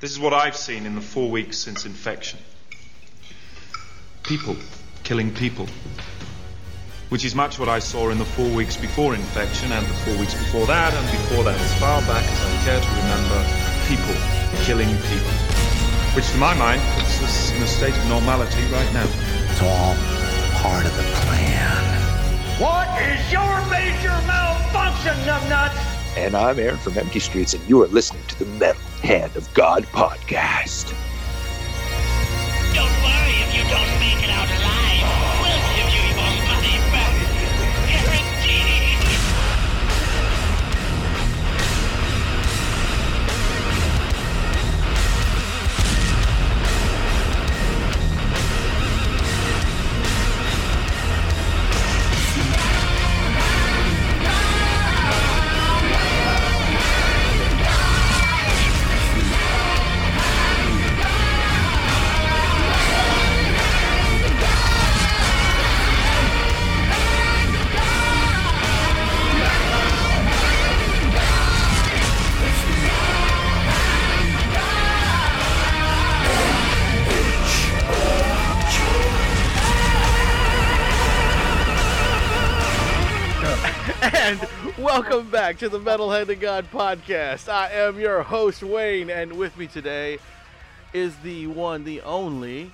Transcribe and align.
This 0.00 0.12
is 0.12 0.18
what 0.18 0.32
I've 0.32 0.56
seen 0.56 0.86
in 0.86 0.94
the 0.94 1.02
four 1.02 1.28
weeks 1.28 1.58
since 1.58 1.84
infection. 1.84 2.38
People 4.22 4.56
killing 5.02 5.30
people. 5.34 5.66
Which 7.10 7.22
is 7.22 7.34
much 7.34 7.58
what 7.58 7.68
I 7.68 7.80
saw 7.80 8.08
in 8.08 8.16
the 8.16 8.24
four 8.24 8.48
weeks 8.48 8.78
before 8.78 9.14
infection 9.14 9.70
and 9.72 9.84
the 9.84 9.92
four 9.92 10.16
weeks 10.16 10.32
before 10.32 10.64
that 10.68 10.94
and 10.94 11.04
before 11.10 11.44
that, 11.44 11.60
as 11.60 11.74
far 11.78 12.00
back 12.08 12.24
as 12.24 12.40
I 12.40 12.64
care 12.64 12.80
to 12.80 12.88
remember, 12.96 13.44
people 13.92 14.16
killing 14.64 14.88
people. 15.12 15.36
Which 16.16 16.30
to 16.30 16.38
my 16.38 16.54
mind 16.54 16.80
puts 16.96 17.22
us 17.22 17.52
in 17.52 17.62
a 17.62 17.66
state 17.66 17.94
of 17.94 18.08
normality 18.08 18.62
right 18.72 18.90
now. 18.94 19.04
It's 19.04 19.60
all 19.60 19.94
part 20.64 20.86
of 20.86 20.96
the 20.96 21.02
plan. 21.28 21.76
What 22.56 22.88
is 23.02 23.20
your 23.30 23.52
major 23.68 24.16
malfunction, 24.24 25.12
numbnuts? 25.28 25.76
And 26.16 26.34
I'm 26.34 26.58
Aaron 26.58 26.78
from 26.78 26.96
Empty 26.96 27.20
Streets, 27.20 27.52
and 27.52 27.68
you 27.68 27.82
are 27.82 27.88
listening 27.88 28.22
to 28.28 28.38
the 28.38 28.46
Metal 28.56 28.80
Hand 29.02 29.34
of 29.36 29.52
God 29.54 29.84
podcast. 29.86 30.90
Don't 32.74 32.96
worry 33.02 33.36
if 33.42 33.54
you 33.56 33.62
don't 33.62 34.00
make 34.00 34.22
it 34.22 34.30
out 34.30 34.48
alive. 34.48 34.89
Back 85.50 85.58
to 85.58 85.68
the 85.68 85.80
Metal 85.80 86.12
Hand 86.12 86.30
of 86.30 86.38
God 86.38 86.70
podcast. 86.70 87.48
I 87.48 87.72
am 87.72 87.98
your 87.98 88.22
host, 88.22 88.62
Wayne, 88.62 89.10
and 89.10 89.32
with 89.32 89.58
me 89.58 89.66
today 89.66 90.20
is 90.92 91.16
the 91.24 91.48
one, 91.48 91.82
the 91.82 92.02
only. 92.02 92.70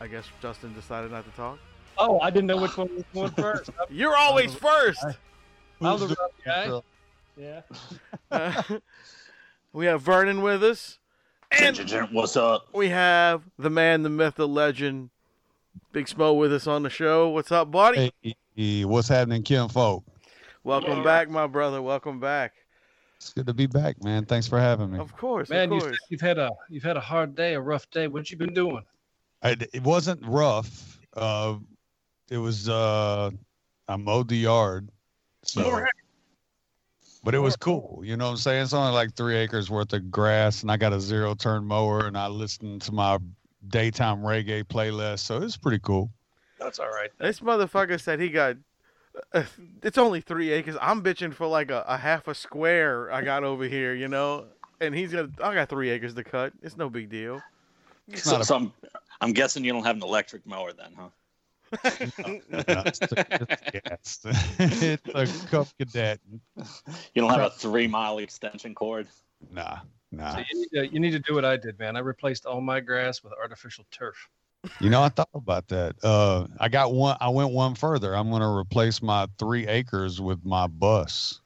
I 0.00 0.06
guess 0.06 0.24
Justin 0.40 0.72
decided 0.72 1.10
not 1.10 1.24
to 1.28 1.36
talk. 1.36 1.58
Oh, 1.98 2.20
I 2.20 2.30
didn't 2.30 2.46
know 2.46 2.58
which 2.58 2.76
one 2.76 2.88
was 2.94 3.04
going 3.12 3.30
first. 3.42 3.70
You're 3.90 4.16
always 4.16 4.54
first. 4.54 5.04
I'm 5.80 5.98
the 5.98 6.06
rough 6.06 6.30
guy. 6.44 6.80
Yeah. 7.36 7.62
Uh, 8.30 8.62
we 9.72 9.86
have 9.86 10.00
Vernon 10.02 10.42
with 10.42 10.62
us, 10.62 11.00
and 11.50 11.76
What's 12.12 12.36
up? 12.36 12.68
we 12.72 12.90
have 12.90 13.42
the 13.58 13.68
man, 13.68 14.04
the 14.04 14.10
myth, 14.10 14.36
the 14.36 14.46
legend, 14.46 15.10
Big 15.90 16.06
Smo 16.06 16.38
with 16.38 16.52
us 16.52 16.68
on 16.68 16.84
the 16.84 16.90
show. 16.90 17.28
What's 17.30 17.50
up, 17.50 17.72
buddy? 17.72 18.12
Hey, 18.22 18.36
what's 18.58 19.08
happening, 19.08 19.42
Kim 19.42 19.68
folk? 19.68 20.04
Welcome 20.64 21.04
back, 21.04 21.30
my 21.30 21.46
brother. 21.46 21.80
Welcome 21.80 22.18
back. 22.18 22.54
It's 23.16 23.32
good 23.32 23.46
to 23.46 23.54
be 23.54 23.66
back, 23.66 24.02
man. 24.02 24.24
Thanks 24.24 24.48
for 24.48 24.58
having 24.58 24.92
me. 24.92 24.98
Of 24.98 25.16
course, 25.16 25.48
Man, 25.48 25.68
of 25.68 25.74
you, 25.74 25.80
course. 25.80 25.98
you've 26.08 26.20
had 26.20 26.38
a 26.38 26.50
you've 26.68 26.82
had 26.82 26.96
a 26.96 27.00
hard 27.00 27.34
day, 27.34 27.54
a 27.54 27.60
rough 27.60 27.88
day. 27.90 28.08
What 28.08 28.30
you 28.30 28.36
been 28.36 28.54
doing? 28.54 28.82
I, 29.42 29.56
it 29.72 29.82
wasn't 29.82 30.24
rough. 30.26 30.98
Uh, 31.16 31.56
it 32.30 32.38
was 32.38 32.68
uh, 32.68 33.30
I 33.86 33.96
mowed 33.96 34.28
the 34.28 34.36
yard, 34.36 34.88
so 35.44 35.64
Alright. 35.64 35.92
but 37.24 37.34
it 37.34 37.38
was 37.38 37.56
cool. 37.56 38.02
You 38.04 38.16
know 38.16 38.26
what 38.26 38.32
I'm 38.32 38.36
saying? 38.38 38.62
It's 38.64 38.72
only 38.72 38.92
like 38.92 39.14
three 39.14 39.36
acres 39.36 39.70
worth 39.70 39.92
of 39.92 40.10
grass, 40.10 40.62
and 40.62 40.70
I 40.70 40.76
got 40.76 40.92
a 40.92 41.00
zero 41.00 41.34
turn 41.34 41.64
mower, 41.64 42.06
and 42.06 42.18
I 42.18 42.26
listened 42.26 42.82
to 42.82 42.92
my 42.92 43.18
daytime 43.68 44.18
reggae 44.18 44.64
playlist, 44.64 45.20
so 45.20 45.42
it's 45.42 45.56
pretty 45.56 45.78
cool. 45.80 46.10
That's 46.58 46.78
all 46.78 46.88
right. 46.90 47.10
This 47.18 47.40
motherfucker 47.40 48.00
said 48.00 48.20
he 48.20 48.28
got. 48.28 48.56
Uh, 49.32 49.44
it's 49.82 49.98
only 49.98 50.20
three 50.20 50.50
acres. 50.50 50.76
I'm 50.80 51.02
bitching 51.02 51.32
for 51.34 51.46
like 51.46 51.70
a, 51.70 51.84
a 51.86 51.96
half 51.96 52.28
a 52.28 52.34
square 52.34 53.10
I 53.12 53.22
got 53.22 53.44
over 53.44 53.64
here, 53.64 53.94
you 53.94 54.08
know. 54.08 54.46
And 54.80 54.94
he's 54.94 55.12
got. 55.12 55.30
I 55.42 55.54
got 55.54 55.68
three 55.68 55.90
acres 55.90 56.14
to 56.14 56.24
cut. 56.24 56.52
It's 56.62 56.76
no 56.76 56.88
big 56.88 57.08
deal. 57.08 57.42
So, 58.14 58.40
a- 58.40 58.44
so 58.44 58.56
I'm, 58.56 58.72
I'm 59.20 59.32
guessing 59.32 59.64
you 59.64 59.72
don't 59.72 59.84
have 59.84 59.96
an 59.96 60.02
electric 60.02 60.46
mower 60.46 60.72
then, 60.72 60.92
huh? 60.96 61.08
No, 62.50 62.82
it's, 62.86 63.00
it's, 63.02 64.26
it's 64.58 65.02
a 65.14 65.26
Cub 65.50 65.68
Cadet. 65.78 66.18
You 67.14 67.22
don't 67.22 67.30
have 67.30 67.42
a 67.42 67.50
three 67.50 67.86
mile 67.86 68.18
extension 68.18 68.74
cord. 68.74 69.06
Nah, 69.52 69.80
nah. 70.10 70.36
So 70.36 70.38
you, 70.50 70.60
need 70.60 70.68
to, 70.72 70.92
you 70.94 71.00
need 71.00 71.10
to 71.10 71.18
do 71.18 71.34
what 71.34 71.44
I 71.44 71.56
did, 71.56 71.78
man. 71.78 71.96
I 71.96 72.00
replaced 72.00 72.46
all 72.46 72.60
my 72.60 72.80
grass 72.80 73.22
with 73.22 73.32
artificial 73.34 73.84
turf. 73.90 74.28
You 74.80 74.90
know, 74.90 75.02
I 75.02 75.08
thought 75.08 75.28
about 75.34 75.68
that. 75.68 75.94
Uh, 76.02 76.46
I 76.58 76.68
got 76.68 76.92
one. 76.92 77.16
I 77.20 77.28
went 77.28 77.52
one 77.52 77.74
further. 77.74 78.14
I'm 78.14 78.28
going 78.30 78.42
to 78.42 78.48
replace 78.48 79.00
my 79.00 79.26
three 79.38 79.66
acres 79.68 80.20
with 80.20 80.44
my 80.44 80.66
bus. 80.66 81.40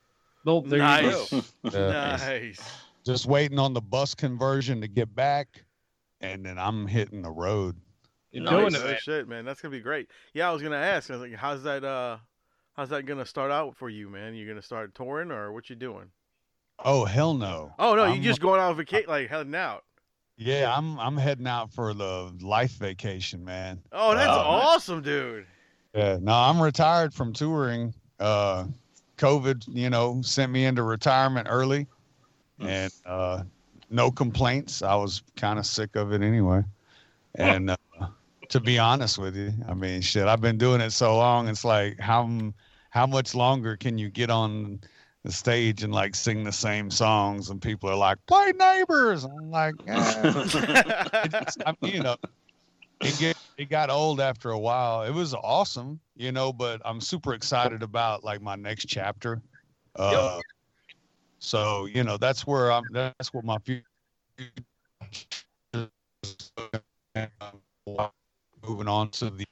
Well, 0.45 0.63
there 0.63 0.79
Nice. 0.79 1.31
you 1.33 1.43
go. 1.71 1.79
Uh, 1.79 2.17
Nice. 2.19 2.61
Just 3.05 3.27
waiting 3.27 3.59
on 3.59 3.75
the 3.75 3.81
bus 3.81 4.15
conversion 4.15 4.81
to 4.81 4.89
get 4.89 5.15
back, 5.15 5.63
and 6.21 6.45
then 6.47 6.59
I'm 6.59 6.87
hitting 6.87 7.21
the 7.23 7.31
road. 7.31 7.77
You're 8.31 8.45
Nice. 8.45 8.53
doing 8.53 8.75
it, 8.75 8.85
man. 8.87 8.99
shit, 9.01 9.29
man. 9.29 9.45
That's 9.45 9.61
gonna 9.61 9.73
be 9.73 9.81
great. 9.81 10.09
Yeah, 10.35 10.49
I 10.49 10.53
was 10.53 10.63
gonna 10.63 10.77
ask. 10.77 11.11
I 11.11 11.15
was 11.17 11.23
like, 11.23 11.35
how's 11.39 11.63
that? 11.65 11.85
Uh, 11.85 12.17
how's 12.75 12.89
that 12.91 13.05
gonna 13.05 13.27
start 13.27 13.51
out 13.51 13.77
for 13.77 13.91
you, 13.91 14.09
man? 14.09 14.35
You're 14.35 14.49
gonna 14.49 14.63
start 14.63 14.95
touring 14.95 15.31
or 15.33 15.53
what 15.53 15.69
you 15.69 15.77
doing? 15.77 16.07
Oh 16.79 17.05
hell 17.05 17.35
no! 17.35 17.75
Oh 17.79 17.95
no, 17.95 18.05
you 18.07 18.13
I'm- 18.15 18.23
just 18.23 18.41
going 18.41 18.61
out 18.61 18.71
on 18.71 18.77
vacation, 18.77 19.11
like 19.11 19.29
heading 19.29 19.55
out. 19.55 19.85
Yeah, 20.37 20.75
I'm 20.77 20.99
I'm 20.99 21.17
heading 21.17 21.47
out 21.47 21.73
for 21.73 21.95
the 21.95 22.33
life 22.41 22.73
vacation, 22.73 23.45
man. 23.45 23.81
Oh, 23.93 24.15
that's 24.15 24.27
nice. 24.27 24.37
awesome, 24.37 25.03
dude. 25.03 25.47
Yeah, 25.95 26.19
no, 26.21 26.33
I'm 26.33 26.61
retired 26.61 27.13
from 27.13 27.33
touring. 27.33 27.93
Uh, 28.19 28.67
COVID, 29.19 29.65
you 29.69 29.91
know, 29.91 30.21
sent 30.23 30.51
me 30.51 30.65
into 30.65 30.83
retirement 30.83 31.47
early, 31.51 31.87
Hmm. 32.59 32.67
and 32.67 32.93
uh, 33.07 33.43
no 33.91 34.11
complaints. 34.11 34.83
I 34.83 34.95
was 34.95 35.23
kind 35.37 35.59
of 35.59 35.67
sick 35.67 35.97
of 35.97 36.13
it 36.13 36.23
anyway. 36.23 36.63
And 37.37 37.71
uh, 37.71 37.77
to 38.49 38.61
be 38.61 38.79
honest 38.79 39.19
with 39.19 39.37
you, 39.37 39.53
I 39.69 39.75
mean, 39.75 40.01
shit, 40.01 40.27
I've 40.27 40.41
been 40.41 40.59
doing 40.59 40.81
it 40.81 40.91
so 40.91 41.17
long. 41.17 41.49
It's 41.49 41.65
like 41.65 42.01
how 42.01 42.29
how 42.91 43.07
much 43.07 43.35
longer 43.35 43.77
can 43.77 43.97
you 43.99 44.09
get 44.11 44.29
on 44.31 44.81
the 45.25 45.33
stage 45.33 45.83
and 45.83 45.93
like 45.93 46.15
sing 46.15 46.45
the 46.45 46.53
same 46.53 46.91
songs? 46.91 47.51
And 47.51 47.61
people 47.61 47.91
are 47.91 47.97
like, 47.97 48.19
"Play 48.27 48.53
Neighbors." 48.53 49.25
I'm 49.25 49.51
like, 49.51 49.75
eh. 49.87 50.33
just, 51.29 51.63
I 51.65 51.75
mean, 51.81 51.95
you 51.95 52.03
know, 52.03 52.17
it 53.01 53.19
get 53.19 53.37
it 53.59 53.69
got 53.69 53.91
old 53.91 54.21
after 54.21 54.51
a 54.51 54.59
while. 54.59 55.03
It 55.03 55.13
was 55.13 55.35
awesome, 55.35 56.01
you 56.17 56.33
know, 56.33 56.53
but 56.53 56.81
I'm 56.85 57.01
super 57.01 57.35
excited 57.35 57.83
about 57.83 58.25
like 58.25 58.41
my 58.41 58.57
next 58.57 58.87
chapter. 58.87 59.43
Uh, 59.97 60.41
so 61.39 61.87
you 61.87 62.05
know, 62.05 62.17
that's 62.17 62.47
where 62.47 62.73
I'm. 62.73 62.85
That's 62.93 63.33
what 63.33 63.45
my 63.45 63.59
future. 63.59 63.85
Moving 68.67 68.89
on 68.89 69.11
to 69.11 69.31
the 69.31 69.45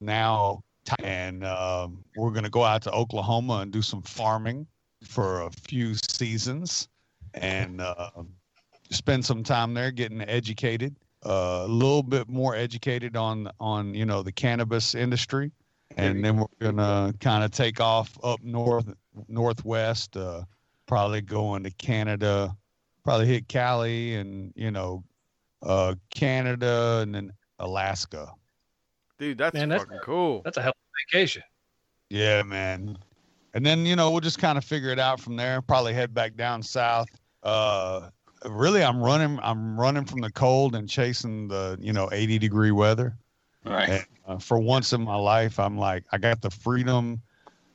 now, 0.00 0.64
and 1.02 1.44
um, 1.44 2.02
we're 2.16 2.32
gonna 2.32 2.50
go 2.50 2.64
out 2.64 2.82
to 2.82 2.92
Oklahoma 2.92 3.58
and 3.58 3.72
do 3.72 3.80
some 3.80 4.02
farming 4.02 4.66
for 5.02 5.42
a 5.42 5.50
few 5.50 5.94
seasons, 5.94 6.88
and 7.34 7.80
uh, 7.80 8.10
spend 8.90 9.24
some 9.24 9.42
time 9.42 9.74
there 9.74 9.90
getting 9.90 10.20
educated 10.22 10.96
uh, 11.24 11.64
a 11.64 11.68
little 11.68 12.02
bit 12.02 12.28
more 12.28 12.54
educated 12.54 13.16
on 13.16 13.50
on 13.60 13.94
you 13.94 14.06
know 14.06 14.22
the 14.22 14.32
cannabis 14.32 14.94
industry, 14.94 15.52
and 15.96 16.24
then 16.24 16.38
we're 16.38 16.46
gonna 16.60 17.12
kind 17.20 17.44
of 17.44 17.50
take 17.50 17.80
off 17.80 18.18
up 18.22 18.42
north 18.42 18.92
northwest, 19.28 20.16
uh, 20.16 20.42
probably 20.86 21.20
going 21.20 21.62
to 21.62 21.70
Canada, 21.72 22.56
probably 23.04 23.26
hit 23.26 23.48
Cali 23.48 24.14
and 24.14 24.52
you 24.56 24.70
know 24.70 25.04
uh, 25.62 25.94
Canada 26.14 27.00
and 27.02 27.14
then 27.14 27.32
Alaska. 27.58 28.32
Dude, 29.18 29.36
that's 29.36 29.54
Man, 29.54 29.68
that's- 29.68 29.86
fucking 29.86 30.00
cool. 30.02 30.40
That's 30.42 30.56
a 30.56 30.62
hell 30.62 30.70
of 30.70 30.76
a 30.76 31.18
vacation. 31.18 31.42
Yeah, 32.08 32.42
man. 32.42 32.96
And 33.54 33.64
then 33.66 33.84
you 33.84 33.96
know 33.96 34.10
we'll 34.10 34.20
just 34.20 34.38
kind 34.38 34.56
of 34.56 34.64
figure 34.64 34.90
it 34.90 34.98
out 34.98 35.20
from 35.20 35.36
there. 35.36 35.60
Probably 35.60 35.92
head 35.92 36.14
back 36.14 36.36
down 36.36 36.62
south. 36.62 37.08
Uh, 37.42 38.10
really, 38.44 38.82
I'm 38.82 39.02
running. 39.02 39.38
I'm 39.42 39.78
running 39.78 40.04
from 40.04 40.20
the 40.20 40.30
cold 40.30 40.74
and 40.74 40.88
chasing 40.88 41.48
the 41.48 41.76
you 41.80 41.92
know 41.92 42.08
80 42.12 42.38
degree 42.38 42.70
weather. 42.70 43.16
Right. 43.64 43.88
And, 43.88 44.06
uh, 44.26 44.38
for 44.38 44.58
once 44.58 44.92
in 44.92 45.02
my 45.02 45.16
life, 45.16 45.58
I'm 45.58 45.76
like, 45.76 46.04
I 46.12 46.18
got 46.18 46.40
the 46.40 46.50
freedom, 46.50 47.20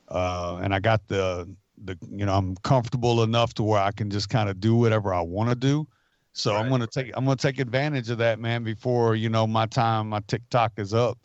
uh, 0.08 0.60
and 0.62 0.74
I 0.74 0.80
got 0.80 1.06
the 1.08 1.48
the 1.84 1.98
you 2.10 2.26
know 2.26 2.34
I'm 2.34 2.56
comfortable 2.58 3.24
enough 3.24 3.54
to 3.56 3.64
where 3.64 3.82
I 3.82 3.92
can 3.92 4.10
just 4.10 4.30
kind 4.30 4.50
of 4.50 4.60
do 4.60 4.76
whatever 4.76 5.14
I 5.14 5.22
want 5.22 5.50
to 5.50 5.56
do. 5.56 5.88
So 6.34 6.56
I'm 6.56 6.70
gonna 6.70 6.88
take 6.88 7.12
I'm 7.16 7.26
gonna 7.26 7.38
take 7.38 7.60
advantage 7.60 8.10
of 8.10 8.18
that, 8.18 8.40
man. 8.40 8.64
Before 8.64 9.16
you 9.16 9.30
know 9.30 9.48
my 9.48 9.66
time, 9.66 10.10
my 10.10 10.20
TikTok 10.28 10.74
is 10.78 10.94
up, 10.94 11.18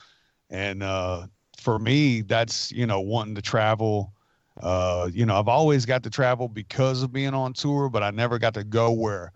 and 0.51 0.83
uh, 0.83 1.27
for 1.59 1.79
me, 1.79 2.21
that's 2.21 2.71
you 2.71 2.87
know 2.87 3.01
wanting 3.01 3.35
to 3.35 3.43
travel. 3.43 4.13
Uh, 4.59 5.09
you 5.13 5.25
know, 5.27 5.39
I've 5.39 5.49
always 5.49 5.87
got 5.87 6.03
to 6.03 6.11
travel 6.11 6.49
because 6.49 7.03
of 7.03 7.13
being 7.13 7.35
on 7.35 7.53
tour, 7.53 7.89
but 7.89 8.03
I 8.03 8.11
never 8.11 8.39
got 8.39 8.55
to 8.55 8.65
go 8.65 8.91
where 8.91 9.33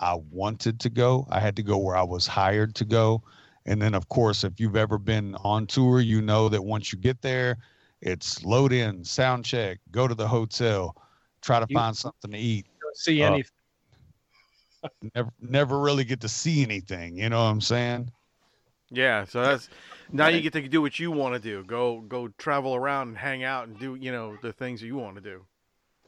I 0.00 0.14
wanted 0.30 0.80
to 0.80 0.90
go. 0.90 1.26
I 1.30 1.40
had 1.40 1.56
to 1.56 1.62
go 1.62 1.78
where 1.78 1.96
I 1.96 2.02
was 2.02 2.26
hired 2.26 2.74
to 2.76 2.84
go. 2.84 3.22
And 3.64 3.80
then, 3.80 3.94
of 3.94 4.08
course, 4.08 4.44
if 4.44 4.60
you've 4.60 4.76
ever 4.76 4.98
been 4.98 5.34
on 5.36 5.66
tour, 5.66 6.00
you 6.00 6.20
know 6.20 6.48
that 6.48 6.62
once 6.62 6.92
you 6.92 6.98
get 6.98 7.22
there, 7.22 7.56
it's 8.00 8.44
load 8.44 8.72
in, 8.72 9.04
sound 9.04 9.44
check, 9.44 9.78
go 9.90 10.06
to 10.06 10.14
the 10.14 10.28
hotel, 10.28 10.94
try 11.40 11.60
to 11.60 11.66
You- 11.68 11.74
find 11.74 11.96
something 11.96 12.30
to 12.32 12.38
eat. 12.38 12.66
Don't 12.80 12.96
see 12.96 13.22
Uh, 13.22 13.32
anything. 13.32 13.50
Never, 15.14 15.30
never 15.40 15.80
really 15.80 16.04
get 16.04 16.20
to 16.20 16.28
see 16.28 16.62
anything. 16.62 17.18
You 17.18 17.28
know 17.30 17.38
what 17.42 17.50
I'm 17.50 17.60
saying? 17.60 18.10
Yeah, 18.90 19.24
so 19.24 19.42
that's 19.42 19.68
now 20.12 20.28
you 20.28 20.40
get 20.40 20.52
to 20.52 20.68
do 20.68 20.80
what 20.80 20.98
you 20.98 21.10
want 21.10 21.34
to 21.34 21.40
do. 21.40 21.64
Go 21.64 22.00
go 22.00 22.28
travel 22.38 22.74
around 22.74 23.08
and 23.08 23.18
hang 23.18 23.44
out 23.44 23.68
and 23.68 23.78
do 23.78 23.94
you 23.94 24.12
know 24.12 24.36
the 24.42 24.52
things 24.52 24.80
that 24.80 24.86
you 24.86 24.96
want 24.96 25.16
to 25.16 25.20
do. 25.20 25.44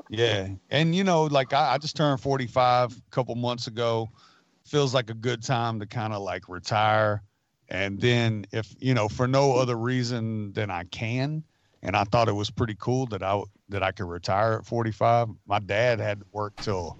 Yeah. 0.08 0.48
And, 0.70 0.94
you 0.94 1.04
know, 1.04 1.24
like 1.24 1.52
I, 1.52 1.74
I 1.74 1.78
just 1.78 1.96
turned 1.96 2.20
45 2.20 2.92
a 2.92 3.10
couple 3.10 3.34
months 3.34 3.66
ago. 3.66 4.10
Feels 4.64 4.94
like 4.94 5.10
a 5.10 5.14
good 5.14 5.42
time 5.42 5.80
to 5.80 5.86
kind 5.86 6.12
of 6.12 6.22
like 6.22 6.48
retire. 6.48 7.22
And 7.68 8.00
then, 8.00 8.46
if, 8.52 8.74
you 8.78 8.94
know, 8.94 9.08
for 9.08 9.28
no 9.28 9.56
other 9.56 9.76
reason 9.76 10.52
than 10.52 10.70
I 10.70 10.84
can. 10.84 11.42
And 11.82 11.94
I 11.94 12.04
thought 12.04 12.28
it 12.28 12.32
was 12.32 12.50
pretty 12.50 12.74
cool 12.78 13.06
that 13.06 13.22
I 13.22 13.40
that 13.68 13.82
I 13.84 13.92
could 13.92 14.08
retire 14.08 14.54
at 14.54 14.66
45. 14.66 15.28
My 15.46 15.60
dad 15.60 16.00
had 16.00 16.20
to 16.20 16.26
work 16.32 16.56
till 16.56 16.98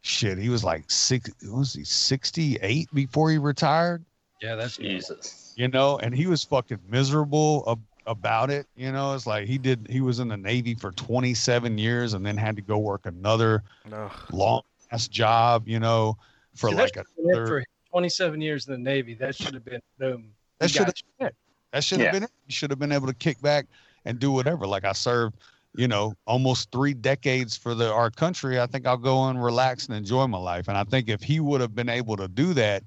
shit. 0.00 0.38
He 0.38 0.48
was 0.48 0.64
like 0.64 0.90
six. 0.90 1.30
Was 1.44 1.74
he 1.74 1.84
68 1.84 2.88
before 2.92 3.30
he 3.30 3.38
retired? 3.38 4.04
Yeah, 4.40 4.56
that's 4.56 4.76
Jesus. 4.76 5.41
You 5.54 5.68
know, 5.68 5.98
and 5.98 6.14
he 6.14 6.26
was 6.26 6.44
fucking 6.44 6.78
miserable 6.88 7.64
ab- 7.68 7.82
about 8.06 8.50
it. 8.50 8.66
You 8.76 8.92
know, 8.92 9.14
it's 9.14 9.26
like 9.26 9.46
he 9.46 9.58
did, 9.58 9.86
he 9.90 10.00
was 10.00 10.18
in 10.18 10.28
the 10.28 10.36
Navy 10.36 10.74
for 10.74 10.92
27 10.92 11.78
years 11.78 12.14
and 12.14 12.24
then 12.24 12.36
had 12.36 12.56
to 12.56 12.62
go 12.62 12.78
work 12.78 13.06
another 13.06 13.62
Ugh. 13.92 14.10
long 14.32 14.62
ass 14.90 15.08
job, 15.08 15.68
you 15.68 15.80
know, 15.80 16.16
for 16.54 16.70
See, 16.70 16.74
like 16.76 16.92
that 16.94 17.06
a 17.06 17.08
should 17.16 17.16
have 17.16 17.16
been 17.16 17.30
it 17.30 17.34
third. 17.34 17.48
for 17.48 17.90
27 17.90 18.40
years 18.40 18.66
in 18.66 18.72
the 18.72 18.78
Navy. 18.78 19.14
That 19.14 19.34
should 19.36 19.54
have 19.54 19.64
been 19.64 19.80
boom. 19.98 20.32
That 20.58 20.70
should 20.70 20.86
have 20.86 20.94
been 21.18 21.28
it. 21.28 21.36
That 21.72 21.84
should 21.84 22.00
have 22.00 22.06
Yeah. 22.06 22.12
been 22.12 22.22
it. 22.24 22.30
You 22.46 22.52
should 22.52 22.70
have 22.70 22.78
been 22.78 22.92
able 22.92 23.06
to 23.06 23.14
kick 23.14 23.40
back 23.40 23.66
and 24.04 24.18
do 24.18 24.30
whatever. 24.32 24.66
Like 24.66 24.84
I 24.84 24.92
served, 24.92 25.36
you 25.74 25.88
know, 25.88 26.14
almost 26.26 26.70
three 26.70 26.92
decades 26.94 27.56
for 27.56 27.74
the 27.74 27.90
our 27.92 28.10
country. 28.10 28.60
I 28.60 28.66
think 28.66 28.86
I'll 28.86 28.96
go 28.98 29.28
and 29.28 29.42
relax 29.42 29.86
and 29.86 29.96
enjoy 29.96 30.26
my 30.26 30.38
life. 30.38 30.68
And 30.68 30.76
I 30.76 30.84
think 30.84 31.08
if 31.08 31.22
he 31.22 31.40
would 31.40 31.60
have 31.60 31.74
been 31.74 31.88
able 31.88 32.16
to 32.16 32.28
do 32.28 32.52
that, 32.54 32.82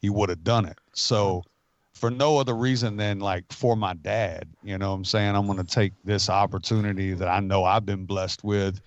he 0.00 0.10
would 0.10 0.28
have 0.28 0.44
done 0.44 0.64
it. 0.66 0.78
So 0.92 1.42
for 1.98 2.10
no 2.10 2.38
other 2.38 2.54
reason 2.54 2.96
than 2.96 3.18
like 3.18 3.52
for 3.52 3.76
my 3.76 3.94
dad, 3.94 4.48
you 4.62 4.78
know 4.78 4.90
what 4.90 4.96
I'm 4.96 5.04
saying? 5.04 5.34
I'm 5.34 5.46
gonna 5.46 5.64
take 5.64 5.92
this 6.04 6.30
opportunity 6.30 7.12
that 7.14 7.28
I 7.28 7.40
know 7.40 7.64
I've 7.64 7.84
been 7.84 8.06
blessed 8.06 8.44
with 8.44 8.80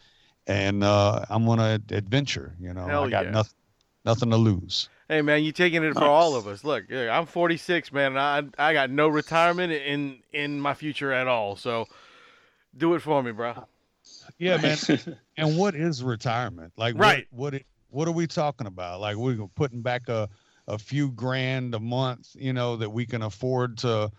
and 0.47 0.83
uh 0.83 1.25
I'm 1.29 1.45
gonna 1.45 1.79
adventure, 1.91 2.55
you 2.59 2.73
know. 2.73 2.85
Hell 2.85 3.05
I 3.05 3.09
got 3.09 3.25
yeah. 3.25 3.31
nothing 3.31 3.57
nothing 4.05 4.29
to 4.31 4.37
lose. 4.37 4.89
Hey 5.09 5.21
man, 5.21 5.43
you 5.43 5.51
taking 5.51 5.83
it 5.83 5.93
for 5.93 6.05
all 6.05 6.35
of 6.35 6.47
us. 6.47 6.63
Look, 6.63 6.91
I'm 6.91 7.25
46, 7.25 7.91
man. 7.91 8.17
And 8.17 8.19
I 8.57 8.69
I 8.69 8.73
got 8.73 8.89
no 8.89 9.07
retirement 9.09 9.73
in 9.73 10.19
in 10.31 10.59
my 10.59 10.73
future 10.73 11.11
at 11.11 11.27
all. 11.27 11.55
So 11.57 11.87
do 12.77 12.93
it 12.95 13.01
for 13.01 13.21
me, 13.21 13.31
bro. 13.31 13.65
Yeah, 14.37 14.57
man. 14.57 14.77
And 15.37 15.57
what 15.57 15.75
is 15.75 16.03
retirement? 16.03 16.73
Like, 16.77 16.95
Right. 16.97 17.27
What, 17.31 17.53
what 17.53 17.53
it- 17.55 17.65
what 17.89 18.07
are 18.07 18.13
we 18.13 18.25
talking 18.25 18.67
about? 18.67 19.01
Like, 19.01 19.17
we're 19.17 19.35
putting 19.55 19.81
back 19.81 20.07
a 20.07 20.29
a 20.67 20.77
few 20.77 21.11
grand 21.11 21.75
a 21.75 21.79
month, 21.79 22.29
you 22.35 22.53
know, 22.53 22.75
that 22.77 22.89
we 22.89 23.05
can 23.05 23.23
afford 23.23 23.77
to 23.79 24.11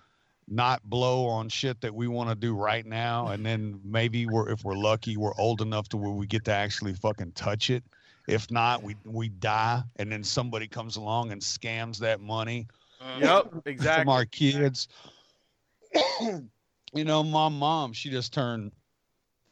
not 0.48 0.82
blow 0.84 1.26
on 1.26 1.48
shit 1.48 1.80
that 1.80 1.94
we 1.94 2.08
want 2.08 2.28
to 2.28 2.34
do 2.34 2.54
right 2.54 2.84
now, 2.84 3.28
and 3.28 3.46
then 3.46 3.80
maybe 3.84 4.26
we're 4.26 4.48
if 4.50 4.64
we're 4.64 4.76
lucky, 4.76 5.16
we're 5.16 5.36
old 5.38 5.60
enough 5.60 5.88
to 5.90 5.96
where 5.96 6.10
we 6.10 6.26
get 6.26 6.44
to 6.44 6.52
actually 6.52 6.94
fucking 6.94 7.32
touch 7.32 7.70
it. 7.70 7.84
If 8.28 8.50
not, 8.50 8.82
we 8.82 8.96
we 9.04 9.28
die, 9.28 9.82
and 9.96 10.10
then 10.10 10.24
somebody 10.24 10.68
comes 10.68 10.96
along 10.96 11.32
and 11.32 11.40
scams 11.40 11.98
that 11.98 12.20
money 12.20 12.66
uh-huh. 13.02 13.20
Yep, 13.20 13.62
exactly. 13.66 14.02
from 14.02 14.08
our 14.10 14.24
kids. 14.24 14.88
you 16.20 17.04
know, 17.04 17.22
my 17.22 17.48
mom, 17.48 17.92
she 17.92 18.10
just 18.10 18.32
turned 18.32 18.72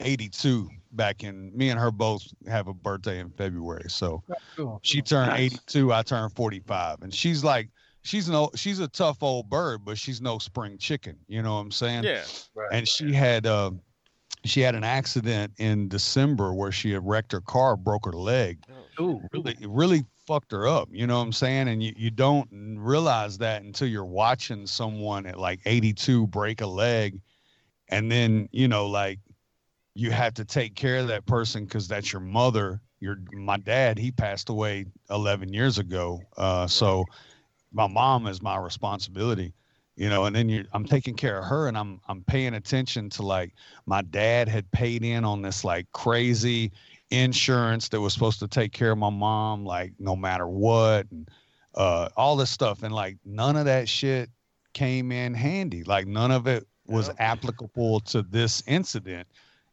82 0.01 0.69
back 0.93 1.23
in 1.23 1.57
me 1.57 1.71
and 1.71 1.79
her 1.79 1.91
both 1.91 2.27
have 2.49 2.69
a 2.69 2.75
birthday 2.75 3.21
in 3.21 3.31
February. 3.31 3.89
So 3.89 4.23
cool. 4.57 4.81
she 4.83 5.03
turned 5.03 5.31
Nice. 5.31 5.53
82, 5.53 5.93
I 5.93 6.03
turned 6.03 6.35
45. 6.35 7.03
And 7.03 7.15
she's 7.15 7.45
like 7.45 7.69
she's 8.03 8.29
no 8.29 8.51
she's 8.55 8.81
a 8.81 8.89
tough 8.89 9.23
old 9.23 9.49
bird, 9.49 9.85
but 9.85 9.99
she's 9.99 10.21
no 10.21 10.39
spring 10.39 10.79
chicken, 10.79 11.17
you 11.29 11.43
know 11.43 11.55
what 11.55 11.61
I'm 11.61 11.71
saying? 11.71 12.05
Yeah. 12.05 12.25
And 12.73 12.89
she 12.89 13.13
had 13.13 13.47
uh 13.47 13.73
she 14.45 14.61
had 14.61 14.75
an 14.75 14.85
accident 14.85 15.53
in 15.59 15.89
December 15.89 16.55
where 16.55 16.73
she 16.73 16.93
had 16.93 17.07
wrecked 17.07 17.33
her 17.33 17.43
car, 17.43 17.77
broke 17.77 18.07
her 18.07 18.13
leg 18.13 18.65
Ooh, 19.01 19.23
really 19.33 19.57
really 19.67 20.05
fucked 20.27 20.53
her 20.53 20.69
up 20.69 20.89
you 20.93 21.07
know 21.07 21.17
what 21.17 21.25
i'm 21.25 21.33
saying 21.33 21.69
and 21.69 21.83
you, 21.83 21.93
you 21.97 22.11
don't 22.11 22.49
realize 22.79 23.39
that 23.39 23.63
until 23.63 23.89
you're 23.89 24.05
watching 24.05 24.67
someone 24.67 25.27
at 25.27 25.39
like 25.39 25.61
82 25.65 26.27
break 26.29 26.61
a 26.61 26.67
leg 26.67 27.21
and 27.89 28.13
then 28.13 28.49
you 28.53 28.69
know 28.69 28.87
like 28.87 29.19
you 29.95 30.11
have 30.11 30.35
to 30.35 30.45
take 30.45 30.75
care 30.75 30.99
of 30.99 31.09
that 31.09 31.27
person 31.27 31.65
because 31.65 31.89
that's 31.89 32.13
your 32.13 32.21
mother. 32.21 32.81
Your 33.01 33.17
my 33.33 33.57
dad 33.57 33.99
he 33.99 34.11
passed 34.11 34.51
away 34.51 34.85
11 35.09 35.55
years 35.55 35.79
ago 35.79 36.21
uh 36.37 36.67
so 36.67 37.07
my 37.73 37.87
mom 37.87 38.27
is 38.27 38.43
my 38.43 38.59
responsibility 38.59 39.55
you 39.97 40.11
know 40.11 40.27
and 40.27 40.37
then 40.37 40.51
you 40.51 40.67
i'm 40.75 40.85
taking 40.85 41.15
care 41.15 41.39
of 41.39 41.47
her 41.47 41.67
and 41.67 41.79
i'm 41.79 41.99
i'm 42.09 42.23
paying 42.25 42.53
attention 42.53 43.09
to 43.09 43.23
like 43.23 43.55
my 43.87 44.03
dad 44.03 44.51
had 44.51 44.71
paid 44.71 45.03
in 45.03 45.25
on 45.25 45.41
this 45.41 45.65
like 45.65 45.91
crazy 45.93 46.71
insurance 47.11 47.89
that 47.89 48.01
was 48.01 48.13
supposed 48.13 48.39
to 48.39 48.49
take 48.49 48.73
care 48.73 48.93
of 48.93 48.99
my 48.99 49.11
mom 49.11 49.65
like 49.65 49.93
no 49.99 50.15
matter 50.15 50.47
what 50.47 51.07
and 51.11 51.29
uh 51.75 52.09
all 52.17 52.37
this 52.37 52.51
stuff. 52.51 52.83
And 52.83 52.95
like 52.95 53.17
none 53.25 53.57
of 53.57 53.65
that 53.65 53.89
shit 53.89 54.31
came 54.73 55.13
in 55.13 55.35
handy. 55.35 55.83
Like 55.85 56.07
none 56.07 56.31
of 56.31 56.47
it 56.47 56.67
was 56.87 57.11
applicable 57.19 58.01
to 58.01 58.23
this 58.23 58.63
incident 58.67 59.29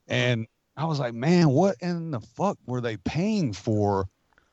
and 0.08 0.48
i 0.76 0.86
was 0.86 1.00
like 1.00 1.14
man 1.14 1.50
what 1.50 1.76
in 1.82 2.12
the 2.12 2.20
fuck 2.20 2.58
were 2.66 2.82
they 2.82 2.98
paying 2.98 3.54
for 3.54 4.08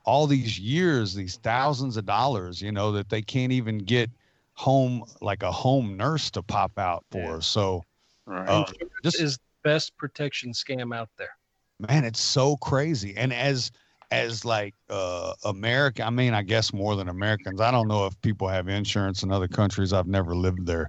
all 0.05 0.27
these 0.27 0.59
years 0.59 1.15
these 1.15 1.37
thousands 1.37 1.97
of 1.97 2.05
dollars 2.05 2.61
you 2.61 2.73
know 2.73 2.93
that 2.93 3.09
they 3.09 3.23
can't 3.23 3.53
even 3.53 3.79
get 3.79 4.11
home 4.55 5.05
like 5.21 5.43
a 5.43 5.51
home 5.53 5.97
nurse 5.97 6.31
to 6.31 6.43
pop 6.43 6.79
out 6.79 7.05
for 7.11 7.19
Yeah. 7.19 7.41
so 7.41 7.85
Right. 8.27 8.49
uh, 8.49 8.65
this 9.03 9.21
is 9.21 9.37
the 9.37 9.43
best 9.69 9.97
protection 9.99 10.53
scam 10.53 10.95
out 10.97 11.11
there. 11.19 11.37
man 11.81 12.05
it's 12.05 12.21
so 12.21 12.57
crazy 12.57 13.15
and 13.17 13.33
as 13.33 13.71
as 14.11 14.45
like 14.45 14.75
uh 14.91 15.33
america 15.45 16.05
i 16.05 16.11
mean 16.11 16.35
i 16.35 16.43
guess 16.43 16.73
more 16.73 16.95
than 16.97 17.09
americans 17.09 17.61
i 17.61 17.71
don't 17.71 17.89
know 17.89 18.07
if 18.07 18.19
people 18.23 18.47
have 18.49 18.69
insurance 18.69 19.23
in 19.23 19.33
other 19.33 19.49
countries 19.49 19.93
i've 19.93 20.07
never 20.07 20.35
lived 20.35 20.67
there 20.67 20.89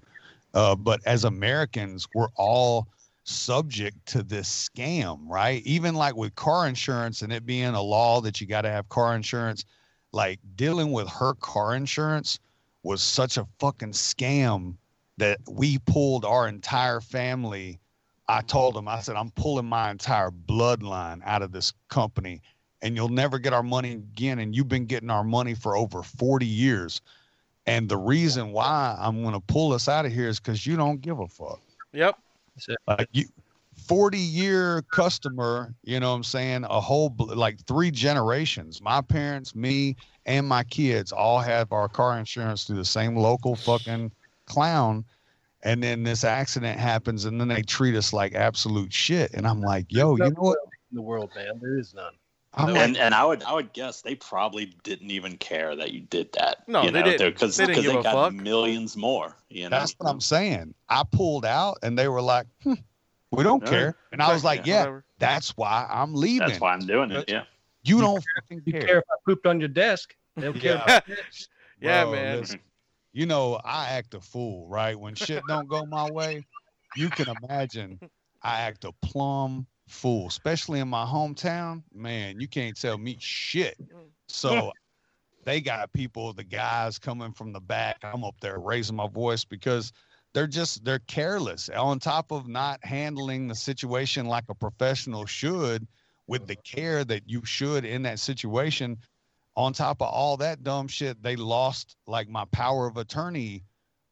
uh 0.54 0.75
but 0.75 1.00
as 1.06 1.24
americans 1.24 2.08
we're 2.13 2.28
all 2.36 2.88
subject 3.27 4.05
to 4.05 4.22
this 4.24 4.70
scam 4.70 5.20
right 5.25 5.63
even 5.65 5.96
like 5.96 6.15
with 6.15 6.34
car 6.36 6.67
insurance 6.67 7.22
and 7.22 7.34
it 7.34 7.46
being 7.46 7.74
a 7.74 7.82
law 7.82 8.22
that 8.22 8.39
you 8.39 8.48
got 8.48 8.62
to 8.62 8.70
have 8.70 8.88
car 8.89 9.15
insurance 9.15 9.65
like 10.12 10.39
dealing 10.55 10.91
with 10.91 11.10
her 11.10 11.34
car 11.36 11.75
insurance 11.75 12.39
was 12.84 13.01
such 13.01 13.38
a 13.38 13.48
fucking 13.60 13.91
scam 13.91 14.75
that 15.17 15.39
we 15.50 15.79
pulled 15.79 16.24
our 16.24 16.48
entire 16.48 17.01
family 17.01 17.79
I 18.27 18.41
told 18.41 18.75
them, 18.75 18.88
I 18.88 19.01
said, 19.01 19.15
I'm 19.15 19.29
pulling 19.32 19.65
my 19.65 19.91
entire 19.91 20.32
bloodline 20.32 21.22
out 21.25 21.41
of 21.41 21.51
this 21.51 21.74
company 21.89 22.41
and 22.82 22.96
you'll 22.96 23.10
never 23.10 23.39
get 23.39 23.53
our 23.53 23.63
money 23.63 23.94
again. 23.94 24.39
And 24.39 24.55
you've 24.55 24.67
been 24.67 24.86
getting 24.86 25.10
our 25.10 25.24
money 25.24 25.53
for 25.53 25.77
over 25.77 26.01
40 26.03 26.46
years. 26.46 27.01
And 27.67 27.88
the 27.88 27.98
reason 27.98 28.51
why 28.51 28.96
I'm 29.00 29.22
going 29.22 29.34
to 29.34 29.39
pull 29.39 29.74
us 29.74 29.88
out 29.88 30.05
of 30.05 30.13
here 30.13 30.27
is 30.27 30.39
because 30.39 30.65
you 30.65 30.75
don't 30.75 31.01
give 31.01 31.20
a 31.20 31.27
fuck. 31.27 31.62
Yep. 31.94 32.17
Like 32.88 33.10
you, 33.12 33.26
40 33.88 34.18
year 34.18 34.82
customer, 34.92 35.74
you 35.84 36.00
know 36.00 36.12
what 36.12 36.18
I'm 36.18 36.24
saying? 36.24 36.66
A 36.66 36.80
whole, 36.80 37.14
like 37.18 37.60
three 37.66 37.92
generations. 37.92 38.82
My 38.82 39.02
parents, 39.02 39.56
me, 39.56 39.96
and 40.26 40.48
my 40.48 40.64
kids 40.64 41.12
all 41.12 41.40
have 41.40 41.72
our 41.72 41.90
car 41.90 42.18
insurance 42.18 42.64
through 42.64 42.78
the 42.78 42.86
same 42.86 43.16
local 43.16 43.56
fucking 43.56 44.12
clown 44.46 45.06
and 45.64 45.82
then 45.82 46.04
this 46.04 46.24
accident 46.24 46.80
happens 46.80 47.26
and 47.26 47.42
then 47.42 47.48
they 47.48 47.64
treat 47.64 47.96
us 47.96 48.14
like 48.14 48.36
absolute 48.36 48.94
shit 48.94 49.32
and 49.34 49.48
i'm 49.48 49.60
like 49.60 49.88
yo 49.90 50.16
you 50.16 50.24
know 50.24 50.34
what 50.38 50.60
in 50.92 50.96
the 50.96 51.02
world, 51.02 51.32
man? 51.36 51.60
There 51.62 51.78
is 51.78 51.94
none. 51.94 52.14
I'm 52.56 52.76
and 52.76 52.98
and 52.98 53.14
I 53.14 53.26
would 53.26 53.44
I 53.44 53.54
would 53.54 53.74
guess 53.74 54.02
they 54.02 54.16
probably 54.16 54.68
didn't 54.84 55.12
even 55.12 55.38
care 55.38 55.76
that 55.76 55.92
you 55.92 56.02
did 56.02 56.32
that. 56.34 56.68
No, 56.68 56.84
you 56.84 56.92
they 56.92 57.02
know, 57.02 57.06
didn't. 57.12 57.34
Because 57.34 57.58
They 57.58 57.66
didn't 57.68 57.84
give 57.84 57.96
a 57.96 58.04
got 58.04 58.14
fuck. 58.14 58.34
millions 58.34 58.96
more. 58.98 59.36
You 59.50 59.64
know, 59.70 59.78
that's 59.78 59.94
what 59.98 60.10
i'm 60.10 60.22
saying 60.22 60.74
i 60.90 61.04
pulled 61.10 61.46
out 61.46 61.78
and 61.84 61.98
they 61.98 62.08
were 62.08 62.22
like 62.22 62.48
hmm, 62.64 62.74
We 63.32 63.44
don't 63.44 63.62
Yeah. 63.64 63.70
care. 63.70 63.96
And 64.12 64.22
I 64.22 64.34
was 64.34 64.44
like, 64.44 64.66
yeah, 64.66 64.80
whatever. 64.80 65.06
that's 65.20 65.58
why 65.58 65.88
I'm 65.90 66.14
leaving. 66.14 66.48
That's 66.48 66.62
why 66.62 66.74
I'm 66.74 66.86
doing 66.86 67.12
it. 67.12 67.26
Yeah. 67.28 67.44
You 67.84 68.00
don't 68.00 68.24
fucking 68.36 68.64
You 68.66 68.72
care. 68.74 68.82
care 68.82 68.98
if 69.00 69.04
I 69.12 69.16
pooped 69.26 69.46
on 69.46 69.60
your 69.60 69.70
desk? 69.70 70.16
They 70.36 70.44
don't 70.44 70.60
care. 70.60 70.84
Yeah. 71.08 71.16
Yeah, 71.82 72.04
Bro, 72.04 72.12
man. 72.14 72.40
listen, 72.40 72.60
you 73.12 73.26
know, 73.26 73.60
I 73.64 73.90
act 73.90 74.14
a 74.14 74.22
fool, 74.22 74.66
right? 74.70 74.98
When 74.98 75.14
shit 75.14 75.46
don't 75.46 75.68
go 75.68 75.86
my 75.86 76.06
way, 76.06 76.46
you 76.94 77.10
can 77.12 77.28
imagine 77.28 78.00
I 78.42 78.62
act 78.62 78.86
a 78.86 78.94
plumb 79.02 79.68
fool, 79.88 80.27
especially 80.27 80.80
in 80.80 80.88
my 80.88 81.06
hometown. 81.06 81.84
Man, 81.94 82.39
you 82.39 82.48
can't 82.48 82.80
tell 82.80 82.98
me 82.98 83.18
shit. 83.20 83.75
Mm. 83.82 84.10
So 84.27 84.72
they 85.44 85.62
got 85.62 85.94
people, 85.94 86.34
the 86.34 86.44
guys 86.44 86.98
coming 86.98 87.32
from 87.32 87.54
the 87.54 87.60
back. 87.60 87.98
I'm 88.04 88.24
up 88.24 88.36
there 88.42 88.58
raising 88.58 88.96
my 88.96 89.08
voice 89.08 89.46
because 89.46 89.94
they're 90.34 90.48
just 90.48 90.84
they're 90.84 91.00
careless. 91.00 91.70
On 91.70 92.00
top 92.00 92.32
of 92.32 92.48
not 92.48 92.84
handling 92.84 93.48
the 93.48 93.56
situation 93.56 94.25
like 94.25 94.46
a 94.50 94.56
professional 94.56 95.25
should, 95.25 95.88
with 96.27 96.48
the 96.48 96.56
care 96.56 97.04
that 97.06 97.30
you 97.30 97.46
should 97.46 97.86
in 97.86 98.04
that 98.04 98.20
situation, 98.20 98.98
on 99.56 99.74
top 99.74 100.01
of 100.01 100.10
all 100.10 100.38
that 100.38 100.63
dumb 100.63 100.88
shit, 100.88 101.22
they 101.22 101.36
lost 101.36 101.96
like 102.08 102.27
my 102.27 102.46
power 102.46 102.88
of 102.88 102.98
attorney 102.98 103.63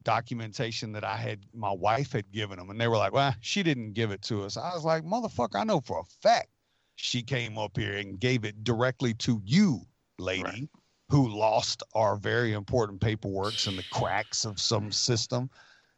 documentation 0.03 0.91
that 0.93 1.03
I 1.03 1.15
had, 1.17 1.45
my 1.53 1.71
wife 1.71 2.11
had 2.11 2.31
given 2.31 2.57
them. 2.57 2.69
And 2.69 2.79
they 2.79 2.87
were 2.87 2.97
like, 2.97 3.13
well, 3.13 3.35
she 3.41 3.63
didn't 3.63 3.93
give 3.93 4.11
it 4.11 4.21
to 4.23 4.43
us. 4.43 4.57
I 4.57 4.73
was 4.73 4.83
like, 4.83 5.03
motherfucker, 5.03 5.55
I 5.59 5.63
know 5.63 5.81
for 5.81 5.99
a 5.99 6.03
fact 6.21 6.49
she 6.95 7.23
came 7.23 7.57
up 7.57 7.77
here 7.77 7.97
and 7.97 8.19
gave 8.19 8.45
it 8.45 8.63
directly 8.63 9.13
to 9.15 9.41
you, 9.43 9.81
lady, 10.19 10.43
Right. 10.43 10.69
who 11.09 11.29
lost 11.29 11.83
our 11.93 12.15
very 12.15 12.53
important 12.53 13.01
paperworks 13.01 13.67
in 13.67 13.75
the 13.75 13.83
cracks 13.91 14.45
of 14.45 14.59
some 14.59 14.91
system. 14.91 15.49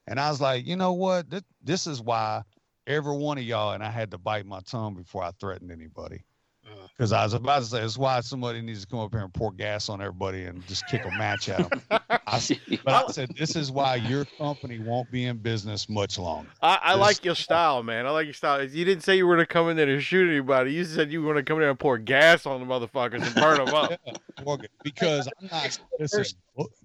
And 0.07 0.19
I 0.19 0.29
was 0.29 0.41
like, 0.41 0.65
you 0.65 0.75
know 0.75 0.93
what? 0.93 1.29
This, 1.29 1.43
this 1.63 1.88
is 1.88 2.01
why 2.01 2.43
every 2.88 3.15
one 3.17 3.38
of 3.38 3.43
y'all, 3.43 3.74
and 3.74 3.83
I 3.83 3.89
had 3.89 4.12
to 4.12 4.17
bite 4.17 4.45
my 4.45 4.59
tongue 4.62 4.95
before 4.95 5.24
I 5.24 5.31
threatened 5.31 5.71
anybody. 5.71 6.24
Uh. 6.65 6.88
Because 6.98 7.12
I 7.12 7.24
was 7.24 7.34
about 7.34 7.60
to 7.60 7.65
say, 7.65 7.81
that's 7.81 7.98
why 7.98 8.22
somebody 8.22 8.62
needs 8.62 8.81
to 8.81 8.88
come 8.88 9.00
up 9.00 9.12
here 9.13 9.22
and 9.24 9.34
pour 9.34 9.51
gas 9.51 9.89
on 9.89 10.01
everybody 10.01 10.45
and 10.45 10.65
just 10.65 10.86
kick 10.86 11.03
a 11.05 11.12
match 11.12 11.50
at 11.50 11.69
them. 11.69 11.81
I, 11.91 12.38
s- 12.38 12.53
but 12.84 12.93
I 12.93 13.12
said, 13.12 13.29
this 13.38 13.55
is 13.55 13.72
why 13.72 13.95
your 13.95 14.25
company 14.39 14.79
won't 14.79 15.12
be 15.12 15.25
in 15.25 15.38
business 15.38 15.89
much 15.89 16.17
longer. 16.17 16.50
I, 16.62 16.79
I 16.81 16.93
like 16.95 17.24
your 17.25 17.36
style, 17.36 17.84
man. 17.84 18.05
I 18.07 18.12
like 18.12 18.25
your 18.25 18.34
style. 18.34 18.63
You 18.63 18.86
didn't 18.86 19.03
say 19.03 19.17
you 19.17 19.27
were 19.27 19.36
gonna 19.36 19.45
come 19.45 19.69
in 19.69 19.75
there 19.77 19.86
to 19.88 20.00
shoot 20.00 20.29
anybody. 20.29 20.72
You 20.74 20.86
said 20.86 21.12
you 21.12 21.22
were 21.22 21.34
gonna 21.34 21.43
come 21.43 21.57
in 21.57 21.62
there 21.62 21.69
and 21.69 21.79
pour 21.79 21.98
gas 21.98 22.45
on 22.45 22.62
the 22.62 22.65
motherfuckers 22.65 23.25
and 23.25 23.36
burn 23.36 23.57
them 23.57 23.74
up. 23.74 24.00
Morgan, 24.45 24.69
Because 24.84 25.27
I'm 25.39 25.50
not, 25.51 25.77
listen, 26.00 26.25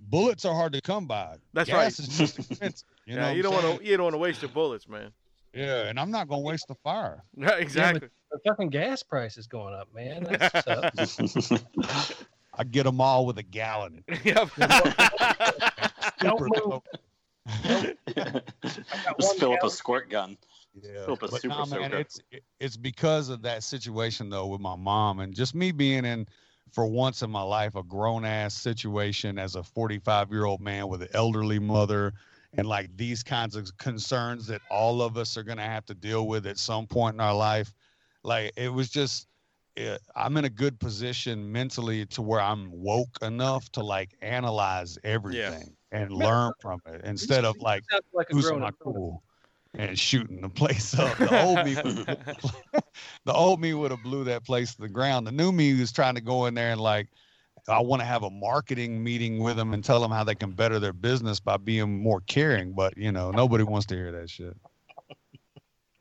bullets 0.09 0.45
are 0.45 0.55
hard 0.55 0.73
to 0.73 0.81
come 0.81 1.07
by. 1.07 1.37
That's 1.53 1.69
gas 1.69 1.77
right. 1.77 1.99
is 1.99 2.19
just 2.19 2.39
expensive. 2.39 2.85
You 3.07 3.17
yeah, 3.17 3.29
what 3.29 3.37
you 3.37 3.43
don't 3.43 3.55
want 3.55 3.81
to. 3.81 3.87
You 3.87 3.97
don't 3.97 4.05
want 4.05 4.15
to 4.15 4.19
waste 4.19 4.43
your 4.43 4.51
bullets, 4.51 4.89
man. 4.89 5.11
Yeah, 5.55 5.87
and 5.89 5.99
I'm 5.99 6.11
not 6.11 6.29
going 6.29 6.43
to 6.43 6.47
waste 6.47 6.69
the 6.69 6.77
fire. 6.77 7.25
Yeah, 7.37 7.51
exactly. 7.59 8.01
The 8.01 8.11
fucking 8.47 8.69
gas 8.71 9.03
price 9.03 9.37
is 9.37 9.47
going 9.47 9.75
up, 9.75 9.89
man. 9.95 10.25
That's 10.25 10.65
tough. 10.65 12.25
I 12.55 12.65
get 12.65 12.85
them 12.85 13.01
all 13.01 13.27
with 13.27 13.39
a 13.39 13.43
gallon. 13.43 14.05
Yep. 14.25 14.51
Don't 16.21 16.39
Super 16.39 16.45
move. 16.45 16.53
dope. 16.53 16.87
Just 19.19 19.39
fill 19.39 19.55
up 19.55 19.65
a 19.65 19.71
squirt 19.71 20.11
gun. 20.11 20.37
Yeah, 20.75 21.05
Fill 21.05 21.15
up 21.15 21.23
a 21.23 21.29
but 21.29 21.41
super 21.41 21.55
nah, 21.55 21.65
man, 21.65 21.93
it's 21.95 22.21
it's 22.61 22.77
because 22.77 23.29
of 23.29 23.43
that 23.43 23.63
situation 23.65 24.29
though 24.29 24.47
with 24.47 24.61
my 24.61 24.77
mom 24.77 25.21
and 25.21 25.35
just 25.35 25.55
me 25.55 25.73
being 25.73 26.05
in 26.05 26.27
for 26.71 26.87
once 26.87 27.23
in 27.23 27.31
my 27.31 27.43
life 27.43 27.75
a 27.75 27.83
grown 27.83 28.25
ass 28.25 28.55
situation 28.55 29.39
as 29.39 29.57
a 29.57 29.63
45 29.63 30.31
year 30.31 30.45
old 30.45 30.61
man 30.61 30.87
with 30.89 31.03
an 31.03 31.09
elderly 31.15 31.59
mother 31.59 32.13
and 32.55 32.67
like 32.67 32.97
these 32.97 33.23
kinds 33.23 33.57
of 33.57 33.77
concerns 33.79 34.47
that 34.47 34.61
all 34.71 35.03
of 35.03 35.17
us 35.17 35.37
are 35.37 35.43
going 35.43 35.59
to 35.59 35.65
have 35.65 35.87
to 35.87 35.95
deal 35.95 36.27
with 36.27 36.47
at 36.47 36.59
some 36.59 36.87
point 36.87 37.15
in 37.15 37.21
our 37.21 37.35
life 37.35 37.73
like 38.23 38.53
it 38.57 38.73
was 38.73 38.91
just 38.91 39.27
it, 39.77 40.01
i'm 40.17 40.37
in 40.37 40.45
a 40.45 40.51
good 40.51 40.79
position 40.79 41.51
mentally 41.51 42.07
to 42.07 42.23
where 42.23 42.41
i'm 42.41 42.71
woke 42.71 43.19
enough 43.23 43.71
to 43.73 43.83
like 43.83 44.11
analyze 44.23 44.99
everything 45.05 45.75
and 45.93 46.13
learn 46.13 46.53
from 46.61 46.81
it 46.87 47.01
instead 47.05 47.45
of 47.45 47.59
like 47.61 47.83
Sounds 47.91 48.05
like 48.13 48.31
a 48.31 48.35
losing 48.35 48.61
my 48.61 48.71
cool 48.81 49.23
and 49.75 49.99
shooting 49.99 50.41
the 50.41 50.49
place 50.49 50.99
up. 50.99 51.17
The 51.19 51.45
old 51.45 51.65
me, 51.65 51.77
would- 51.83 52.07
the 53.25 53.33
old 53.33 53.61
me 53.61 53.75
would 53.75 53.91
have 53.91 54.03
blew 54.03 54.25
that 54.25 54.45
place 54.45 54.75
to 54.75 54.81
the 54.83 54.89
ground. 54.89 55.27
The 55.27 55.33
new 55.33 55.53
me 55.53 55.79
was 55.79 55.93
trying 55.93 56.15
to 56.17 56.21
go 56.21 56.47
in 56.47 56.55
there 56.55 56.73
and 56.73 56.81
like, 56.81 57.09
I 57.69 57.81
want 57.81 58.01
to 58.01 58.07
have 58.07 58.23
a 58.23 58.31
marketing 58.31 59.03
meeting 59.03 59.39
with 59.39 59.57
them 59.57 59.75
and 59.75 59.85
tell 59.85 60.01
them 60.01 60.11
how 60.11 60.25
they 60.25 60.35
can 60.35 60.51
better 60.51 60.79
their 60.79 60.93
business 60.93 61.41
by 61.41 61.57
being 61.57 62.03
more 62.03 62.21
caring. 62.23 62.73
But 62.73 62.97
you 62.97 63.13
know, 63.13 63.31
nobody 63.31 63.65
wants 63.65 63.87
to 63.87 63.95
hear 63.95 64.11
that 64.13 64.31
shit. 64.31 64.57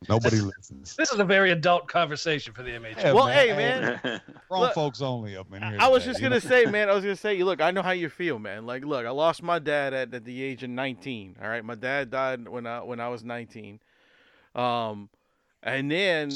Nobody 0.08 0.40
listens. 0.40 0.96
This 0.96 1.12
is 1.12 1.20
a 1.20 1.24
very 1.24 1.50
adult 1.50 1.86
conversation 1.86 2.54
for 2.54 2.62
the 2.62 2.70
MH. 2.70 2.96
Yeah, 2.96 3.12
well, 3.12 3.26
man. 3.26 3.34
hey, 3.34 3.56
man. 3.56 4.20
Grown 4.48 4.60
Look, 4.62 4.74
folks 4.74 5.02
only 5.02 5.36
up 5.36 5.52
in 5.52 5.62
here. 5.62 5.76
I 5.78 5.88
was 5.88 6.04
today, 6.04 6.12
just 6.12 6.22
gonna 6.22 6.40
say, 6.40 6.64
man. 6.64 6.88
I 6.88 6.94
was 6.94 7.04
gonna 7.04 7.16
say, 7.16 7.34
you 7.34 7.44
look, 7.44 7.60
I 7.60 7.70
know 7.70 7.82
how 7.82 7.90
you 7.90 8.08
feel, 8.08 8.38
man. 8.38 8.64
Like, 8.64 8.82
look, 8.82 9.04
I 9.04 9.10
lost 9.10 9.42
my 9.42 9.58
dad 9.58 9.92
at, 9.92 10.14
at 10.14 10.24
the 10.24 10.42
age 10.42 10.62
of 10.62 10.70
19. 10.70 11.36
All 11.42 11.48
right, 11.48 11.62
my 11.62 11.74
dad 11.74 12.10
died 12.10 12.48
when 12.48 12.66
I 12.66 12.80
when 12.80 12.98
I 12.98 13.08
was 13.08 13.24
19. 13.24 13.78
Um, 14.54 15.10
and 15.62 15.90
then 15.90 16.30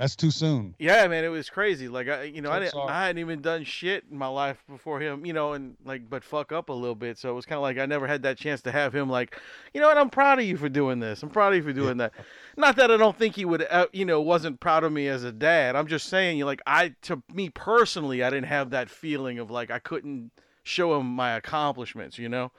that's 0.00 0.16
too 0.16 0.30
soon. 0.30 0.74
yeah, 0.78 1.06
man, 1.08 1.24
it 1.24 1.28
was 1.28 1.50
crazy. 1.50 1.86
Like, 1.86 2.08
I, 2.08 2.22
you 2.22 2.40
know, 2.40 2.48
So 2.48 2.54
I 2.54 2.58
didn't, 2.58 2.72
sorry. 2.72 2.90
I 2.90 3.06
hadn't 3.06 3.18
even 3.20 3.42
done 3.42 3.64
shit 3.64 4.04
in 4.10 4.16
my 4.16 4.28
life 4.28 4.56
before 4.68 4.98
him, 4.98 5.26
you 5.26 5.32
know, 5.34 5.52
and 5.52 5.76
like, 5.84 6.08
but 6.08 6.24
fuck 6.24 6.52
up 6.52 6.70
a 6.70 6.72
little 6.72 6.94
bit. 6.94 7.18
So 7.18 7.28
it 7.30 7.34
was 7.34 7.44
kind 7.44 7.58
of 7.58 7.62
like 7.62 7.76
I 7.78 7.84
never 7.84 8.06
had 8.06 8.22
that 8.22 8.38
chance 8.38 8.62
to 8.62 8.72
have 8.72 8.94
him, 8.94 9.10
like, 9.10 9.38
you 9.74 9.80
know 9.80 9.88
what? 9.88 9.98
I'm 9.98 10.08
proud 10.08 10.38
of 10.38 10.46
you 10.46 10.56
for 10.56 10.70
doing 10.70 11.00
this. 11.00 11.22
I'm 11.22 11.28
proud 11.28 11.52
of 11.52 11.58
you 11.58 11.62
for 11.62 11.72
doing 11.74 11.98
that. 11.98 12.12
Not 12.56 12.76
that 12.76 12.90
I 12.90 12.96
don't 12.96 13.16
think 13.16 13.36
he 13.36 13.44
would, 13.44 13.66
uh, 13.70 13.86
you 13.92 14.04
know, 14.06 14.20
wasn't 14.22 14.58
proud 14.58 14.84
of 14.84 14.90
me 14.92 15.06
as 15.06 15.22
a 15.22 15.32
dad. 15.32 15.76
I'm 15.76 15.86
just 15.86 16.08
saying, 16.08 16.38
you 16.38 16.46
like, 16.46 16.62
I 16.66 16.94
to 17.02 17.22
me 17.32 17.50
personally, 17.50 18.22
I 18.24 18.30
didn't 18.30 18.46
have 18.48 18.70
that 18.70 18.88
feeling 18.88 19.38
of 19.38 19.50
like 19.50 19.70
I 19.70 19.78
couldn't 19.78 20.30
show 20.62 20.98
him 20.98 21.06
my 21.06 21.32
accomplishments, 21.32 22.18
you 22.18 22.28
know. 22.30 22.50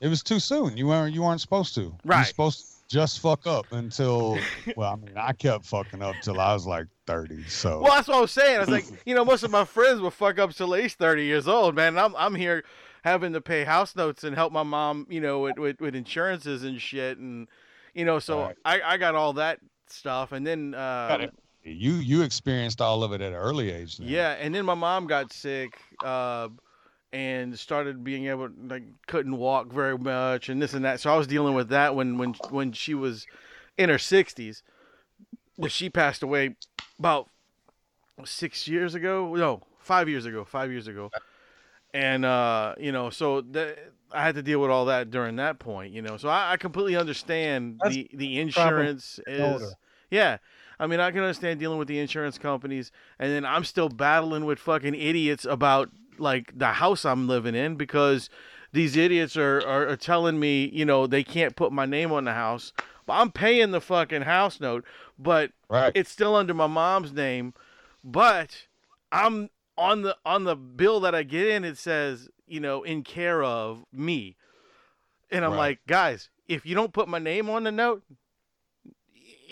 It 0.00 0.06
was 0.06 0.22
too 0.22 0.38
soon. 0.38 0.76
You 0.76 0.86
weren't 0.86 1.12
you 1.12 1.22
weren't 1.22 1.40
supposed 1.40 1.74
to. 1.74 1.80
Right. 1.80 1.90
You 2.04 2.08
were 2.10 2.16
Right. 2.18 2.26
supposed 2.28 2.60
to 2.60 2.66
just 2.88 3.20
fuck 3.20 3.46
up 3.46 3.72
until 3.72 4.38
well, 4.76 4.92
I 4.92 4.96
mean, 4.96 5.16
I 5.16 5.32
kept 5.32 5.64
fucking 5.66 6.02
up 6.02 6.16
till 6.22 6.40
I 6.40 6.52
was 6.54 6.66
like 6.66 6.86
30. 7.06 7.44
So 7.48 7.80
Well, 7.80 7.92
that's 7.94 8.08
what 8.08 8.16
I 8.16 8.20
was 8.20 8.32
saying. 8.32 8.56
I 8.56 8.60
was 8.60 8.68
like, 8.70 8.84
you 9.06 9.14
know, 9.14 9.24
most 9.24 9.42
of 9.42 9.50
my 9.50 9.64
friends 9.64 10.00
will 10.00 10.10
fuck 10.10 10.38
up 10.38 10.52
till 10.54 10.74
at 10.74 10.80
least 10.82 10.98
thirty 10.98 11.24
years 11.24 11.46
old, 11.46 11.74
man. 11.74 11.88
And 11.88 12.00
I'm 12.00 12.16
I'm 12.16 12.34
here 12.34 12.64
having 13.04 13.32
to 13.34 13.40
pay 13.40 13.64
house 13.64 13.94
notes 13.94 14.24
and 14.24 14.34
help 14.34 14.52
my 14.52 14.62
mom, 14.62 15.06
you 15.08 15.20
know, 15.20 15.40
with 15.40 15.58
with, 15.58 15.80
with 15.80 15.94
insurances 15.94 16.64
and 16.64 16.80
shit, 16.80 17.18
and 17.18 17.46
you 17.94 18.04
know, 18.04 18.18
so 18.18 18.40
Right. 18.42 18.56
I 18.64 18.80
I 18.82 18.96
got 18.96 19.14
all 19.14 19.34
that 19.34 19.60
stuff, 19.86 20.32
and 20.32 20.46
then 20.46 20.74
uh, 20.74 21.08
Got 21.08 21.20
it. 21.22 21.34
you 21.64 21.94
you 21.94 22.22
experienced 22.22 22.80
all 22.80 23.04
of 23.04 23.12
it 23.12 23.20
at 23.20 23.32
an 23.32 23.38
early 23.38 23.70
age. 23.70 23.98
Then. 23.98 24.08
yeah, 24.08 24.30
and 24.32 24.54
then 24.54 24.64
my 24.64 24.74
mom 24.74 25.06
got 25.06 25.32
sick. 25.32 25.78
Uh, 26.02 26.48
and 27.12 27.58
started 27.58 28.04
being 28.04 28.26
able 28.26 28.50
like 28.68 28.84
couldn't 29.06 29.36
walk 29.38 29.72
very 29.72 29.96
much 29.96 30.48
and 30.48 30.60
this 30.60 30.74
and 30.74 30.84
that. 30.84 31.00
So 31.00 31.12
i 31.12 31.16
was 31.16 31.26
dealing 31.26 31.54
with 31.54 31.68
that 31.70 31.94
when 31.94 32.18
when 32.18 32.34
when 32.50 32.72
she 32.72 32.94
was 32.94 33.26
in 33.78 33.88
her 33.88 33.96
60s 33.98 34.62
Well, 35.56 35.68
she 35.68 35.90
passed 35.90 36.22
away 36.22 36.56
about 36.98 37.28
six 38.24 38.66
years 38.68 38.94
ago 38.94 39.34
no 39.34 39.62
five 39.78 40.08
years 40.08 40.26
ago 40.26 40.44
five 40.44 40.70
years 40.70 40.86
ago. 40.88 41.12
And 41.94 42.24
uh 42.24 42.74
you 42.78 42.92
know 42.92 43.10
so 43.10 43.40
that 43.42 43.78
i 44.12 44.22
had 44.22 44.34
to 44.34 44.42
deal 44.42 44.60
with 44.60 44.70
all 44.70 44.86
that 44.86 45.10
during 45.10 45.36
that 45.36 45.58
point 45.58 45.92
you 45.92 46.02
know. 46.02 46.16
So 46.16 46.28
i, 46.28 46.52
I 46.52 46.56
completely 46.56 46.96
understand 46.96 47.80
That's 47.82 47.94
the 47.94 48.10
the 48.12 48.38
insurance 48.38 49.20
is 49.26 49.40
older. 49.40 49.72
yeah. 50.10 50.38
I 50.80 50.86
mean, 50.86 51.00
I 51.00 51.10
can 51.10 51.20
understand 51.22 51.58
dealing 51.58 51.78
with 51.78 51.88
the 51.88 51.98
insurance 51.98 52.38
companies, 52.38 52.92
and 53.18 53.32
then 53.32 53.44
I'm 53.44 53.64
still 53.64 53.88
battling 53.88 54.44
with 54.44 54.60
fucking 54.60 54.94
idiots 54.94 55.44
about 55.44 55.90
like 56.20 56.58
the 56.58 56.66
house 56.74 57.04
I'm 57.04 57.26
living 57.28 57.54
in 57.54 57.76
because 57.76 58.28
these 58.72 58.96
idiots 58.96 59.36
are, 59.36 59.58
are, 59.66 59.88
are 59.88 59.96
telling 59.96 60.38
me, 60.38 60.68
you 60.72 60.84
know, 60.84 61.06
they 61.06 61.24
can't 61.24 61.56
put 61.56 61.72
my 61.72 61.86
name 61.86 62.12
on 62.12 62.24
the 62.24 62.34
house. 62.34 62.72
But 63.06 63.14
I'm 63.14 63.30
paying 63.32 63.70
the 63.70 63.80
fucking 63.80 64.22
house 64.22 64.60
note, 64.60 64.84
but 65.18 65.52
Right. 65.70 65.92
it's 65.94 66.10
still 66.10 66.34
under 66.34 66.52
my 66.54 66.66
mom's 66.66 67.12
name. 67.12 67.54
But 68.04 68.66
I'm 69.10 69.48
on 69.78 70.02
the 70.02 70.16
on 70.26 70.44
the 70.44 70.56
bill 70.56 71.00
that 71.00 71.14
I 71.14 71.22
get 71.22 71.46
in. 71.46 71.64
It 71.64 71.78
says, 71.78 72.28
you 72.46 72.60
know, 72.60 72.82
in 72.82 73.02
care 73.04 73.42
of 73.42 73.84
me, 73.92 74.36
and 75.30 75.44
I'm 75.44 75.52
Right. 75.52 75.58
like, 75.58 75.78
guys, 75.86 76.28
if 76.48 76.66
you 76.66 76.74
don't 76.74 76.92
put 76.92 77.08
my 77.08 77.18
name 77.18 77.48
on 77.48 77.64
the 77.64 77.72
note, 77.72 78.02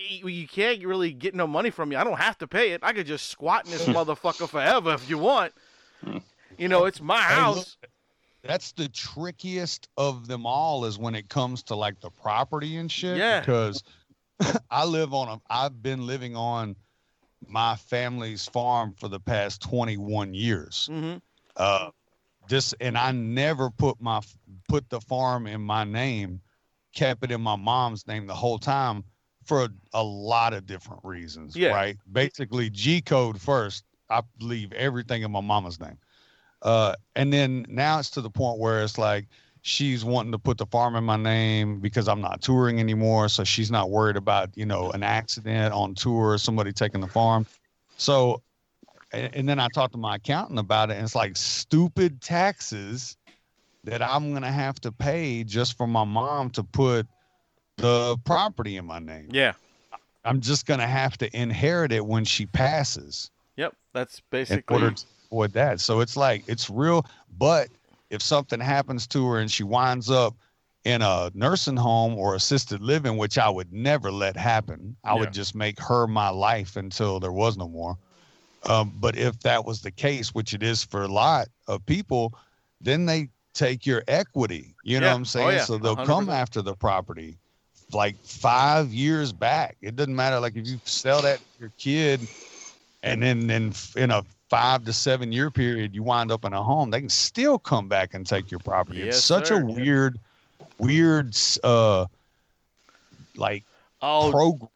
you 0.07 0.47
can't 0.47 0.85
really 0.85 1.13
get 1.13 1.35
no 1.35 1.47
money 1.47 1.71
from 1.71 1.89
me. 1.89 1.97
I 1.97 2.05
don't 2.05 2.19
have 2.19 2.39
to 2.39 2.47
pay 2.47 2.73
it. 2.73 2.81
I 2.83 2.93
could 2.93 3.07
just 3.07 3.29
squat 3.29 3.65
in 3.65 3.71
this 3.71 3.81
motherfucker 3.87 4.49
forever 4.49 4.93
if 4.95 5.09
you 5.09 5.19
want. 5.19 5.53
Hmm. 6.05 6.19
You 6.59 6.69
know, 6.69 6.85
it's 6.87 7.01
my 7.01 7.21
house. 7.21 7.57
look, 7.57 7.91
that's 8.43 8.73
the 8.73 8.89
trickiest 8.89 9.89
of 9.97 10.29
them 10.29 10.47
all 10.47 10.85
is 10.85 10.99
when 10.99 11.15
it 11.15 11.29
comes 11.29 11.63
to 11.65 11.75
like 11.75 12.01
the 12.01 12.11
property 12.11 12.77
and 12.77 12.91
shit. 12.91 13.17
Yeah. 13.19 13.41
Because 13.41 13.83
I 14.71 14.85
live 14.85 15.15
on 15.15 15.29
a 15.29 15.41
I've 15.49 15.83
been 15.83 16.07
living 16.07 16.37
on 16.37 16.77
my 17.47 17.77
family's 17.77 18.47
farm 18.47 18.95
for 18.99 19.09
the 19.09 19.21
past 19.21 19.61
21 19.63 20.35
years. 20.35 20.89
hmm 20.91 21.17
Uh 21.57 21.91
this 22.49 22.73
and 22.81 22.97
I 22.97 23.11
never 23.11 23.71
put 23.71 24.01
my 24.01 24.21
put 24.69 24.89
the 24.89 25.01
farm 25.01 25.49
in 25.49 25.61
my 25.61 25.83
name, 25.83 26.41
kept 26.95 27.25
it 27.25 27.33
in 27.33 27.41
my 27.41 27.57
mom's 27.57 28.07
name 28.07 28.27
the 28.29 28.35
whole 28.35 28.59
time 28.59 29.03
for 29.45 29.69
a 29.93 30.03
lot 30.03 30.53
of 30.53 30.65
different 30.67 31.05
reasons, 31.05 31.57
Yeah. 31.57 31.71
right? 31.71 31.97
Basically, 32.13 32.71
G 32.71 33.01
code 33.01 33.41
first. 33.41 33.85
I 34.11 34.23
leave 34.41 34.73
everything 34.73 35.23
in 35.23 35.33
my 35.33 35.41
mama's 35.41 35.81
name, 35.81 35.99
uh, 36.67 36.97
and 37.15 37.33
then 37.33 37.65
now 37.69 38.01
it's 38.01 38.11
to 38.11 38.21
the 38.21 38.29
point 38.29 38.59
where 38.59 38.83
it's 38.83 38.99
like 38.99 39.27
she's 39.63 40.05
wanting 40.05 40.33
to 40.33 40.39
put 40.39 40.59
the 40.59 40.67
farm 40.67 40.97
in 40.97 41.05
my 41.05 41.17
name 41.17 41.79
because 41.79 42.09
I'm 42.09 42.21
not 42.21 42.43
touring 42.43 42.81
anymore, 42.81 43.29
so 43.29 43.45
she's 43.45 43.71
not 43.71 43.89
worried 43.89 44.17
about 44.17 44.51
you 44.57 44.67
know 44.67 44.91
an 44.91 45.05
accident 45.05 45.73
on 45.73 45.95
tour 45.95 46.37
somebody 46.39 46.73
taking 46.73 47.01
the 47.01 47.07
farm. 47.07 47.47
So, 47.99 48.43
and, 49.13 49.33
and 49.33 49.49
then 49.49 49.61
I 49.61 49.69
talked 49.69 49.93
to 49.93 49.99
my 49.99 50.17
accountant 50.17 50.59
about 50.59 50.91
it, 50.91 50.95
and 50.95 51.05
it's 51.05 51.15
like 51.15 51.37
stupid 51.37 52.21
taxes 52.21 53.17
that 53.85 54.03
I'm 54.03 54.35
gonna 54.35 54.51
have 54.51 54.81
to 54.81 54.91
pay 54.91 55.45
just 55.45 55.77
for 55.77 55.87
my 55.87 56.03
mom 56.03 56.51
to 56.51 56.65
put 56.65 57.07
the 57.77 58.19
property 58.25 58.77
in 58.77 58.87
my 58.87 58.99
name. 58.99 59.29
Yeah. 59.31 59.53
I'm 60.25 60.41
just 60.41 60.67
gonna 60.67 60.89
have 60.89 61.17
to 61.19 61.37
inherit 61.37 61.93
it 61.93 62.05
when 62.05 62.25
she 62.25 62.47
passes 62.47 63.31
Yep. 63.57 63.75
That's 63.93 64.19
in 64.19 64.25
basically. 64.31 64.75
order 64.75 64.91
to 64.91 65.05
avoid 65.31 65.53
that. 65.55 65.81
So 65.81 66.01
it's 66.01 66.17
like 66.17 66.45
it's 66.47 66.71
real. 66.71 67.07
But 67.37 67.71
if 68.11 68.23
something 68.23 68.61
happens 68.61 69.07
to 69.09 69.27
her 69.29 69.39
and 69.41 69.51
she 69.51 69.65
winds 69.65 70.11
up 70.11 70.35
in 70.85 71.03
a 71.03 71.31
nursing 71.35 71.77
home 71.77 72.15
or 72.15 72.35
assisted 72.35 72.81
living, 72.81 73.17
which 73.17 73.39
I 73.39 73.49
would 73.49 73.73
never 73.73 74.11
let 74.13 74.37
happen, 74.37 74.97
I 75.05 75.15
Yeah. 75.15 75.19
would 75.21 75.33
just 75.33 75.55
make 75.55 75.81
her 75.81 76.07
my 76.07 76.29
life 76.29 76.77
until 76.77 77.19
there 77.21 77.33
was 77.33 77.57
no 77.57 77.69
more. 77.69 77.97
Um, 78.63 78.93
but 78.97 79.17
if 79.17 79.39
that 79.41 79.65
was 79.65 79.83
the 79.83 79.91
case, 79.91 80.35
which 80.35 80.55
it 80.55 80.63
is 80.63 80.85
for 80.85 81.03
a 81.03 81.09
lot 81.09 81.49
of 81.69 81.85
people, 81.87 82.35
then 82.81 83.07
they 83.07 83.29
take 83.55 83.87
your 83.87 84.03
equity. 84.09 84.77
You 84.83 85.01
know 85.01 85.07
Yeah. 85.07 85.13
what 85.13 85.17
I'm 85.17 85.25
Oh, 85.25 85.29
saying? 85.29 85.51
yeah. 85.51 85.65
So 85.65 85.79
they'll 85.79 85.97
come 85.97 86.29
100%. 86.29 86.31
after 86.31 86.63
the 86.63 86.75
property 86.77 87.39
like 87.93 88.17
five 88.25 88.93
years 88.93 89.33
back. 89.33 89.77
It 89.81 89.97
doesn't 89.97 90.15
matter. 90.15 90.41
Like 90.41 90.57
if 90.57 90.67
you 90.67 90.79
sell 90.85 91.23
that 91.23 91.41
to 91.41 91.47
your 91.59 91.73
kid 91.79 92.29
and 93.03 93.23
then 93.23 93.49
in, 93.51 93.73
in 93.97 94.11
a 94.11 94.25
five 94.49 94.85
to 94.85 94.93
seven 94.93 95.33
year 95.33 95.51
period, 95.51 95.95
you 95.95 96.03
wind 96.03 96.31
up 96.31 96.45
in 96.45 96.53
a 96.53 96.63
home, 96.63 96.91
they 96.91 97.01
can 97.01 97.09
still 97.09 97.59
come 97.59 97.89
back 97.89 98.15
and 98.15 98.27
take 98.27 98.51
your 98.51 98.61
property. 98.61 98.99
Yes, 99.01 99.17
it's 99.17 99.25
such 99.25 99.49
sir. 99.49 99.61
a 99.61 99.65
weird, 99.65 100.19
weird, 100.79 101.37
uh, 101.65 102.07
like 103.37 103.65
oh, 104.03 104.31
program 104.31 104.71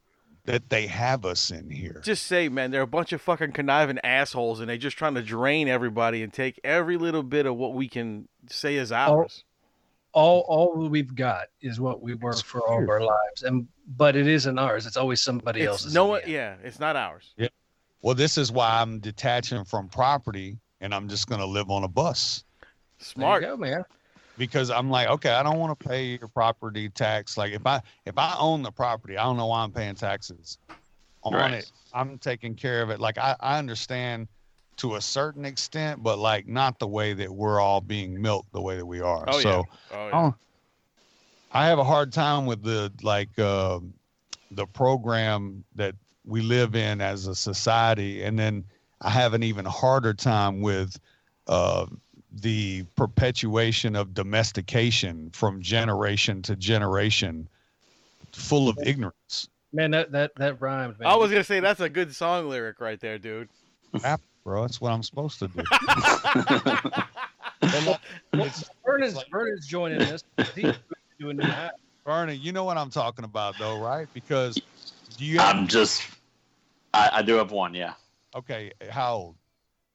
that 0.47 0.69
they 0.69 0.87
have 0.87 1.25
us 1.25 1.51
in 1.51 1.71
here. 1.71 2.01
just 2.03 2.27
say, 2.27 2.49
man, 2.49 2.71
they're 2.71 2.83
a 2.83 2.87
bunch 2.87 3.13
of 3.13 3.21
fucking 3.21 3.53
conniving 3.53 3.99
assholes, 4.03 4.61
and 4.61 4.69
they're 4.69 4.77
just 4.77 4.97
trying 4.97 5.15
to 5.15 5.23
drain 5.23 5.69
everybody 5.69 6.23
and 6.23 6.33
take 6.33 6.59
every 6.65 6.97
little 6.97 7.23
bit 7.23 7.47
of 7.47 7.57
what 7.57 7.75
we 7.75 7.89
can 7.89 8.27
say 8.49 8.77
is 8.77 8.91
ours. 8.91 9.45
all 10.13 10.45
all 10.49 10.89
we've 10.89 11.15
got 11.15 11.47
is 11.61 11.79
what 11.79 12.03
we 12.03 12.15
work 12.15 12.33
It's 12.33 12.43
for 12.43 12.67
all 12.67 12.83
of 12.83 12.89
our 12.89 13.01
lives 13.01 13.45
and 13.45 13.69
but 13.97 14.17
it 14.17 14.27
isn't 14.27 14.59
ours 14.59 14.85
it's 14.87 14.97
always 14.97 15.23
somebody 15.23 15.61
it's 15.61 15.69
else's 15.69 15.95
no 15.95 16.07
one. 16.07 16.23
Yeah, 16.27 16.57
it's 16.65 16.81
not 16.81 16.97
ours. 16.97 17.33
Well, 18.03 18.15
this 18.15 18.39
is 18.39 18.51
why 18.51 18.81
I'm 18.81 18.99
detaching 18.99 19.65
from 19.65 19.89
property 19.89 20.59
and 20.81 20.95
I'm 20.95 21.09
just 21.09 21.29
going 21.29 21.41
to 21.41 21.47
live 21.47 21.71
on 21.71 21.85
a 21.85 21.89
bus. 21.89 22.45
Smart. 22.99 23.43
there 23.43 23.51
you 23.51 23.57
go 23.57 23.61
man 23.63 23.85
because 24.39 24.71
I'm 24.71 24.91
like, 24.91 25.09
okay, 25.09 25.31
I 25.31 25.43
don't 25.43 25.59
want 25.59 25.79
to 25.79 25.89
pay 25.89 26.05
your 26.19 26.29
property 26.29 26.89
tax. 26.91 27.37
Like 27.37 27.53
if 27.53 27.67
I 27.67 27.81
if 28.07 28.17
I 28.19 28.35
own 28.39 28.63
the 28.63 28.71
property, 28.71 29.17
I 29.17 29.25
don't 29.25 29.37
know 29.37 29.47
why 29.47 29.63
I'm 29.63 29.73
paying 29.73 29.95
taxes 29.95 30.59
on 31.23 31.35
Right. 31.35 31.53
it. 31.55 31.71
I'm 31.93 32.19
taking 32.19 32.55
care 32.55 32.83
of 32.83 32.91
it. 32.91 33.01
Like 33.01 33.19
I, 33.19 33.37
I 33.41 33.59
understand 33.59 34.29
to 34.77 34.95
a 34.97 35.01
certain 35.01 35.45
extent, 35.45 36.03
but 36.03 36.19
like 36.19 36.47
not 36.47 36.79
the 36.79 36.87
way 36.87 37.13
that 37.15 37.31
we're 37.31 37.61
all 37.61 37.81
being 37.83 38.21
milked 38.21 38.51
the 38.53 38.61
way 38.63 38.77
that 38.77 38.87
we 38.87 39.01
are. 39.01 39.25
Oh, 39.29 39.37
yeah. 39.37 39.43
so 39.43 39.65
Oh, 39.93 40.05
yeah. 40.07 40.11
don't- 40.11 40.35
I 41.53 41.67
have 41.67 41.79
a 41.81 41.85
hard 41.85 42.13
time 42.13 42.47
with 42.47 42.63
the 42.63 42.93
like 43.03 43.37
uh, 43.39 43.81
the 44.53 44.67
program 44.67 45.65
that 45.75 45.95
we 46.31 46.41
live 46.43 46.77
in 46.77 47.01
as 47.01 47.27
a 47.27 47.35
society, 47.35 48.23
and 48.23 48.39
then 48.39 48.65
I 49.01 49.11
have 49.11 49.35
an 49.35 49.43
even 49.43 49.65
harder 49.65 50.15
time 50.15 50.61
with 50.61 50.99
uh, 51.49 51.87
the 52.33 52.85
perpetuation 52.97 53.97
of 53.97 54.15
domestication 54.15 55.31
from 55.31 55.61
generation 55.61 56.41
to 56.43 56.55
generation, 56.55 57.49
full 58.33 58.69
of 58.69 58.79
ignorance. 58.85 59.49
man 59.73 59.91
that 59.91 60.13
that 60.13 60.33
that 60.37 60.61
rhymed 60.61 60.99
man 60.99 61.09
I 61.09 61.17
was 61.17 61.31
gonna 61.31 61.45
say 61.45 61.61
that's 61.61 61.81
a 61.81 61.89
good 61.89 62.15
song 62.15 62.49
lyric 62.49 62.81
right 62.81 63.01
there, 63.01 63.19
dude. 63.19 63.49
Crap, 63.99 64.21
bro, 64.45 64.63
that's 64.63 64.81
what 64.81 64.93
I'm 64.93 65.03
supposed 65.03 65.41
to 65.41 65.49
do. 65.49 65.63
Vernon's, 68.85 69.25
Vernon's 69.31 69.67
joining 69.67 70.03
us 70.03 70.23
he's 70.55 70.75
doing 71.19 71.37
the. 71.37 71.73
Bernie, 72.05 72.35
you 72.35 72.53
know 72.53 72.65
what 72.65 72.79
I'm 72.79 72.91
talking 72.91 73.25
about, 73.25 73.57
though, 73.59 73.79
right? 73.81 74.09
Because 74.15 74.57
do 75.17 75.25
you 75.25 75.39
have, 75.39 75.57
I'm 75.57 75.67
just. 75.67 76.03
I, 76.93 77.11
I 77.15 77.23
do 77.23 77.35
have 77.35 77.51
one. 77.53 77.75
Yeah. 77.75 77.95
okay? 78.35 78.73
How 78.91 79.15
old? 79.15 79.37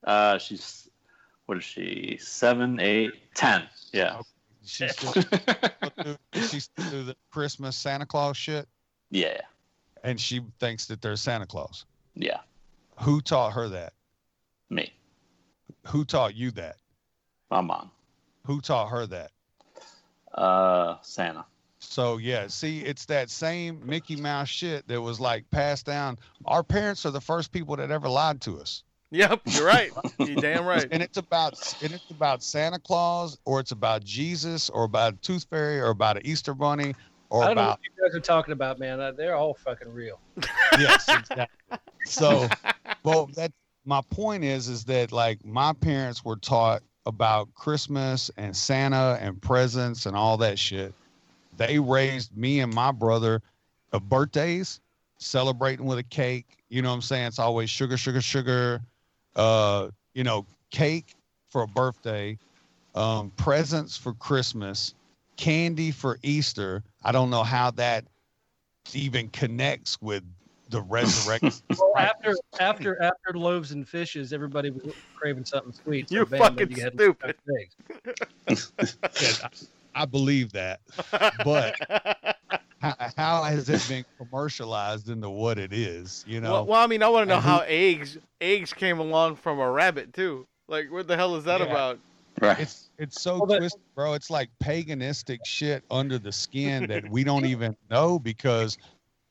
Uh, 0.03 0.37
she's. 0.37 0.89
What 1.45 1.57
is 1.57 1.63
she? 1.63 2.17
Seven, 2.21 2.79
eight, 2.79 3.11
ten. 3.35 3.63
Yeah. 3.93 4.21
She's 4.67 4.93
still, 4.93 5.13
do- 6.01 6.17
she's 6.33 6.63
still 6.63 6.89
do 6.89 7.03
the 7.03 7.15
Christmas 7.29 7.77
Santa 7.77 8.07
Claus 8.07 8.35
shit, 8.35 8.67
yeah. 9.11 9.41
and 10.03 10.19
she 10.19 10.41
thinks 10.59 10.87
that 10.87 11.03
there's 11.03 11.21
Santa 11.21 11.45
Claus. 11.45 11.85
Yeah. 12.15 12.39
Who 13.01 13.21
taught 13.21 13.53
her 13.53 13.69
that? 13.69 13.93
Me. 14.71 14.91
Who 15.85 16.03
taught 16.03 16.33
you 16.33 16.49
that? 16.51 16.77
My 17.51 17.61
mom. 17.61 17.91
Who 18.47 18.59
taught 18.59 18.89
her 18.89 19.05
that? 19.05 19.29
Uh, 20.33 20.95
Santa. 21.03 21.45
So 21.85 22.17
yeah, 22.17 22.47
see, 22.47 22.81
it's 22.81 23.05
that 23.05 23.29
same 23.29 23.81
Mickey 23.85 24.15
Mouse 24.15 24.49
shit 24.49 24.87
that 24.87 25.01
was 25.01 25.19
like 25.19 25.49
passed 25.51 25.85
down. 25.85 26.17
Our 26.45 26.63
parents 26.63 27.05
are 27.05 27.11
the 27.11 27.21
first 27.21 27.51
people 27.51 27.75
that 27.77 27.91
ever 27.91 28.09
lied 28.09 28.41
to 28.41 28.59
us. 28.59 28.83
Yep, 29.11 29.41
you're 29.45 29.65
right. 29.65 29.91
You 30.19 30.35
damn 30.41 30.65
right. 30.65 30.87
And 30.91 31.01
it's 31.01 31.17
about 31.17 31.53
and 31.81 31.93
it's 31.93 32.09
about 32.09 32.43
Santa 32.43 32.79
Claus 32.79 33.37
or 33.45 33.59
it's 33.59 33.71
about 33.71 34.03
Jesus 34.03 34.69
or 34.69 34.83
about 34.83 35.13
a 35.13 35.17
Tooth 35.17 35.45
Fairy 35.49 35.79
or 35.79 35.89
about 35.89 36.17
an 36.17 36.25
Easter 36.25 36.53
Bunny 36.53 36.95
or 37.29 37.43
I 37.43 37.47
don't 37.47 37.55
know 37.55 37.61
about 37.61 37.79
what 37.79 37.79
you 37.83 38.03
guys 38.03 38.15
are 38.15 38.19
talking 38.19 38.51
about, 38.51 38.79
man. 38.79 38.99
Uh, 38.99 39.11
They're 39.11 39.35
all 39.35 39.53
fucking 39.53 39.91
real. 39.91 40.19
yes, 40.79 41.07
exactly. 41.07 41.77
So, 42.05 42.47
well, 43.03 43.29
that 43.35 43.51
my 43.85 44.01
point 44.09 44.43
is, 44.43 44.67
is 44.67 44.85
that 44.85 45.11
like 45.11 45.43
my 45.45 45.73
parents 45.73 46.23
were 46.23 46.37
taught 46.37 46.83
about 47.05 47.53
Christmas 47.53 48.31
and 48.37 48.55
Santa 48.55 49.17
and 49.21 49.41
presents 49.41 50.05
and 50.05 50.15
all 50.15 50.37
that 50.37 50.57
shit. 50.57 50.93
They 51.57 51.79
raised 51.79 52.35
me 52.35 52.59
and 52.59 52.73
my 52.73 52.91
brother 52.91 53.41
of 53.91 54.09
birthdays, 54.09 54.81
celebrating 55.17 55.85
with 55.85 55.99
a 55.99 56.03
cake. 56.03 56.57
You 56.69 56.81
know 56.81 56.89
what 56.89 56.95
I'm 56.95 57.01
saying? 57.01 57.27
It's 57.27 57.39
always 57.39 57.69
sugar, 57.69 57.97
sugar, 57.97 58.21
sugar. 58.21 58.81
Uh, 59.35 59.89
you 60.13 60.23
know, 60.23 60.45
cake 60.71 61.13
for 61.49 61.63
a 61.63 61.67
birthday, 61.67 62.37
um, 62.95 63.31
presents 63.31 63.97
for 63.97 64.13
Christmas, 64.13 64.93
candy 65.37 65.91
for 65.91 66.17
Easter. 66.23 66.83
I 67.03 67.11
don't 67.11 67.29
know 67.29 67.43
how 67.43 67.71
that 67.71 68.05
even 68.93 69.29
connects 69.29 70.01
with 70.01 70.23
the 70.69 70.81
resurrection. 70.81 71.51
Well, 71.77 71.91
after 71.97 72.35
after 72.59 73.01
after 73.01 73.37
loaves 73.37 73.71
and 73.71 73.87
fishes, 73.87 74.33
everybody 74.33 74.69
was 74.69 74.93
craving 75.13 75.45
something 75.45 75.73
sweet. 75.73 76.09
You're 76.09 76.25
bam, 76.25 76.39
fucking 76.39 76.71
you 76.71 76.89
stupid. 76.93 77.35
eggs. 78.47 78.71
Yes, 79.95 80.01
I, 80.01 80.01
I 80.01 80.05
believe 80.05 80.51
that, 80.53 80.79
but 81.43 81.75
how, 82.81 82.95
how 83.17 83.43
has 83.43 83.69
it 83.69 83.85
been 83.87 84.05
commercialized 84.17 85.09
into 85.09 85.29
what 85.29 85.57
it 85.57 85.73
is? 85.73 86.23
You 86.27 86.41
know, 86.41 86.51
well, 86.53 86.65
well, 86.65 86.83
I 86.83 86.87
mean, 86.87 87.01
I 87.03 87.07
want 87.09 87.23
to 87.23 87.29
know 87.29 87.35
and 87.35 87.43
who- 87.43 87.49
how 87.49 87.63
eggs 87.67 88.17
eggs 88.41 88.73
came 88.73 88.99
along 88.99 89.37
from 89.37 89.59
a 89.59 89.69
rabbit 89.69 90.13
too. 90.13 90.47
Like, 90.67 90.91
what 90.91 91.07
the 91.07 91.15
hell 91.15 91.35
is 91.35 91.43
that 91.45 91.59
Yeah. 91.61 91.67
about? 91.67 91.99
Right. 92.41 92.59
it's 92.59 92.89
it's 92.97 93.21
so 93.21 93.37
Well, 93.37 93.45
but- 93.45 93.57
twisted, 93.59 93.81
bro. 93.95 94.13
It's 94.13 94.29
like 94.29 94.49
paganistic 94.63 95.39
shit 95.45 95.83
under 95.89 96.17
the 96.19 96.31
skin 96.31 96.87
that 96.87 97.09
we 97.09 97.23
don't 97.23 97.45
even 97.55 97.75
know 97.89 98.19
because 98.19 98.77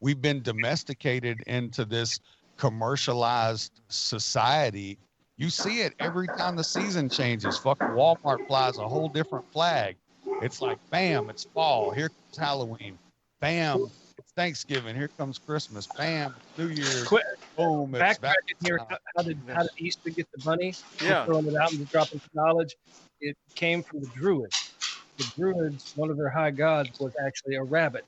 we've 0.00 0.20
been 0.22 0.42
domesticated 0.42 1.42
into 1.46 1.84
this 1.84 2.18
commercialized 2.56 3.80
society. 3.88 4.98
You 5.36 5.50
see 5.50 5.80
it 5.80 5.94
every 5.98 6.28
time 6.28 6.54
the 6.56 6.62
season 6.64 7.08
changes. 7.08 7.58
Fucking 7.58 7.88
Walmart 7.88 8.46
flies 8.46 8.78
a 8.78 8.88
whole 8.88 9.08
different 9.08 9.50
flag. 9.52 9.96
It's 10.42 10.60
like, 10.60 10.78
bam, 10.90 11.30
it's 11.30 11.44
fall. 11.44 11.90
Here 11.90 12.08
comes 12.08 12.36
Halloween. 12.38 12.98
Bam, 13.40 13.90
it's 14.18 14.32
Thanksgiving. 14.32 14.96
Here 14.96 15.08
comes 15.08 15.38
Christmas. 15.38 15.86
Bam, 15.86 16.34
New 16.56 16.68
Year's. 16.68 17.04
Quick, 17.04 17.24
Boom, 17.56 17.94
it's 17.94 18.18
backtracking 18.18 18.66
here. 18.66 18.78
How, 18.78 18.98
how 19.16 19.22
did 19.22 19.38
how 19.48 19.62
did 19.62 19.70
Easter 19.78 20.10
get 20.10 20.26
the 20.32 20.42
bunny? 20.42 20.74
Yeah. 21.02 21.24
throwing 21.24 21.46
it 21.46 21.54
out 21.54 21.72
and 21.72 21.88
dropping 21.90 22.20
some 22.20 22.30
knowledge. 22.34 22.76
It 23.20 23.36
came 23.54 23.82
from 23.82 24.00
the 24.00 24.08
Druids. 24.08 24.72
The 25.18 25.24
Druids, 25.36 25.92
one 25.94 26.10
of 26.10 26.16
their 26.16 26.28
high 26.28 26.50
gods 26.50 26.98
was 26.98 27.12
actually 27.24 27.54
a 27.54 27.62
rabbit, 27.62 28.04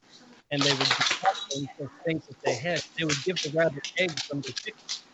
and 0.50 0.60
they 0.60 0.70
would 0.70 0.78
detect 0.78 1.54
them 1.54 1.68
for 1.78 1.90
things 2.04 2.26
that 2.26 2.42
they 2.44 2.54
had. 2.54 2.82
They 2.98 3.04
would 3.04 3.22
give 3.24 3.40
the 3.42 3.50
rabbit 3.56 3.92
eggs 3.98 4.24
from 4.24 4.40
the 4.40 4.52
chickens, 4.52 5.04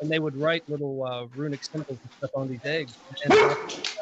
and 0.00 0.10
they 0.10 0.18
would 0.18 0.36
write 0.36 0.68
little 0.68 1.04
uh, 1.04 1.26
runic 1.36 1.62
symbols 1.62 1.98
and 2.02 2.10
stuff 2.18 2.30
on 2.34 2.48
these 2.48 2.64
eggs. 2.64 2.96
And 3.24 3.34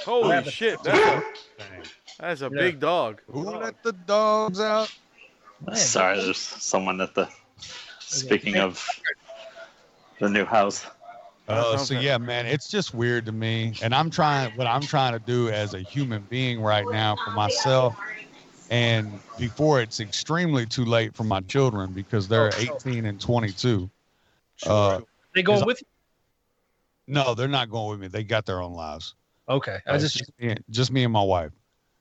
Holy 0.04 0.30
Rabbit. 0.30 0.52
shit! 0.52 0.82
That's 0.82 0.98
a, 0.98 1.22
Dang. 1.58 1.82
That's 2.18 2.40
a 2.40 2.50
Yeah. 2.50 2.58
big 2.58 2.80
dog. 2.80 3.22
Who 3.30 3.44
let 3.58 3.82
the 3.82 3.92
dogs 3.92 4.60
out? 4.60 4.90
Man, 5.60 5.76
Sorry, 5.76 6.20
there's 6.20 6.38
someone 6.38 7.00
at 7.00 7.14
the 7.14 7.28
Speaking 8.00 8.56
of 8.56 8.84
the 10.18 10.28
new 10.28 10.44
house, 10.44 10.86
Uh, 11.46 11.76
so 11.78 11.94
yeah, 11.94 12.18
man, 12.18 12.46
it's 12.46 12.68
just 12.68 12.92
weird 12.94 13.24
to 13.26 13.32
me, 13.32 13.74
and 13.82 13.94
I'm 13.94 14.10
trying. 14.10 14.54
What 14.56 14.66
I'm 14.66 14.82
trying 14.82 15.12
to 15.12 15.18
do 15.18 15.48
as 15.48 15.74
a 15.74 15.80
human 15.80 16.22
being 16.22 16.60
right 16.60 16.88
now 16.90 17.16
for 17.16 17.30
myself, 17.32 17.96
and 18.70 19.20
before 19.38 19.80
it's 19.80 20.00
extremely 20.00 20.66
too 20.66 20.84
late 20.84 21.14
for 21.14 21.24
my 21.24 21.40
children 21.42 21.92
because 21.92 22.28
they're 22.28 22.50
18 22.58 23.06
and 23.06 23.20
22. 23.20 23.88
Uh, 24.66 25.00
They 25.34 25.42
going 25.42 25.64
with 25.64 25.80
you? 25.80 25.86
no, 27.14 27.34
they're 27.34 27.48
not 27.48 27.70
going 27.70 27.90
with 27.90 28.00
me. 28.00 28.08
They 28.08 28.24
got 28.24 28.44
their 28.44 28.60
own 28.60 28.74
lives. 28.74 29.14
Okay. 29.48 29.78
I 29.86 29.94
Uh, 29.94 29.98
just 29.98 30.16
just, 30.16 30.32
me, 30.38 30.54
just 30.70 30.92
me 30.92 31.04
and 31.04 31.12
my 31.12 31.22
wife. 31.22 31.52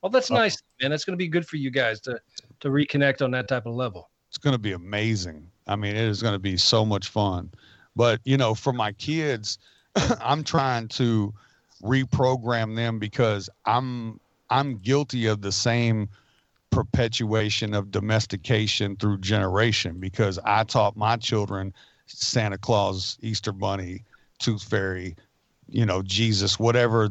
Well, 0.01 0.09
that's 0.09 0.31
uh, 0.31 0.35
nice, 0.35 0.61
man. 0.81 0.91
That's 0.91 1.05
going 1.05 1.13
to 1.13 1.17
be 1.17 1.27
good 1.27 1.47
for 1.47 1.57
you 1.57 1.71
guys 1.71 1.99
to 2.01 2.19
to 2.59 2.69
reconnect 2.69 3.21
on 3.21 3.31
that 3.31 3.47
type 3.47 3.65
of 3.65 3.75
level. 3.75 4.09
it's 4.29 4.37
going 4.37 4.53
to 4.53 4.59
be 4.59 4.73
amazing. 4.73 5.49
I 5.67 5.75
mean, 5.75 5.95
it 5.95 6.03
is 6.03 6.21
going 6.21 6.33
to 6.33 6.39
be 6.39 6.57
so 6.57 6.85
much 6.85 7.09
fun. 7.09 7.51
But, 7.95 8.21
you 8.23 8.37
know, 8.37 8.53
for 8.53 8.73
my 8.73 8.93
kids, 8.93 9.57
I'm 10.21 10.43
trying 10.43 10.87
to 10.89 11.33
reprogram 11.83 12.75
them 12.75 12.99
because 12.99 13.49
I'm 13.65 14.19
I'm 14.49 14.77
guilty 14.77 15.25
of 15.25 15.41
the 15.41 15.51
same 15.51 16.07
perpetuation 16.69 17.73
of 17.73 17.91
domestication 17.91 18.95
through 18.95 19.19
generation 19.19 19.99
because 19.99 20.39
I 20.45 20.63
taught 20.63 20.95
my 20.95 21.17
children 21.17 21.73
Santa 22.05 22.57
Claus, 22.57 23.17
Easter 23.21 23.51
Bunny, 23.51 24.03
Tooth 24.39 24.63
Fairy, 24.63 25.15
you 25.67 25.85
know, 25.85 26.01
Jesus, 26.01 26.57
whatever 26.57 27.09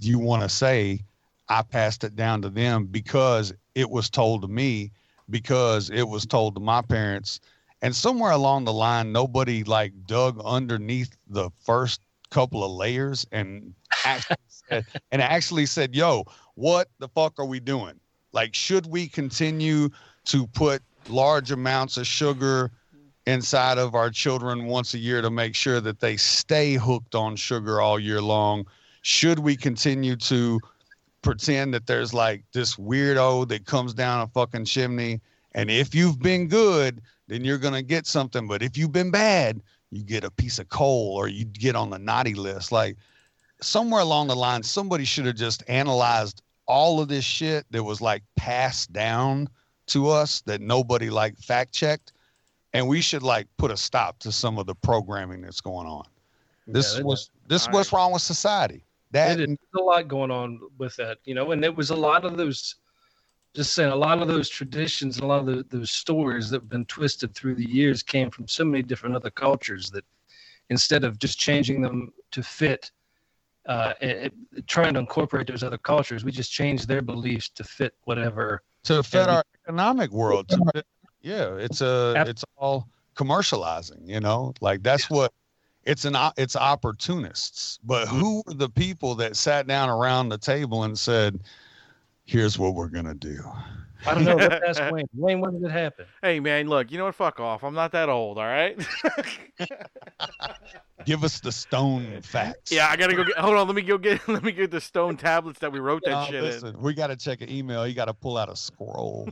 you 0.00 0.18
want 0.18 0.42
to 0.42 0.48
say, 0.48 1.00
I 1.48 1.62
passed 1.62 2.04
it 2.04 2.14
down 2.14 2.42
to 2.42 2.50
them 2.50 2.86
because 2.86 3.52
it 3.74 3.88
was 3.88 4.10
told 4.10 4.42
to 4.42 4.48
me 4.48 4.92
because 5.30 5.90
it 5.90 6.08
was 6.08 6.26
told 6.26 6.54
to 6.54 6.60
my 6.60 6.82
parents. 6.82 7.40
And 7.80 7.94
somewhere 7.94 8.32
along 8.32 8.64
the 8.64 8.72
line 8.72 9.12
nobody 9.12 9.64
like 9.64 9.92
dug 10.06 10.40
underneath 10.44 11.16
the 11.28 11.50
first 11.60 12.00
couple 12.30 12.62
of 12.64 12.72
layers 12.72 13.26
and 13.32 13.72
actually 14.04 14.36
said, 14.48 14.86
and 15.12 15.22
actually 15.22 15.64
said 15.64 15.94
yo 15.94 16.24
what 16.56 16.88
the 16.98 17.08
fuck 17.08 17.38
are 17.38 17.46
we 17.46 17.60
doing? 17.60 17.98
Like 18.32 18.54
should 18.54 18.86
we 18.86 19.08
continue 19.08 19.88
to 20.26 20.46
put 20.48 20.82
large 21.08 21.50
amounts 21.50 21.96
of 21.96 22.06
sugar 22.06 22.70
inside 23.26 23.78
of 23.78 23.94
our 23.94 24.10
children 24.10 24.66
once 24.66 24.94
a 24.94 24.98
year 24.98 25.22
to 25.22 25.30
make 25.30 25.54
sure 25.54 25.80
that 25.80 26.00
they 26.00 26.16
stay 26.16 26.74
hooked 26.74 27.14
on 27.14 27.36
sugar 27.36 27.80
all 27.80 27.98
year 27.98 28.20
long? 28.20 28.66
Should 29.02 29.38
we 29.38 29.56
continue 29.56 30.16
to 30.16 30.60
pretend 31.28 31.74
that 31.74 31.86
there's 31.86 32.12
like 32.14 32.44
this 32.52 32.76
weirdo 32.76 33.48
that 33.48 33.64
comes 33.66 33.94
down 33.94 34.20
a 34.22 34.26
fucking 34.28 34.64
chimney 34.64 35.20
and 35.54 35.70
if 35.70 35.94
you've 35.94 36.20
been 36.20 36.48
good 36.48 37.00
then 37.26 37.44
you're 37.44 37.58
going 37.58 37.74
to 37.74 37.82
get 37.82 38.06
something 38.06 38.46
but 38.46 38.62
if 38.62 38.76
you've 38.76 38.92
been 38.92 39.10
bad 39.10 39.60
you 39.90 40.02
get 40.02 40.24
a 40.24 40.30
piece 40.30 40.58
of 40.58 40.68
coal 40.68 41.14
or 41.16 41.28
you 41.28 41.44
get 41.44 41.74
on 41.74 41.90
the 41.90 41.98
naughty 41.98 42.34
list. 42.34 42.72
Like 42.72 42.96
somewhere 43.60 44.02
along 44.02 44.28
the 44.28 44.36
line 44.36 44.62
somebody 44.62 45.04
should 45.04 45.26
have 45.26 45.36
just 45.36 45.62
analyzed 45.68 46.42
all 46.66 47.00
of 47.00 47.08
this 47.08 47.24
shit 47.24 47.64
that 47.70 47.82
was 47.82 48.00
like 48.00 48.22
passed 48.36 48.92
down 48.92 49.48
to 49.86 50.08
us 50.08 50.42
that 50.42 50.60
nobody 50.60 51.08
like 51.08 51.36
fact 51.38 51.72
checked 51.72 52.12
and 52.74 52.86
we 52.86 53.00
should 53.00 53.22
like 53.22 53.46
put 53.56 53.70
a 53.70 53.76
stop 53.76 54.18
to 54.18 54.30
some 54.30 54.58
of 54.58 54.66
the 54.66 54.74
programming 54.74 55.40
that's 55.40 55.62
going 55.62 55.86
on. 55.86 56.04
This 56.66 56.96
Yeah, 56.96 57.04
was 57.04 57.30
this 57.46 57.66
I- 57.66 57.72
what's 57.72 57.92
wrong 57.92 58.12
with 58.12 58.22
society 58.22 58.84
that 59.12 59.40
a 59.40 59.80
lot 59.80 60.08
going 60.08 60.30
on 60.30 60.60
with 60.78 60.96
that, 60.96 61.18
you 61.24 61.34
know, 61.34 61.52
and 61.52 61.64
it 61.64 61.74
was 61.74 61.90
a 61.90 61.96
lot 61.96 62.24
of 62.24 62.36
those, 62.36 62.76
just 63.54 63.72
saying, 63.74 63.90
a 63.90 63.96
lot 63.96 64.20
of 64.20 64.28
those 64.28 64.48
traditions 64.48 65.16
and 65.16 65.24
a 65.24 65.26
lot 65.26 65.40
of 65.40 65.46
the, 65.46 65.64
those 65.76 65.90
stories 65.90 66.50
that 66.50 66.60
have 66.62 66.68
been 66.68 66.84
twisted 66.86 67.34
through 67.34 67.54
the 67.54 67.68
years 67.68 68.02
came 68.02 68.30
from 68.30 68.46
so 68.46 68.64
many 68.64 68.82
different 68.82 69.16
other 69.16 69.30
cultures 69.30 69.90
that 69.90 70.04
instead 70.70 71.04
of 71.04 71.18
just 71.18 71.38
changing 71.38 71.80
them 71.80 72.12
to 72.30 72.42
fit, 72.42 72.90
uh, 73.66 73.94
it, 74.00 74.32
it- 74.56 74.66
trying 74.66 74.94
to 74.94 75.00
incorporate 75.00 75.46
those 75.46 75.62
other 75.62 75.78
cultures, 75.78 76.24
we 76.24 76.32
just 76.32 76.52
changed 76.52 76.88
their 76.88 77.02
beliefs 77.02 77.48
to 77.50 77.64
fit 77.64 77.94
whatever. 78.04 78.62
to 78.84 79.02
fit 79.02 79.28
our 79.28 79.42
economic 79.64 80.10
world. 80.10 80.50
Yeah, 81.20 81.54
it's 81.56 81.80
a 81.80 82.24
it's 82.28 82.44
all 82.56 82.88
commercializing. 83.14 84.06
You 84.06 84.20
know, 84.20 84.54
like 84.60 84.82
that's 84.82 85.10
what 85.10 85.32
it's 85.88 86.04
an 86.04 86.16
it's 86.36 86.54
opportunists. 86.54 87.80
But 87.82 88.06
mm-hmm. 88.06 88.18
who 88.18 88.42
were 88.46 88.54
the 88.54 88.68
people 88.68 89.14
that 89.16 89.36
sat 89.36 89.66
down 89.66 89.88
around 89.88 90.28
the 90.28 90.38
table 90.38 90.84
and 90.84 90.96
said, 90.96 91.40
"Here's 92.26 92.58
what 92.58 92.74
we're 92.74 92.88
gonna 92.88 93.14
do." 93.14 93.42
I 94.06 94.14
don't 94.14 94.24
know. 94.24 94.36
Let's 94.36 94.68
ask 94.78 94.92
Wayne. 94.92 95.08
Wayne, 95.14 95.40
when 95.40 95.54
did 95.54 95.64
it 95.64 95.72
happen? 95.72 96.04
Hey 96.22 96.40
man, 96.40 96.68
look, 96.68 96.92
you 96.92 96.98
know 96.98 97.06
what? 97.06 97.14
Fuck 97.14 97.40
off. 97.40 97.64
I'm 97.64 97.74
not 97.74 97.90
that 97.92 98.10
old, 98.10 98.38
all 98.38 98.44
right? 98.44 98.78
Give 101.04 101.24
us 101.24 101.40
the 101.40 101.50
stone 101.50 102.20
facts. 102.20 102.70
yeah, 102.70 102.88
I 102.88 102.96
gotta 102.96 103.16
go 103.16 103.24
get. 103.24 103.38
Hold 103.38 103.56
on, 103.56 103.66
let 103.66 103.74
me 103.74 103.82
go 103.82 103.96
get. 103.96 104.26
Let 104.28 104.42
me 104.42 104.52
get 104.52 104.70
the 104.70 104.80
stone 104.80 105.16
tablets 105.16 105.58
that 105.60 105.72
we 105.72 105.78
wrote 105.78 106.02
that 106.04 106.10
No, 106.10 106.26
shit 106.26 106.42
listen, 106.42 106.78
we 106.80 106.92
got 106.92 107.06
to 107.06 107.16
check 107.16 107.40
an 107.40 107.50
email. 107.50 107.86
You 107.86 107.94
got 107.94 108.06
to 108.06 108.14
pull 108.14 108.36
out 108.36 108.50
a 108.50 108.56
scroll. 108.56 109.28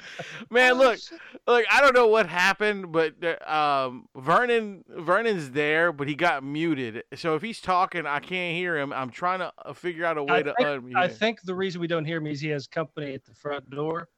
In. 0.00 0.46
man, 0.50 0.74
look, 0.74 0.98
look. 1.46 1.64
I 1.70 1.80
don't 1.80 1.94
know 1.94 2.06
what 2.08 2.26
happened, 2.28 2.92
but 2.92 3.14
uh, 3.22 3.86
um, 3.88 4.06
Vernon, 4.16 4.84
Vernon's 4.88 5.50
there, 5.50 5.92
but 5.92 6.08
he 6.08 6.14
got 6.14 6.42
muted. 6.44 7.04
So 7.14 7.34
if 7.34 7.42
he's 7.42 7.60
talking, 7.60 8.06
I 8.06 8.20
can't 8.20 8.56
hear 8.56 8.76
him. 8.78 8.92
I'm 8.92 9.10
trying 9.10 9.40
to 9.40 9.52
uh, 9.64 9.72
figure 9.72 10.04
out 10.04 10.18
a 10.18 10.22
way 10.24 10.38
I 10.38 10.42
to 10.42 10.54
think, 10.54 10.68
unmute. 10.68 10.96
I 10.96 11.08
think 11.08 11.42
the 11.42 11.54
reason 11.54 11.80
we 11.80 11.86
don't 11.86 12.04
hear 12.04 12.18
him 12.18 12.26
is 12.26 12.40
he 12.40 12.48
has 12.48 12.66
company 12.66 13.14
at 13.14 13.24
the 13.24 13.34
front 13.34 13.68
door. 13.70 14.08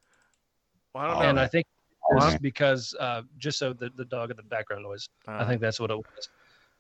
Well, 0.95 1.05
I 1.05 1.07
don't 1.09 1.17
Oh, 1.17 1.23
know. 1.23 1.29
and 1.31 1.41
I 1.41 1.47
think 1.47 1.67
it's 2.17 2.39
because 2.41 2.95
uh, 3.01 3.23
just 3.39 3.59
so 3.59 3.73
the, 3.73 3.91
the 3.97 4.05
dog 4.05 4.31
in 4.31 4.37
the 4.37 4.43
background 4.43 4.83
noise. 4.83 5.09
I 5.27 5.39
Uh, 5.39 5.47
think 5.47 5.61
that's 5.61 5.81
what 5.81 5.91
it 5.91 5.97
was. 5.97 6.29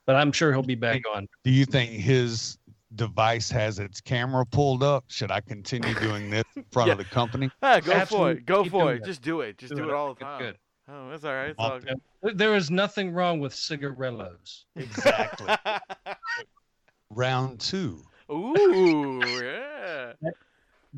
But 0.05 0.17
I'm 0.17 0.33
sure 0.33 0.53
he'll 0.53 0.62
be 0.62 0.75
back 0.75 1.03
on. 1.15 1.29
Do 1.45 1.51
you 1.51 1.65
think 1.65 1.91
his 1.93 2.59
device 2.95 3.51
has 3.51 3.79
its 3.79 4.01
camera 4.01 4.45
pulled 4.47 4.83
up? 4.83 5.05
Should 5.09 5.31
I 5.31 5.41
continue 5.41 5.95
doing 5.95 6.31
this 6.31 6.45
in 6.57 6.65
front 6.71 6.89
Yeah. 6.89 6.93
of 6.93 6.99
the 6.99 7.05
company? 7.05 7.51
ah, 7.63 7.81
go 7.81 8.05
for 8.05 8.31
it. 8.33 8.47
Go 8.47 8.63
Keep 8.63 8.73
for 8.73 8.83
doing 8.85 8.97
it. 8.97 9.01
that. 9.01 9.07
Just 9.07 9.23
do 9.23 9.41
it. 9.41 9.59
Just 9.59 9.71
do 9.75 9.83
Do 9.83 9.85
it 9.85 9.89
it. 9.89 9.95
all 9.95 10.15
the 10.15 10.21
time. 10.21 10.41
good. 10.41 10.59
Oh, 10.89 11.11
that's 11.11 11.25
all 11.25 11.33
right. 11.33 11.51
It's 11.51 11.59
all 11.59 11.79
good. 11.79 12.01
There- 12.23 12.35
There 12.35 12.55
is 12.57 12.71
nothing 12.71 13.13
wrong 13.13 13.41
with 13.41 13.53
cigarellos. 13.55 14.65
Exactly. 14.77 15.55
Round 17.11 17.61
two. 17.61 18.03
Ooh, 18.31 19.21
yeah. 19.43 20.13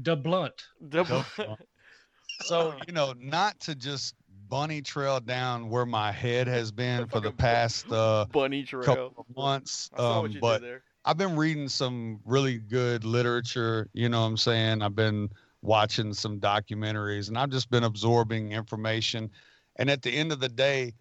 De 0.02 0.14
blunt. 0.16 0.64
Double. 0.88 1.24
So, 2.42 2.74
you 2.86 2.92
know, 2.92 3.14
not 3.18 3.58
to 3.60 3.74
just 3.74 4.14
bunny 4.48 4.82
trail 4.82 5.20
down 5.20 5.68
where 5.70 5.86
my 5.86 6.12
head 6.12 6.46
has 6.46 6.70
been 6.70 7.06
for 7.08 7.20
the 7.20 7.30
past 7.32 7.90
uh, 7.90 8.26
Bunny 8.30 8.62
trail. 8.64 8.84
couple 8.84 9.26
of 9.28 9.36
months. 9.36 9.90
I 9.94 9.96
saw 9.98 10.20
what 10.20 10.26
Um, 10.26 10.32
you 10.32 10.40
but 10.40 10.60
did 10.60 10.68
there. 10.70 10.82
I've 11.04 11.18
been 11.18 11.36
reading 11.36 11.68
some 11.68 12.20
really 12.24 12.58
good 12.58 13.04
literature, 13.04 13.90
you 13.92 14.08
know 14.08 14.22
what 14.22 14.28
I'm 14.28 14.36
saying? 14.36 14.82
I've 14.82 14.96
been 14.96 15.28
watching 15.62 16.12
some 16.14 16.40
documentaries 16.40 17.28
and 17.28 17.38
I've 17.38 17.50
just 17.50 17.70
been 17.70 17.84
absorbing 17.84 18.52
information. 18.52 19.30
And 19.76 19.90
at 19.90 20.02
the 20.02 20.10
end 20.10 20.32
of 20.32 20.40
the 20.40 20.48
day, 20.48 20.94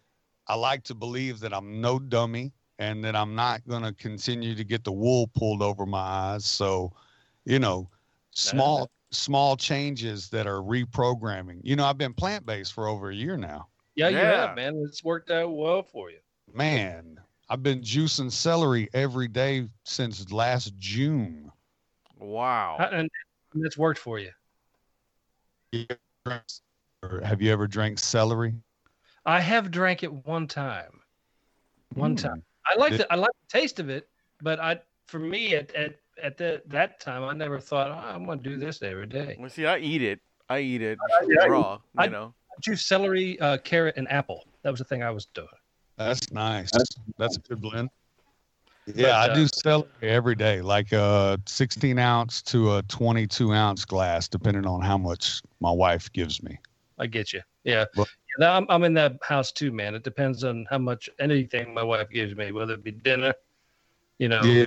I 0.48 0.56
like 0.56 0.84
to 0.86 0.96
believe 0.96 1.40
that 1.40 1.54
I'm 1.54 1.80
no 1.80 2.00
dummy 2.00 2.52
and 2.80 3.04
that 3.06 3.16
I'm 3.16 3.34
not 3.36 3.66
going 3.68 3.84
to 3.84 3.94
continue 3.94 4.56
to 4.56 4.64
get 4.64 4.84
the 4.84 4.92
wool 4.92 5.28
pulled 5.36 5.62
over 5.62 5.86
my 5.86 6.00
eyes. 6.00 6.46
So, 6.46 6.92
you 7.46 7.60
know, 7.60 7.90
small 8.32 8.90
small 9.12 9.56
changes 9.56 10.30
that 10.30 10.48
are 10.48 10.60
reprogramming. 10.62 11.62
You 11.64 11.76
know, 11.76 11.86
I've 11.86 12.00
been 12.00 12.14
plant-based 12.14 12.74
for 12.74 12.88
over 12.88 13.12
a 13.12 13.16
year 13.16 13.38
now. 13.38 13.68
Yeah, 13.96 14.10
you 14.10 14.18
Yeah. 14.18 14.48
have, 14.48 14.56
man. 14.56 14.84
It's 14.88 15.04
worked 15.04 15.30
out 15.30 15.56
well 15.56 15.84
for 15.84 16.10
you. 16.10 16.20
Man, 16.52 17.20
I've 17.50 17.64
been 17.64 17.82
juicing 17.82 18.32
celery 18.32 18.90
every 18.94 19.28
day 19.28 19.68
since 19.86 20.32
last 20.32 20.78
June. 20.78 21.52
Wow. 22.20 22.78
Uh, 22.80 22.90
And, 22.92 23.10
and 23.54 23.66
it's 23.66 23.78
worked 23.78 24.00
for 24.00 24.20
you. 24.20 24.32
Or 26.26 27.20
have 27.24 27.42
you 27.42 27.52
ever 27.52 27.68
drank 27.68 28.00
celery? 28.00 28.54
I 29.26 29.40
have 29.40 29.72
drank 29.72 30.04
it 30.04 30.12
one 30.12 30.48
time. 30.48 31.02
One 31.96 32.16
Mm. 32.16 32.22
time. 32.22 32.44
I 32.66 32.76
like 32.76 32.96
the 32.98 33.12
I 33.12 33.16
like 33.16 33.32
the 33.50 33.60
taste 33.60 33.80
of 33.80 33.90
it, 33.90 34.08
but 34.42 34.60
I 34.60 34.80
for 35.08 35.20
me 35.20 35.56
at 35.56 35.74
at, 35.76 35.96
at 36.22 36.38
the, 36.38 36.62
that 36.68 37.00
time 37.02 37.24
I 37.24 37.34
never 37.34 37.60
thought 37.60 37.92
oh, 37.92 37.94
I'm 37.94 38.26
gonna 38.26 38.42
do 38.42 38.58
this 38.58 38.82
every 38.82 39.06
day. 39.08 39.36
Well, 39.40 39.50
see, 39.50 39.66
I 39.66 39.80
eat 39.80 40.02
it. 40.02 40.22
I 40.50 40.60
eat 40.60 40.82
it 40.82 40.98
yeah, 41.28 41.46
raw. 41.46 41.80
I- 41.98 42.06
You 42.06 42.12
know. 42.12 42.34
Juice 42.62 42.86
celery, 42.86 43.40
uh, 43.40 43.58
carrot, 43.58 43.96
and 43.98 44.10
apple. 44.12 44.48
That 44.62 44.70
was 44.70 44.78
the 44.78 44.86
thing 44.86 45.02
I 45.02 45.10
was 45.10 45.26
doing. 45.26 45.48
That's 45.98 46.32
nice. 46.32 46.72
That's 47.18 47.38
a 47.38 47.40
good 47.42 47.62
blend. 47.62 47.90
Yeah, 48.86 49.08
But, 49.08 49.12
I 49.12 49.28
uh, 49.30 49.34
do 49.36 49.48
celery 49.48 49.90
every 50.02 50.36
day, 50.36 50.62
like 50.62 50.92
a 50.92 51.40
16 51.46 51.98
ounce 52.00 52.42
to 52.44 52.76
a 52.76 52.84
22 52.84 53.54
ounce 53.54 53.86
glass, 53.86 54.28
depending 54.28 54.66
on 54.66 54.82
how 54.82 54.98
much 54.98 55.42
my 55.62 55.72
wife 55.72 56.12
gives 56.12 56.44
me. 56.44 56.58
I 57.00 57.08
get 57.08 57.34
you. 57.34 57.42
Yeah. 57.64 57.86
Well- 57.96 58.08
Yeah, 58.40 58.58
I'm, 58.58 58.66
I'm 58.70 58.84
in 58.84 58.94
that 58.96 59.18
house 59.22 59.52
too, 59.52 59.72
man. 59.72 59.96
It 59.96 60.04
depends 60.04 60.44
on 60.44 60.66
how 60.70 60.80
much 60.80 61.10
anything 61.20 61.74
my 61.74 61.84
wife 61.84 62.10
gives 62.10 62.36
me, 62.36 62.52
whether 62.52 62.74
it 62.74 62.84
be 62.84 62.92
dinner, 62.92 63.34
you 64.18 64.28
know. 64.28 64.42
Yeah, 64.44 64.66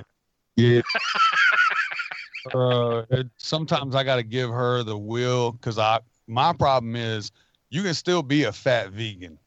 yeah. 0.55 0.81
uh, 2.55 3.03
it, 3.09 3.27
sometimes 3.37 3.93
I 3.93 4.03
got 4.03 4.15
to 4.15 4.23
give 4.23 4.49
her 4.49 4.83
the 4.83 4.97
will 4.97 5.51
because 5.51 5.77
I 5.77 5.99
my 6.27 6.53
problem 6.53 6.95
is 6.95 7.31
you 7.69 7.83
can 7.83 7.93
still 7.93 8.23
be 8.23 8.45
a 8.45 8.51
fat 8.51 8.91
vegan. 8.91 9.37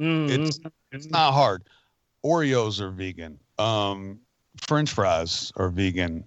Mhm. 0.00 0.30
It's 0.30 0.60
it's 0.92 1.06
not 1.06 1.32
hard. 1.32 1.64
Oreos 2.24 2.80
are 2.80 2.90
vegan. 2.90 3.38
Um, 3.58 4.20
French 4.62 4.90
fries 4.90 5.52
are 5.56 5.70
vegan. 5.70 6.24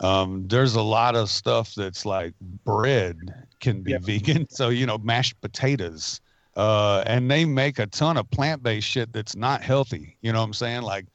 Um, 0.00 0.46
there's 0.48 0.74
a 0.74 0.82
lot 0.82 1.16
of 1.16 1.28
stuff 1.30 1.74
that's 1.74 2.04
like 2.06 2.34
bread 2.64 3.16
can 3.60 3.82
be 3.82 3.92
Yeah. 3.92 3.98
vegan. 4.00 4.46
So 4.50 4.68
you 4.68 4.86
know, 4.86 4.98
mashed 4.98 5.40
potatoes. 5.40 6.20
Uh, 6.54 7.02
and 7.06 7.30
they 7.30 7.44
make 7.46 7.78
a 7.78 7.86
ton 7.86 8.18
of 8.18 8.30
plant-based 8.30 8.86
shit 8.86 9.10
that's 9.14 9.34
not 9.34 9.62
healthy. 9.62 10.18
You 10.20 10.32
know 10.32 10.40
what 10.40 10.44
I'm 10.46 10.52
saying? 10.52 10.82
Like 10.82 11.06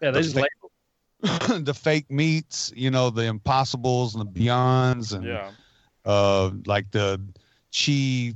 yeah, 0.00 0.12
they 0.12 0.20
the 0.20 0.22
just 0.22 0.34
fa- 0.36 0.46
label. 1.22 1.58
the 1.64 1.74
fake 1.74 2.10
meats, 2.10 2.72
you 2.76 2.90
know, 2.90 3.10
the 3.10 3.24
impossibles 3.24 4.14
and 4.14 4.24
the 4.24 4.40
beyonds 4.40 5.12
and 5.14 5.24
Yeah. 5.24 5.50
uh 6.04 6.50
like 6.66 6.90
the 6.92 7.20
chi 7.74 8.34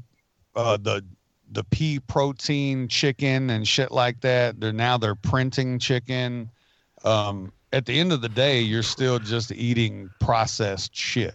uh 0.57 0.77
the 0.79 1.05
the 1.52 1.64
pea 1.64 1.98
protein 2.00 2.88
chicken 2.88 3.50
and 3.50 3.66
shit 3.66 3.90
like 3.90 4.20
that. 4.20 4.61
They're 4.61 4.72
now 4.72 4.98
they're 4.98 5.14
printing 5.14 5.78
chicken. 5.78 6.50
Um 7.04 7.52
at 7.72 7.87
the 7.87 7.98
end 7.98 8.12
of 8.12 8.20
the 8.20 8.28
day 8.28 8.61
you're 8.61 8.82
still 8.82 9.18
just 9.18 9.52
eating 9.52 10.11
processed 10.20 10.94
shit. 10.94 11.34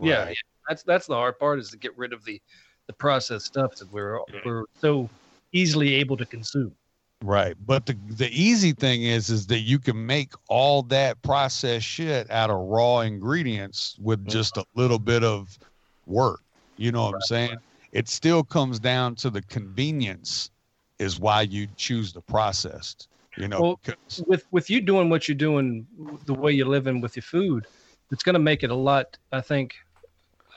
Yeah, 0.00 0.28
yeah, 0.28 0.34
that's 0.68 0.82
that's 0.82 1.06
the 1.06 1.14
hard 1.14 1.38
part 1.38 1.58
is 1.58 1.70
to 1.70 1.76
get 1.76 1.96
rid 1.96 2.12
of 2.12 2.24
the 2.24 2.40
the 2.86 2.92
processed 2.92 3.46
stuff 3.46 3.76
that 3.76 3.92
we're 3.92 4.18
we're 4.44 4.64
so 4.78 5.08
easily 5.52 5.94
able 5.94 6.16
to 6.16 6.26
consume. 6.26 6.74
right. 7.22 7.54
But 7.66 7.86
the 7.86 7.96
the 8.10 8.28
easy 8.30 8.72
thing 8.72 9.02
is 9.02 9.30
is 9.30 9.46
that 9.48 9.60
you 9.60 9.78
can 9.78 10.04
make 10.04 10.32
all 10.48 10.82
that 10.84 11.22
processed 11.22 11.86
shit 11.86 12.30
out 12.30 12.50
of 12.50 12.56
raw 12.56 13.00
ingredients 13.00 13.96
with 14.00 14.26
just 14.26 14.56
a 14.56 14.64
little 14.74 14.98
bit 14.98 15.22
of 15.22 15.58
work. 16.06 16.40
You 16.78 16.90
know 16.90 17.04
what 17.04 17.14
i'm 17.14 17.20
saying 17.20 17.58
it 17.92 18.08
still 18.08 18.42
comes 18.42 18.80
down 18.80 19.14
to 19.16 19.30
the 19.30 19.42
convenience 19.42 20.50
is 20.98 21.20
why 21.20 21.42
you 21.42 21.66
choose 21.76 22.12
the 22.12 22.20
processed 22.20 23.08
you 23.36 23.48
know 23.48 23.60
Well, 23.60 23.80
with 24.26 24.44
with 24.50 24.68
you 24.68 24.80
doing 24.80 25.08
what 25.08 25.26
you're 25.26 25.34
doing, 25.34 25.86
the 26.26 26.34
way 26.34 26.52
you're 26.52 26.66
living 26.66 27.00
with 27.00 27.16
your 27.16 27.22
food, 27.22 27.66
it's 28.10 28.22
going 28.22 28.34
to 28.34 28.38
make 28.40 28.62
it 28.62 28.70
a 28.70 28.74
lot. 28.74 29.16
I 29.32 29.40
think. 29.40 29.74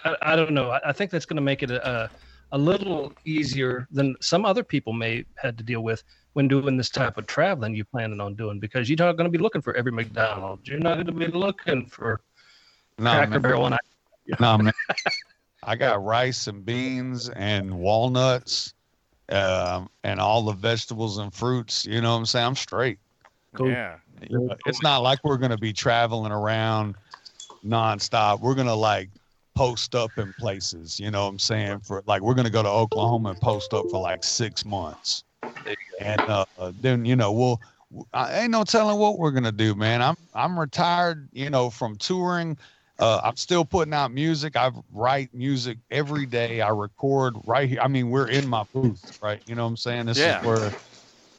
I, 0.04 0.16
I 0.22 0.36
don't 0.36 0.52
know. 0.52 0.72
I, 0.72 0.90
I 0.90 0.92
think 0.92 1.10
that's 1.10 1.26
going 1.26 1.38
to 1.38 1.42
make 1.42 1.64
it 1.64 1.72
a, 1.72 2.10
a 2.52 2.58
little 2.58 3.14
easier 3.24 3.88
than 3.92 4.16
some 4.20 4.46
other 4.46 4.64
people 4.64 4.92
may 4.94 5.26
had 5.36 5.58
to 5.58 5.64
deal 5.64 5.82
with 5.82 6.04
when 6.34 6.50
doing 6.50 6.76
this 6.76 6.90
type 6.90 7.18
of 7.18 7.28
traveling 7.28 7.76
you're 7.76 7.86
planning 7.86 8.20
on 8.20 8.36
doing 8.36 8.60
because 8.60 8.90
you're 8.90 8.98
not 8.98 9.16
going 9.16 9.32
to 9.32 9.36
be 9.36 9.42
looking 9.42 9.62
for 9.62 9.74
every 9.76 9.92
McDonald's. 9.92 10.68
You're 10.68 10.80
not 10.80 10.96
going 10.96 11.06
to 11.08 11.14
be 11.14 11.28
looking 11.28 11.86
for 11.86 12.20
Nah, 12.98 13.16
Cracker 13.16 13.32
man. 13.32 13.42
Barrel 13.42 13.66
and 13.68 13.78
Nah, 14.40 14.58
man. 14.58 14.74
I 15.66 15.76
got 15.76 16.04
rice 16.04 16.48
and 16.48 16.64
beans 16.64 17.30
and 17.30 17.80
walnuts 17.80 18.74
um, 19.30 19.90
and 20.04 20.20
all 20.20 20.44
the 20.44 20.54
vegetables 20.54 21.18
and 21.18 21.34
fruits. 21.34 21.86
You 21.86 22.02
know 22.02 22.12
what 22.12 22.20
I'm 22.20 22.26
saying? 22.28 22.46
I'm 22.46 22.56
straight. 22.56 23.00
Cool. 23.56 23.70
Yeah. 23.70 23.98
It's 24.66 24.82
not 24.82 25.00
like 25.00 25.20
we're 25.24 25.38
going 25.38 25.52
to 25.52 25.58
be 25.58 25.74
traveling 25.74 26.32
around 26.32 26.96
nonstop. 27.66 28.40
We're 28.42 28.56
going 28.56 28.68
to 28.68 28.76
like 28.76 29.10
post 29.56 29.96
up 29.96 30.20
in 30.20 30.34
places. 30.34 31.00
You 31.00 31.10
know 31.10 31.24
what 31.24 31.32
I'm 31.32 31.40
saying? 31.40 31.80
For 31.80 32.04
like, 32.06 32.22
we're 32.22 32.36
going 32.36 32.46
to 32.46 32.52
go 32.52 32.64
to 32.64 32.70
Oklahoma 32.70 33.32
and 33.32 33.42
post 33.42 33.74
up 33.74 33.90
for 33.90 34.00
like 34.00 34.24
six 34.24 34.64
months. 34.64 35.24
And 36.00 36.22
uh, 36.28 36.46
then, 36.80 37.06
you 37.06 37.16
know, 37.16 37.32
we'll, 37.32 37.62
I 38.14 38.42
ain't 38.42 38.52
no 38.52 38.64
telling 38.64 38.98
what 39.00 39.20
we're 39.20 39.32
gonna 39.32 39.52
do, 39.52 39.76
man. 39.76 40.02
I'm 40.02 40.18
I'm 40.34 40.60
retired, 40.60 41.30
you 41.32 41.50
know, 41.50 41.70
from 41.70 41.96
touring. 41.98 42.58
Uh, 42.98 43.20
I'm 43.24 43.36
still 43.36 43.66
putting 43.66 43.94
out 43.94 44.12
music. 44.12 44.56
I 44.56 44.72
write 44.92 45.34
music 45.34 45.80
every 45.92 46.26
day. 46.26 46.62
I 46.62 46.70
record 46.70 47.36
right 47.46 47.68
here. 47.68 47.82
I 47.82 47.88
mean, 47.88 48.10
we're 48.10 48.30
in 48.30 48.48
my 48.48 48.64
booth, 48.74 49.12
right? 49.22 49.42
You 49.46 49.56
know 49.56 49.64
what 49.64 49.70
I'm 49.70 49.78
saying? 49.78 50.06
This 50.06 50.18
Yeah. 50.18 50.40
is 50.40 50.46
where 50.46 50.74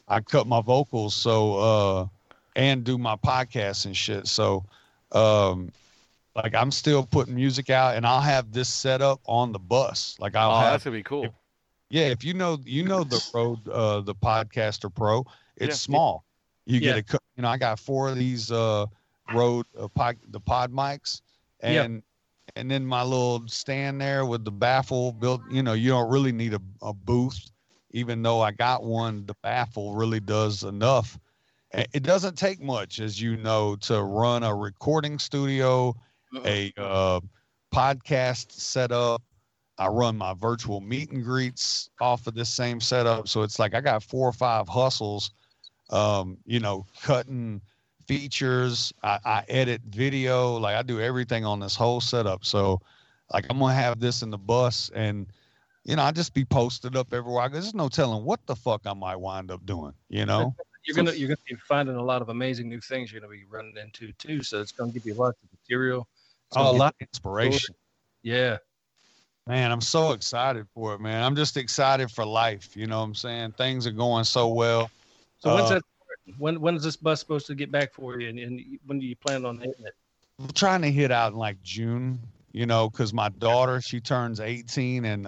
I 0.07 0.19
cut 0.21 0.45
my 0.45 0.61
vocals. 0.61 1.15
So 1.15 1.55
uh, 1.57 2.07
and 2.55 2.83
do 2.83 2.97
my 2.97 3.15
podcasts 3.15 3.85
and 3.85 3.97
shit. 3.97 4.27
So 4.27 4.65
um, 5.13 5.71
like 6.35 6.53
I'm 6.53 6.69
still 6.69 7.03
putting 7.03 7.33
music 7.33 7.71
out, 7.71 7.95
and 7.95 8.05
I'll 8.05 8.21
have 8.21 8.51
this 8.51 8.69
set 8.69 9.01
up 9.01 9.19
on 9.25 9.51
the 9.51 9.59
bus. 9.59 10.15
Like 10.19 10.35
I'll 10.35 10.51
Oh, 10.51 10.59
have 10.59 10.71
that's 10.73 10.83
gonna 10.83 10.97
be 10.97 11.03
cool. 11.03 11.33
yeah, 11.89 12.05
if 12.05 12.23
you 12.23 12.35
know 12.35 12.59
you 12.63 12.83
know 12.83 13.03
the 13.03 13.19
Rode, 13.33 13.67
uh 13.67 14.01
the 14.01 14.13
RodeCaster 14.15 14.93
Pro, 14.93 15.25
it's 15.55 15.73
Yeah. 15.75 15.79
small. 15.79 16.23
You 16.67 16.79
Yeah. 16.79 16.99
get 16.99 17.13
a 17.15 17.19
you 17.35 17.41
know 17.43 17.49
I 17.49 17.57
got 17.57 17.79
four 17.79 18.09
of 18.09 18.17
these 18.17 18.51
uh 18.51 18.85
Rode 19.33 19.65
uh, 19.77 19.87
pod, 19.87 20.17
the 20.29 20.39
pod 20.39 20.71
mics 20.71 21.21
And 21.61 22.03
and 22.55 22.71
then 22.71 22.85
my 22.85 23.03
little 23.03 23.47
stand 23.47 23.99
there 23.99 24.25
with 24.25 24.45
the 24.45 24.51
baffle 24.51 25.11
built, 25.11 25.41
you 25.51 25.61
know, 25.61 25.73
you 25.73 25.89
don't 25.89 26.09
really 26.09 26.31
need 26.31 26.53
a, 26.53 26.61
a 26.81 26.93
booth 26.93 27.51
even 27.91 28.21
though 28.21 28.41
I 28.41 28.51
got 28.51 28.83
one, 28.83 29.25
the 29.25 29.35
baffle 29.43 29.95
really 29.95 30.19
does 30.19 30.63
enough. 30.63 31.17
It 31.73 32.03
doesn't 32.03 32.37
take 32.37 32.61
much 32.61 32.99
as 32.99 33.21
you 33.21 33.37
know 33.37 33.75
to 33.81 34.01
run 34.01 34.43
a 34.43 34.55
recording 34.55 35.19
studio, 35.19 35.95
a 36.45 36.71
uh 36.77 37.19
podcast 37.73 38.51
setup, 38.51 39.21
I 39.77 39.87
run 39.87 40.17
my 40.17 40.33
virtual 40.33 40.79
meet 40.79 41.11
and 41.11 41.23
greets 41.23 41.89
off 41.99 42.25
of 42.25 42.35
this 42.35 42.49
same 42.49 42.79
setup. 42.79 43.27
So 43.27 43.43
it's 43.43 43.59
like 43.59 43.75
I 43.75 43.81
got 43.81 44.01
four 44.01 44.27
or 44.27 44.33
five 44.33 44.67
hustles, 44.67 45.31
um, 45.89 46.37
you 46.45 46.59
know, 46.59 46.85
cutting 47.03 47.61
features. 48.07 48.93
I, 49.03 49.19
I 49.23 49.43
edit 49.49 49.81
video. 49.89 50.57
Like 50.57 50.75
I 50.75 50.81
do 50.81 50.99
everything 50.99 51.45
on 51.45 51.59
this 51.59 51.75
whole 51.75 52.01
setup. 52.01 52.45
So 52.45 52.81
like 53.33 53.45
I'm 53.49 53.59
gonna 53.59 53.73
have 53.73 53.99
this 53.99 54.21
in 54.21 54.29
the 54.29 54.37
bus 54.37 54.89
and 54.95 55.27
you 55.83 55.95
know, 55.95 56.03
I 56.03 56.11
just 56.11 56.33
be 56.33 56.43
posted 56.43 56.97
up 56.97 57.13
everywhere. 57.13 57.43
I 57.43 57.47
go, 57.47 57.53
There's 57.53 57.73
no 57.73 57.87
telling 57.87 58.25
what 58.25 58.45
the 58.45 58.55
fuck 58.55 58.81
I 58.85 58.93
might 58.93 59.15
wind 59.15 59.51
up 59.51 59.65
doing, 59.65 59.93
you 60.09 60.25
know? 60.25 60.53
you're 60.83 60.95
gonna 60.95 61.13
you're 61.13 61.27
gonna 61.27 61.37
be 61.47 61.55
finding 61.67 61.95
a 61.95 62.03
lot 62.03 62.21
of 62.21 62.29
amazing 62.29 62.69
new 62.69 62.79
things 62.79 63.11
you're 63.11 63.21
gonna 63.21 63.31
be 63.31 63.45
running 63.49 63.75
into 63.77 64.11
too. 64.13 64.41
So 64.41 64.61
it's 64.61 64.71
gonna 64.71 64.91
give 64.91 65.05
you 65.05 65.13
lots 65.13 65.37
of 65.43 65.49
material. 65.51 66.07
Oh, 66.55 66.71
a 66.71 66.77
lot 66.77 66.95
of 66.99 67.07
inspiration. 67.07 67.75
Yeah. 68.23 68.57
Man, 69.47 69.71
I'm 69.71 69.81
so 69.81 70.11
excited 70.11 70.65
for 70.73 70.93
it, 70.93 70.99
man. 70.99 71.23
I'm 71.23 71.35
just 71.35 71.55
excited 71.55 72.11
for 72.11 72.25
life. 72.25 72.75
You 72.75 72.87
know 72.87 72.99
what 72.99 73.05
I'm 73.05 73.15
saying? 73.15 73.53
Things 73.53 73.87
are 73.87 73.91
going 73.91 74.25
so 74.25 74.47
well. 74.49 74.89
So 75.39 75.55
when's 75.55 75.71
Uh, 75.71 75.75
that? 75.75 75.83
When 76.37 76.59
when 76.59 76.75
is 76.75 76.83
this 76.83 76.95
bus 76.95 77.19
supposed 77.19 77.47
to 77.47 77.55
get 77.55 77.71
back 77.71 77.93
for 77.93 78.19
you? 78.19 78.29
And, 78.29 78.39
and 78.39 78.79
when 78.85 78.99
do 78.99 79.05
you 79.05 79.15
plan 79.15 79.45
on 79.45 79.57
hitting 79.57 79.85
it? 79.85 79.93
I'm 80.39 80.49
trying 80.49 80.81
to 80.83 80.91
hit 80.91 81.11
out 81.11 81.33
in 81.33 81.37
like 81.37 81.61
June, 81.63 82.19
you 82.51 82.65
know, 82.65 82.89
because 82.89 83.13
my 83.13 83.29
daughter, 83.29 83.81
she 83.81 83.99
turns 83.99 84.39
18 84.39 85.05
and 85.05 85.27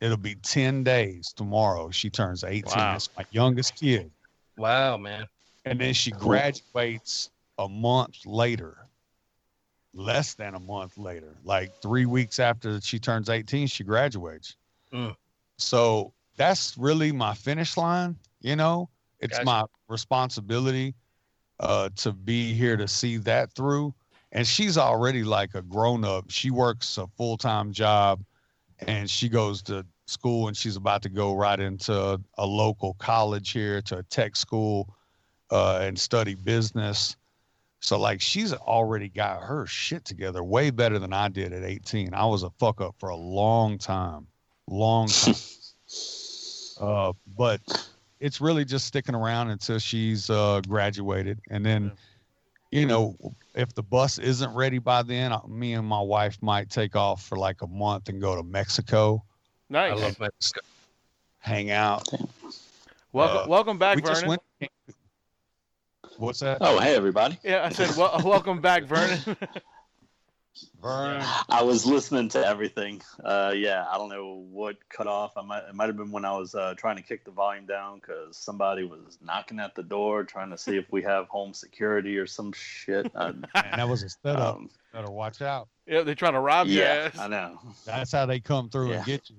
it'll 0.00 0.16
be 0.16 0.36
10 0.36 0.84
days 0.84 1.32
tomorrow. 1.36 1.90
She 1.90 2.08
turns 2.08 2.44
18. 2.44 2.62
Wow. 2.64 2.92
That's 2.92 3.10
my 3.16 3.24
youngest 3.30 3.76
kid. 3.76 4.10
Wow, 4.56 4.96
man. 4.96 5.26
And 5.64 5.78
then 5.78 5.92
she 5.92 6.12
graduates 6.12 7.30
a 7.58 7.68
month 7.68 8.24
later, 8.24 8.78
less 9.92 10.34
than 10.34 10.54
a 10.54 10.60
month 10.60 10.96
later, 10.96 11.36
like 11.44 11.70
three 11.82 12.06
weeks 12.06 12.38
after 12.38 12.80
she 12.80 12.98
turns 12.98 13.28
18, 13.28 13.66
she 13.66 13.84
graduates. 13.84 14.56
Mm. 14.92 15.14
So 15.58 16.12
that's 16.36 16.78
really 16.78 17.12
my 17.12 17.34
finish 17.34 17.76
line, 17.76 18.16
you 18.40 18.56
know, 18.56 18.88
it's 19.20 19.38
Gotcha. 19.38 19.44
my 19.44 19.64
responsibility 19.88 20.94
uh, 21.60 21.90
to 21.96 22.12
be 22.12 22.52
here 22.52 22.76
to 22.76 22.88
see 22.88 23.16
that 23.18 23.52
through. 23.52 23.94
And 24.32 24.46
she's 24.46 24.76
already 24.76 25.24
like 25.24 25.54
a 25.54 25.62
grown 25.62 26.04
up. 26.04 26.26
She 26.28 26.50
works 26.50 26.98
a 26.98 27.06
full 27.16 27.36
time 27.36 27.72
job 27.72 28.22
and 28.80 29.08
she 29.08 29.28
goes 29.28 29.62
to 29.62 29.84
school 30.06 30.48
and 30.48 30.56
she's 30.56 30.76
about 30.76 31.02
to 31.02 31.08
go 31.08 31.34
right 31.34 31.58
into 31.58 32.20
a 32.36 32.46
local 32.46 32.94
college 32.94 33.50
here 33.50 33.80
to 33.82 33.98
a 33.98 34.02
tech 34.04 34.36
school 34.36 34.94
uh, 35.50 35.80
and 35.82 35.98
study 35.98 36.34
business. 36.34 37.16
So 37.80 37.98
like 37.98 38.20
she's 38.20 38.52
already 38.52 39.08
got 39.08 39.42
her 39.42 39.66
shit 39.66 40.04
together 40.04 40.42
way 40.42 40.70
better 40.70 40.98
than 40.98 41.12
I 41.12 41.28
did 41.28 41.52
at 41.52 41.62
18. 41.62 42.12
I 42.12 42.26
was 42.26 42.42
a 42.42 42.50
fuck 42.58 42.80
up 42.80 42.96
for 42.98 43.08
a 43.10 43.16
long 43.16 43.78
time, 43.78 44.26
long 44.68 45.08
time. 45.08 45.34
uh, 46.80 47.12
but 47.36 47.60
it's 48.20 48.40
really 48.40 48.64
just 48.64 48.86
sticking 48.86 49.14
around 49.14 49.50
until 49.50 49.78
she's 49.78 50.28
uh, 50.30 50.60
graduated, 50.66 51.40
and 51.50 51.64
then 51.64 51.92
you 52.70 52.86
know 52.86 53.16
if 53.54 53.74
the 53.74 53.82
bus 53.82 54.18
isn't 54.18 54.54
ready 54.54 54.78
by 54.78 55.02
then, 55.02 55.32
uh, 55.32 55.40
me 55.46 55.74
and 55.74 55.86
my 55.86 56.00
wife 56.00 56.36
might 56.42 56.70
take 56.70 56.96
off 56.96 57.24
for 57.24 57.36
like 57.38 57.62
a 57.62 57.66
month 57.66 58.08
and 58.08 58.20
go 58.20 58.36
to 58.36 58.42
Mexico, 58.42 59.22
I 59.70 59.72
Nice. 59.90 60.00
love 60.00 60.20
Mexico. 60.20 60.60
hang 61.38 61.70
out. 61.70 62.08
welcome, 63.12 63.38
uh, 63.38 63.46
welcome 63.46 63.78
back, 63.78 63.96
we 63.96 64.02
just 64.02 64.24
Vernon. 64.24 64.38
went. 64.60 64.70
What's 66.16 66.40
that? 66.40 66.58
Oh, 66.60 66.78
hey 66.80 66.96
everybody! 66.96 67.38
Yeah, 67.44 67.64
I 67.64 67.68
said 67.68 67.96
wel- 67.96 68.20
welcome 68.24 68.60
back, 68.60 68.84
Vernon. 68.84 69.20
Vern. 70.82 71.22
I 71.48 71.62
was 71.62 71.86
listening 71.86 72.28
to 72.30 72.46
everything. 72.46 73.00
Uh, 73.22 73.52
yeah, 73.56 73.86
I 73.90 73.96
don't 73.98 74.08
know 74.08 74.44
what 74.50 74.76
cut 74.88 75.06
off. 75.06 75.32
I 75.36 75.42
might 75.42 75.64
it 75.68 75.74
might 75.74 75.86
have 75.86 75.96
been 75.96 76.10
when 76.12 76.24
I 76.24 76.36
was 76.36 76.54
uh, 76.54 76.74
trying 76.76 76.96
to 76.96 77.02
kick 77.02 77.24
the 77.24 77.30
volume 77.30 77.66
down 77.66 78.00
because 78.00 78.36
somebody 78.36 78.84
was 78.84 79.18
knocking 79.20 79.58
at 79.60 79.74
the 79.74 79.82
door 79.82 80.24
trying 80.24 80.50
to 80.50 80.58
see 80.58 80.76
if 80.76 80.90
we 80.92 81.02
have 81.02 81.28
home 81.28 81.52
security 81.54 82.16
or 82.18 82.26
some 82.26 82.52
shit. 82.52 83.10
I, 83.14 83.32
Man, 83.32 83.44
that 83.76 83.88
was 83.88 84.02
a 84.02 84.08
setup. 84.08 84.56
um, 84.56 84.70
Better 84.92 85.10
watch 85.10 85.42
out. 85.42 85.68
yeah, 85.86 86.02
they're 86.02 86.14
trying 86.14 86.32
to 86.34 86.40
rob 86.40 86.66
your 86.68 86.84
yeah, 86.84 87.10
ass. 87.12 87.18
I 87.18 87.28
know. 87.28 87.58
That's 87.84 88.12
how 88.12 88.26
they 88.26 88.40
come 88.40 88.68
through 88.70 88.90
Yeah. 88.90 88.96
and 88.98 89.06
get 89.06 89.28
you. 89.30 89.36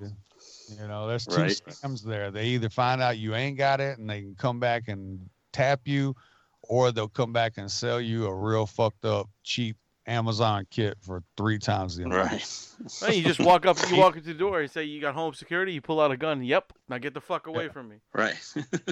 You 0.70 0.88
know, 0.88 1.08
there's 1.08 1.26
two 1.26 1.42
Right. 1.42 1.58
scams 1.84 2.04
there. 2.04 2.30
They 2.32 2.46
either 2.50 2.70
find 2.70 3.02
out 3.02 3.18
you 3.18 3.34
ain't 3.34 3.58
got 3.58 3.82
it 3.82 3.98
and 3.98 4.08
they 4.10 4.22
can 4.22 4.36
come 4.36 4.60
back 4.60 4.88
and 4.88 5.28
tap 5.52 5.82
you, 5.86 6.16
or 6.62 6.92
they'll 6.92 7.08
come 7.10 7.34
back 7.34 7.54
and 7.58 7.72
sell 7.72 8.00
you 8.00 8.28
a 8.28 8.34
real 8.34 8.68
fucked 8.68 9.04
up 9.06 9.28
cheap 9.44 9.78
Amazon 10.10 10.66
kit 10.72 10.98
for 11.02 11.24
three 11.38 11.60
times 11.60 11.96
the 11.96 12.04
amount. 12.04 12.32
Right. 12.32 12.68
Man, 13.02 13.14
you 13.14 13.24
just 13.24 13.40
walk 13.40 13.66
up, 13.66 13.78
you 13.90 13.98
walk 14.00 14.16
into 14.16 14.30
the 14.30 14.34
door, 14.40 14.62
and 14.62 14.70
say 14.72 14.84
you 14.84 15.00
got 15.00 15.14
home 15.14 15.34
security. 15.34 15.72
You 15.74 15.82
pull 15.82 16.02
out 16.02 16.12
a 16.12 16.18
gun. 16.18 16.44
Yep. 16.44 16.74
Now 16.90 16.98
get 16.98 17.14
the 17.14 17.22
fuck 17.22 17.48
away 17.48 17.70
from 17.70 17.90
me. 17.90 17.98
Right. 18.14 18.36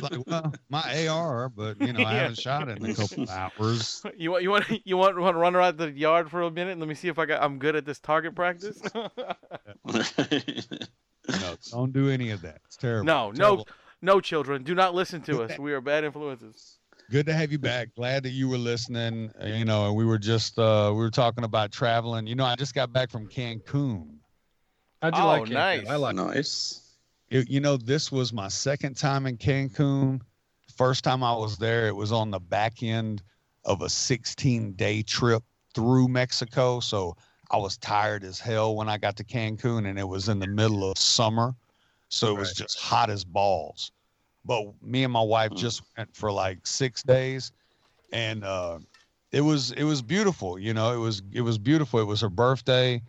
Like, 0.01 0.27
well, 0.27 0.53
my 0.69 1.07
AR, 1.07 1.49
but 1.49 1.81
you 1.81 1.93
know, 1.93 1.99
I 1.99 2.01
Yeah. 2.13 2.19
haven't 2.19 2.39
shot 2.39 2.69
it 2.69 2.77
in 2.77 2.85
a 2.85 2.93
couple 2.93 3.23
of 3.23 3.29
hours. 3.29 4.03
You 4.15 4.31
want 4.31 4.43
you 4.43 4.51
want 4.51 4.65
you 4.85 4.97
want, 4.97 5.17
want 5.19 5.35
to 5.35 5.39
run 5.39 5.55
around 5.55 5.77
the 5.77 5.91
yard 5.91 6.29
for 6.29 6.41
a 6.43 6.51
minute? 6.51 6.77
Let 6.77 6.87
me 6.87 6.95
see 6.95 7.07
if 7.07 7.17
I 7.17 7.25
got 7.25 7.41
I'm 7.41 7.57
good 7.59 7.75
at 7.75 7.85
this 7.85 7.99
target 7.99 8.35
practice. 8.35 8.79
No, 11.29 11.55
don't 11.71 11.91
do 11.91 12.09
any 12.09 12.29
of 12.29 12.41
that. 12.41 12.61
It's 12.65 12.77
terrible. 12.77 13.05
no, 13.05 13.31
no, 13.31 13.33
Terrible. 13.35 13.67
no, 14.01 14.21
children, 14.21 14.63
do 14.63 14.73
not 14.73 14.95
listen 14.95 15.21
to 15.23 15.41
us. 15.43 15.59
We 15.59 15.73
are 15.73 15.81
bad 15.81 16.03
influences. 16.05 16.76
Good 17.09 17.25
to 17.27 17.33
have 17.33 17.51
you 17.53 17.57
back. 17.59 17.95
Glad 17.95 18.23
that 18.23 18.31
you 18.31 18.49
were 18.49 18.57
listening. 18.57 19.31
Uh, 19.41 19.45
You 19.45 19.63
know, 19.63 19.93
we 19.93 20.03
were 20.05 20.17
just 20.17 20.59
uh 20.59 20.89
we 20.93 20.97
were 20.99 21.09
talking 21.09 21.45
about 21.45 21.71
traveling. 21.71 22.27
You 22.27 22.35
know, 22.35 22.45
I 22.45 22.55
just 22.55 22.73
got 22.75 22.91
back 22.91 23.09
from 23.09 23.27
Cancun. 23.27 24.17
How'd 25.01 25.15
you 25.15 25.23
Oh, 25.23 25.27
like 25.27 25.49
it? 25.49 25.53
nice. 25.53 25.87
I 25.87 25.95
like 25.95 26.15
nice. 26.15 26.81
It- 27.29 27.49
you 27.49 27.61
know, 27.61 27.77
this 27.77 28.11
was 28.11 28.33
my 28.33 28.49
second 28.49 28.97
time 28.97 29.25
in 29.25 29.37
Cancun. 29.37 30.21
First 30.75 31.03
time 31.05 31.23
I 31.23 31.33
was 31.33 31.57
there, 31.57 31.87
it 31.87 31.95
was 31.95 32.11
on 32.11 32.29
the 32.29 32.39
back 32.39 32.83
end 32.83 33.23
of 33.63 33.81
a 33.81 33.89
16 33.89 34.73
day 34.73 35.01
trip 35.01 35.43
through 35.73 36.09
Mexico. 36.09 36.81
So 36.81 37.15
I 37.51 37.57
was 37.57 37.77
tired 37.77 38.25
as 38.25 38.37
hell 38.39 38.75
when 38.75 38.89
I 38.89 38.97
got 38.97 39.15
to 39.17 39.23
Cancun, 39.23 39.87
and 39.87 39.97
it 39.97 40.07
was 40.07 40.27
in 40.27 40.39
the 40.39 40.47
middle 40.47 40.91
of 40.91 40.97
summer. 40.97 41.55
So 42.09 42.27
it 42.35 42.37
was 42.37 42.49
Right. 42.49 42.55
just 42.57 42.79
hot 42.79 43.09
as 43.09 43.23
balls. 43.23 43.91
But 44.47 44.81
me 44.81 45.03
and 45.03 45.13
my 45.13 45.21
wife 45.21 45.51
Mm. 45.51 45.57
just 45.57 45.83
went 45.97 46.15
for 46.15 46.31
like 46.31 46.65
six 46.65 47.03
days, 47.03 47.51
and 48.11 48.43
uh, 48.43 48.79
it 49.31 49.41
was 49.41 49.71
it 49.73 49.83
was 49.83 50.01
beautiful. 50.01 50.57
You 50.57 50.73
know, 50.73 50.93
it 50.93 50.97
was 50.97 51.21
it 51.31 51.41
was 51.41 51.57
beautiful. 51.57 51.99
It 51.99 52.05
was 52.05 52.21
her 52.21 52.29
birthday, 52.29 53.01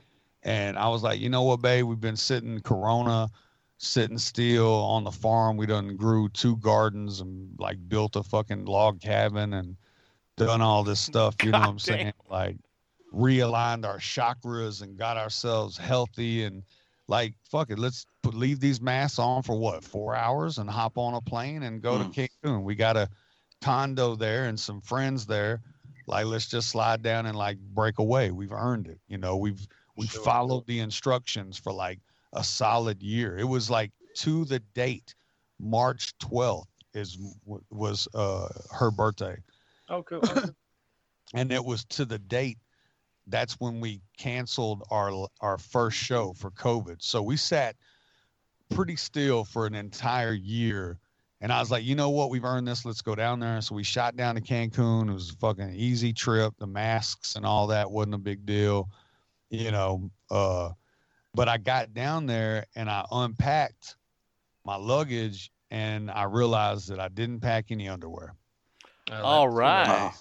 and 0.42 0.76
I 0.76 0.88
was 0.88 1.02
like, 1.02 1.20
you 1.20 1.30
know 1.30 1.44
what, 1.44 1.62
babe, 1.62 1.86
we've 1.86 2.00
been 2.00 2.16
sitting 2.16 2.60
Corona 2.60 3.30
sitting 3.78 4.18
still 4.18 4.74
on 4.74 5.04
the 5.04 5.12
farm. 5.12 5.56
We 5.56 5.66
done 5.66 5.96
grew 5.96 6.28
two 6.28 6.56
gardens 6.56 7.20
and 7.20 7.54
like 7.58 7.78
built 7.88 8.16
a 8.16 8.24
fucking 8.24 8.64
log 8.64 9.00
cabin 9.00 9.54
and 9.54 9.76
done 10.36 10.60
all 10.60 10.82
this 10.82 10.98
stuff. 11.00 11.36
You 11.44 11.52
know 11.52 11.60
what 11.60 11.68
I'm 11.68 11.74
God 11.76 11.82
saying? 11.82 12.12
Like 12.28 12.56
realigned 13.14 13.86
our 13.86 13.98
chakras 13.98 14.82
and 14.82 14.98
got 14.98 15.16
ourselves 15.16 15.78
healthy 15.78 16.44
and 16.44 16.64
like 17.08 17.34
fuck 17.50 17.70
it. 17.70 17.78
Let's 17.78 18.06
put, 18.22 18.34
leave 18.34 18.60
these 18.60 18.80
masks 18.80 19.18
on 19.18 19.42
for 19.42 19.58
what 19.58 19.82
four 19.82 20.14
hours 20.14 20.58
and 20.58 20.68
hop 20.68 20.98
on 20.98 21.14
a 21.14 21.20
plane 21.20 21.62
and 21.64 21.82
go 21.82 21.98
Mm. 21.98 22.12
to 22.14 22.28
Cancun. 22.44 22.62
We 22.62 22.74
got 22.74 22.96
a 22.96 23.08
condo 23.62 24.14
there 24.14 24.44
and 24.44 24.58
some 24.60 24.80
friends 24.80 25.26
there. 25.26 25.60
Like 26.06 26.26
let's 26.26 26.46
just 26.48 26.68
slide 26.70 27.02
down 27.02 27.26
and 27.26 27.36
like 27.36 27.58
break 27.58 27.98
away. 27.98 28.30
We've 28.30 28.52
earned 28.52 28.86
it. 28.88 29.00
You 29.08 29.18
know 29.18 29.36
we've 29.36 29.66
we 29.96 30.06
Sure. 30.06 30.22
followed 30.22 30.66
the 30.66 30.78
instructions 30.80 31.58
for 31.58 31.72
like 31.72 31.98
a 32.34 32.44
solid 32.44 33.02
year. 33.02 33.36
It 33.36 33.44
was 33.48 33.68
like 33.68 33.90
to 34.18 34.44
the 34.44 34.60
date, 34.74 35.14
March 35.58 36.12
12th 36.18 36.66
is 36.94 37.18
was 37.70 38.06
uh 38.14 38.48
her 38.72 38.90
birthday, 38.90 39.36
Oh, 39.88 40.02
cool. 40.02 40.22
And 41.34 41.52
it 41.52 41.62
was 41.64 41.84
to 41.86 42.04
the 42.06 42.18
date. 42.18 42.58
That's 43.28 43.54
when 43.54 43.80
we 43.80 44.00
canceled 44.16 44.82
our 44.90 45.28
our 45.40 45.58
first 45.58 45.96
show 45.96 46.32
for 46.34 46.50
COVID. 46.50 46.96
So 47.00 47.22
we 47.22 47.36
sat 47.36 47.76
pretty 48.70 48.96
still 48.96 49.44
for 49.44 49.66
an 49.66 49.74
entire 49.74 50.32
year. 50.32 50.98
And 51.40 51.52
I 51.52 51.60
was 51.60 51.70
like, 51.70 51.84
you 51.84 51.94
know 51.94 52.10
what? 52.10 52.30
We've 52.30 52.44
earned 52.44 52.66
this. 52.66 52.84
Let's 52.84 53.00
go 53.00 53.14
down 53.14 53.38
there. 53.38 53.60
So 53.60 53.74
we 53.74 53.84
shot 53.84 54.16
down 54.16 54.34
to 54.34 54.40
Cancun. 54.40 55.08
It 55.08 55.12
was 55.12 55.30
a 55.30 55.36
fucking 55.36 55.72
easy 55.74 56.12
trip. 56.12 56.52
The 56.58 56.66
masks 56.66 57.36
and 57.36 57.46
all 57.46 57.68
that 57.68 57.88
wasn't 57.90 58.14
a 58.16 58.18
big 58.18 58.44
deal, 58.44 58.88
you 59.48 59.70
know. 59.70 60.10
Uh, 60.30 60.70
but 61.34 61.48
I 61.48 61.56
got 61.58 61.94
down 61.94 62.26
there 62.26 62.66
and 62.74 62.90
I 62.90 63.04
unpacked 63.12 63.94
my 64.64 64.74
luggage 64.76 65.52
and 65.70 66.10
I 66.10 66.24
realized 66.24 66.88
that 66.88 66.98
I 66.98 67.08
didn't 67.08 67.40
pack 67.40 67.66
any 67.70 67.88
underwear. 67.88 68.34
I 69.08 69.14
like 69.16 69.24
All 69.24 69.48
it. 69.48 69.52
right. 69.52 69.88
Wow. 69.88 70.14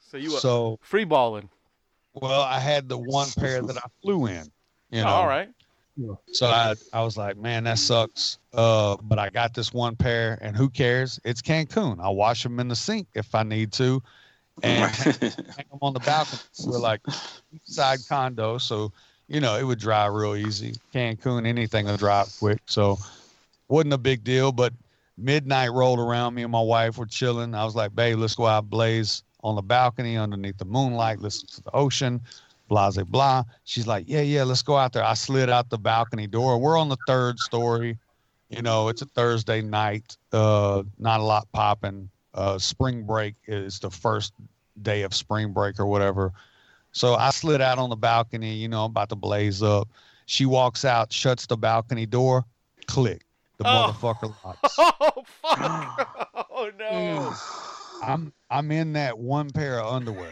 So 0.00 0.16
you 0.16 0.32
were 0.32 0.38
So, 0.38 0.78
free 0.82 1.04
balling. 1.04 1.48
Well, 2.14 2.42
I 2.42 2.58
had 2.58 2.88
the 2.88 2.98
one 2.98 3.28
pair 3.38 3.62
that 3.62 3.76
I 3.76 3.88
flew 4.02 4.26
in, 4.26 4.50
you 4.90 5.02
know. 5.02 5.08
All 5.08 5.26
right. 5.26 5.48
So 6.32 6.46
I, 6.46 6.74
I 6.92 7.02
was 7.02 7.16
like, 7.16 7.36
man, 7.36 7.64
that 7.64 7.78
sucks. 7.78 8.38
Uh, 8.52 8.96
but 9.02 9.18
I 9.18 9.28
got 9.28 9.54
this 9.54 9.72
one 9.72 9.94
pair, 9.94 10.38
and 10.40 10.56
who 10.56 10.68
cares? 10.70 11.20
It's 11.24 11.42
Cancun. 11.42 12.00
I'll 12.00 12.16
wash 12.16 12.42
them 12.42 12.60
in 12.60 12.68
the 12.68 12.76
sink 12.76 13.08
if 13.14 13.34
I 13.34 13.42
need 13.42 13.72
to, 13.72 14.02
and 14.62 14.90
hang 14.90 15.20
them 15.20 15.78
on 15.82 15.92
the 15.92 16.00
balcony. 16.00 16.40
We're 16.64 16.78
like 16.78 17.00
side 17.64 18.00
condo, 18.08 18.58
so 18.58 18.92
you 19.28 19.40
know 19.40 19.56
it 19.56 19.64
would 19.64 19.78
dry 19.78 20.06
real 20.06 20.34
easy. 20.34 20.74
Cancun, 20.94 21.46
anything 21.46 21.86
will 21.86 21.96
dry 21.98 22.24
quick, 22.38 22.60
so 22.66 22.98
wasn't 23.68 23.92
a 23.92 23.98
big 23.98 24.24
deal. 24.24 24.50
But 24.50 24.72
midnight 25.18 25.72
rolled 25.72 25.98
around. 25.98 26.34
Me 26.34 26.42
and 26.42 26.52
my 26.52 26.62
wife 26.62 26.96
were 26.96 27.06
chilling. 27.06 27.54
I 27.54 27.64
was 27.64 27.74
like, 27.74 27.94
babe, 27.94 28.18
let's 28.18 28.34
go 28.34 28.46
out 28.46 28.68
blaze 28.68 29.22
on 29.42 29.54
the 29.56 29.62
balcony 29.62 30.16
underneath 30.16 30.58
the 30.58 30.64
moonlight, 30.64 31.20
listen 31.20 31.46
to 31.48 31.62
the 31.62 31.70
ocean 31.74 32.20
blah 32.68 32.90
blah 32.90 33.04
blah. 33.04 33.44
She's 33.64 33.86
like, 33.86 34.04
yeah, 34.08 34.22
yeah, 34.22 34.44
let's 34.44 34.62
go 34.62 34.76
out 34.78 34.94
there. 34.94 35.04
I 35.04 35.12
slid 35.12 35.50
out 35.50 35.68
the 35.68 35.76
balcony 35.76 36.26
door. 36.26 36.58
We're 36.58 36.78
on 36.78 36.88
the 36.88 36.96
third 37.06 37.38
story. 37.38 37.98
You 38.48 38.62
know, 38.62 38.88
it's 38.88 39.02
a 39.02 39.06
Thursday 39.06 39.60
night. 39.60 40.16
Uh, 40.32 40.82
not 40.98 41.20
a 41.20 41.22
lot 41.22 41.46
popping. 41.52 42.08
Uh, 42.32 42.58
spring 42.58 43.02
break 43.02 43.34
is 43.46 43.78
the 43.78 43.90
first 43.90 44.32
day 44.80 45.02
of 45.02 45.12
spring 45.12 45.52
break 45.52 45.78
or 45.78 45.84
whatever. 45.86 46.32
So 46.92 47.14
I 47.14 47.28
slid 47.30 47.60
out 47.60 47.78
on 47.78 47.90
the 47.90 47.96
balcony. 47.96 48.54
You 48.54 48.68
know, 48.68 48.84
I'm 48.86 48.90
about 48.90 49.10
to 49.10 49.16
blaze 49.16 49.62
up. 49.62 49.88
She 50.24 50.46
walks 50.46 50.84
out, 50.86 51.12
shuts 51.12 51.44
the 51.46 51.58
balcony 51.58 52.06
door. 52.06 52.44
Click. 52.86 53.22
The 53.58 53.64
Oh. 53.66 53.94
motherfucker 54.00 54.34
locks. 54.44 54.76
Oh 54.78 55.24
fuck! 55.42 56.28
Oh 56.54 56.70
no! 56.78 57.34
I'm 58.02 58.32
I'm 58.50 58.70
in 58.70 58.92
that 58.94 59.18
one 59.18 59.50
pair 59.50 59.80
of 59.80 59.92
underwear 59.92 60.30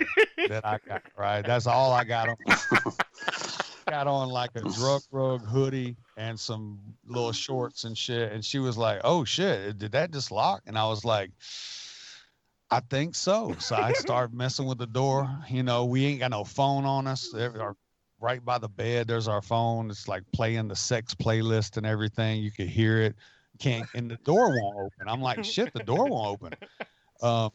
that 0.48 0.66
I 0.66 0.78
got. 0.86 1.02
Right, 1.16 1.44
that's 1.44 1.66
all 1.66 1.92
I 1.92 2.04
got 2.04 2.28
on. 2.28 2.36
got 3.88 4.06
on 4.06 4.28
like 4.28 4.50
a 4.54 4.60
drug 4.60 5.02
rug 5.10 5.44
hoodie 5.44 5.96
and 6.16 6.38
some 6.38 6.78
little 7.06 7.32
shorts 7.32 7.84
and 7.84 7.96
shit. 7.96 8.32
And 8.32 8.44
she 8.44 8.58
was 8.58 8.76
like, 8.76 9.00
"Oh 9.04 9.24
shit, 9.24 9.78
did 9.78 9.92
that 9.92 10.10
just 10.10 10.30
lock?" 10.30 10.62
And 10.66 10.76
I 10.76 10.86
was 10.86 11.04
like, 11.04 11.30
"I 12.70 12.80
think 12.80 13.14
so." 13.14 13.54
So 13.58 13.76
I 13.76 13.92
started 13.92 14.34
messing 14.34 14.66
with 14.66 14.78
the 14.78 14.86
door. 14.86 15.28
You 15.48 15.62
know, 15.62 15.84
we 15.84 16.04
ain't 16.06 16.20
got 16.20 16.30
no 16.30 16.44
phone 16.44 16.84
on 16.84 17.06
us. 17.06 17.32
Our- 17.34 17.76
right 18.20 18.44
by 18.44 18.58
the 18.58 18.68
bed, 18.68 19.08
there's 19.08 19.28
our 19.28 19.42
phone. 19.42 19.90
It's 19.90 20.06
like 20.06 20.22
playing 20.32 20.68
the 20.68 20.76
sex 20.76 21.14
playlist 21.14 21.76
and 21.78 21.86
everything. 21.86 22.42
You 22.42 22.50
could 22.50 22.68
hear 22.68 23.00
it. 23.00 23.16
Can't, 23.58 23.86
and 23.94 24.10
the 24.10 24.16
door 24.24 24.48
won't 24.50 24.76
open. 24.76 25.08
I'm 25.08 25.20
like, 25.20 25.44
shit, 25.44 25.72
the 25.72 25.82
door 25.82 26.06
won't 26.08 26.28
open. 26.28 26.54
Um, 27.22 27.50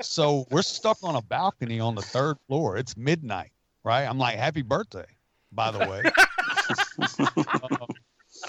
so 0.00 0.46
we're 0.50 0.62
stuck 0.62 0.98
on 1.02 1.16
a 1.16 1.22
balcony 1.22 1.80
on 1.80 1.94
the 1.94 2.02
third 2.02 2.36
floor. 2.46 2.76
It's 2.76 2.96
midnight, 2.96 3.50
right? 3.84 4.04
I'm 4.04 4.18
like, 4.18 4.36
happy 4.36 4.62
birthday, 4.62 5.06
by 5.52 5.70
the 5.70 5.78
way. 5.78 6.02
Um, 7.72 7.88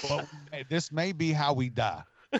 but 0.08 0.28
hey, 0.52 0.64
this 0.70 0.92
may 0.92 1.12
be 1.12 1.32
how 1.32 1.54
we 1.54 1.70
die. 1.70 2.04
We 2.32 2.40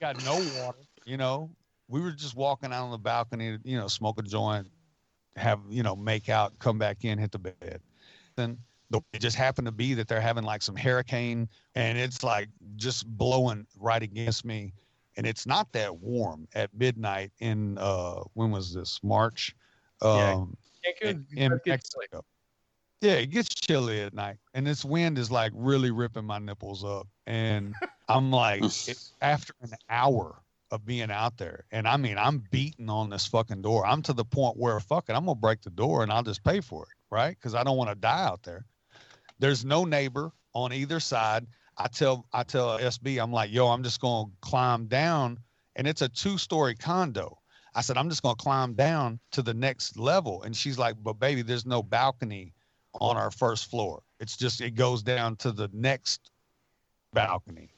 got 0.00 0.22
no 0.24 0.34
water, 0.60 0.78
you 1.06 1.16
know. 1.16 1.50
We 1.88 2.00
were 2.00 2.12
just 2.12 2.36
walking 2.36 2.72
out 2.72 2.84
on 2.84 2.90
the 2.90 2.98
balcony, 2.98 3.56
to, 3.56 3.68
you 3.68 3.78
know, 3.78 3.88
smoke 3.88 4.18
a 4.18 4.22
joint, 4.22 4.68
have, 5.36 5.60
you 5.68 5.82
know, 5.82 5.96
make 5.96 6.28
out, 6.28 6.58
come 6.58 6.78
back 6.78 7.04
in, 7.04 7.18
hit 7.18 7.32
the 7.32 7.38
bed. 7.38 7.80
Then 8.36 8.58
the, 8.90 9.00
it 9.12 9.20
just 9.20 9.36
happened 9.36 9.66
to 9.66 9.72
be 9.72 9.94
that 9.94 10.08
they're 10.08 10.20
having 10.20 10.44
like 10.44 10.62
some 10.62 10.76
hurricane 10.76 11.48
and 11.74 11.98
it's 11.98 12.22
like 12.22 12.48
just 12.76 13.06
blowing 13.06 13.66
right 13.78 14.02
against 14.02 14.44
me. 14.44 14.72
And 15.18 15.26
it's 15.26 15.46
not 15.46 15.72
that 15.72 15.98
warm 15.98 16.46
at 16.54 16.70
midnight 16.72 17.32
in 17.40 17.76
uh 17.76 18.20
when 18.34 18.52
was 18.52 18.72
this? 18.72 19.00
March. 19.02 19.54
Yeah. 20.00 20.32
Um 20.32 20.56
Cancun, 20.86 21.24
in 21.36 21.52
it 21.52 21.64
gets 21.64 21.96
Mexico. 21.96 22.24
Yeah, 23.00 23.14
it 23.14 23.26
gets 23.26 23.48
chilly 23.48 24.00
at 24.00 24.14
night, 24.14 24.38
and 24.54 24.66
this 24.66 24.84
wind 24.84 25.18
is 25.18 25.30
like 25.30 25.52
really 25.54 25.90
ripping 25.90 26.24
my 26.24 26.38
nipples 26.38 26.84
up, 26.84 27.06
and 27.26 27.74
I'm 28.08 28.30
like, 28.30 28.62
it's 28.62 29.12
after 29.20 29.54
an 29.60 29.70
hour 29.88 30.40
of 30.70 30.84
being 30.84 31.10
out 31.10 31.36
there, 31.36 31.64
and 31.70 31.86
I 31.86 31.96
mean, 31.96 32.16
I'm 32.18 32.44
beating 32.50 32.88
on 32.88 33.10
this 33.10 33.26
fucking 33.26 33.62
door. 33.62 33.86
I'm 33.86 34.02
to 34.02 34.12
the 34.12 34.24
point 34.24 34.56
where 34.56 34.78
fuck 34.80 35.08
it, 35.08 35.12
I'm 35.12 35.26
gonna 35.26 35.36
break 35.36 35.62
the 35.62 35.70
door 35.70 36.02
and 36.02 36.12
I'll 36.12 36.22
just 36.22 36.42
pay 36.44 36.60
for 36.60 36.84
it, 36.84 36.96
right? 37.10 37.36
Because 37.36 37.54
I 37.54 37.62
don't 37.62 37.76
want 37.76 37.90
to 37.90 37.96
die 37.96 38.24
out 38.24 38.42
there. 38.42 38.64
There's 39.38 39.64
no 39.64 39.84
neighbor 39.84 40.32
on 40.52 40.72
either 40.72 40.98
side. 41.00 41.46
I 41.78 41.88
tell 41.88 42.26
I 42.32 42.42
tell 42.42 42.78
SB, 42.78 43.22
I'm 43.22 43.32
like, 43.32 43.52
yo, 43.52 43.68
I'm 43.68 43.82
just 43.82 44.00
gonna 44.00 44.30
climb 44.40 44.86
down, 44.86 45.38
and 45.76 45.86
it's 45.86 46.02
a 46.02 46.08
two 46.08 46.36
story 46.36 46.74
condo. 46.74 47.38
I 47.74 47.80
said, 47.80 47.96
I'm 47.96 48.08
just 48.08 48.22
gonna 48.22 48.34
climb 48.34 48.74
down 48.74 49.20
to 49.32 49.42
the 49.42 49.54
next 49.54 49.96
level. 49.96 50.42
And 50.42 50.56
she's 50.56 50.78
like, 50.78 50.96
But 51.02 51.14
baby, 51.14 51.42
there's 51.42 51.66
no 51.66 51.82
balcony 51.82 52.52
on 53.00 53.16
our 53.16 53.30
first 53.30 53.70
floor. 53.70 54.02
It's 54.18 54.36
just 54.36 54.60
it 54.60 54.74
goes 54.74 55.02
down 55.02 55.36
to 55.36 55.52
the 55.52 55.70
next 55.72 56.30
balcony. 57.12 57.70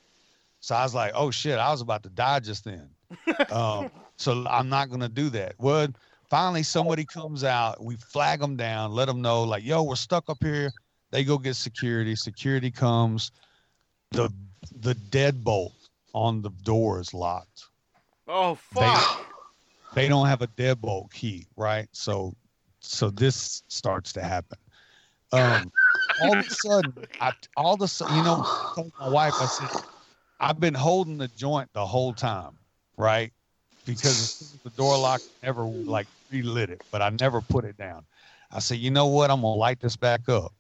So 0.61 0.75
I 0.75 0.83
was 0.83 0.95
like, 0.95 1.13
oh 1.15 1.31
shit, 1.31 1.59
I 1.59 1.71
was 1.71 1.81
about 1.81 2.03
to 2.05 2.11
die 2.11 2.41
just 2.41 2.65
then. 2.65 2.89
um, 3.51 3.91
so 4.17 4.47
I'm 4.49 4.69
not 4.69 4.91
gonna 4.91 5.09
do 5.09 5.29
that. 5.31 5.55
Well, 5.59 5.89
finally 6.29 6.63
somebody 6.63 7.05
comes 7.05 7.45
out, 7.45 7.83
we 7.83 7.97
flag 7.97 8.41
them 8.41 8.57
down, 8.57 8.93
let 8.93 9.07
them 9.07 9.21
know, 9.21 9.43
like, 9.43 9.65
yo, 9.65 9.83
we're 9.83 9.97
stuck 9.97 10.29
up 10.29 10.39
here. 10.41 10.71
They 11.11 11.25
go 11.25 11.39
get 11.39 11.57
security. 11.57 12.15
Security 12.15 12.71
comes. 12.71 13.33
The 14.13 14.33
the 14.81 14.95
deadbolt 14.95 15.73
on 16.15 16.43
the 16.43 16.51
door 16.51 17.01
is 17.01 17.15
locked. 17.15 17.65
Oh 18.27 18.55
fuck! 18.55 19.05
They 19.95 20.09
don't 20.09 20.27
have 20.27 20.43
a 20.43 20.49
deadbolt 20.49 21.13
key, 21.13 21.47
right? 21.57 21.89
So 21.93 22.35
so 22.81 23.11
this 23.11 23.63
starts 23.69 24.13
to 24.15 24.23
happen. 24.23 24.59
Um, 25.33 25.71
all 26.21 26.33
of 26.33 26.47
a 26.47 26.51
sudden, 26.51 26.93
I, 27.21 27.33
all 27.57 27.75
of 27.75 27.83
a 27.83 27.89
sudden, 27.89 28.15
you 28.15 28.23
know, 28.23 28.35
I 28.35 28.75
told 28.75 28.93
my 28.99 29.09
wife, 29.09 29.41
I 29.41 29.47
said, 29.47 29.69
I've 30.41 30.59
been 30.59 30.75
holding 30.75 31.19
the 31.19 31.29
joint 31.29 31.69
the 31.73 31.87
whole 31.87 32.13
time, 32.15 32.59
right? 32.97 33.33
Because 33.85 34.21
as 34.21 34.33
soon 34.33 34.49
as 34.55 34.61
the 34.65 34.71
door 34.71 34.97
lock 34.99 35.23
never 35.43 35.65
like 35.65 36.09
relit 36.31 36.71
it, 36.71 36.81
but 36.91 37.03
I 37.03 37.11
never 37.11 37.41
put 37.41 37.65
it 37.65 37.77
down. 37.77 38.05
I 38.51 38.59
said, 38.59 38.79
you 38.79 38.91
know 38.91 39.07
what? 39.07 39.31
I'm 39.31 39.43
gonna 39.43 39.55
light 39.55 39.81
this 39.81 39.97
back 39.97 40.29
up, 40.29 40.53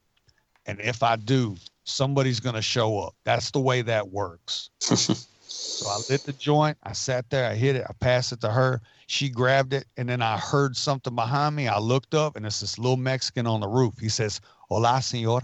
and 0.66 0.80
if 0.80 1.02
I 1.02 1.16
do, 1.16 1.56
somebody's 1.90 2.40
gonna 2.40 2.62
show 2.62 2.98
up. 2.98 3.14
That's 3.24 3.50
the 3.50 3.60
way 3.60 3.82
that 3.82 4.10
works. 4.10 4.70
so 4.78 5.88
I 5.88 6.00
lit 6.08 6.22
the 6.24 6.32
joint. 6.32 6.78
I 6.82 6.92
sat 6.92 7.28
there. 7.30 7.50
I 7.50 7.54
hit 7.54 7.76
it. 7.76 7.84
I 7.88 7.92
passed 7.94 8.32
it 8.32 8.40
to 8.42 8.50
her. 8.50 8.80
She 9.06 9.28
grabbed 9.28 9.72
it, 9.72 9.86
and 9.96 10.08
then 10.08 10.22
I 10.22 10.38
heard 10.38 10.76
something 10.76 11.14
behind 11.14 11.56
me. 11.56 11.66
I 11.66 11.78
looked 11.78 12.14
up, 12.14 12.36
and 12.36 12.46
it's 12.46 12.60
this 12.60 12.78
little 12.78 12.96
Mexican 12.96 13.46
on 13.46 13.60
the 13.60 13.68
roof. 13.68 13.98
He 13.98 14.08
says, 14.08 14.40
"Hola, 14.68 15.00
señor," 15.00 15.42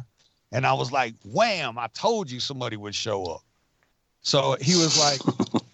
and 0.53 0.67
I 0.67 0.73
was 0.73 0.93
like, 0.93 1.15
"Wham! 1.25 1.79
I 1.79 1.89
told 1.89 2.31
you 2.31 2.39
somebody 2.39 2.77
would 2.77 2.95
show 2.95 3.25
up." 3.27 3.43
So 4.23 4.57
he 4.61 4.75
was 4.77 4.99
like, 4.99 5.21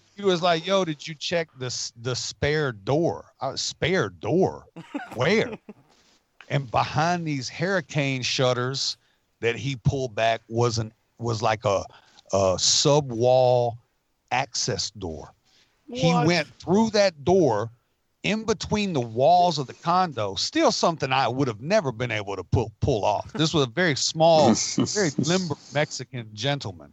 he 0.16 0.24
was 0.24 0.42
like, 0.42 0.66
"Yo, 0.66 0.84
did 0.84 1.06
you 1.06 1.14
check 1.14 1.48
the 1.58 1.92
the 2.00 2.16
spare 2.16 2.72
door? 2.72 3.26
Uh, 3.40 3.56
spare 3.56 4.08
door? 4.08 4.66
Where?" 5.14 5.58
and 6.48 6.70
behind 6.70 7.26
these 7.26 7.48
hurricane 7.48 8.22
shutters 8.22 8.96
that 9.42 9.56
he 9.56 9.76
pulled 9.76 10.14
back 10.14 10.40
was 10.48 10.78
an 10.78 10.92
was 11.18 11.42
like 11.42 11.64
a 11.64 11.84
a 12.32 12.56
sub 12.58 13.12
wall 13.12 13.78
access 14.30 14.90
door. 14.90 15.32
He 15.92 16.12
went 16.24 16.48
through 16.58 16.90
that 16.90 17.22
door 17.24 17.70
in 18.22 18.44
between 18.44 18.94
the 18.94 19.00
walls 19.00 19.58
of 19.58 19.66
the 19.66 19.74
condo. 19.74 20.36
Still 20.36 20.72
something 20.72 21.12
I 21.12 21.28
would 21.28 21.48
have 21.48 21.60
never 21.60 21.92
been 21.92 22.10
able 22.10 22.36
to 22.36 22.44
pull 22.44 22.72
pull 22.80 23.04
off. 23.04 23.30
This 23.34 23.52
was 23.52 23.64
a 23.64 23.70
very 23.70 23.96
small, 23.96 24.54
very 24.54 25.10
limber 25.18 25.56
Mexican 25.74 26.30
gentleman. 26.32 26.92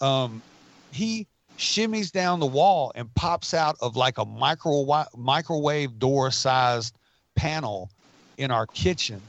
Um, 0.00 0.42
he 0.90 1.28
shimmies 1.58 2.10
down 2.10 2.40
the 2.40 2.46
wall 2.46 2.90
and 2.96 3.12
pops 3.14 3.54
out 3.54 3.76
of 3.80 3.94
like 3.94 4.18
a 4.18 4.24
micro 4.24 5.04
microwave 5.16 5.98
door 5.98 6.30
sized 6.30 6.96
panel 7.36 7.90
in 8.36 8.50
our 8.50 8.66
kitchen, 8.66 9.20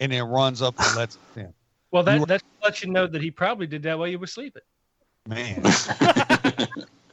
and 0.00 0.12
then 0.12 0.24
runs 0.24 0.60
up 0.60 0.78
and 0.78 0.94
lets 0.94 1.16
us 1.16 1.36
in. 1.36 1.54
Well, 1.94 2.02
that 2.02 2.18
were- 2.18 2.26
that 2.26 2.42
lets 2.60 2.82
you 2.82 2.90
know 2.90 3.06
that 3.06 3.22
he 3.22 3.30
probably 3.30 3.68
did 3.68 3.84
that 3.84 3.96
while 3.96 4.08
you 4.08 4.18
were 4.18 4.26
sleeping. 4.26 4.62
Man. 5.28 5.62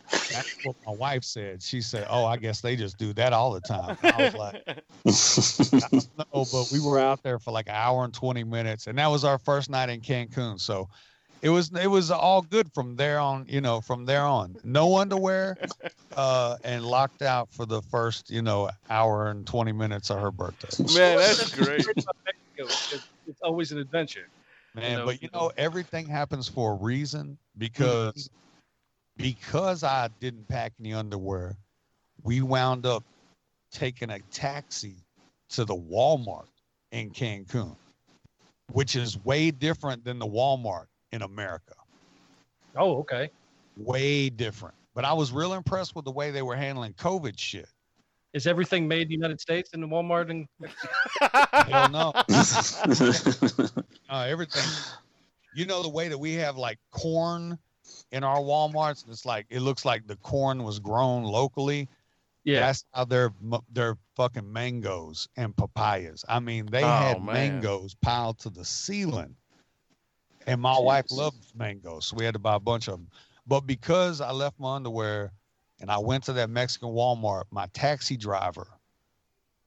That's 0.10 0.56
what 0.64 0.76
my 0.88 0.92
wife 0.92 1.24
said. 1.24 1.62
She 1.62 1.82
said, 1.82 2.08
"Oh, 2.10 2.26
I 2.26 2.38
guess 2.38 2.62
they 2.62 2.76
just 2.76 2.98
do 2.98 3.14
that 3.14 3.32
all 3.32 3.52
the 3.52 3.62
time." 3.62 3.96
I 4.02 4.24
was 4.24 4.34
like, 4.34 4.64
"No," 6.18 6.46
but 6.52 6.72
we 6.72 6.80
were 6.80 7.00
out 7.00 7.22
there 7.22 7.38
for 7.38 7.52
like 7.52 7.68
an 7.68 7.76
hour 7.76 8.04
and 8.04 8.12
twenty 8.14 8.44
minutes, 8.44 8.88
and 8.88 8.98
that 8.98 9.06
was 9.06 9.24
our 9.24 9.38
first 9.38 9.70
night 9.70 9.90
in 9.90 10.02
Cancun. 10.02 10.60
So 10.60 10.90
it 11.44 11.50
was 11.50 11.72
it 11.80 11.86
was 11.88 12.10
all 12.10 12.42
good 12.42 12.74
from 12.74 12.96
there 12.96 13.20
on. 13.20 13.46
You 13.48 13.62
know, 13.62 13.82
from 13.82 14.06
there 14.06 14.24
on, 14.24 14.56
no 14.64 14.98
underwear, 14.98 15.58
uh, 16.16 16.58
and 16.64 16.84
locked 16.84 17.22
out 17.22 17.52
for 17.52 17.68
the 17.68 17.84
first 17.84 18.32
you 18.32 18.42
know 18.42 18.72
hour 18.90 19.30
and 19.30 19.46
twenty 19.46 19.74
minutes 19.74 20.10
of 20.10 20.20
her 20.20 20.32
birthday. 20.32 20.70
Man, 20.96 21.18
that's 21.18 21.56
great. 21.56 21.86
It's, 22.58 22.92
it's 23.28 23.42
always 23.44 23.72
an 23.72 23.78
adventure. 23.78 24.28
Man 24.76 25.06
but 25.06 25.22
you 25.22 25.30
you 25.32 25.40
know 25.40 25.52
everything 25.58 26.06
happens 26.06 26.48
for 26.48 26.74
a 26.74 26.76
reason 26.76 27.28
mm-hmm. 27.28 27.60
because 27.60 28.30
because 29.18 29.84
i 29.84 30.10
didn't 30.20 30.48
pack 30.48 30.74
any 30.80 30.94
underwear 30.94 31.56
we 32.24 32.42
wound 32.42 32.86
up 32.86 33.04
taking 33.72 34.10
a 34.12 34.20
taxi 34.32 34.96
to 35.50 35.66
the 35.66 35.76
walmart 35.76 36.48
in 36.92 37.10
cancun 37.10 37.76
which 38.72 38.96
is 38.96 39.24
way 39.26 39.52
different 39.52 40.04
than 40.04 40.18
the 40.18 40.26
walmart 40.26 40.86
in 41.12 41.22
america. 41.22 41.74
Oh, 42.76 43.00
okay. 43.00 43.30
way 43.76 44.30
different. 44.30 44.76
But 44.94 45.04
i 45.06 45.14
was 45.14 45.32
real 45.32 45.54
impressed 45.54 45.96
with 45.96 46.06
the 46.06 46.12
way 46.12 46.32
they 46.32 46.42
were 46.42 46.56
handling 46.56 46.94
covid 46.94 47.38
shit 47.38 47.68
Is 48.34 48.48
everything 48.48 48.88
made 48.88 49.04
in 49.04 49.08
the 49.10 49.14
United 49.16 49.42
States 49.42 49.72
in 49.74 49.82
the 49.82 49.88
Walmart 49.88 50.30
and 50.30 50.48
hell 51.70 51.90
no 51.90 52.14
uh, 54.10 54.26
everything. 54.28 54.64
You 55.54 55.66
know 55.66 55.84
the 55.84 55.90
way 55.90 56.08
that 56.08 56.18
we 56.18 56.34
have 56.36 56.58
like 56.58 56.80
corn 56.92 57.60
in 58.12 58.24
our 58.24 58.40
WalMarts. 58.40 59.08
It's 59.10 59.26
like 59.26 59.48
it 59.50 59.60
looks 59.60 59.84
like 59.84 60.08
the 60.08 60.16
corn 60.18 60.64
was 60.64 60.80
grown 60.80 61.24
locally. 61.24 61.90
yeah, 62.46 62.62
That's 62.62 62.86
how 62.94 63.06
their 63.06 63.34
m- 63.44 63.60
their 63.72 63.98
fucking 64.16 64.52
mangoes 64.52 65.28
and 65.36 65.56
papayas. 65.56 66.24
I 66.30 66.40
mean, 66.40 66.68
they 66.68 66.84
Oh, 66.84 66.86
had 66.86 67.22
man. 67.22 67.62
mangoes 67.62 67.96
piled 67.96 68.40
to 68.40 68.50
the 68.50 68.64
ceiling, 68.64 69.36
and 70.48 70.62
my 70.62 70.80
wife 70.80 71.12
loves 71.12 71.54
mangoes, 71.54 72.06
so 72.08 72.16
we 72.16 72.24
had 72.26 72.34
to 72.36 72.40
buy 72.40 72.56
a 72.56 72.60
bunch 72.60 72.88
of 72.88 72.94
them. 72.94 73.10
But 73.46 73.62
because 73.62 74.22
I 74.22 74.32
left 74.32 74.58
my 74.60 74.76
underwear 74.78 75.34
and 75.82 75.92
I 75.92 75.98
went 75.98 76.24
to 76.26 76.34
that 76.34 76.50
Mexican 76.50 76.90
Walmart, 76.90 77.44
my 77.52 77.68
taxi 77.74 78.16
driver 78.16 78.68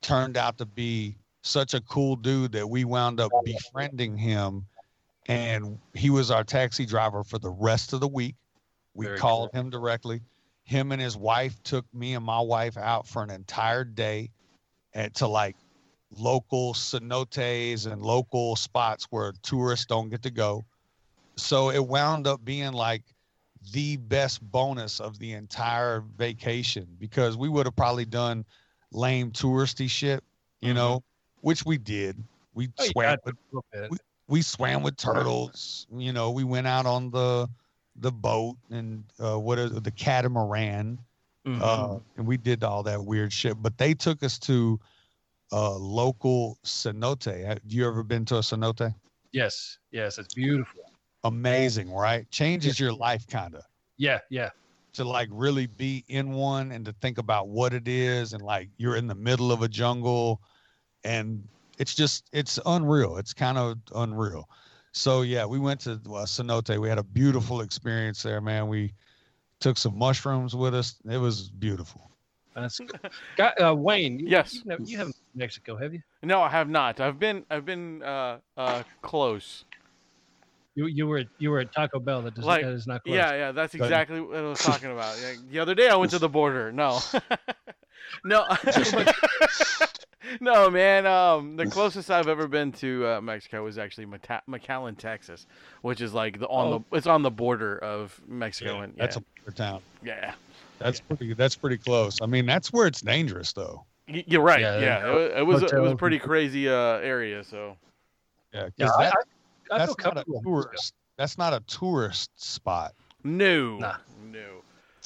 turned 0.01 0.37
out 0.37 0.59
to 0.59 0.67
be 0.67 1.17
such 1.43 1.75
a 1.75 1.81
cool 1.83 2.17
dude 2.17 2.53
that 2.53 2.69
we 2.69 2.85
wound 2.85 3.21
up 3.21 3.31
befriending 3.45 4.17
him, 4.17 4.65
and 5.27 5.79
he 5.93 6.09
was 6.09 6.31
our 6.31 6.45
taxi 6.45 6.87
driver 6.87 7.23
for 7.23 7.39
the 7.39 7.51
rest 7.51 7.93
of 7.93 8.01
the 8.01 8.09
week. 8.09 8.37
We 8.95 9.07
Very 9.07 9.19
called 9.19 9.51
him 9.53 9.69
directly 9.69 10.23
him 10.65 10.93
and 10.93 11.01
his 11.01 11.17
wife 11.17 11.62
took 11.62 11.85
me 11.95 12.15
and 12.15 12.25
my 12.25 12.41
wife 12.41 12.77
out 12.77 13.07
for 13.07 13.23
an 13.23 13.31
entire 13.31 13.85
day 13.85 14.31
and 14.95 15.15
to 15.15 15.27
like 15.27 15.57
local 16.17 16.73
cenotes 16.73 17.87
and 17.91 18.03
local 18.03 18.57
spots 18.57 19.07
where 19.11 19.33
tourists 19.43 19.87
don't 19.87 20.09
get 20.09 20.23
to 20.23 20.31
go. 20.31 20.65
So 21.37 21.71
it 21.71 21.87
wound 21.87 22.27
up 22.27 22.45
being 22.45 22.73
like 22.73 23.03
the 23.73 23.97
best 23.97 24.43
bonus 24.51 25.01
of 25.01 25.19
the 25.19 25.33
entire 25.33 26.01
vacation 26.17 26.87
because 26.99 27.37
we 27.37 27.49
would 27.49 27.67
have 27.67 27.77
probably 27.77 28.05
done 28.05 28.45
lame 28.93 29.31
touristy 29.31 29.89
shit, 29.89 30.23
you 30.61 30.75
know, 30.75 31.03
which 31.41 31.65
we 31.65 31.79
did. 31.79 32.23
We 32.55 32.69
Oh, 32.79 32.85
swam 32.85 33.17
got 33.17 33.25
with 33.25 33.35
to 33.35 33.41
a 33.41 33.45
little 33.57 33.91
bit. 33.91 34.01
we 34.29 34.43
swam 34.43 34.83
with 34.83 34.97
turtles. 34.97 35.87
You 35.93 36.12
know, 36.12 36.31
we 36.31 36.45
went 36.45 36.67
out 36.67 36.87
on 36.87 37.11
the 37.11 37.49
the 37.97 38.11
boat 38.12 38.57
and 38.71 39.05
uh, 39.21 39.39
what 39.39 39.59
is 39.59 39.71
the 39.73 39.91
catamaran, 39.91 40.99
Mhm. 41.47 41.61
uh, 41.62 41.99
and 42.17 42.27
we 42.27 42.37
did 42.37 42.65
all 42.65 42.83
that 42.83 43.05
weird 43.05 43.33
shit. 43.33 43.61
But 43.62 43.79
they 43.79 43.95
took 43.95 44.23
us 44.25 44.39
to 44.41 44.81
a 45.53 45.71
local 45.71 46.59
cenote. 46.65 47.45
Have 47.45 47.61
you 47.69 47.87
ever 47.87 48.03
been 48.03 48.25
to 48.27 48.37
a 48.37 48.41
cenote? 48.41 48.95
yes, 49.33 49.79
yes, 49.91 50.19
it's 50.19 50.35
beautiful. 50.35 50.83
Amazing, 51.25 51.91
right? 51.91 52.31
Changes 52.31 52.79
your 52.79 52.93
life, 52.93 53.27
kind 53.27 53.55
of 53.55 53.62
Yeah, 53.97 54.20
yeah. 54.29 54.51
to 54.95 55.05
like 55.05 55.29
really 55.33 55.66
be 55.66 56.05
in 56.09 56.33
one 56.33 56.70
and 56.72 56.85
to 56.85 56.93
think 57.01 57.18
about 57.18 57.49
what 57.49 57.72
it 57.72 57.89
is 57.89 58.33
and 58.33 58.43
like 58.43 58.68
you're 58.77 58.97
in 58.97 59.07
the 59.07 59.14
middle 59.14 59.51
of 59.51 59.62
a 59.62 59.68
jungle 59.68 60.41
and 61.05 61.43
it's 61.79 61.95
just 61.95 62.29
it's 62.33 62.59
unreal 62.66 63.16
it's 63.16 63.33
kind 63.33 63.59
of 63.59 63.77
unreal 63.97 64.49
so 64.93 65.22
yeah 65.22 65.45
we 65.45 65.59
went 65.59 65.81
to 65.81 65.93
uh, 65.93 66.25
cenote 66.25 66.79
we 66.79 66.89
had 66.89 66.99
a 66.99 67.03
beautiful 67.03 67.61
experience 67.62 68.22
there 68.22 68.41
man 68.41 68.68
we 68.68 68.93
took 69.59 69.77
some 69.77 69.99
mushrooms 69.99 70.55
with 70.55 70.75
us 70.75 70.97
it 71.11 71.18
was 71.18 71.51
beautiful 71.51 72.11
That's 72.55 72.79
good. 72.79 73.11
Got, 73.37 73.61
uh, 73.61 73.75
Wayne. 73.75 74.20
You, 74.20 74.29
Yes. 74.29 74.55
You, 74.55 74.62
know, 74.66 74.77
you 74.85 74.97
haven't 74.97 75.16
been 75.16 75.33
to 75.33 75.39
Mexico, 75.39 75.77
have 75.77 75.93
you? 75.93 76.03
No, 76.22 76.41
I 76.41 76.49
have 76.49 76.68
not. 76.68 77.01
I've 77.01 77.18
been 77.18 77.45
I've 77.51 77.64
been 77.66 78.01
uh 78.03 78.39
uh 78.57 78.85
close. 79.03 79.64
You 80.77 80.87
you 80.87 81.07
were 81.07 81.25
you 81.39 81.51
were 81.51 81.61
at 81.61 81.72
Taco 81.72 82.01
Bell. 82.01 82.22
That 82.22 82.35
does, 82.35 82.45
Like, 82.45 82.62
that 82.64 82.72
is 82.72 82.87
not 82.87 83.05
close. 83.05 83.14
Yeah, 83.16 83.33
yeah, 83.33 83.53
that's 83.53 83.75
Go 83.75 83.85
ahead. 83.85 83.93
exactly 83.93 84.20
what 84.20 84.37
I 84.37 84.43
was 84.43 84.59
talking 84.59 84.91
about. 84.91 85.16
Yeah, 85.20 85.35
the 85.51 85.59
other 85.61 85.75
day 85.75 85.89
I 85.89 85.95
went 85.97 86.11
to 86.12 86.18
the 86.18 86.29
border. 86.29 86.72
No, 86.72 86.99
no, 88.25 88.45
no, 90.41 90.70
man. 90.70 91.07
Um, 91.07 91.57
the 91.57 91.66
closest 91.66 92.11
I've 92.11 92.29
ever 92.29 92.49
been 92.49 92.72
to 92.72 93.07
uh, 93.07 93.20
Mexico 93.20 93.62
was 93.64 93.79
actually 93.79 94.07
Mata- 94.07 94.43
McAllen, 94.49 94.97
Texas, 94.99 95.47
which 95.83 96.01
is 96.01 96.12
like 96.12 96.39
the 96.41 96.47
on 96.49 96.72
Oh. 96.72 96.85
the 96.91 96.97
it's 96.97 97.07
on 97.07 97.22
the 97.22 97.31
border 97.31 97.79
of 97.79 98.20
Mexico 98.27 98.81
and 98.81 98.95
that's 98.97 99.16
yeah, 99.16 99.22
a 99.22 99.43
border 99.43 99.57
town 99.57 99.81
yeah. 100.03 100.35
that's 100.79 101.01
pretty 101.01 101.35
that's 101.35 101.55
pretty 101.57 101.77
close 101.79 102.18
i 102.22 102.27
mean 102.27 102.47
that's 102.47 102.72
where 102.72 102.87
it's 102.87 103.01
dangerous 103.01 103.53
though 103.53 103.85
Y- 104.09 104.25
You're 104.27 104.43
right. 104.43 104.61
Yeah, 104.61 104.79
Yeah, 104.81 105.01
there 105.01 105.11
it, 105.11 105.14
wa- 105.14 105.39
it 105.41 105.47
was 105.47 105.62
it 105.72 105.79
was 105.81 105.93
a 105.93 105.97
pretty 105.97 106.18
crazy 106.18 106.68
uh, 106.68 106.99
area. 106.99 107.43
So 107.45 107.77
yeah 108.53 108.62
'cause 108.64 108.72
Yeah, 108.77 108.87
that- 108.99 109.12
I 109.16 109.22
that's 109.71 109.87
feel 109.95 109.97
not 110.05 110.12
a 110.19 110.25
comfortable. 110.25 110.39
in 110.39 110.43
Mexico. 110.45 110.62
tourist. 110.62 110.95
That's 111.17 111.39
not 111.39 111.53
a 111.55 111.61
tourist 111.67 112.31
spot. 112.43 112.95
No, 113.23 113.79
Nah. 113.79 113.97
no, 114.33 114.47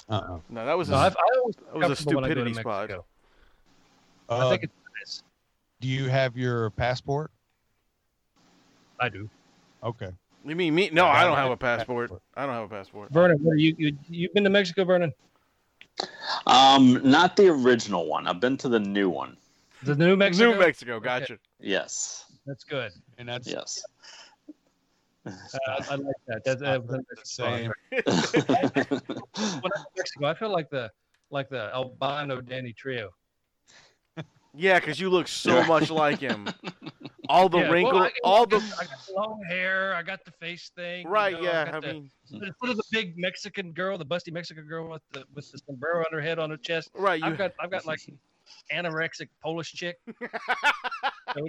Uh-uh. 0.09 0.39
no. 0.49 0.65
That 0.67 0.77
was 0.77 0.89
No, 0.89 0.97
a, 0.97 0.99
I've, 1.01 1.17
I 1.17 1.37
always 1.39 1.55
that 1.57 1.75
was 1.75 2.01
a 2.01 2.05
comfortable 2.05 2.15
when 2.15 2.25
I 2.25 2.29
go 2.29 2.35
to 2.35 2.41
stupidity 2.55 2.61
spot. 2.61 2.91
Uh, 4.31 4.47
I 4.47 4.51
think 4.51 4.65
it's 4.65 4.73
nice. 5.01 5.23
do 5.81 5.89
you 5.89 6.09
have 6.09 6.37
your 6.37 6.71
passport? 6.71 7.31
I 9.01 9.09
do. 9.09 9.29
Okay. 9.85 10.11
You 10.45 10.57
mean 10.57 10.75
me? 10.75 10.91
No, 10.93 11.07
I 11.07 11.25
don't 11.25 11.37
have 11.37 11.51
a 11.51 11.57
passport. 11.57 12.09
passport. 12.09 12.23
I 12.37 12.47
don't 12.47 12.55
have 12.55 12.65
a 12.65 12.69
passport. 12.75 13.11
Vernon, 13.11 13.39
what 13.43 13.53
are 13.53 13.57
you, 13.57 13.75
you 13.79 13.97
you've 14.09 14.35
been 14.35 14.45
to 14.45 14.51
Mexico, 14.51 14.85
Vernon? 14.85 15.13
Um, 16.47 17.01
not 17.09 17.37
the 17.37 17.49
original 17.49 18.07
one. 18.07 18.27
I've 18.27 18.41
been 18.41 18.57
to 18.59 18.69
the 18.69 18.79
new 18.81 19.09
one. 19.11 19.37
The 19.83 19.95
New 19.95 20.17
Mexico. 20.17 20.53
New 20.53 20.59
Mexico, 20.59 21.01
gotcha. 21.01 21.39
Yes. 21.61 22.25
That's 22.47 22.65
good. 22.65 22.93
And 23.19 23.29
that's 23.29 23.47
Yes. 23.49 23.83
Uh, 25.29 25.59
I, 25.69 25.85
I 25.91 25.95
like 25.97 26.17
that. 26.27 26.45
That's, 26.45 26.63
uh, 26.63 26.79
the 26.79 27.03
same. 27.25 27.73
when 27.91 28.03
I 28.07 28.71
go 28.83 29.69
to 29.69 29.87
Mexico, 29.97 30.27
I 30.27 30.35
feel 30.35 30.51
like 30.51 30.71
the 30.71 30.91
like 31.31 31.49
the 31.49 31.71
albino 31.75 32.41
Danny 32.41 32.73
Trejo. 32.75 33.09
Yeah, 34.55 34.81
because 34.81 34.99
you 34.99 35.11
look 35.11 35.29
so 35.29 35.63
much 35.67 35.91
like 35.91 36.19
him. 36.21 36.49
All 37.29 37.49
the 37.51 37.59
Yeah, 37.59 37.71
wrinkles, 37.71 38.03
I- 38.07 38.11
all 38.25 38.47
the 38.47 38.57
I 38.57 38.85
got 38.87 39.07
the 39.07 39.13
long 39.15 39.43
hair. 39.47 39.95
I 39.95 40.03
got 40.03 40.25
the 40.25 40.31
face 40.33 40.71
thing. 40.75 41.05
you 41.05 41.11
right. 41.13 41.35
know, 41.35 41.43
yeah, 41.43 41.65
got 41.67 41.75
I 41.75 41.81
the- 41.81 41.93
mean, 41.93 42.11
Instead 42.31 42.71
of 42.71 42.77
the 42.79 42.83
big 42.91 43.19
Mexican 43.19 43.73
girl, 43.73 43.99
the 43.99 44.07
busty 44.07 44.33
Mexican 44.33 44.67
girl 44.67 44.89
with 44.89 45.03
the 45.13 45.25
with 45.35 45.53
the 45.53 45.59
sombrero 45.59 45.99
on 46.01 46.07
her 46.13 46.23
head 46.23 46.39
on 46.39 46.49
her 46.49 46.57
chest, 46.57 46.91
right. 46.95 47.21
You 47.21 47.27
I've 47.27 47.37
got 47.37 47.53
I've 47.61 47.71
got 47.71 47.85
like 47.85 48.01
anorexic 48.73 49.29
Polish 49.43 49.73
chick. 49.75 49.99
So, 51.35 51.47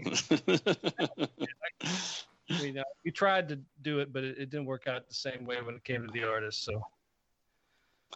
you 2.50 2.70
uh, 2.70 2.74
know, 2.74 2.84
we 3.06 3.12
tried 3.12 3.48
to 3.50 3.60
do 3.82 4.00
it, 4.00 4.12
but 4.12 4.24
it, 4.24 4.38
it 4.38 4.50
didn't 4.50 4.66
work 4.66 4.88
out 4.88 5.08
the 5.08 5.14
same 5.14 5.46
way 5.46 5.62
when 5.62 5.76
it 5.76 5.84
came 5.84 6.06
to 6.06 6.12
the 6.12 6.24
artist. 6.24 6.64
So, 6.64 6.82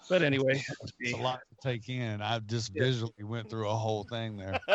but 0.10 0.24
anyway, 0.24 0.64
It's 1.00 1.14
a 1.14 1.22
lot 1.22 1.40
to 1.50 1.56
take 1.70 1.88
in. 1.88 2.22
I 2.22 2.40
just 2.40 2.74
visually 2.74 3.24
went 3.24 3.50
through 3.50 3.70
a 3.70 3.76
whole 3.76 4.04
thing 4.06 4.38
there. 4.38 4.60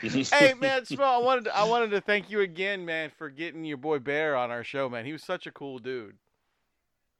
hey 0.00 0.54
man, 0.54 0.82
Smo, 0.82 1.04
I 1.04 1.18
wanted 1.18 1.44
to, 1.44 1.56
I 1.56 1.64
wanted 1.64 1.90
to 1.92 2.00
thank 2.00 2.30
you 2.30 2.40
again, 2.40 2.84
man, 2.84 3.10
for 3.16 3.30
getting 3.30 3.64
your 3.64 3.76
boy 3.76 3.98
Bear 4.00 4.36
on 4.36 4.50
our 4.50 4.64
show, 4.64 4.88
man. 4.88 5.06
He 5.06 5.12
was 5.12 5.22
such 5.22 5.46
a 5.46 5.52
cool 5.52 5.78
dude. 5.78 6.16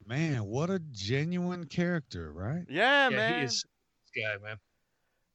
Man, 0.05 0.45
what 0.45 0.69
a 0.69 0.79
genuine 0.91 1.65
character, 1.65 2.31
right? 2.31 2.65
Yeah, 2.69 3.09
yeah, 3.09 3.15
man. 3.15 3.39
he 3.39 3.45
is 3.45 3.65
this 4.13 4.23
guy, 4.23 4.37
man. 4.45 4.57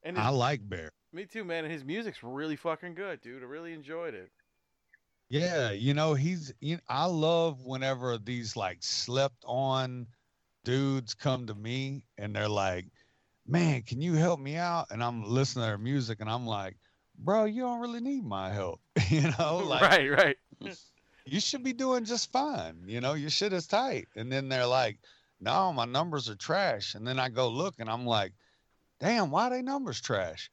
and 0.03 0.17
I 0.17 0.29
like 0.29 0.67
Bear. 0.67 0.91
me 1.11 1.25
too, 1.25 1.43
man. 1.43 1.65
And 1.65 1.73
his 1.73 1.83
music's 1.83 2.23
really 2.23 2.55
fucking 2.55 2.95
good, 2.95 3.21
dude. 3.21 3.43
I 3.43 3.45
really 3.45 3.73
enjoyed 3.73 4.13
it. 4.13 4.31
Yeah, 5.33 5.71
you 5.71 5.95
know, 5.95 6.13
he's 6.13 6.53
you 6.59 6.75
know, 6.75 6.81
I 6.87 7.05
love 7.05 7.65
whenever 7.65 8.19
these 8.19 8.55
like 8.55 8.77
slept 8.81 9.43
on 9.47 10.05
dudes 10.63 11.15
come 11.15 11.47
to 11.47 11.55
me 11.55 12.05
and 12.19 12.35
they're 12.35 12.47
like, 12.47 12.85
"Man, 13.47 13.81
can 13.81 13.99
you 13.99 14.13
help 14.13 14.39
me 14.39 14.57
out?" 14.57 14.91
And 14.91 15.03
I'm 15.03 15.23
listening 15.23 15.63
to 15.63 15.69
their 15.69 15.79
music 15.79 16.19
and 16.19 16.29
I'm 16.29 16.45
like, 16.45 16.77
"Bro, 17.17 17.45
you 17.45 17.63
don't 17.63 17.79
really 17.79 17.99
need 17.99 18.23
my 18.23 18.53
help." 18.53 18.79
you 19.09 19.31
know, 19.39 19.57
like 19.67 19.81
right, 19.81 20.11
right. 20.11 20.37
you 21.25 21.39
should 21.39 21.63
be 21.63 21.73
doing 21.73 22.05
just 22.05 22.31
fine. 22.31 22.83
You 22.85 23.01
know, 23.01 23.15
your 23.15 23.31
shit 23.31 23.53
is 23.53 23.65
tight. 23.65 24.09
And 24.15 24.31
then 24.31 24.49
they're 24.49 24.67
like, 24.67 24.99
no, 25.41 25.73
my 25.73 25.85
numbers 25.85 26.29
are 26.29 26.35
trash. 26.35 26.93
And 26.93 27.07
then 27.07 27.17
I 27.17 27.29
go 27.29 27.49
look 27.49 27.79
and 27.79 27.89
I'm 27.89 28.05
like, 28.05 28.33
damn, 28.99 29.31
why 29.31 29.47
are 29.47 29.49
they 29.49 29.63
numbers 29.63 29.99
trash? 29.99 30.51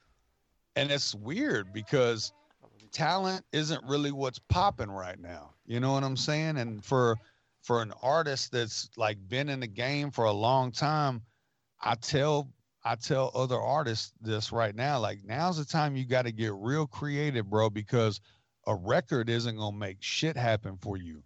And 0.74 0.90
it's 0.90 1.14
weird 1.14 1.74
because 1.74 2.32
talent 2.92 3.44
isn't 3.52 3.82
really 3.84 4.12
what's 4.12 4.38
popping 4.38 4.90
right 4.90 5.18
now. 5.18 5.54
You 5.66 5.80
know 5.80 5.92
what 5.92 6.04
I'm 6.04 6.16
saying? 6.16 6.58
And 6.58 6.84
for 6.84 7.16
for 7.62 7.82
an 7.82 7.92
artist 8.02 8.52
that's 8.52 8.88
like 8.96 9.18
been 9.28 9.48
in 9.48 9.60
the 9.60 9.66
game 9.66 10.10
for 10.10 10.24
a 10.24 10.32
long 10.32 10.72
time, 10.72 11.22
I 11.80 11.94
tell 11.94 12.50
I 12.84 12.94
tell 12.94 13.30
other 13.34 13.60
artists 13.60 14.12
this 14.20 14.52
right 14.52 14.74
now. 14.74 14.98
Like 14.98 15.24
now's 15.24 15.58
the 15.58 15.64
time 15.64 15.96
you 15.96 16.06
got 16.06 16.22
to 16.22 16.32
get 16.32 16.52
real 16.54 16.86
creative, 16.86 17.48
bro, 17.48 17.70
because 17.70 18.20
a 18.66 18.74
record 18.74 19.28
isn't 19.28 19.56
gonna 19.56 19.76
make 19.76 19.98
shit 20.00 20.36
happen 20.36 20.78
for 20.80 20.96
you. 20.96 21.22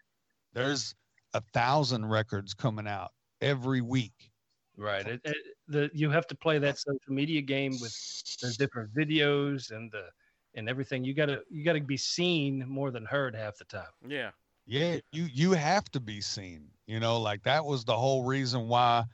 There's 0.52 0.94
a 1.32 1.42
thousand 1.52 2.06
records 2.06 2.54
coming 2.54 2.86
out 2.86 3.10
every 3.40 3.80
week. 3.80 4.30
Right. 4.76 5.06
It, 5.06 5.20
it, 5.24 5.36
the 5.68 5.90
you 5.94 6.10
have 6.10 6.26
to 6.28 6.34
play 6.34 6.58
that 6.58 6.78
social 6.78 6.98
media 7.08 7.40
game 7.40 7.72
with 7.80 7.94
the 8.40 8.54
different 8.58 8.92
videos 8.94 9.70
and 9.70 9.90
the 9.90 10.06
and 10.54 10.68
everything. 10.68 11.04
You 11.04 11.14
gotta 11.14 11.42
you 11.50 11.64
gotta 11.64 11.80
be 11.80 11.96
seen 11.96 12.64
more 12.68 12.90
than 12.90 13.04
heard 13.04 13.34
half 13.34 13.56
the 13.58 13.64
time. 13.64 13.86
Yeah. 14.06 14.30
Yeah, 14.66 14.98
you 15.12 15.24
you 15.32 15.52
have 15.52 15.84
to 15.92 16.00
be 16.00 16.20
seen. 16.20 16.68
You 16.86 17.00
know, 17.00 17.20
like 17.20 17.42
that 17.44 17.64
was 17.64 17.84
the 17.84 17.96
whole 17.96 18.24
reason 18.24 18.68
why 18.68 19.04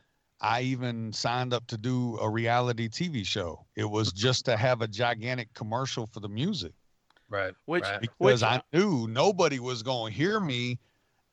I 0.41 0.63
even 0.63 1.13
signed 1.13 1.53
up 1.53 1.67
to 1.69 1.77
do 1.79 2.17
a 2.19 2.29
reality 2.31 2.89
TV 2.89 3.27
show. 3.27 3.65
It 3.77 3.85
was 3.89 4.13
just 4.27 4.45
to 4.47 4.57
have 4.57 4.81
a 4.83 4.89
gigantic 4.89 5.53
commercial 5.55 6.07
for 6.07 6.21
the 6.21 6.29
music 6.29 6.73
Right. 7.29 7.55
Which- 7.67 7.85
right. 7.85 8.01
because 8.01 8.17
Which- 8.19 8.43
I 8.43 8.63
knew 8.73 9.07
nobody 9.09 9.59
was 9.61 9.83
going 9.83 10.13
to 10.13 10.19
hear 10.19 10.41
me 10.41 10.79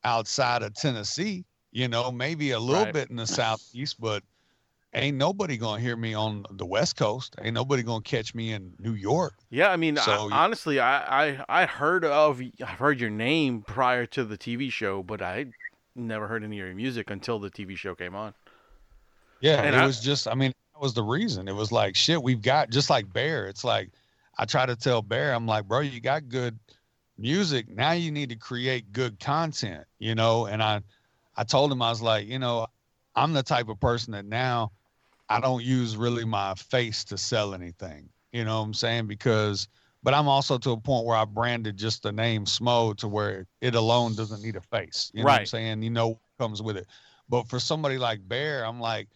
outside 0.04 0.62
of 0.62 0.74
Tennessee. 0.74 1.44
You 1.72 1.88
know, 1.88 2.10
maybe 2.10 2.52
a 2.52 2.58
little 2.58 2.84
Right. 2.84 2.94
bit 2.94 3.10
in 3.10 3.16
the 3.16 3.26
southeast, 3.26 4.00
but 4.00 4.22
ain't 4.94 5.16
nobody 5.16 5.58
to 5.58 5.74
hear 5.74 5.96
me 5.96 6.14
on 6.14 6.44
the 6.50 6.66
West 6.66 6.96
Coast. 6.96 7.36
Ain't 7.42 7.54
nobody 7.54 7.82
to 7.82 8.00
catch 8.00 8.34
me 8.34 8.52
in 8.52 8.72
New 8.78 8.94
York. 8.94 9.34
Yeah, 9.50 9.70
I 9.70 9.76
mean, 9.76 9.96
So 9.96 10.12
I, 10.30 10.44
honestly, 10.44 10.80
I, 10.80 11.28
I 11.28 11.44
I 11.48 11.66
heard 11.66 12.04
of 12.04 12.40
I've 12.62 12.78
heard 12.78 13.00
your 13.00 13.10
name 13.10 13.62
prior 13.62 14.06
to 14.06 14.24
the 14.24 14.36
TV 14.36 14.70
show, 14.70 15.02
but 15.02 15.22
I 15.22 15.46
never 15.94 16.26
heard 16.28 16.44
any 16.44 16.60
of 16.60 16.66
your 16.66 16.74
music 16.74 17.10
until 17.10 17.38
the 17.38 17.50
TV 17.50 17.76
show 17.76 17.94
came 17.94 18.14
on. 18.14 18.34
Yeah, 19.40 19.62
And 19.62 19.74
it 19.74 19.78
I- 19.78 19.86
was 19.86 20.00
just 20.00 20.26
I 20.28 20.34
mean, 20.34 20.52
that 20.74 20.80
was 20.80 20.94
the 20.94 21.02
reason. 21.02 21.48
It 21.48 21.54
was 21.54 21.72
like 21.72 21.96
shit, 21.96 22.22
we've 22.22 22.42
got 22.42 22.70
just 22.70 22.90
like 22.90 23.12
Bear. 23.12 23.46
It's 23.46 23.64
like 23.64 23.90
I 24.38 24.44
try 24.44 24.66
to 24.66 24.76
tell 24.76 25.02
Bear, 25.02 25.34
I'm 25.34 25.46
like, 25.46 25.66
bro, 25.66 25.80
you 25.80 26.00
got 26.00 26.28
good 26.28 26.58
music. 27.18 27.68
Now 27.68 27.92
you 27.92 28.10
need 28.10 28.28
to 28.30 28.36
create 28.36 28.92
good 28.92 29.18
content, 29.18 29.84
you 29.98 30.14
know? 30.14 30.46
And 30.46 30.62
I 30.62 30.80
I 31.36 31.44
told 31.44 31.70
him 31.70 31.82
I 31.82 31.90
was 31.90 32.02
like, 32.02 32.26
you 32.26 32.38
know, 32.38 32.66
I'm 33.14 33.32
the 33.32 33.42
type 33.42 33.68
of 33.68 33.80
person 33.80 34.12
that 34.12 34.24
now 34.24 34.72
I 35.28 35.40
don't 35.40 35.62
use 35.64 35.96
really 35.96 36.24
my 36.24 36.54
face 36.54 37.04
to 37.06 37.18
sell 37.18 37.54
anything. 37.54 38.10
You 38.32 38.44
know 38.44 38.58
what 38.58 38.66
I'm 38.66 38.74
saying? 38.74 39.06
Because 39.06 39.68
but 40.02 40.14
I'm 40.14 40.28
also 40.28 40.58
to 40.58 40.70
a 40.70 40.80
point 40.80 41.06
where 41.06 41.16
I 41.16 41.24
branded 41.24 41.76
just 41.76 42.02
the 42.02 42.12
name 42.12 42.44
Smo 42.44 42.96
to 42.98 43.08
where 43.08 43.46
it 43.60 43.74
alone 43.74 44.14
doesn't 44.14 44.42
need 44.42 44.56
a 44.56 44.60
face. 44.60 45.10
You 45.12 45.24
know 45.24 45.32
what 45.32 45.38
I'm 45.40 45.40
Right. 45.40 45.48
saying? 45.48 45.82
You 45.82 45.90
know 45.90 46.08
what 46.08 46.20
comes 46.38 46.62
with 46.62 46.76
it. 46.76 46.86
But 47.28 47.48
for 47.48 47.58
somebody 47.58 47.98
like 47.98 48.26
Bear, 48.26 48.64
I'm 48.64 48.80
like, 48.80 49.08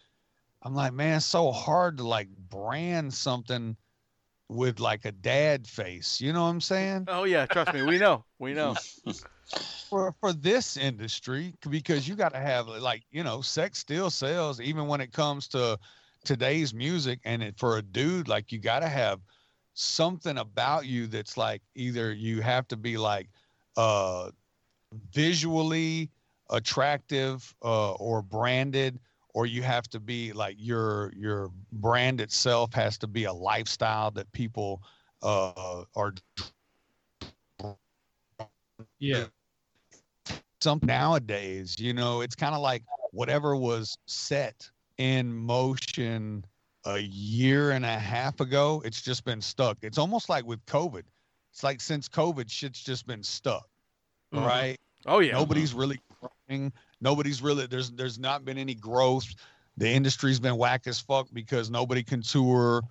I'm 0.61 0.75
like, 0.75 0.93
man, 0.93 1.17
it's 1.17 1.25
so 1.25 1.51
hard 1.51 1.97
to 1.97 2.03
like 2.03 2.29
brand 2.29 3.13
something 3.13 3.77
with 4.49 4.79
like 4.79 5.05
a 5.05 5.11
dad 5.11 5.67
face. 5.67 6.21
You 6.21 6.33
know 6.33 6.43
what 6.43 6.49
I'm 6.49 6.61
saying? 6.61 7.05
Oh 7.07 7.23
yeah, 7.23 7.45
trust 7.45 7.73
me, 7.73 7.81
we 7.81 7.97
know, 7.97 8.25
we 8.39 8.53
know. 8.53 8.75
For 9.89 10.15
for 10.19 10.33
this 10.33 10.75
industry, 10.75 11.53
because 11.69 12.07
you 12.07 12.15
got 12.15 12.33
to 12.33 12.39
have 12.39 12.67
like, 12.67 13.03
you 13.11 13.23
know, 13.23 13.41
sex 13.41 13.77
still 13.79 14.09
sells 14.09 14.59
even 14.59 14.87
when 14.87 15.01
it 15.01 15.13
comes 15.13 15.47
to 15.49 15.77
today's 16.23 16.73
music. 16.73 17.19
And 17.23 17.43
it, 17.43 17.57
for 17.57 17.77
a 17.77 17.81
dude, 17.81 18.27
like 18.27 18.51
you 18.51 18.59
got 18.59 18.79
to 18.79 18.87
have 18.89 19.21
something 19.73 20.37
about 20.37 20.85
you 20.85 21.07
that's 21.07 21.37
like 21.37 21.61
either 21.75 22.11
you 22.13 22.41
have 22.41 22.67
to 22.69 22.77
be 22.77 22.97
like 22.97 23.29
uh 23.77 24.29
visually 25.11 26.09
attractive 26.49 27.55
uh 27.63 27.93
or 27.93 28.21
branded 28.21 28.99
or 29.33 29.45
you 29.45 29.63
have 29.63 29.87
to 29.89 29.99
be 29.99 30.31
like 30.33 30.55
your 30.59 31.11
your 31.15 31.49
brand 31.71 32.21
itself 32.21 32.73
has 32.73 32.97
to 32.97 33.07
be 33.07 33.23
a 33.25 33.33
lifestyle 33.33 34.11
that 34.11 34.31
people 34.31 34.81
uh 35.23 35.83
are 35.95 36.13
Yeah. 38.99 39.27
some 40.61 40.79
nowadays 40.83 41.79
you 41.79 41.93
know 41.93 42.21
it's 42.21 42.35
kind 42.35 42.55
of 42.55 42.61
like 42.61 42.83
whatever 43.11 43.55
was 43.55 43.97
set 44.07 44.69
in 44.97 45.33
motion 45.33 46.45
a 46.85 46.97
year 46.99 47.71
and 47.71 47.85
a 47.85 47.97
half 47.99 48.39
ago 48.39 48.81
it's 48.85 49.01
just 49.01 49.23
been 49.25 49.41
stuck. 49.41 49.77
It's 49.81 49.97
almost 49.97 50.29
like 50.29 50.45
with 50.45 50.65
covid. 50.65 51.03
It's 51.51 51.63
like 51.63 51.81
since 51.81 52.07
covid 52.09 52.49
shit's 52.49 52.81
just 52.83 53.05
been 53.07 53.23
stuck 53.23 53.67
Mhm. 54.33 54.45
right? 54.45 54.79
Oh 55.05 55.19
yeah, 55.19 55.33
nobody's 55.33 55.73
really 55.73 55.99
growing. 56.47 56.71
Nobody's 57.01 57.41
really 57.41 57.67
there's 57.67 57.91
there's 57.91 58.17
not 58.17 58.45
been 58.45 58.57
any 58.57 58.73
growth. 58.75 59.33
The 59.77 59.89
industry's 59.89 60.39
been 60.39 60.57
whack 60.57 60.87
as 60.87 60.99
fuck 60.99 61.27
because 61.33 61.69
nobody 61.69 62.03
can 62.03 62.21
tour. 62.21 62.83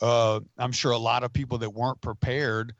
Uh 0.00 0.40
i'm 0.58 0.70
sure 0.72 0.92
a 0.92 0.98
lot 0.98 1.24
of 1.24 1.32
people 1.32 1.58
that 1.58 1.70
weren't 1.70 2.00
prepared 2.00 2.72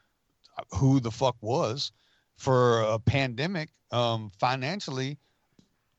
who 0.75 1.01
the 1.01 1.11
fuck 1.11 1.37
was 1.41 1.91
for 2.37 2.83
a 2.83 2.99
pandemic 3.01 3.71
um 3.91 4.31
financially 4.39 5.19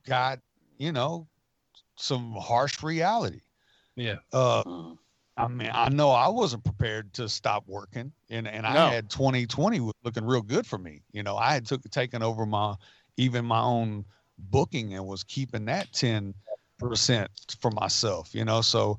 got 0.06 0.38
you 0.78 0.92
know 0.92 1.26
some 2.00 2.32
harsh 2.32 2.82
reality 2.82 3.40
Yeah. 3.96 4.16
uh 4.32 4.62
Mm. 4.64 4.98
I 5.36 5.48
mean, 5.48 5.70
I 5.72 5.88
know 5.88 6.10
I 6.10 6.28
wasn't 6.28 6.64
prepared 6.64 7.14
to 7.14 7.26
stop 7.28 7.64
working, 7.66 8.12
and 8.28 8.46
and 8.46 8.66
I 8.66 8.74
No. 8.74 8.90
had 8.90 9.08
2020 9.08 9.80
looking 10.04 10.24
real 10.24 10.42
good 10.42 10.66
for 10.66 10.76
me. 10.76 11.02
You 11.12 11.22
know, 11.22 11.36
I 11.36 11.54
had 11.54 11.64
took 11.64 11.82
taken 11.90 12.22
over 12.22 12.44
my 12.44 12.74
even 13.16 13.46
my 13.46 13.60
own 13.62 14.04
booking 14.38 14.92
and 14.94 15.06
was 15.06 15.24
keeping 15.24 15.64
that 15.66 15.90
10 15.92 16.34
percent 16.78 17.30
for 17.60 17.70
myself. 17.70 18.34
You 18.34 18.44
know, 18.44 18.60
so 18.60 18.98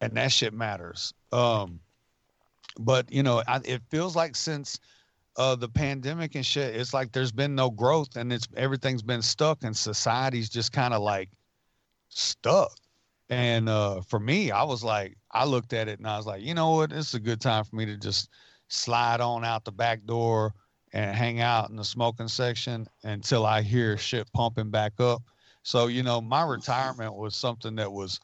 and 0.00 0.12
that 0.16 0.30
shit 0.30 0.52
matters. 0.52 1.12
Um, 1.32 1.80
but 2.78 3.10
you 3.10 3.22
know, 3.24 3.42
I, 3.48 3.60
it 3.64 3.82
feels 3.90 4.14
like 4.14 4.36
since 4.36 4.78
uh 5.36 5.56
the 5.56 5.68
pandemic 5.68 6.36
and 6.36 6.46
shit, 6.46 6.76
it's 6.76 6.94
like 6.94 7.10
there's 7.10 7.32
been 7.32 7.54
no 7.56 7.70
growth, 7.70 8.14
and 8.16 8.32
it's 8.32 8.46
everything's 8.56 9.02
been 9.02 9.22
stuck, 9.22 9.64
and 9.64 9.76
society's 9.76 10.48
just 10.48 10.72
kind 10.72 10.94
of 10.94 11.02
like 11.02 11.30
stuck. 12.14 12.72
And 13.30 13.68
uh, 13.68 14.02
for 14.02 14.20
me, 14.20 14.50
I 14.50 14.62
was 14.62 14.84
like, 14.84 15.16
I 15.30 15.44
looked 15.44 15.72
at 15.72 15.88
it 15.88 15.98
and 15.98 16.06
I 16.06 16.16
was 16.16 16.26
like, 16.26 16.42
you 16.42 16.54
know 16.54 16.70
what? 16.70 16.92
It's 16.92 17.14
a 17.14 17.20
good 17.20 17.40
time 17.40 17.64
for 17.64 17.76
me 17.76 17.86
to 17.86 17.96
just 17.96 18.28
slide 18.68 19.20
on 19.20 19.44
out 19.44 19.64
the 19.64 19.72
back 19.72 20.04
door 20.04 20.54
and 20.92 21.14
hang 21.16 21.40
out 21.40 21.70
in 21.70 21.76
the 21.76 21.84
smoking 21.84 22.28
section 22.28 22.86
until 23.02 23.44
I 23.44 23.62
hear 23.62 23.96
shit 23.98 24.32
pumping 24.32 24.70
back 24.70 24.92
up. 25.00 25.22
So, 25.62 25.86
you 25.86 26.02
know, 26.02 26.20
my 26.20 26.44
retirement 26.44 27.14
was 27.14 27.34
something 27.34 27.74
that 27.76 27.90
was 27.90 28.20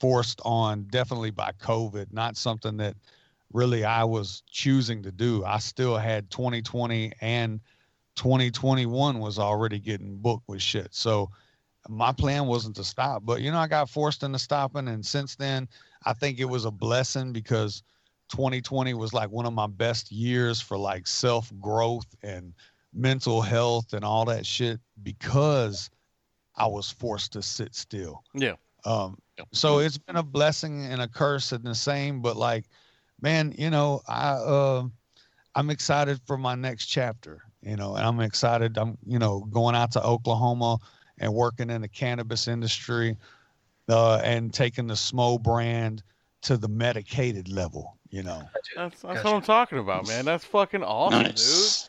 forced 0.00 0.40
on 0.44 0.84
definitely 0.90 1.30
by 1.30 1.52
COVID, 1.60 2.12
not 2.12 2.36
something 2.36 2.76
that 2.78 2.96
really 3.52 3.84
I 3.84 4.04
was 4.04 4.42
choosing 4.50 5.02
to 5.04 5.12
do. 5.12 5.44
I 5.44 5.58
still 5.58 5.96
had 5.96 6.30
2020 6.30 7.12
and 7.20 7.60
2021 8.16 9.20
was 9.20 9.38
already 9.38 9.78
getting 9.78 10.16
booked 10.16 10.48
with 10.48 10.60
shit. 10.60 10.88
So, 10.90 11.30
my 11.88 12.12
plan 12.12 12.46
wasn't 12.46 12.76
to 12.76 12.84
stop, 12.84 13.24
but 13.24 13.40
you 13.40 13.50
know, 13.50 13.58
I 13.58 13.66
got 13.66 13.88
forced 13.88 14.22
into 14.22 14.38
stopping. 14.38 14.88
And 14.88 15.04
since 15.04 15.34
then, 15.34 15.68
I 16.04 16.12
think 16.12 16.38
it 16.38 16.44
was 16.44 16.66
a 16.66 16.70
blessing 16.70 17.32
because 17.32 17.82
2020 18.28 18.94
was 18.94 19.14
like 19.14 19.30
one 19.30 19.46
of 19.46 19.54
my 19.54 19.66
best 19.66 20.12
years 20.12 20.60
for 20.60 20.76
like 20.76 21.06
self 21.06 21.50
growth 21.60 22.06
and 22.22 22.52
mental 22.92 23.40
health 23.40 23.94
and 23.94 24.04
all 24.04 24.26
that 24.26 24.44
shit 24.44 24.80
because 25.02 25.90
I 26.56 26.66
was 26.66 26.90
forced 26.90 27.32
to 27.32 27.42
sit 27.42 27.74
still. 27.74 28.22
Yeah. 28.34 28.54
Um, 28.84 29.18
so 29.52 29.78
it's 29.78 29.98
been 29.98 30.16
a 30.16 30.22
blessing 30.22 30.84
and 30.86 31.00
a 31.00 31.08
curse 31.08 31.52
in 31.52 31.62
the 31.62 31.74
same, 31.74 32.20
but 32.20 32.36
like, 32.36 32.66
man, 33.20 33.54
you 33.56 33.70
know, 33.70 34.02
I, 34.06 34.30
uh, 34.32 34.84
I'm 35.54 35.70
excited 35.70 36.20
for 36.26 36.36
my 36.36 36.54
next 36.54 36.86
chapter, 36.86 37.42
you 37.62 37.76
know, 37.76 37.96
and 37.96 38.04
I'm 38.04 38.20
excited. 38.20 38.76
I'm, 38.76 38.98
you 39.06 39.18
know, 39.18 39.40
going 39.50 39.74
out 39.74 39.92
to 39.92 40.04
Oklahoma 40.04 40.78
and 41.20 41.32
working 41.32 41.70
in 41.70 41.80
the 41.82 41.88
cannabis 41.88 42.48
industry 42.48 43.16
uh, 43.88 44.20
and 44.24 44.52
taking 44.52 44.86
the 44.86 44.94
Smo 44.94 45.42
brand 45.42 46.02
to 46.42 46.56
the 46.56 46.68
medicated 46.68 47.48
level, 47.48 47.96
you 48.10 48.22
know. 48.22 48.42
That's, 48.76 49.00
that's 49.02 49.02
Gotcha. 49.02 49.28
what 49.28 49.34
I'm 49.34 49.42
talking 49.42 49.78
about, 49.78 50.06
man. 50.06 50.24
That's 50.24 50.44
fucking 50.44 50.82
awesome, 50.82 51.22
Nice. 51.22 51.88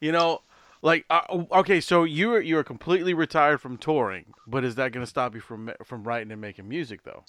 You 0.00 0.12
know, 0.12 0.40
like 0.82 1.04
uh, 1.08 1.44
okay, 1.52 1.80
so 1.80 2.04
you're 2.04 2.40
you 2.40 2.56
were 2.56 2.64
completely 2.64 3.14
retired 3.14 3.60
from 3.60 3.76
touring, 3.76 4.26
but 4.46 4.64
is 4.64 4.74
that 4.74 4.92
gonna 4.92 5.06
stop 5.06 5.34
you 5.34 5.40
from 5.40 5.72
from 5.84 6.04
writing 6.04 6.32
and 6.32 6.40
making 6.40 6.68
music 6.68 7.02
though? 7.04 7.24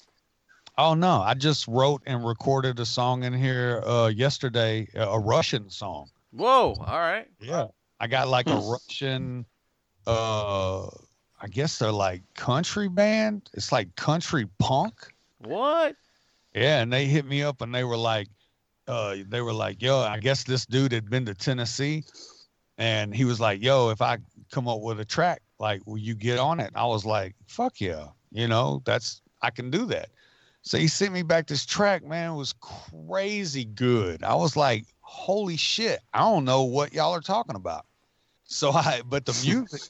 Oh 0.78 0.94
no, 0.94 1.22
I 1.22 1.34
just 1.34 1.68
wrote 1.68 2.04
and 2.06 2.26
recorded 2.26 2.80
a 2.80 2.86
song 2.86 3.24
in 3.24 3.34
here 3.34 3.82
uh, 3.86 4.08
yesterday, 4.08 4.88
a 4.96 5.08
a 5.08 5.20
Russian 5.20 5.70
song. 5.70 6.10
Whoa, 6.32 6.76
all 6.80 7.00
right. 7.00 7.28
Yeah. 7.42 7.68
I 8.00 8.08
got 8.08 8.28
like 8.28 8.48
a. 8.48 8.56
Russian 8.56 9.46
uh 10.06 10.88
I 11.40 11.48
guess 11.48 11.78
they're 11.78 11.92
like 11.92 12.22
country 12.36 12.90
band. 12.90 13.50
It's 13.54 13.72
like 13.72 13.96
country 13.96 14.48
punk. 14.60 14.94
What? 15.40 15.96
Yeah, 16.54 16.82
and 16.82 16.92
they 16.92 17.06
hit 17.06 17.26
me 17.26 17.44
up 17.44 17.62
and 17.62 17.74
they 17.74 17.84
were 17.84 17.98
like, 17.98 18.28
uh, 18.88 19.18
they 19.28 19.42
were 19.42 19.54
like, 19.54 19.82
yo, 19.82 20.00
I 20.00 20.20
guess 20.20 20.44
this 20.44 20.66
dude 20.66 20.92
had 20.92 21.10
been 21.10 21.26
to 21.26 21.34
Tennessee, 21.34 22.06
and 22.78 23.14
he 23.14 23.26
was 23.26 23.40
like, 23.40 23.62
yo, 23.62 23.90
if 23.90 24.02
I 24.02 24.18
come 24.52 24.68
up 24.68 24.82
with 24.82 25.00
a 25.00 25.06
track, 25.06 25.42
like, 25.60 25.82
will 25.86 25.98
you 25.98 26.16
get 26.16 26.40
on 26.40 26.60
it? 26.60 26.72
I 26.74 26.86
was 26.86 27.06
like, 27.06 27.36
fuck 27.48 27.82
yeah, 27.82 28.08
you 28.32 28.48
know, 28.48 28.82
that's 28.86 29.22
I 29.42 29.50
can 29.50 29.70
do 29.70 29.86
that. 29.88 30.10
So 30.62 30.78
he 30.78 30.88
sent 30.88 31.14
me 31.14 31.22
back 31.22 31.48
this 31.48 31.66
track, 31.66 32.04
man. 32.04 32.32
It 32.32 32.36
was 32.36 32.54
crazy 32.54 33.66
good. 33.66 34.24
I 34.24 34.36
was 34.36 34.56
like, 34.56 34.86
holy 35.02 35.58
shit, 35.58 36.00
I 36.14 36.20
don't 36.20 36.46
know 36.46 36.64
what 36.64 36.94
y'all 36.94 37.14
are 37.14 37.22
talking 37.22 37.56
about. 37.56 37.86
So 38.48 38.72
I, 38.72 39.02
but 39.06 39.26
the 39.26 39.34
music, 39.44 39.82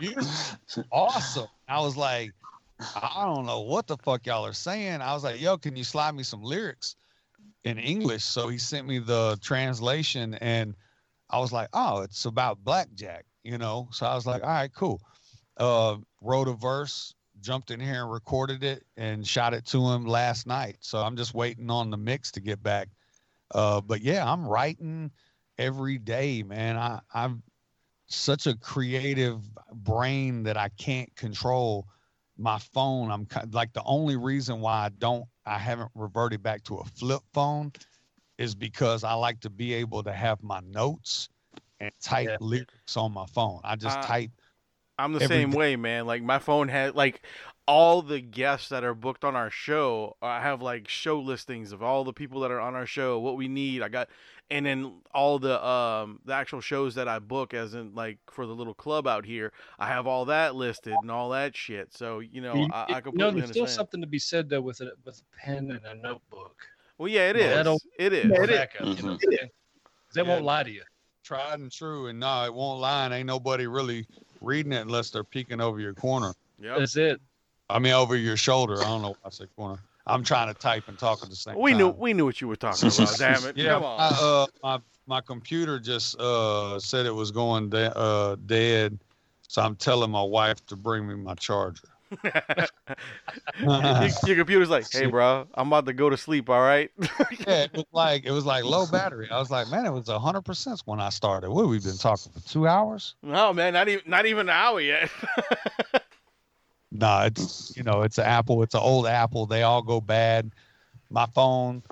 music 0.00 0.86
awesome. 0.92 1.48
I 1.68 1.80
was 1.80 1.96
like, 1.96 2.32
I 2.94 3.24
don't 3.24 3.44
know 3.44 3.60
what 3.60 3.88
the 3.88 3.96
fuck 3.96 4.26
y'all 4.26 4.46
are 4.46 4.52
saying. 4.52 5.02
I 5.02 5.12
was 5.14 5.24
like, 5.24 5.40
yo, 5.40 5.58
can 5.58 5.76
you 5.76 5.84
slide 5.84 6.14
me 6.14 6.22
some 6.22 6.42
lyrics 6.42 6.94
in 7.64 7.78
English? 7.78 8.22
So 8.22 8.48
he 8.48 8.58
sent 8.58 8.86
me 8.86 9.00
the 9.00 9.38
translation 9.42 10.34
and 10.34 10.74
I 11.28 11.40
was 11.40 11.52
like, 11.52 11.68
oh, 11.72 12.02
it's 12.02 12.24
about 12.24 12.62
blackjack, 12.62 13.24
you 13.42 13.58
know? 13.58 13.88
So 13.90 14.06
I 14.06 14.14
was 14.14 14.26
like, 14.26 14.42
all 14.42 14.48
right, 14.48 14.72
cool. 14.72 15.00
Uh, 15.56 15.96
wrote 16.20 16.46
a 16.46 16.52
verse, 16.52 17.14
jumped 17.40 17.72
in 17.72 17.80
here 17.80 18.02
and 18.02 18.12
recorded 18.12 18.62
it 18.62 18.84
and 18.96 19.26
shot 19.26 19.54
it 19.54 19.66
to 19.66 19.84
him 19.88 20.06
last 20.06 20.46
night. 20.46 20.76
So 20.80 21.00
I'm 21.00 21.16
just 21.16 21.34
waiting 21.34 21.68
on 21.70 21.90
the 21.90 21.96
mix 21.96 22.30
to 22.32 22.40
get 22.40 22.62
back. 22.62 22.88
Uh, 23.52 23.80
but 23.80 24.02
yeah, 24.02 24.30
I'm 24.30 24.46
writing 24.46 25.10
every 25.58 25.98
day, 25.98 26.44
man. 26.44 26.76
I, 26.76 27.00
I'm 27.12 27.42
such 28.06 28.46
a 28.46 28.56
creative 28.56 29.40
brain 29.72 30.42
that 30.44 30.56
I 30.56 30.68
can't 30.70 31.14
control 31.16 31.86
my 32.38 32.58
phone. 32.58 33.10
I'm 33.10 33.26
like 33.52 33.72
the 33.72 33.82
only 33.84 34.16
reason 34.16 34.60
why 34.60 34.86
I 34.86 34.88
don't, 34.90 35.24
I 35.44 35.58
haven't 35.58 35.90
reverted 35.94 36.42
back 36.42 36.62
to 36.64 36.76
a 36.78 36.84
flip 36.84 37.22
phone 37.32 37.72
is 38.38 38.54
because 38.54 39.04
I 39.04 39.14
like 39.14 39.40
to 39.40 39.50
be 39.50 39.74
able 39.74 40.02
to 40.04 40.12
have 40.12 40.42
my 40.42 40.60
notes 40.60 41.28
and 41.80 41.90
type 42.00 42.30
Yeah. 42.30 42.36
lyrics 42.40 42.96
on 42.96 43.12
my 43.12 43.26
phone. 43.26 43.60
I 43.64 43.76
just 43.76 44.00
Uh, 44.00 44.02
type. 44.02 44.30
I'm 44.98 45.12
the 45.12 45.20
same 45.20 45.50
day. 45.50 45.56
way, 45.56 45.76
man. 45.76 46.06
Like 46.06 46.22
my 46.22 46.38
phone 46.38 46.68
has 46.68 46.94
like 46.94 47.22
all 47.68 48.00
the 48.02 48.20
guests 48.20 48.68
that 48.68 48.84
are 48.84 48.94
booked 48.94 49.24
on 49.24 49.34
our 49.34 49.50
show. 49.50 50.16
I 50.22 50.40
have 50.40 50.62
like 50.62 50.88
show 50.88 51.18
listings 51.18 51.72
of 51.72 51.82
all 51.82 52.04
the 52.04 52.12
people 52.12 52.40
that 52.40 52.50
are 52.50 52.60
on 52.60 52.74
our 52.74 52.86
show, 52.86 53.18
what 53.18 53.36
we 53.36 53.48
need. 53.48 53.82
I 53.82 53.88
got, 53.88 54.08
and 54.50 54.64
then 54.64 55.00
all 55.12 55.38
the 55.38 55.64
um 55.66 56.20
the 56.24 56.32
actual 56.32 56.60
shows 56.60 56.94
that 56.94 57.08
I 57.08 57.18
book, 57.18 57.54
as 57.54 57.74
in 57.74 57.94
like 57.94 58.18
for 58.30 58.46
the 58.46 58.52
little 58.54 58.74
club 58.74 59.06
out 59.06 59.24
here. 59.24 59.52
I 59.78 59.88
have 59.88 60.06
all 60.06 60.26
that 60.26 60.54
listed 60.54 60.94
and 61.02 61.10
all 61.10 61.30
that 61.30 61.56
shit. 61.56 61.92
So 61.92 62.20
you 62.20 62.40
know, 62.40 62.54
You- 62.54 62.68
I, 62.72 62.82
I 62.82 62.86
you 62.88 62.94
know, 62.94 63.00
completely 63.02 63.40
there's 63.40 63.50
still 63.50 63.66
something 63.66 64.00
to 64.00 64.06
be 64.06 64.18
said 64.18 64.48
though 64.48 64.60
with 64.60 64.80
a 64.80 64.92
with 65.04 65.18
a 65.20 65.44
pen 65.44 65.70
and 65.72 65.84
a 65.86 65.94
notebook. 66.00 66.56
Well, 66.98 67.08
yeah, 67.08 67.30
it 67.30 67.36
Yeah, 67.36 67.42
is. 67.42 67.54
that'll- 67.56 67.80
It 67.98 68.12
is. 68.12 68.34
For 68.34 68.46
backup, 68.46 68.86
you 68.86 69.02
know, 69.02 69.18
yeah. 69.30 69.38
'Cause 69.40 70.14
They 70.14 70.22
Yeah. 70.22 70.28
won't 70.28 70.44
lie 70.44 70.62
to 70.62 70.70
you. 70.70 70.82
tried 71.24 71.58
and 71.58 71.72
true. 71.72 72.06
And 72.06 72.20
no, 72.20 72.44
it 72.44 72.54
won't 72.54 72.80
lie. 72.80 73.04
And 73.06 73.12
ain't 73.12 73.26
nobody 73.26 73.66
really 73.66 74.06
reading 74.40 74.72
it 74.72 74.82
unless 74.82 75.10
they're 75.10 75.24
peeking 75.24 75.60
over 75.60 75.80
your 75.80 75.92
corner. 75.92 76.32
Yeah, 76.60 76.78
That's 76.78 76.96
it. 76.96 77.20
I 77.68 77.78
mean, 77.78 77.92
over 77.92 78.16
your 78.16 78.36
shoulder. 78.36 78.80
I 78.80 78.84
don't 78.84 79.02
know 79.02 79.10
why 79.10 79.26
I 79.26 79.30
say 79.30 79.46
corner. 79.56 79.78
I'm 80.06 80.22
trying 80.22 80.52
to 80.52 80.54
type 80.54 80.84
and 80.86 80.96
talk 80.98 81.22
at 81.22 81.30
the 81.30 81.36
same 81.36 81.58
We 81.58 81.72
time. 81.72 81.78
knew 81.78 81.88
we 81.88 82.12
knew 82.12 82.24
what 82.24 82.40
you 82.40 82.46
were 82.48 82.56
talking 82.56 82.88
about. 82.88 83.14
Damn 83.18 83.44
it! 83.44 83.56
Yeah, 83.56 83.72
Come 83.74 83.84
on. 83.84 84.00
I, 84.00 84.04
uh, 84.20 84.46
my 84.62 84.80
my 85.06 85.20
computer 85.20 85.80
just 85.80 86.18
uh 86.20 86.78
said 86.78 87.06
it 87.06 87.14
was 87.14 87.32
going 87.32 87.70
de- 87.70 87.96
uh 87.96 88.36
dead, 88.46 88.98
so 89.48 89.62
I'm 89.62 89.74
telling 89.74 90.10
my 90.10 90.22
wife 90.22 90.64
to 90.66 90.76
bring 90.76 91.08
me 91.08 91.14
my 91.16 91.34
charger. 91.34 91.88
your, 92.22 92.28
your 94.26 94.36
computer's 94.36 94.70
like, 94.70 94.86
hey, 94.92 95.06
bro, 95.06 95.48
I'm 95.54 95.66
about 95.66 95.86
to 95.86 95.92
go 95.92 96.08
to 96.08 96.16
sleep. 96.16 96.48
All 96.48 96.60
right. 96.60 96.88
yeah, 97.00 97.64
it 97.64 97.72
was 97.74 97.84
like 97.90 98.24
it 98.24 98.30
was 98.30 98.46
like 98.46 98.62
low 98.62 98.86
battery. 98.86 99.28
I 99.28 99.40
was 99.40 99.50
like, 99.50 99.68
man, 99.70 99.86
it 99.86 99.90
was 99.90 100.06
hundred 100.08 100.42
percent 100.42 100.82
when 100.84 101.00
I 101.00 101.08
started. 101.08 101.50
What 101.50 101.66
we've 101.66 101.82
been 101.82 101.98
talking 101.98 102.30
for 102.30 102.48
two 102.48 102.68
hours? 102.68 103.16
no, 103.24 103.52
man, 103.52 103.72
not 103.72 103.88
even 103.88 104.04
not 104.06 104.24
even 104.26 104.48
an 104.48 104.50
hour 104.50 104.80
yet. 104.80 105.10
No, 106.92 107.22
it's 107.22 107.76
you 107.76 107.82
know, 107.82 108.02
it's 108.02 108.18
an 108.18 108.24
Apple. 108.24 108.62
It's 108.62 108.74
an 108.74 108.80
old 108.80 109.06
Apple. 109.06 109.46
They 109.46 109.62
all 109.62 109.82
go 109.82 110.00
bad. 110.00 110.50
My 111.10 111.26
phone 111.26 111.82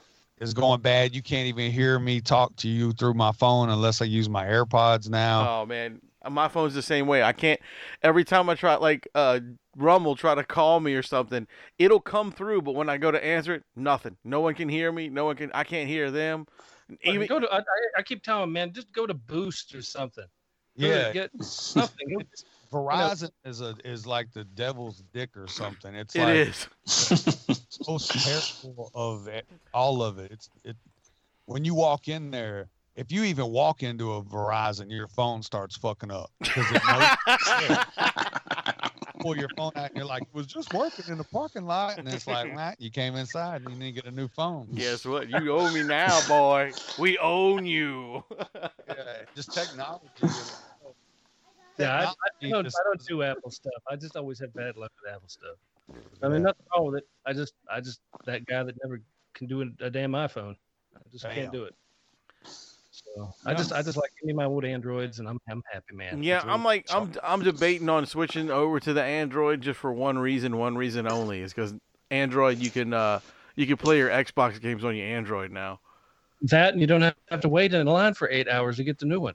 is 0.40 0.54
going 0.54 0.80
bad. 0.80 1.14
You 1.14 1.22
can't 1.22 1.46
even 1.46 1.70
hear 1.70 1.98
me 1.98 2.20
talk 2.20 2.54
to 2.56 2.68
you 2.68 2.92
through 2.92 3.14
my 3.14 3.32
phone 3.32 3.70
unless 3.70 4.02
I 4.02 4.06
use 4.06 4.28
my 4.28 4.44
AirPods 4.44 5.08
now. 5.08 5.62
oh 5.62 5.66
man, 5.66 6.00
my 6.30 6.48
phone's 6.48 6.74
the 6.74 6.82
same 6.82 7.06
way. 7.06 7.22
I 7.22 7.32
can't. 7.32 7.60
Every 8.02 8.24
time 8.24 8.48
I 8.48 8.54
try, 8.54 8.76
like, 8.76 9.08
uh, 9.14 9.40
Rumble 9.76 10.14
try 10.14 10.34
to 10.34 10.44
call 10.44 10.80
me 10.80 10.94
or 10.94 11.02
something, 11.02 11.46
it'll 11.78 12.00
come 12.00 12.30
through. 12.30 12.62
But 12.62 12.74
when 12.74 12.88
I 12.88 12.96
go 12.96 13.10
to 13.10 13.24
answer 13.24 13.54
it, 13.54 13.64
nothing. 13.76 14.16
No 14.24 14.40
one 14.40 14.54
can 14.54 14.68
hear 14.68 14.92
me. 14.92 15.08
No 15.08 15.24
one 15.24 15.36
can. 15.36 15.50
I 15.52 15.64
can't 15.64 15.88
hear 15.88 16.10
them. 16.10 16.46
Even, 17.02 17.14
Even 17.22 17.26
go 17.26 17.40
to. 17.40 17.52
I, 17.52 17.58
I- 17.58 17.62
I 17.98 18.02
keep 18.02 18.22
telling 18.22 18.42
them, 18.42 18.52
man, 18.52 18.72
just 18.72 18.92
go 18.92 19.06
to 19.06 19.14
Boost 19.14 19.74
or 19.74 19.82
something. 19.82 20.24
Go 20.80 20.86
yeah, 20.88 21.12
Get 21.12 21.30
something. 21.42 22.26
Go- 22.74 22.88
Verizon 22.88 23.30
is 23.44 23.60
a 23.60 23.74
is 23.84 24.06
like 24.06 24.32
the 24.32 24.44
devil's 24.44 25.02
dick 25.12 25.36
or 25.36 25.46
something. 25.46 25.94
It's 25.94 26.14
it 26.14 26.20
like 26.20 26.36
is. 26.36 27.68
most 27.88 28.10
terrible 28.10 28.90
of 28.94 29.28
it, 29.28 29.46
all 29.72 30.02
of 30.02 30.18
it. 30.18 30.32
It's 30.32 30.50
it 30.64 30.76
when 31.46 31.64
you 31.64 31.74
walk 31.74 32.08
in 32.08 32.30
there. 32.30 32.68
If 32.96 33.10
you 33.10 33.24
even 33.24 33.50
walk 33.50 33.82
into 33.82 34.12
a 34.12 34.22
Verizon, 34.22 34.88
your 34.88 35.08
phone 35.08 35.42
starts 35.42 35.76
fucking 35.76 36.12
up 36.12 36.30
because 36.40 36.66
it 36.70 36.80
knows. 36.86 37.78
pull 39.24 39.36
your 39.36 39.48
phone 39.56 39.72
out 39.74 39.88
and 39.88 39.96
you're 39.96 40.06
like, 40.06 40.22
it 40.22 40.34
was 40.34 40.46
just 40.46 40.72
working 40.74 41.06
in 41.08 41.16
the 41.18 41.24
parking 41.24 41.64
lot. 41.64 41.98
And 41.98 42.06
it's 42.06 42.26
like, 42.26 42.54
Matt, 42.54 42.80
you 42.80 42.90
came 42.90 43.16
inside 43.16 43.62
and 43.62 43.70
you 43.70 43.76
need 43.78 43.94
to 43.94 44.02
get 44.02 44.12
a 44.12 44.14
new 44.14 44.28
phone. 44.28 44.68
Guess 44.74 45.06
what? 45.06 45.28
You 45.28 45.52
owe 45.52 45.72
me 45.72 45.82
now, 45.82 46.20
boy. 46.28 46.72
We 46.98 47.16
own 47.18 47.64
you. 47.64 48.22
Yeah, 48.54 49.22
just 49.34 49.52
technology. 49.54 50.10
Yeah, 51.78 51.92
I, 51.92 52.02
I, 52.02 52.50
don't, 52.50 52.66
I 52.66 52.82
don't 52.84 53.04
do 53.06 53.22
Apple 53.22 53.50
stuff. 53.50 53.72
I 53.90 53.96
just 53.96 54.16
always 54.16 54.38
have 54.40 54.54
bad 54.54 54.76
luck 54.76 54.92
with 55.02 55.12
Apple 55.12 55.28
stuff. 55.28 55.56
I 56.22 56.28
mean, 56.28 56.42
nothing 56.42 56.64
wrong 56.74 56.86
with 56.86 56.98
it. 56.98 57.08
I 57.26 57.32
just, 57.32 57.54
I 57.70 57.80
just 57.80 58.00
that 58.26 58.46
guy 58.46 58.62
that 58.62 58.74
never 58.82 59.00
can 59.34 59.46
do 59.46 59.62
a, 59.62 59.84
a 59.84 59.90
damn 59.90 60.12
iPhone. 60.12 60.56
I 60.96 61.00
just 61.10 61.24
Damn. 61.24 61.34
can't 61.34 61.52
do 61.52 61.64
it. 61.64 61.74
So 62.44 63.34
I 63.44 63.54
just, 63.54 63.72
I 63.72 63.82
just 63.82 63.96
like 63.96 64.10
give 64.20 64.28
me 64.28 64.32
my 64.32 64.44
old 64.44 64.64
Androids, 64.64 65.18
and 65.18 65.28
I'm, 65.28 65.38
I'm 65.50 65.62
happy, 65.70 65.94
man. 65.94 66.22
Yeah, 66.22 66.36
That's 66.36 66.46
I'm 66.46 66.62
like 66.62 66.86
I'm 66.90 67.12
I'm 67.24 67.42
debating 67.42 67.88
on 67.88 68.06
switching 68.06 68.50
over 68.50 68.78
to 68.78 68.92
the 68.92 69.02
Android 69.02 69.60
just 69.60 69.80
for 69.80 69.92
one 69.92 70.16
reason, 70.16 70.56
one 70.56 70.76
reason 70.76 71.10
only, 71.10 71.40
is 71.40 71.52
because 71.52 71.74
Android 72.10 72.58
you 72.58 72.70
can 72.70 72.94
uh 72.94 73.18
you 73.56 73.66
can 73.66 73.76
play 73.76 73.98
your 73.98 74.10
Xbox 74.10 74.60
games 74.60 74.84
on 74.84 74.94
your 74.94 75.06
Android 75.06 75.50
now. 75.50 75.80
that, 76.42 76.72
and 76.72 76.80
you 76.80 76.86
don't 76.86 77.02
have, 77.02 77.16
have 77.30 77.40
to 77.40 77.48
wait 77.48 77.74
in 77.74 77.86
line 77.86 78.14
for 78.14 78.28
eight 78.30 78.48
hours 78.48 78.76
to 78.76 78.84
get 78.84 78.98
the 78.98 79.06
new 79.06 79.20
one. 79.20 79.34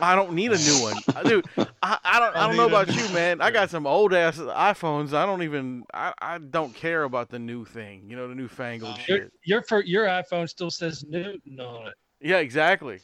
I 0.00 0.14
don't 0.14 0.32
need 0.32 0.52
a 0.52 0.58
new 0.58 0.82
one, 0.82 0.96
uh, 1.14 1.22
dude. 1.22 1.46
I, 1.82 1.98
I 2.04 2.20
don't 2.20 2.36
I 2.36 2.46
don't 2.46 2.56
know 2.56 2.66
about 2.66 2.94
you, 2.94 3.08
man. 3.14 3.40
I 3.40 3.50
got 3.50 3.70
some 3.70 3.86
old 3.86 4.14
ass 4.14 4.38
iPhones. 4.38 5.12
I 5.12 5.26
don't 5.26 5.42
even 5.42 5.84
I, 5.92 6.12
I 6.18 6.38
don't 6.38 6.74
care 6.74 7.04
about 7.04 7.30
the 7.30 7.38
new 7.38 7.64
thing. 7.64 8.04
You 8.08 8.16
know 8.16 8.28
the 8.28 8.34
newfangled 8.34 8.96
Your, 9.06 9.18
shit. 9.18 9.32
your 9.44 9.62
for 9.62 9.82
your 9.82 10.06
iPhone 10.06 10.48
still 10.48 10.70
says 10.70 11.04
Newton 11.08 11.60
on 11.60 11.88
it. 11.88 11.94
Yeah, 12.20 12.38
exactly. 12.38 13.00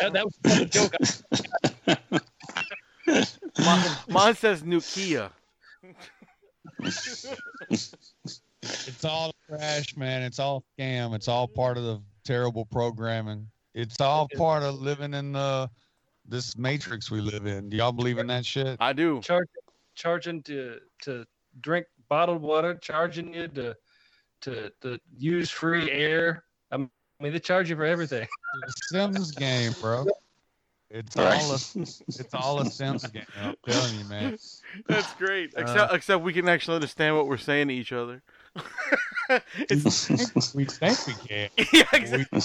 That, 0.00 0.12
that 0.12 0.24
was 0.24 0.60
a 0.60 0.64
joke. 0.66 0.92
Mine, 3.58 3.90
mine 4.08 4.34
says 4.34 4.62
Nokia. 4.62 5.30
It's 8.62 9.04
all 9.04 9.32
trash, 9.48 9.96
man. 9.96 10.22
It's 10.22 10.38
all 10.38 10.64
scam. 10.78 11.14
It's 11.14 11.28
all 11.28 11.46
part 11.48 11.76
of 11.76 11.84
the 11.84 12.00
terrible 12.24 12.64
programming. 12.64 13.48
It's 13.74 14.00
all 14.00 14.28
part 14.36 14.62
of 14.62 14.80
living 14.80 15.14
in 15.14 15.32
the 15.32 15.70
this 16.26 16.56
matrix 16.56 17.10
we 17.10 17.20
live 17.20 17.46
in. 17.46 17.68
Do 17.68 17.76
y'all 17.76 17.92
believe 17.92 18.18
in 18.18 18.26
that 18.28 18.44
shit? 18.46 18.76
I 18.80 18.92
do. 18.92 19.20
Charge, 19.20 19.48
charging 19.94 20.42
to 20.44 20.78
to 21.02 21.24
drink 21.60 21.86
bottled 22.08 22.42
water, 22.42 22.74
charging 22.74 23.32
you 23.34 23.48
to 23.48 23.76
to 24.42 24.72
to 24.82 24.98
use 25.16 25.50
free 25.50 25.90
air. 25.90 26.44
I 26.70 26.76
mean, 26.78 26.90
they 27.20 27.38
charge 27.38 27.70
you 27.70 27.76
for 27.76 27.84
everything. 27.84 28.26
The 28.60 28.72
Sims 28.88 29.30
game, 29.32 29.72
bro. 29.80 30.06
It's 30.90 31.16
all 31.16 31.24
a 31.24 31.54
it's 31.54 32.34
all 32.34 32.60
a 32.60 32.66
Sims 32.66 33.06
game. 33.06 33.24
I'm 33.40 33.54
telling 33.66 33.98
you, 33.98 34.04
man. 34.04 34.38
That's 34.86 35.12
great. 35.14 35.54
Except 35.56 35.90
uh, 35.90 35.94
except 35.94 36.22
we 36.22 36.34
can 36.34 36.48
actually 36.48 36.74
understand 36.74 37.16
what 37.16 37.26
we're 37.26 37.38
saying 37.38 37.68
to 37.68 37.74
each 37.74 37.92
other. 37.92 38.22
it's, 39.56 40.54
We 40.54 40.66
think 40.66 41.06
we 41.06 41.14
can. 41.14 41.48
yeah, 41.72 41.84
exactly. 41.94 42.26
We, 42.30 42.40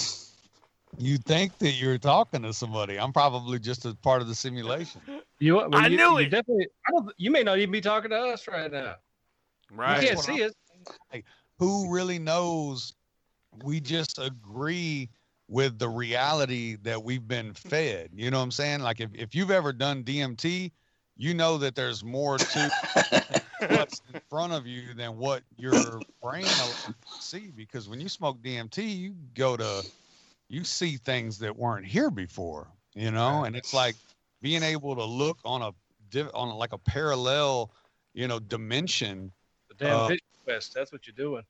you 0.96 1.18
think 1.18 1.58
that 1.58 1.72
you're 1.72 1.98
talking 1.98 2.42
to 2.42 2.52
somebody. 2.52 2.98
I'm 2.98 3.12
probably 3.12 3.58
just 3.58 3.84
a 3.84 3.94
part 3.94 4.22
of 4.22 4.28
the 4.28 4.34
simulation. 4.34 5.00
You, 5.38 5.56
well, 5.56 5.68
I 5.72 5.88
you, 5.88 5.96
knew 5.96 6.12
you 6.12 6.18
it. 6.18 6.30
Definitely. 6.30 6.68
I 6.86 6.90
don't. 6.92 7.12
You 7.18 7.30
may 7.30 7.42
not 7.42 7.58
even 7.58 7.70
be 7.70 7.80
talking 7.80 8.10
to 8.10 8.16
us 8.16 8.48
right 8.48 8.70
now. 8.70 8.96
Right. 9.70 10.00
You 10.00 10.08
can't 10.08 10.16
what 10.16 10.26
see 10.26 10.44
us. 10.44 10.52
Who 11.58 11.92
really 11.92 12.18
knows? 12.18 12.94
We 13.64 13.80
just 13.80 14.18
agree 14.18 15.10
with 15.48 15.78
the 15.78 15.88
reality 15.88 16.76
that 16.82 17.02
we've 17.02 17.26
been 17.26 17.54
fed. 17.54 18.10
You 18.12 18.30
know 18.30 18.38
what 18.38 18.44
I'm 18.44 18.50
saying? 18.50 18.80
Like 18.80 19.00
if, 19.00 19.10
if 19.14 19.34
you've 19.34 19.50
ever 19.50 19.72
done 19.72 20.04
DMT, 20.04 20.70
you 21.16 21.34
know 21.34 21.58
that 21.58 21.74
there's 21.74 22.04
more 22.04 22.38
to 22.38 22.70
what's 23.70 24.02
in 24.12 24.20
front 24.28 24.52
of 24.52 24.66
you 24.66 24.94
than 24.94 25.16
what 25.16 25.42
your 25.56 26.00
brain 26.22 26.44
allows 26.44 26.94
see. 27.18 27.50
Because 27.54 27.88
when 27.88 28.00
you 28.00 28.08
smoke 28.08 28.40
DMT, 28.42 28.96
you 28.96 29.14
go 29.34 29.56
to, 29.56 29.84
you 30.48 30.64
see 30.64 30.96
things 30.96 31.38
that 31.38 31.56
weren't 31.56 31.86
here 31.86 32.10
before. 32.10 32.68
You 32.94 33.10
know, 33.10 33.44
and 33.44 33.54
it's 33.54 33.72
like 33.72 33.94
being 34.42 34.62
able 34.62 34.96
to 34.96 35.04
look 35.04 35.38
on 35.44 35.62
a 35.62 35.72
on 36.34 36.56
like 36.56 36.72
a 36.72 36.78
parallel, 36.78 37.70
you 38.14 38.26
know, 38.26 38.38
dimension. 38.40 39.30
The 39.68 39.74
damn 39.84 39.96
Uh, 39.96 40.08
vision 40.08 40.24
quest. 40.44 40.74
That's 40.74 40.90
what 40.90 41.06
you're 41.06 41.14
doing. 41.14 41.44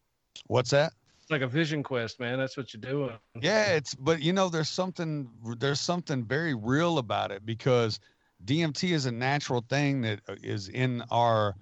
What's 0.47 0.71
that? 0.71 0.93
It's 1.23 1.31
like 1.31 1.43
a 1.43 1.47
vision 1.47 1.83
quest, 1.83 2.21
man. 2.21 2.39
That's 2.39 2.57
what 2.57 2.75
you're 2.75 2.81
doing. 2.81 3.17
Yeah, 3.41 3.67
it's 3.67 3.95
but 3.95 4.21
you 4.21 4.33
know 4.33 4.49
there's 4.49 4.69
something 4.69 5.31
there's 5.59 5.81
something 5.81 6.25
very 6.25 6.55
real 6.55 6.99
about 6.99 7.31
it 7.31 7.47
because 7.47 8.01
DMT 8.45 8.91
is 8.93 9.07
a 9.07 9.13
natural 9.13 9.65
thing 9.69 10.03
that 10.03 10.21
uh, 10.29 10.35
in 10.75 11.03
our 11.11 11.55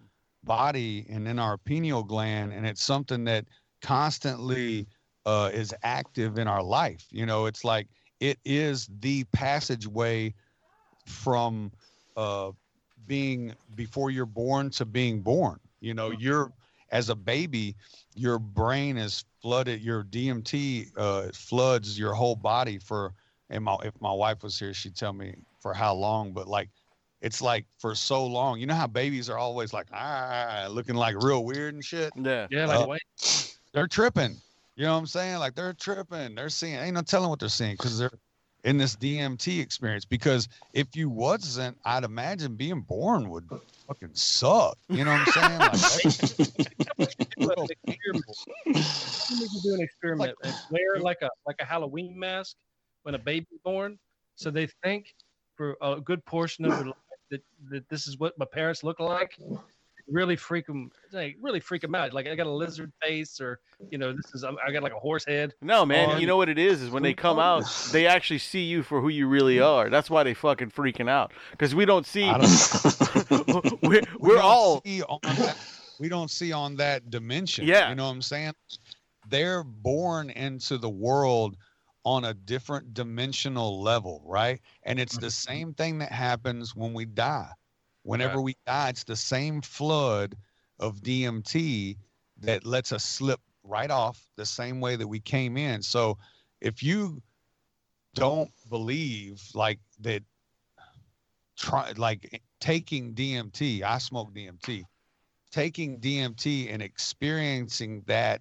body 0.43 1.07
and 1.09 1.29
in 1.29 1.39
our 1.39 1.59
pineal 1.59 2.03
gland 2.03 2.53
and 2.53 2.67
it's 2.67 2.83
something 2.83 3.25
that 3.25 3.45
constantly 3.83 4.87
uh, 5.27 5.51
is 5.53 5.75
active 5.83 6.39
in 6.39 6.49
our 6.49 6.63
life. 6.63 7.05
You 7.11 7.27
know, 7.27 7.47
it's 7.47 7.65
like 7.65 7.89
it 8.21 8.39
is 8.45 8.89
the 9.01 9.25
passageway 9.25 10.33
from 11.05 11.73
uh, 12.17 12.53
being 13.07 13.55
before 13.75 14.11
you're 14.11 14.25
born 14.25 14.71
to 14.71 14.85
being 14.87 15.21
born. 15.21 15.59
You 15.81 15.93
know, 15.95 16.11
you're 16.11 16.53
as 16.91 17.11
a 17.11 17.15
baby, 17.15 17.75
your 18.15 18.39
brain 18.39 18.97
is 18.97 19.25
flooded. 19.43 19.83
Your 19.83 20.05
DMT 20.05 20.93
uh, 20.97 21.29
floods 21.35 21.99
your 21.99 22.15
whole 22.15 22.37
body 22.37 22.79
for. 22.79 23.13
And 23.49 23.63
my 23.63 23.77
if 23.85 23.93
my 24.01 24.13
wife 24.13 24.43
was 24.43 24.59
here, 24.59 24.75
she'd 24.75 24.97
tell 24.97 25.13
me 25.13 25.35
for 25.61 25.73
how 25.73 25.95
long. 25.95 26.33
But 26.33 26.49
like, 26.49 26.69
it's 27.21 27.41
like 27.41 27.65
for 27.79 27.95
so 27.95 28.27
long. 28.27 28.59
You 28.59 28.67
know 28.67 28.75
how 28.75 28.89
babies 28.89 29.31
are 29.31 29.39
always 29.39 29.73
like 29.73 29.87
ah, 29.93 30.67
looking 30.69 30.97
like 30.97 31.15
real 31.23 31.45
weird 31.45 31.75
and 31.75 31.85
shit. 31.85 32.13
Yeah. 32.17 32.47
Yeah, 32.51 32.67
like 32.67 32.81
Uh, 32.81 32.87
wait. 32.89 33.57
They're 33.73 33.87
tripping. 33.87 34.37
You 34.77 34.85
know 34.85 34.93
what 34.93 34.99
I'm 34.99 35.07
saying? 35.07 35.39
Like 35.39 35.55
they're 35.55 35.73
tripping. 35.73 36.35
They're 36.35 36.51
seeing. 36.51 36.75
Ain't 36.75 36.95
no 36.95 37.03
telling 37.03 37.31
what 37.31 37.41
they're 37.41 37.49
seeing 37.49 37.73
because 37.73 37.99
they're 37.99 38.11
in 38.65 38.77
this 38.77 38.95
DMT 38.97 39.61
experience. 39.61 40.05
Because 40.05 40.49
if 40.75 40.95
you 40.95 41.09
wasn't, 41.09 41.79
I'd 41.85 42.05
imagine 42.05 42.57
being 42.57 42.83
born 42.83 43.31
would 43.31 43.49
fucking 43.87 44.11
suck. 44.13 44.77
You 44.89 45.05
know 45.05 45.13
what 45.13 45.27
I'm 45.27 45.33
saying? 45.33 45.59
Like, 45.59 47.15
experiment. 47.87 48.25
You 48.67 49.41
need 49.41 49.51
to 49.51 49.61
do 49.63 49.75
an 49.75 49.81
experiment 49.81 50.37
and 50.43 50.55
wear 50.71 51.01
like 51.01 51.23
a 51.23 51.31
like 51.47 51.57
a 51.61 51.65
Halloween 51.65 52.19
mask 52.19 52.57
when 53.05 53.15
a 53.15 53.19
baby's 53.19 53.61
born, 53.65 53.99
so 54.35 54.51
they 54.51 54.69
think 54.83 55.15
for 55.55 55.77
a 55.81 56.01
good 56.01 56.25
portion 56.27 56.67
of 56.67 56.73
their 56.73 56.87
life 56.87 56.95
that, 57.31 57.43
that 57.71 57.89
this 57.89 58.07
is 58.07 58.19
what 58.19 58.39
my 58.39 58.45
parents 58.45 58.85
look 58.85 59.01
like. 59.01 59.39
Really 60.09 60.37
freak 60.37 60.67
them, 60.67 60.91
like 61.13 61.37
really 61.41 61.59
freak 61.59 61.83
them 61.83 61.95
out. 61.95 62.13
Like 62.13 62.29
I 62.29 62.35
got 62.35 62.47
a 62.47 62.53
lizard 62.53 62.93
face, 63.03 63.41
or 63.41 63.59
you 63.91 63.99
know, 63.99 64.13
this 64.13 64.35
is 64.35 64.45
I 64.45 64.71
got 64.71 64.83
like 64.83 64.93
a 64.93 64.99
horse 64.99 65.25
head. 65.25 65.55
No, 65.61 65.85
man. 65.85 66.11
on- 66.11 66.21
You 66.21 66.27
know 66.27 66.37
what 66.37 66.49
it 66.49 66.59
is? 66.59 66.81
Is 66.83 66.91
when 66.91 67.03
they 67.03 67.15
come 67.15 67.39
out, 67.39 67.65
they 67.93 68.07
actually 68.07 68.39
see 68.39 68.63
you 68.63 68.83
for 68.83 69.01
who 69.01 69.09
you 69.09 69.27
really 69.27 69.57
mm. 69.57 69.67
are. 69.67 69.91
That's 69.91 70.09
why 70.09 70.23
they 70.23 70.35
fucking 70.35 70.71
freaking 70.71 71.09
out. 71.09 71.33
Because 71.51 71.75
we 71.75 71.85
don't 71.85 72.07
see. 72.07 72.27
Don't- 72.27 73.83
we're 73.83 74.03
we 74.21 74.29
we're 74.29 74.35
don't 74.35 74.45
all. 74.45 74.83
see 74.85 75.01
that, 75.01 75.57
we 75.99 76.09
don't 76.09 76.31
see 76.31 76.53
on 76.53 76.77
that 76.77 77.11
dimension. 77.11 77.67
Yeah. 77.67 77.89
You 77.89 77.97
know 77.97 78.05
what 78.05 78.13
I'm 78.13 78.23
saying? 78.23 78.53
They're 79.29 79.65
born 79.65 80.31
into 80.31 80.79
the 80.79 80.91
world 80.91 81.57
on 82.07 82.25
a 82.25 82.33
different 82.33 82.95
dimensional 82.95 83.83
level, 83.83 84.23
right? 84.25 84.61
And 84.85 85.01
it's 85.01 85.17
the 85.17 85.27
mm-hmm. 85.27 85.53
same 85.53 85.75
thing 85.75 85.99
that 85.99 86.13
happens 86.13 86.77
when 86.77 86.95
we 86.95 87.05
die. 87.05 87.51
Whenever 88.07 88.41
we 88.41 88.57
die, 88.67 88.91
it's 88.91 89.03
the 89.03 89.17
same 89.17 89.61
flood 89.61 90.37
of 90.79 91.01
DMT 91.03 91.97
that 92.41 92.65
lets 92.65 92.93
us 92.93 93.05
slip 93.05 93.41
right 93.65 93.91
off 93.91 94.23
the 94.37 94.47
same 94.47 94.81
way 94.81 94.95
that 94.95 95.09
we 95.09 95.19
came 95.19 95.57
in. 95.57 95.83
So 95.83 96.17
if 96.61 96.85
you 96.85 97.21
don't 98.15 98.51
believe 98.71 99.43
like 99.55 99.81
that 100.01 100.23
try 101.57 101.93
like 101.97 102.41
taking 102.61 103.13
DMT, 103.13 103.83
I 103.83 103.99
smoke 103.99 104.33
DMT, 104.33 104.85
taking 105.51 105.99
DMT 105.99 106.73
and 106.73 106.81
experiencing 106.81 108.03
that 108.07 108.41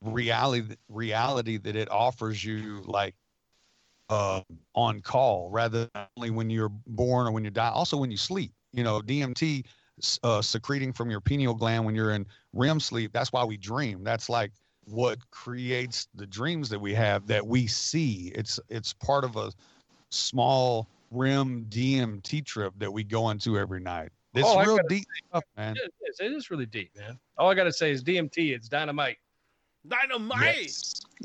reality 0.00 0.76
reality 0.88 1.56
that 1.56 1.74
it 1.74 1.90
offers 1.90 2.44
you 2.44 2.82
like 2.84 3.16
uh 4.10 4.42
on 4.74 5.00
call 5.00 5.50
rather 5.50 5.90
than 5.92 6.06
only 6.16 6.30
when 6.30 6.50
you're 6.50 6.68
born 6.68 7.26
or 7.26 7.32
when 7.32 7.42
you 7.42 7.50
die 7.50 7.70
also 7.70 7.96
when 7.96 8.10
you 8.10 8.16
sleep 8.16 8.52
you 8.76 8.84
know 8.84 9.00
DMT 9.00 9.64
uh, 10.22 10.42
secreting 10.42 10.92
from 10.92 11.10
your 11.10 11.20
pineal 11.20 11.54
gland 11.54 11.84
when 11.84 11.94
you're 11.94 12.12
in 12.12 12.26
REM 12.52 12.78
sleep 12.78 13.12
that's 13.12 13.32
why 13.32 13.42
we 13.42 13.56
dream 13.56 14.04
that's 14.04 14.28
like 14.28 14.52
what 14.84 15.18
creates 15.30 16.06
the 16.14 16.26
dreams 16.26 16.68
that 16.68 16.78
we 16.78 16.94
have 16.94 17.26
that 17.26 17.44
we 17.44 17.66
see 17.66 18.30
it's 18.34 18.60
it's 18.68 18.92
part 18.92 19.24
of 19.24 19.36
a 19.36 19.50
small 20.10 20.86
REM 21.10 21.66
DMT 21.70 22.44
trip 22.44 22.74
that 22.78 22.92
we 22.92 23.02
go 23.02 23.30
into 23.30 23.58
every 23.58 23.80
night 23.80 24.10
it's 24.34 24.46
Oh, 24.46 24.58
I 24.58 24.64
real 24.64 24.76
gotta 24.76 24.88
deep 24.88 25.06
stuff 25.30 25.44
man 25.56 25.76
It 25.76 25.92
is, 26.08 26.20
it 26.20 26.32
is 26.32 26.50
really 26.50 26.66
deep, 26.66 26.90
man. 26.94 27.18
All 27.38 27.50
I 27.50 27.54
gotta 27.54 27.72
say 27.72 27.90
is 27.90 28.04
DMT. 28.04 28.54
It's 28.54 28.68
dynamite. 28.68 29.16
Dynamite. 29.88 30.56
Yes. 30.56 31.00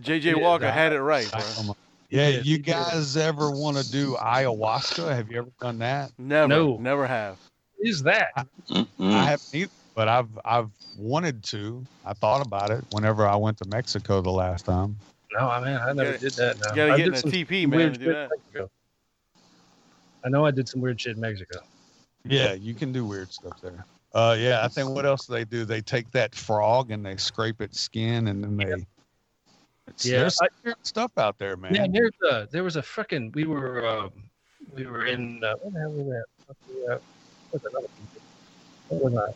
JJ 0.00 0.40
Walker 0.40 0.64
that- 0.64 0.74
had 0.74 0.92
it 0.92 1.00
right, 1.00 1.30
bro. 1.30 1.74
Dynamite. 2.10 2.32
Yeah, 2.32 2.36
did, 2.38 2.46
you 2.46 2.56
he 2.56 2.62
did. 2.62 2.72
guys 2.72 3.16
ever 3.16 3.50
want 3.50 3.76
to 3.76 3.90
do 3.90 4.14
ayahuasca? 4.16 5.14
Have 5.14 5.30
you 5.30 5.38
ever 5.38 5.50
done 5.60 5.78
that? 5.78 6.12
Never, 6.18 6.48
No. 6.48 6.76
never 6.78 7.06
have. 7.06 7.38
What 7.76 7.88
is 7.88 8.02
that? 8.02 8.46
Mm-mm. 8.70 8.86
I 9.00 9.24
haven't 9.24 9.54
either, 9.54 9.70
but 9.94 10.08
I've 10.08 10.28
I've 10.44 10.70
wanted 10.98 11.42
to. 11.44 11.84
I 12.04 12.12
thought 12.12 12.44
about 12.44 12.70
it 12.70 12.84
whenever 12.92 13.26
I 13.26 13.36
went 13.36 13.58
to 13.58 13.68
Mexico 13.68 14.20
the 14.20 14.30
last 14.30 14.66
time. 14.66 14.96
No, 15.32 15.48
I 15.48 15.64
mean 15.64 15.76
I 15.76 15.92
never 15.92 16.12
gotta- 16.12 16.18
did 16.18 16.32
that. 16.34 16.56
No. 16.58 16.68
You 16.70 16.76
gotta 16.76 16.92
I 16.92 16.96
get 16.96 17.04
did 17.04 17.08
in 17.08 17.14
a 17.14 17.18
some 17.18 17.30
TP, 17.30 17.68
man, 17.68 17.92
to 17.92 17.98
do 17.98 18.12
that. 18.12 18.30
I 20.24 20.28
know 20.28 20.44
I 20.44 20.50
did 20.50 20.68
some 20.68 20.80
weird 20.82 21.00
shit 21.00 21.14
in 21.16 21.20
Mexico. 21.20 21.60
Yeah, 22.24 22.52
you 22.52 22.74
can 22.74 22.92
do 22.92 23.06
weird 23.06 23.32
stuff 23.32 23.58
there. 23.62 23.86
Uh, 24.12 24.36
yeah, 24.38 24.62
I 24.62 24.68
think 24.68 24.90
what 24.90 25.06
else 25.06 25.26
do 25.26 25.32
they 25.32 25.44
do? 25.44 25.64
They 25.64 25.80
take 25.80 26.10
that 26.10 26.34
frog 26.34 26.90
and 26.90 27.06
they 27.06 27.16
scrape 27.16 27.62
its 27.62 27.80
skin 27.80 28.28
and 28.28 28.42
then 28.44 28.56
they. 28.56 28.84
It's, 29.90 30.06
Yeah, 30.06 30.20
there's 30.20 30.38
I- 30.40 30.74
stuff 30.82 31.12
out 31.18 31.38
there, 31.38 31.56
man. 31.56 31.74
Yeah, 31.74 31.86
there's 31.90 32.12
a 32.30 32.48
there 32.50 32.64
was 32.64 32.76
a 32.76 32.82
freaking 32.82 33.34
we 33.34 33.44
were 33.44 33.86
um, 33.86 34.10
we 34.74 34.86
were 34.86 35.06
in 35.06 35.42
uh, 35.44 35.54
where 35.62 35.72
the 35.72 35.80
hell 35.80 35.90
was 35.90 36.06
that? 36.06 36.24
What's 36.46 36.60
the, 36.66 37.00
what's 37.50 37.66
another? 37.66 37.86
What 38.88 39.12
was 39.12 39.34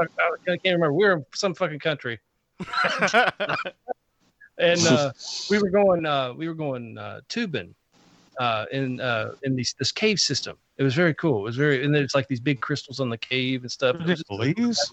I? 0.00 0.02
I 0.02 0.06
can't 0.46 0.60
remember. 0.64 0.92
We 0.92 1.04
were 1.04 1.12
in 1.12 1.26
some 1.34 1.54
fucking 1.54 1.78
country, 1.78 2.18
and 4.58 4.86
uh, 4.86 5.12
we 5.50 5.58
were 5.58 5.70
going 5.70 6.04
uh, 6.06 6.32
we 6.34 6.48
were 6.48 6.54
going 6.54 6.98
uh, 6.98 7.20
tubing 7.28 7.74
uh, 8.38 8.66
in 8.72 9.00
uh, 9.00 9.32
in 9.44 9.54
these, 9.54 9.74
this 9.78 9.92
cave 9.92 10.18
system. 10.18 10.56
It 10.78 10.82
was 10.82 10.94
very 10.94 11.14
cool. 11.14 11.40
It 11.40 11.44
was 11.44 11.56
very 11.56 11.84
and 11.84 11.94
there's 11.94 12.14
like 12.14 12.26
these 12.28 12.40
big 12.40 12.60
crystals 12.60 13.00
on 13.00 13.08
the 13.08 13.18
cave 13.18 13.62
and 13.62 13.70
stuff. 13.70 13.96
It 14.00 14.06
was 14.06 14.22
Belize? 14.24 14.92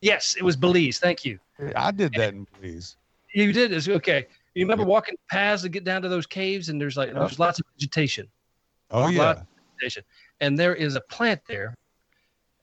yes, 0.00 0.36
it 0.36 0.42
was 0.42 0.56
Belize. 0.56 0.98
Thank 0.98 1.24
you. 1.24 1.38
I 1.76 1.90
did 1.90 2.14
that 2.14 2.34
in 2.34 2.46
Belize. 2.60 2.96
You 3.34 3.52
did. 3.52 3.72
It's 3.72 3.88
okay. 3.88 4.26
You 4.54 4.64
remember 4.64 4.84
walking 4.84 5.16
paths 5.30 5.62
to 5.62 5.68
get 5.68 5.84
down 5.84 6.02
to 6.02 6.08
those 6.08 6.26
caves, 6.26 6.68
and 6.68 6.80
there's 6.80 6.96
like 6.96 7.14
there's 7.14 7.38
lots 7.38 7.58
of 7.58 7.66
vegetation. 7.74 8.28
Oh 8.90 9.08
yeah. 9.08 9.42
vegetation. 9.80 10.04
And 10.40 10.58
there 10.58 10.74
is 10.74 10.96
a 10.96 11.00
plant 11.00 11.40
there. 11.46 11.76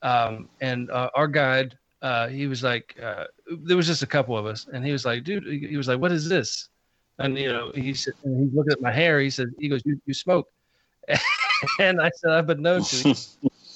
Um, 0.02 0.50
and 0.62 0.90
uh, 0.92 1.10
our 1.16 1.28
guide, 1.28 1.78
uh, 2.02 2.28
he 2.28 2.48
was 2.48 2.64
like, 2.64 2.96
uh, 3.02 3.26
there 3.64 3.76
was 3.76 3.88
just 3.88 4.04
a 4.04 4.08
couple 4.08 4.38
of 4.38 4.46
us, 4.46 4.68
and 4.72 4.86
he 4.86 4.92
was 4.92 5.06
like, 5.06 5.24
dude, 5.24 5.46
he 5.46 5.76
was 5.76 5.88
like, 5.88 6.00
what 6.00 6.12
is 6.12 6.30
this? 6.30 6.70
And 7.18 7.38
you 7.38 7.52
know, 7.52 7.72
he 7.76 7.94
said, 7.94 8.14
and 8.24 8.40
he's 8.40 8.54
looking 8.54 8.72
at 8.72 8.82
my 8.82 8.92
hair. 8.92 9.20
He 9.20 9.30
said, 9.30 9.50
he 9.60 9.68
goes, 9.68 9.82
you, 9.86 10.00
you 10.06 10.14
smoke? 10.14 10.48
and 11.80 12.00
I 12.00 12.10
said, 12.16 12.32
I've 12.32 12.48
been 12.48 12.62
known 12.62 12.84
to. 12.84 13.16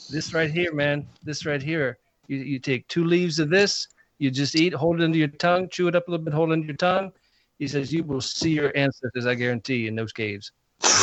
This 0.09 0.33
right 0.33 0.51
here, 0.51 0.73
man, 0.73 1.07
this 1.23 1.45
right 1.45 1.61
here. 1.61 1.97
You, 2.27 2.37
you 2.37 2.59
take 2.59 2.87
two 2.87 3.03
leaves 3.03 3.39
of 3.39 3.49
this, 3.49 3.87
you 4.23 4.31
just 4.31 4.55
eat, 4.55 4.73
hold 4.73 5.01
it 5.01 5.03
under 5.03 5.17
your 5.17 5.27
tongue, 5.27 5.67
chew 5.67 5.89
it 5.89 5.97
up 5.97 6.07
a 6.07 6.11
little 6.11 6.23
bit, 6.23 6.33
hold 6.33 6.49
it 6.49 6.53
under 6.53 6.65
your 6.65 6.77
tongue. 6.77 7.11
He 7.59 7.67
says, 7.67 7.91
you 7.91 8.05
will 8.05 8.21
see 8.21 8.51
your 8.51 8.71
ancestors, 8.75 9.25
I 9.25 9.35
guarantee, 9.35 9.87
in 9.87 9.95
those 9.95 10.13
caves. 10.13 10.53
And 10.81 11.01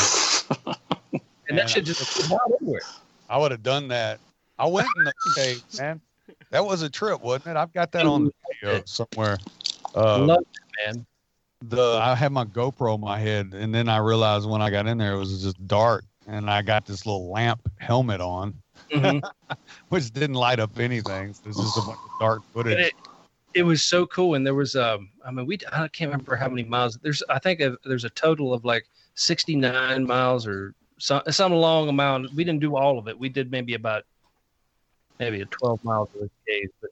Man, 1.50 1.56
that 1.58 1.68
shit 1.68 1.84
just 1.84 2.00
came 2.14 2.32
out 2.32 2.40
everywhere. 2.54 2.80
I 3.28 3.36
would 3.36 3.50
have 3.50 3.62
done 3.62 3.88
that. 3.88 4.20
I 4.58 4.66
went 4.66 4.88
in 4.96 5.04
the 5.04 5.12
cave, 5.34 5.62
man. 5.76 6.00
That 6.50 6.64
was 6.64 6.80
a 6.80 6.88
trip, 6.88 7.20
wasn't 7.20 7.48
it? 7.48 7.56
I've 7.56 7.74
got 7.74 7.92
that 7.92 8.06
on 8.06 8.24
the 8.24 8.32
video 8.62 8.82
somewhere. 8.86 9.36
Uh, 9.94 10.18
Love 10.24 10.40
it, 10.40 10.94
man. 10.94 11.06
the 11.66 11.98
I 12.00 12.14
had 12.14 12.32
my 12.32 12.46
GoPro 12.46 12.94
on 12.94 13.02
my 13.02 13.18
head, 13.18 13.52
and 13.52 13.74
then 13.74 13.90
I 13.90 13.98
realized 13.98 14.48
when 14.48 14.62
I 14.62 14.70
got 14.70 14.86
in 14.86 14.96
there 14.96 15.12
it 15.12 15.18
was 15.18 15.42
just 15.42 15.66
dark, 15.66 16.04
and 16.26 16.48
I 16.48 16.62
got 16.62 16.86
this 16.86 17.04
little 17.04 17.30
lamp 17.30 17.60
helmet 17.78 18.22
on, 18.22 18.54
Mhm. 18.90 19.22
which 19.90 20.10
didn't 20.10 20.36
light 20.36 20.58
up 20.58 20.78
anything. 20.78 21.34
This 21.44 21.58
is 21.58 21.76
a 21.76 21.82
bunch 21.82 21.98
of 21.98 22.18
dark 22.18 22.42
footage. 22.54 22.78
it, 22.78 22.94
it 23.54 23.62
was 23.62 23.84
so 23.84 24.06
cool, 24.06 24.34
and 24.34 24.46
there 24.46 24.54
was 24.54 24.76
um, 24.76 25.10
I 25.24 25.30
mean, 25.30 25.46
we 25.46 25.58
I 25.72 25.88
can't 25.88 26.10
remember 26.10 26.36
how 26.36 26.48
many 26.48 26.64
miles. 26.64 26.98
There's 27.02 27.22
I 27.28 27.38
think 27.38 27.60
there's 27.84 28.04
a 28.04 28.10
total 28.10 28.52
of 28.52 28.64
like 28.64 28.86
69 29.14 30.06
miles 30.06 30.46
or 30.46 30.74
some 30.98 31.22
some 31.30 31.52
long 31.52 31.88
amount. 31.88 32.32
We 32.34 32.44
didn't 32.44 32.60
do 32.60 32.76
all 32.76 32.98
of 32.98 33.08
it. 33.08 33.18
We 33.18 33.28
did 33.28 33.50
maybe 33.50 33.74
about 33.74 34.04
maybe 35.18 35.40
a 35.40 35.46
12 35.46 35.84
miles 35.84 36.08
of 36.14 36.20
the 36.22 36.30
cave, 36.48 36.68
but 36.80 36.90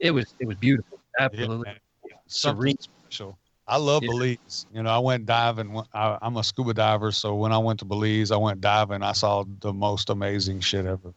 it 0.00 0.10
was 0.10 0.34
it 0.40 0.46
was 0.46 0.56
beautiful, 0.56 0.98
absolutely. 1.18 1.72
Something 2.26 2.60
serene. 2.60 2.76
special. 2.80 3.38
I 3.66 3.78
love 3.78 4.02
Yeah. 4.02 4.10
Belize. 4.10 4.66
You 4.74 4.82
know, 4.82 4.90
I 4.90 4.98
went 4.98 5.24
diving. 5.24 5.80
I, 5.94 6.18
I'm 6.20 6.36
a 6.36 6.44
scuba 6.44 6.74
diver, 6.74 7.12
so 7.12 7.34
when 7.34 7.52
I 7.52 7.58
went 7.58 7.78
to 7.78 7.84
Belize, 7.84 8.30
I 8.30 8.36
went 8.36 8.60
diving. 8.60 9.02
I 9.02 9.12
saw 9.12 9.44
the 9.60 9.72
most 9.72 10.10
amazing 10.10 10.60
shit 10.60 10.84
ever. 10.84 11.14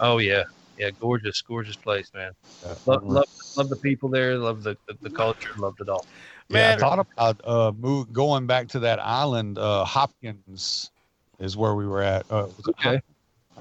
Oh 0.00 0.18
yeah, 0.18 0.44
yeah, 0.78 0.90
gorgeous, 1.00 1.40
gorgeous 1.42 1.76
place, 1.76 2.10
man. 2.14 2.32
Yeah. 2.64 2.74
Love 2.86 3.04
love, 3.04 3.24
love 3.56 3.68
the 3.68 3.76
people 3.76 4.08
there. 4.08 4.36
Love 4.36 4.62
the, 4.62 4.76
the, 4.88 4.96
the 5.02 5.10
culture. 5.10 5.50
Loved 5.56 5.80
it 5.80 5.88
all. 5.88 6.06
Yeah, 6.48 6.74
I 6.74 6.76
thought 6.76 6.98
about 6.98 7.40
uh 7.44 7.72
move, 7.72 8.12
going 8.12 8.46
back 8.46 8.68
to 8.68 8.80
that 8.80 8.98
island. 9.00 9.58
Uh, 9.58 9.84
Hopkins 9.84 10.90
is 11.38 11.56
where 11.56 11.74
we 11.74 11.86
were 11.86 12.02
at. 12.02 12.24
Uh, 12.30 12.46
was 12.56 12.68
Okay. 12.68 13.00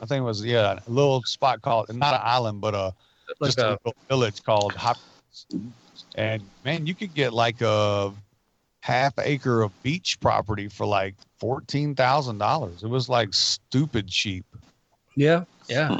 I 0.01 0.05
think 0.05 0.21
it 0.21 0.25
was 0.25 0.43
yeah, 0.43 0.79
a 0.85 0.89
little 0.89 1.21
spot 1.23 1.61
called 1.61 1.93
not 1.93 2.15
an 2.15 2.21
island, 2.23 2.61
but 2.61 2.73
uh, 2.73 2.91
Like 3.39 3.49
just 3.49 3.59
a, 3.59 3.69
a 3.69 3.71
little 3.71 3.95
village 4.09 4.43
called 4.43 4.73
Hopkins. 4.73 5.45
And 6.15 6.43
man, 6.63 6.85
you 6.85 6.95
could 6.95 7.13
get 7.13 7.33
like 7.33 7.61
a 7.61 8.13
half 8.81 9.13
acre 9.17 9.61
of 9.61 9.71
beach 9.83 10.19
property 10.19 10.67
for 10.67 10.85
like 10.85 11.15
fourteen 11.39 11.95
thousand 11.95 12.37
dollars. 12.37 12.83
It 12.83 12.89
was 12.89 13.07
like 13.07 13.33
stupid 13.33 14.07
cheap. 14.07 14.45
Yeah, 15.15 15.43
yeah. 15.69 15.99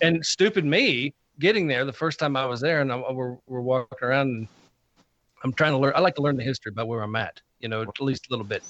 And 0.00 0.24
stupid 0.24 0.64
me 0.64 1.14
getting 1.38 1.66
there 1.66 1.84
the 1.84 1.92
first 1.92 2.18
time 2.18 2.36
I 2.36 2.46
was 2.46 2.60
there, 2.60 2.80
and 2.80 2.92
I, 2.92 2.96
we're 3.10 3.36
we're 3.46 3.60
walking 3.60 3.98
around, 4.02 4.28
and 4.28 4.48
I'm 5.44 5.52
trying 5.52 5.72
to 5.72 5.78
learn. 5.78 5.92
I 5.96 6.00
like 6.00 6.14
to 6.16 6.22
learn 6.22 6.36
the 6.36 6.42
history 6.44 6.70
about 6.70 6.88
where 6.88 7.02
I'm 7.02 7.16
at, 7.16 7.40
you 7.60 7.68
know, 7.68 7.82
at 7.82 8.00
least 8.00 8.26
a 8.28 8.30
little 8.32 8.44
bit. 8.46 8.62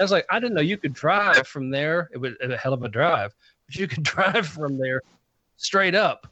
I 0.00 0.02
was 0.02 0.10
like, 0.10 0.24
I 0.30 0.40
didn't 0.40 0.54
know 0.54 0.62
you 0.62 0.78
could 0.78 0.94
drive 0.94 1.46
from 1.46 1.70
there. 1.70 2.08
It 2.12 2.18
was 2.18 2.32
a 2.42 2.56
hell 2.56 2.72
of 2.72 2.82
a 2.82 2.88
drive, 2.88 3.34
but 3.66 3.76
you 3.76 3.86
could 3.86 4.02
drive 4.14 4.46
from 4.46 4.78
there 4.78 5.02
straight 5.56 5.94
up, 5.94 6.26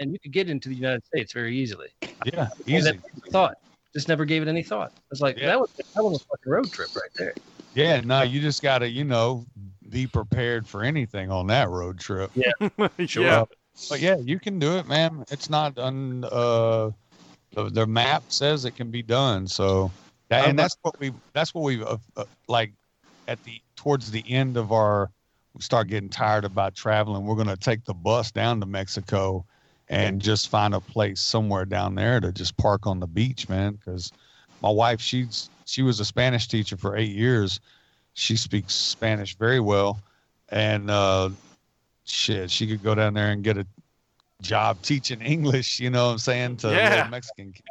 and 0.00 0.12
you 0.12 0.18
could 0.18 0.32
get 0.32 0.50
into 0.50 0.68
the 0.68 0.74
United 0.74 1.04
States 1.06 1.32
very 1.32 1.56
easily. 1.56 1.88
Yeah, 2.24 2.48
And 2.50 2.68
easy. 2.68 2.90
that 2.92 3.00
thought, 3.30 3.58
just 3.92 4.08
never 4.08 4.24
gave 4.24 4.42
it 4.42 4.48
any 4.48 4.62
thought. 4.64 4.90
I 4.96 5.00
was 5.10 5.20
like, 5.20 5.38
Yeah. 5.38 5.46
that 5.48 5.60
was 5.60 5.70
that 5.94 6.02
was 6.02 6.20
a 6.20 6.24
fucking 6.24 6.50
road 6.52 6.72
trip 6.72 6.88
right 6.96 7.10
there. 7.14 7.34
Yeah, 7.74 8.00
no, 8.00 8.22
you 8.22 8.40
just 8.40 8.62
gotta, 8.62 8.88
you 8.88 9.04
know, 9.04 9.46
be 9.88 10.06
prepared 10.06 10.66
for 10.66 10.82
anything 10.82 11.30
on 11.30 11.46
that 11.48 11.68
road 11.70 11.98
trip. 12.00 12.30
yeah. 12.34 12.52
But 13.88 14.00
yeah, 14.00 14.16
you 14.16 14.38
can 14.38 14.58
do 14.58 14.76
it, 14.76 14.86
man. 14.86 15.24
It's 15.30 15.50
not 15.50 15.78
un 15.78 16.24
uh 16.30 16.90
the, 17.52 17.70
the 17.70 17.86
map 17.86 18.24
says 18.28 18.64
it 18.64 18.76
can 18.76 18.90
be 18.90 19.02
done. 19.02 19.46
So 19.46 19.90
that, 20.28 20.48
and 20.48 20.58
that's 20.58 20.76
what 20.82 20.98
we 20.98 21.12
that's 21.32 21.54
what 21.54 21.62
we 21.62 21.82
uh, 21.82 21.96
uh, 22.16 22.24
like 22.48 22.72
at 23.28 23.42
the 23.44 23.60
towards 23.76 24.10
the 24.10 24.24
end 24.28 24.56
of 24.56 24.72
our 24.72 25.10
we 25.54 25.62
start 25.62 25.88
getting 25.88 26.08
tired 26.08 26.44
about 26.44 26.74
traveling. 26.74 27.24
We're 27.24 27.36
gonna 27.36 27.56
take 27.56 27.84
the 27.84 27.94
bus 27.94 28.30
down 28.30 28.60
to 28.60 28.66
Mexico 28.66 29.44
and 29.88 30.20
just 30.20 30.48
find 30.48 30.74
a 30.74 30.80
place 30.80 31.20
somewhere 31.20 31.64
down 31.64 31.94
there 31.94 32.18
to 32.20 32.32
just 32.32 32.56
park 32.56 32.86
on 32.86 33.00
the 33.00 33.06
beach, 33.06 33.48
man. 33.48 33.74
Because 33.74 34.12
my 34.62 34.70
wife, 34.70 35.00
she's 35.00 35.50
she 35.66 35.82
was 35.82 36.00
a 36.00 36.04
Spanish 36.04 36.48
teacher 36.48 36.76
for 36.76 36.96
eight 36.96 37.12
years. 37.12 37.60
She 38.14 38.36
speaks 38.36 38.74
Spanish 38.74 39.36
very 39.36 39.60
well, 39.60 40.00
and 40.48 40.90
uh, 40.90 41.30
shit, 42.04 42.50
she 42.50 42.66
could 42.66 42.82
go 42.82 42.94
down 42.94 43.14
there 43.14 43.30
and 43.30 43.42
get 43.42 43.58
a 43.58 43.66
job 44.42 44.80
teaching 44.82 45.20
English. 45.20 45.80
You 45.80 45.90
know 45.90 46.06
what 46.06 46.12
I'm 46.12 46.18
saying 46.18 46.56
to 46.58 46.70
Yeah. 46.70 46.90
little 46.96 47.10
Mexican 47.10 47.52
kids. 47.52 47.68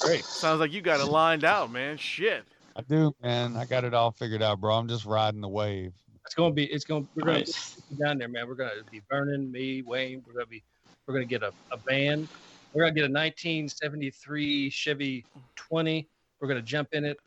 Great. 0.00 0.24
Sounds 0.24 0.60
like 0.60 0.72
you 0.72 0.82
got 0.82 1.00
it 1.00 1.06
lined 1.06 1.44
out, 1.44 1.70
man. 1.70 1.96
Shit. 1.96 2.44
I 2.76 2.82
do, 2.82 3.14
man. 3.22 3.56
I 3.56 3.64
got 3.64 3.84
it 3.84 3.94
all 3.94 4.10
figured 4.10 4.42
out, 4.42 4.60
bro. 4.60 4.74
I'm 4.74 4.88
just 4.88 5.04
riding 5.04 5.40
the 5.40 5.48
wave. 5.48 5.92
It's 6.24 6.34
gonna 6.34 6.54
be. 6.54 6.64
It's 6.64 6.84
gonna. 6.84 7.06
We're 7.14 7.24
gonna 7.24 7.44
be 7.44 7.96
down 7.96 8.18
there, 8.18 8.28
man. 8.28 8.48
We're 8.48 8.54
gonna 8.54 8.70
be 8.90 9.02
Vernon, 9.10 9.50
me, 9.50 9.82
Wayne. 9.82 10.22
We're 10.26 10.34
gonna 10.34 10.46
be. 10.46 10.62
We're 11.06 11.14
gonna 11.14 11.26
get 11.26 11.42
a, 11.42 11.52
a 11.72 11.76
van. 11.88 12.28
We're 12.72 12.84
gonna 12.84 12.94
get 12.94 13.04
a 13.04 13.12
1973 13.12 14.70
Chevy 14.70 15.24
20. 15.56 16.08
We're 16.40 16.48
gonna 16.48 16.62
jump 16.62 16.88
in 16.92 17.04
it 17.04 17.18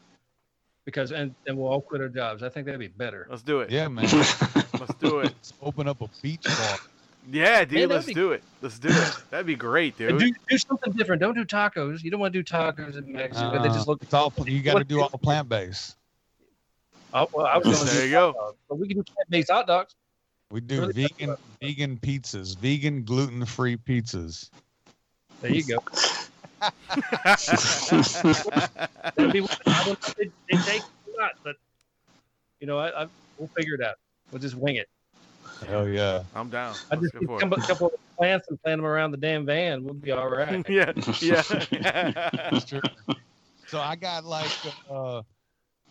because 0.85 1.11
and 1.11 1.35
and 1.45 1.57
we'll 1.57 1.67
all 1.67 1.81
quit 1.81 2.01
our 2.01 2.09
jobs. 2.09 2.41
I 2.41 2.49
think 2.49 2.65
that'd 2.65 2.79
be 2.79 2.87
better. 2.87 3.27
Let's 3.29 3.43
do 3.43 3.59
it. 3.59 3.69
Yeah, 3.69 3.87
man. 3.89 4.05
Let's 4.80 4.93
do 4.95 5.19
it. 5.19 5.26
Let's 5.26 5.53
open 5.61 5.88
up 5.88 6.01
a 6.01 6.09
beach 6.21 6.43
bar. 6.43 6.78
Yeah, 7.32 7.65
dude. 7.65 7.80
Man, 7.80 7.89
let's 7.89 8.05
be- 8.05 8.13
do 8.13 8.32
it. 8.34 8.43
Let's 8.61 8.78
do 8.78 8.89
it. 8.89 9.15
That'd 9.32 9.47
be 9.47 9.55
great, 9.55 9.97
dude. 9.97 10.19
do, 10.19 10.32
do 10.47 10.57
something 10.57 10.93
different. 10.93 11.21
Don't 11.21 11.34
do 11.34 11.43
tacos. 11.43 12.03
You 12.03 12.11
don't 12.11 12.19
want 12.19 12.34
to 12.34 12.43
do 12.43 12.53
tacos 12.53 12.97
in 12.97 13.11
Mexico. 13.11 13.51
they 13.51 13.69
Uh, 13.69 13.73
just 13.73 13.88
look. 13.88 14.01
it's 14.03 14.13
all 14.13 14.32
you 14.45 14.61
got 14.61 14.78
to 14.78 14.84
do 14.84 15.01
all 15.01 15.09
plant 15.09 15.49
based. 15.49 15.95
Oh, 17.13 17.28
well, 17.34 17.45
I 17.45 17.57
was 17.57 17.65
gonna 17.65 17.89
There 17.91 18.01
do 18.01 18.05
you 18.07 18.11
go. 18.11 18.34
dogs, 18.34 18.57
but 18.69 18.76
we 18.78 18.88
can 18.89 18.97
do 18.97 19.03
plant-based 19.03 19.49
hot 19.49 19.65
dogs. 19.67 19.95
We 20.51 20.59
do 20.61 20.82
Really? 20.82 20.93
vegan 21.07 21.36
vegan 21.61 21.97
pizzas, 21.97 22.57
vegan 22.57 23.03
gluten 23.03 23.45
free 23.45 23.78
pizzas. 23.78 24.49
There 25.41 25.51
you 25.51 25.63
go. 25.63 25.78
That'd 27.95 29.32
be. 29.34 29.41
I 29.41 29.84
don't 29.84 29.88
know 29.88 29.91
if 29.93 30.15
they, 30.15 30.30
they 30.51 30.57
take 30.63 30.82
it 30.82 30.88
or 31.07 31.21
not, 31.21 31.32
but 31.43 31.55
you 32.59 32.67
know, 32.67 32.78
I, 32.78 33.03
I 33.03 33.07
we'll 33.38 33.47
figure 33.55 33.76
it 33.76 33.82
out. 33.82 33.95
We'll 34.32 34.41
just 34.41 34.55
wing 34.55 34.76
it. 34.76 34.88
Hell 35.67 35.88
yeah. 35.88 36.23
I'm 36.34 36.49
down. 36.49 36.76
I 36.91 36.95
just 36.97 37.13
go 37.13 37.19
get 37.21 37.28
for 37.28 37.39
a 37.41 37.45
it. 37.45 37.67
couple 37.67 37.88
of 37.88 37.93
plants 38.17 38.47
and 38.49 38.61
plant 38.61 38.80
them 38.80 38.86
around 38.86 39.11
the 39.11 39.17
damn 39.17 39.45
van. 39.45 39.84
We'll 39.84 39.93
be 39.93 40.11
all 40.11 40.30
right. 40.30 40.63
yeah, 40.69 40.91
yeah. 41.21 41.41
That's 42.51 42.65
true. 42.69 42.82
So 43.67 43.80
I 43.80 43.95
got 43.95 44.26
like 44.26 44.51
uh 44.89 45.21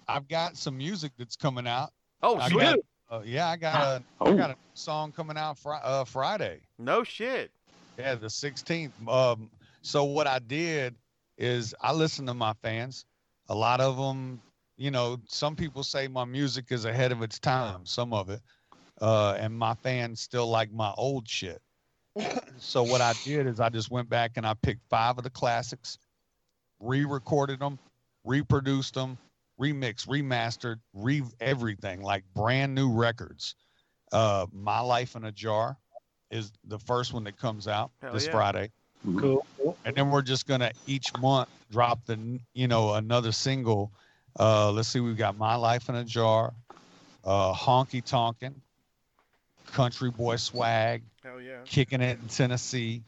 I've 0.07 0.28
got 0.28 0.57
some 0.57 0.76
music 0.76 1.12
that's 1.18 1.37
coming 1.37 1.66
out. 1.66 1.91
Oh, 2.22 2.39
I 2.39 2.49
sweet. 2.49 2.61
got, 2.62 2.78
uh, 3.11 3.22
yeah, 3.24 3.49
I 3.49 3.57
got 3.57 3.74
a 3.82 4.05
I 4.20 4.28
Oh. 4.28 4.37
got 4.37 4.51
a 4.51 4.57
song 4.74 5.12
coming 5.12 5.37
out 5.37 5.59
fri- 5.59 5.80
uh, 5.82 6.05
Friday. 6.05 6.61
No 6.78 7.05
shit. 7.05 7.51
Yeah, 7.99 8.14
the 8.16 8.26
16th. 8.26 8.93
Um, 9.09 9.51
so 9.82 10.05
what 10.05 10.26
I 10.26 10.41
did 10.41 10.95
is 11.39 11.74
I 11.80 11.93
listened 11.93 12.28
to 12.28 12.35
my 12.35 12.53
fans. 12.62 13.07
A 13.49 13.55
lot 13.55 13.80
of 13.80 13.97
them, 13.97 14.41
you 14.77 14.91
know, 14.91 15.18
some 15.29 15.55
people 15.57 15.83
say 15.83 16.09
my 16.09 16.25
music 16.25 16.66
is 16.70 16.85
ahead 16.85 17.12
of 17.12 17.22
its 17.22 17.39
time, 17.39 17.87
some 17.87 18.12
of 18.12 18.31
it. 18.31 18.41
Uh, 19.01 19.37
and 19.39 19.57
my 19.57 19.75
fans 19.75 20.20
still 20.20 20.49
like 20.49 20.72
my 20.72 20.93
old 20.97 21.29
shit. 21.29 21.61
so 22.59 22.83
what 22.83 23.01
I 23.01 23.12
did 23.25 23.47
is 23.47 23.61
I 23.61 23.68
just 23.68 23.91
went 23.91 24.09
back 24.09 24.33
and 24.37 24.47
I 24.47 24.55
picked 24.55 24.89
five 24.89 25.18
of 25.18 25.25
the 25.25 25.31
classics, 25.31 25.99
re-recorded 26.81 27.59
them, 27.59 27.79
reproduced 28.25 28.95
them, 28.95 29.18
remixed, 29.61 30.07
remastered, 30.07 30.77
re 30.93 31.22
everything 31.41 32.03
like 32.03 32.25
brand 32.35 32.75
new 32.75 32.93
records. 32.93 33.57
Uh, 34.12 34.47
My 34.53 34.81
Life 34.81 35.16
in 35.16 35.25
a 35.25 35.33
Jar 35.33 35.77
is 36.31 36.53
the 36.66 36.79
first 36.79 37.12
one 37.12 37.25
that 37.25 37.37
comes 37.39 37.66
out 37.68 37.91
Hell 38.01 38.12
this 38.12 38.27
yeah. 38.27 38.33
Friday, 38.33 38.70
Cool. 39.05 39.45
cool. 39.59 39.77
and 39.85 39.95
then 39.97 40.11
we're 40.11 40.22
just 40.22 40.47
gonna 40.47 40.70
each 40.87 41.12
month 41.20 41.49
drop 41.70 42.05
the 42.07 42.41
you 42.55 42.68
know 42.68 42.95
another 42.95 43.33
single. 43.33 43.93
Uh, 44.39 44.70
let's 44.72 44.89
see, 44.89 45.01
we've 45.01 45.16
got 45.16 45.39
My 45.39 45.55
Life 45.55 45.89
in 45.89 45.95
a 45.95 46.05
Jar, 46.05 46.53
uh, 47.24 47.55
Honky 47.55 48.05
Tonkin, 48.05 48.55
Country 49.72 50.11
Boy 50.11 50.37
Swag, 50.37 51.03
Hell 51.22 51.41
yeah. 51.41 51.59
Kicking 51.64 52.01
It 52.01 52.18
in 52.20 52.28
Tennessee, 52.28 53.03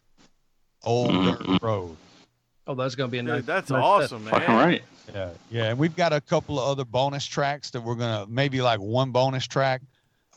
Old 0.84 1.10
Dirt 1.10 1.62
Road. 1.62 1.96
Oh, 2.68 2.74
that's 2.74 2.94
gonna 2.94 3.08
be 3.08 3.18
a 3.18 3.22
nice. 3.22 3.38
Dude, 3.38 3.46
that's 3.46 3.70
nice 3.70 3.82
awesome, 3.82 4.24
man. 4.24 4.32
Fucking 4.32 4.54
right. 4.54 4.82
Yeah, 5.14 5.30
yeah, 5.50 5.64
and 5.66 5.78
we've 5.78 5.94
got 5.94 6.12
a 6.12 6.20
couple 6.20 6.58
of 6.58 6.68
other 6.68 6.84
bonus 6.84 7.24
tracks 7.24 7.70
that 7.70 7.80
we're 7.80 7.94
gonna 7.94 8.26
maybe 8.28 8.60
like 8.60 8.80
one 8.80 9.12
bonus 9.12 9.46
track 9.46 9.82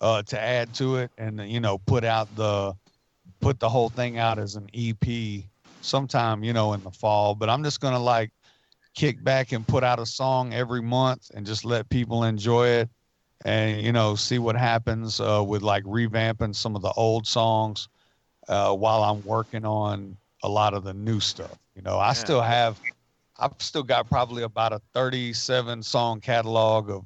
uh, 0.02 0.22
to 0.24 0.40
add 0.40 0.74
to 0.76 0.98
it, 0.98 1.12
and 1.18 1.40
you 1.50 1.60
know 1.60 1.80
put 1.80 2.04
out 2.04 2.34
the 2.36 2.76
put 3.40 3.60
the 3.60 3.70
whole 3.70 3.90
thing 3.90 4.20
out 4.20 4.38
as 4.38 4.56
an 4.56 4.70
EP 4.76 5.44
sometime 5.82 6.44
you 6.44 6.54
know 6.54 6.74
in 6.74 6.84
the 6.84 6.92
fall. 6.92 7.34
But 7.34 7.50
I'm 7.50 7.64
just 7.64 7.80
gonna 7.80 8.00
like 8.00 8.32
kick 8.96 9.24
back 9.24 9.52
and 9.52 9.68
put 9.68 9.84
out 9.84 10.00
a 10.00 10.06
song 10.06 10.54
every 10.54 10.82
month 10.82 11.30
and 11.34 11.46
just 11.46 11.66
let 11.66 11.90
people 11.90 12.24
enjoy 12.24 12.68
it, 12.68 12.90
and 13.46 13.82
you 13.82 13.92
know 13.92 14.16
see 14.16 14.40
what 14.40 14.56
happens 14.56 15.20
uh, 15.20 15.44
with 15.46 15.62
like 15.62 15.84
revamping 15.84 16.56
some 16.56 16.76
of 16.76 16.82
the 16.82 16.92
old 16.94 17.28
songs 17.28 17.88
uh, 18.48 18.74
while 18.76 19.04
I'm 19.04 19.24
working 19.24 19.66
on 19.66 20.18
a 20.44 20.50
lot 20.50 20.74
of 20.74 20.84
the 20.84 20.94
new 20.94 21.20
stuff. 21.20 21.58
You 21.76 21.82
know, 21.82 22.00
I 22.00 22.14
Yeah. 22.14 22.14
still 22.14 22.42
have 22.42 22.82
I've 23.38 23.54
still 23.60 23.84
got 23.84 24.10
probably 24.10 24.44
about 24.44 24.74
a 24.74 24.82
37 24.94 25.84
song 25.84 26.20
catalog 26.22 26.90
of 26.90 27.06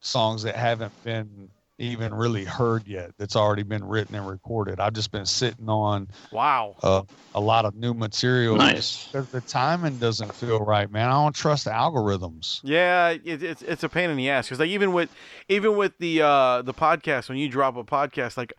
songs 0.00 0.42
that 0.42 0.56
haven't 0.56 0.94
been 1.02 1.50
even 1.78 2.14
really 2.14 2.44
heard 2.44 2.86
yet. 2.86 3.10
That's 3.18 3.36
already 3.36 3.62
been 3.62 3.84
written 3.84 4.14
and 4.14 4.26
recorded. 4.26 4.80
I've 4.80 4.94
just 4.94 5.12
been 5.12 5.26
sitting 5.26 5.68
on 5.68 6.08
Wow. 6.32 6.76
uh, 6.82 7.02
a 7.34 7.40
lot 7.40 7.64
of 7.64 7.74
new 7.74 7.92
material 7.92 8.56
Nice. 8.56 9.06
because 9.06 9.28
the 9.28 9.40
timing 9.42 9.98
doesn't 9.98 10.34
feel 10.34 10.60
right, 10.60 10.90
man. 10.90 11.08
I 11.08 11.12
don't 11.12 11.34
trust 11.34 11.66
algorithms. 11.66 12.60
Yeah, 12.62 13.10
it, 13.10 13.42
it's 13.42 13.62
it's 13.62 13.82
a 13.84 13.88
pain 13.88 14.10
in 14.10 14.16
the 14.16 14.30
ass 14.30 14.46
because 14.46 14.60
like 14.60 14.70
even 14.70 14.92
with 14.92 15.10
even 15.48 15.76
with 15.76 15.98
the 15.98 16.22
uh 16.22 16.62
the 16.62 16.74
podcast 16.74 17.28
when 17.28 17.38
you 17.38 17.48
drop 17.48 17.76
a 17.76 17.84
podcast 17.84 18.36
like 18.36 18.52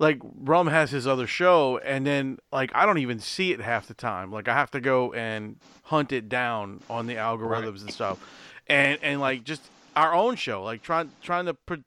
like 0.00 0.20
Rum 0.22 0.66
has 0.66 0.90
his 0.90 1.06
other 1.06 1.26
show 1.28 1.78
and 1.78 2.04
then 2.04 2.38
like 2.52 2.72
I 2.74 2.84
don't 2.86 2.98
even 2.98 3.20
see 3.20 3.52
it 3.52 3.60
half 3.60 3.86
the 3.86 3.94
time 3.94 4.32
like 4.32 4.48
I 4.48 4.54
have 4.54 4.70
to 4.72 4.80
go 4.80 5.12
and 5.12 5.56
hunt 5.84 6.10
it 6.12 6.28
down 6.28 6.80
on 6.90 7.06
the 7.06 7.14
algorithms 7.14 7.82
and 7.82 7.92
stuff 7.92 8.18
and 8.66 8.98
and 9.02 9.20
like 9.20 9.44
just 9.44 9.62
our 9.94 10.12
own 10.12 10.34
show 10.34 10.64
like 10.64 10.82
trying 10.82 11.12
trying 11.22 11.46
to 11.46 11.54
pu- 11.54 11.84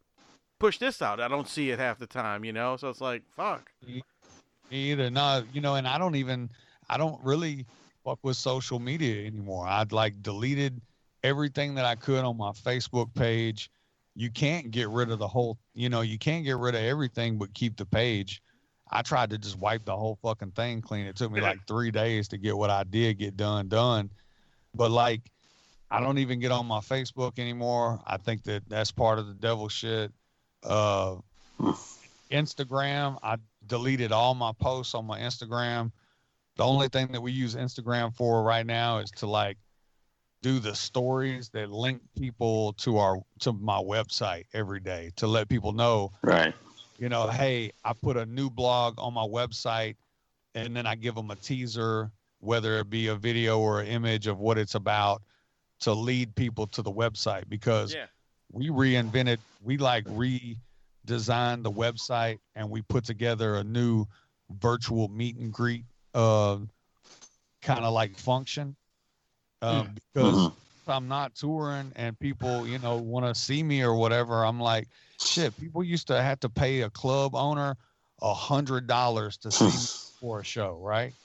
push 0.59 0.77
this 0.77 1.01
out 1.01 1.19
I 1.19 1.27
don't 1.27 1.47
see 1.47 1.71
it 1.71 1.79
half 1.79 1.99
the 1.99 2.07
time 2.07 2.43
you 2.43 2.53
know 2.53 2.77
so 2.77 2.89
it's 2.89 3.01
like 3.01 3.23
fuck 3.35 3.69
Me 3.85 4.03
either. 4.91 5.09
No, 5.09 5.43
you 5.53 5.61
know, 5.61 5.75
and 5.75 5.87
I 5.87 5.97
don't 5.97 6.15
even 6.15 6.49
I 6.89 6.97
don't 6.97 7.23
really 7.23 7.65
fuck 8.03 8.19
with 8.23 8.37
social 8.37 8.79
media 8.79 9.25
anymore. 9.25 9.67
I'd 9.67 9.91
like 9.91 10.21
deleted 10.21 10.81
everything 11.23 11.75
that 11.75 11.85
I 11.85 11.95
could 11.95 12.23
on 12.23 12.37
my 12.37 12.51
Facebook 12.51 13.13
page. 13.13 13.69
You 14.15 14.31
can't 14.31 14.71
get 14.71 14.89
rid 14.89 15.11
of 15.11 15.19
the 15.19 15.27
whole, 15.27 15.57
you 15.73 15.89
know, 15.89 16.01
you 16.01 16.17
can't 16.17 16.43
get 16.43 16.57
rid 16.57 16.75
of 16.75 16.81
everything 16.81 17.37
but 17.37 17.53
keep 17.53 17.77
the 17.77 17.85
page. 17.85 18.41
I 18.89 19.01
tried 19.01 19.29
to 19.31 19.37
just 19.37 19.59
wipe 19.59 19.85
the 19.85 19.95
whole 19.95 20.17
fucking 20.21 20.51
thing 20.51 20.81
clean. 20.81 21.05
It 21.05 21.15
took 21.15 21.31
me 21.31 21.41
like 21.41 21.59
three 21.67 21.91
days 21.91 22.27
to 22.29 22.37
get 22.37 22.57
what 22.57 22.69
I 22.69 22.83
did 22.83 23.19
get 23.19 23.37
done 23.37 23.67
done. 23.67 24.09
But 24.73 24.91
like, 24.91 25.21
I 25.91 25.99
don't 25.99 26.17
even 26.17 26.39
get 26.39 26.51
on 26.51 26.65
my 26.65 26.79
Facebook 26.79 27.39
anymore. 27.39 27.99
I 28.05 28.17
think 28.17 28.43
that 28.43 28.63
that's 28.67 28.91
part 28.91 29.19
of 29.19 29.27
the 29.27 29.33
devil 29.33 29.69
shit. 29.69 30.11
Uh, 30.63 31.15
Instagram, 32.31 33.17
I 33.23 33.37
deleted 33.67 34.11
all 34.11 34.35
my 34.35 34.51
posts 34.59 34.95
on 34.95 35.05
my 35.05 35.19
Instagram. 35.19 35.91
The 36.55 36.63
only 36.63 36.87
thing 36.89 37.11
that 37.11 37.21
we 37.21 37.31
use 37.31 37.55
Instagram 37.55 38.15
for 38.15 38.43
right 38.43 38.65
now 38.65 38.97
is 38.97 39.11
to 39.11 39.27
like 39.27 39.57
do 40.41 40.59
the 40.59 40.75
stories 40.75 41.49
that 41.49 41.71
link 41.71 42.01
people 42.17 42.73
to 42.73 42.97
our 42.97 43.17
to 43.39 43.53
my 43.53 43.77
website 43.77 44.45
every 44.53 44.79
day 44.79 45.11
to 45.15 45.27
let 45.27 45.49
people 45.49 45.71
know, 45.71 46.11
Right. 46.21 46.53
you 46.97 47.09
know, 47.09 47.27
hey, 47.27 47.71
I 47.83 47.93
put 47.93 48.17
a 48.17 48.25
new 48.25 48.49
blog 48.49 48.95
on 48.99 49.13
my 49.13 49.25
website 49.25 49.95
and 50.55 50.75
then 50.75 50.85
I 50.85 50.95
give 50.95 51.15
them 51.15 51.31
a 51.31 51.35
teaser 51.35 52.11
whether 52.39 52.77
it 52.77 52.89
be 52.89 53.07
a 53.07 53.15
video 53.15 53.59
or 53.59 53.81
an 53.81 53.87
image 53.87 54.27
of 54.27 54.37
what 54.39 54.59
it's 54.59 54.75
about 54.75 55.23
to 55.79 55.91
lead 55.93 56.35
people 56.35 56.67
to 56.67 56.83
the 56.83 56.91
website 56.91 57.49
because 57.49 57.93
yeah 57.95 58.05
we 58.51 58.69
reinvented 58.69 59.39
we 59.61 59.77
like 59.77 60.05
redesigned 60.05 61.63
the 61.63 61.71
website 61.71 62.39
and 62.55 62.69
we 62.69 62.81
put 62.81 63.03
together 63.05 63.55
a 63.55 63.63
new 63.63 64.05
virtual 64.49 65.07
meet 65.09 65.35
and 65.37 65.51
greet 65.53 65.85
uh 66.13 66.57
kind 67.61 67.83
of 67.85 67.93
like 67.93 68.17
function. 68.17 68.75
Um 69.61 69.93
because 69.93 70.47
Mhm. 70.47 70.55
if 70.83 70.89
i'm 70.89 71.07
not 71.07 71.35
touring 71.35 71.91
and 71.95 72.17
people 72.19 72.67
you 72.67 72.79
know 72.79 72.99
want 72.99 73.25
to 73.25 73.35
see 73.35 73.63
me 73.63 73.81
or 73.81 73.95
whatever 73.95 74.45
i'm 74.45 74.59
like 74.59 74.87
shit 75.21 75.57
people 75.57 75.83
used 75.83 76.07
to 76.07 76.21
have 76.21 76.39
to 76.41 76.49
pay 76.49 76.81
a 76.81 76.89
club 76.89 77.35
owner 77.35 77.75
a 78.21 78.33
hundred 78.33 78.87
dollars 78.87 79.37
to 79.39 79.51
see 79.51 79.79
me 79.79 79.87
for 80.19 80.39
a 80.39 80.43
show 80.43 80.77
right? 80.79 81.15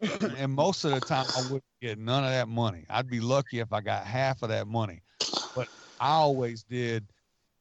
And 0.36 0.52
most 0.52 0.84
of 0.84 0.92
the 0.92 1.00
time 1.00 1.26
i 1.34 1.40
wouldn't 1.40 1.64
get 1.82 1.98
none 1.98 2.24
of 2.24 2.30
that 2.30 2.48
money. 2.48 2.86
I'd 2.88 3.08
be 3.08 3.20
lucky 3.20 3.58
if 3.60 3.72
i 3.72 3.80
got 3.80 4.06
half 4.06 4.42
of 4.42 4.48
that 4.50 4.66
money. 4.66 5.02
But 5.54 5.68
I 6.00 6.12
always 6.12 6.64
did 6.64 7.12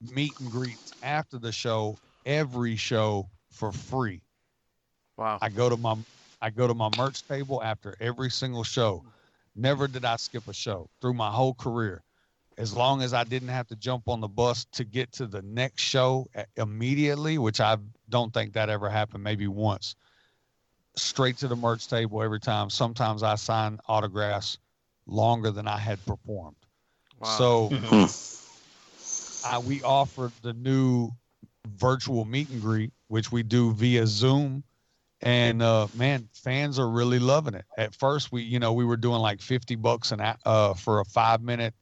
meet 0.02 0.40
and 0.40 0.52
greets 0.52 0.94
after 1.02 1.40
the 1.40 1.52
show, 1.52 2.00
every 2.26 2.78
show 2.78 3.32
for 3.52 3.72
free. 3.74 4.24
wow 5.18 5.42
I 5.42 5.50
go 5.50 5.70
to 5.70 5.78
my 5.78 5.98
I 6.42 6.52
go 6.52 6.68
to 6.68 6.76
my 6.76 6.90
merch 6.90 7.24
table 7.26 7.62
after 7.64 7.96
every 8.00 8.32
single 8.32 8.64
show. 8.64 9.06
Never 9.56 9.88
did 9.90 10.06
I 10.06 10.16
skip 10.18 10.48
a 10.48 10.54
show 10.54 10.90
through 11.02 11.16
my 11.16 11.32
whole 11.32 11.54
career. 11.56 12.04
As 12.58 12.76
long 12.76 13.02
as 13.02 13.14
I 13.14 13.26
didn't 13.26 13.50
have 13.50 13.68
to 13.68 13.76
jump 13.76 14.08
on 14.10 14.22
the 14.22 14.30
bus 14.30 14.66
to 14.74 14.86
get 14.86 15.14
to 15.14 15.28
the 15.28 15.42
next 15.44 15.84
show 15.84 16.28
immediately, 16.58 17.38
which 17.38 17.62
I 17.62 17.78
don't 18.10 18.34
think 18.34 18.54
that 18.54 18.70
ever 18.70 18.90
happened, 18.90 19.24
maybe 19.24 19.48
once. 19.48 19.96
Straight 20.98 21.38
to 21.40 21.48
the 21.48 21.58
merch 21.58 21.88
table 21.88 22.22
every 22.24 22.40
time. 22.42 22.70
Sometimes 22.70 23.24
I 23.24 23.36
sign 23.36 23.80
autographs 23.88 24.60
longer 25.08 25.52
than 25.52 25.68
I 25.68 25.80
had 25.80 26.06
performed. 26.06 26.59
Wow 27.20 27.38
So 27.38 27.70
uh, 29.44 29.62
we 29.64 29.82
offered 29.82 30.34
the 30.42 30.54
new 30.54 31.12
virtual 31.68 32.26
meet 32.26 32.50
and 32.50 32.62
greet, 32.62 32.92
which 33.08 33.32
we 33.32 33.44
do 33.44 33.74
via 33.74 34.08
Zoom. 34.08 34.64
And 35.22 35.62
uh, 35.62 35.88
man, 35.94 36.30
fans 36.34 36.80
are 36.80 36.90
really 36.90 37.20
loving 37.20 37.54
it. 37.54 37.66
At 37.78 37.94
first, 37.96 38.32
we 38.32 38.42
you 38.44 38.60
know 38.60 38.74
we 38.74 38.86
were 38.86 38.98
doing 38.98 39.20
like 39.20 39.42
fifty 39.42 39.76
bucks 39.76 40.12
an 40.12 40.22
uh, 40.46 40.74
for 40.76 41.00
a 41.00 41.06
five 41.06 41.42
minute 41.42 41.74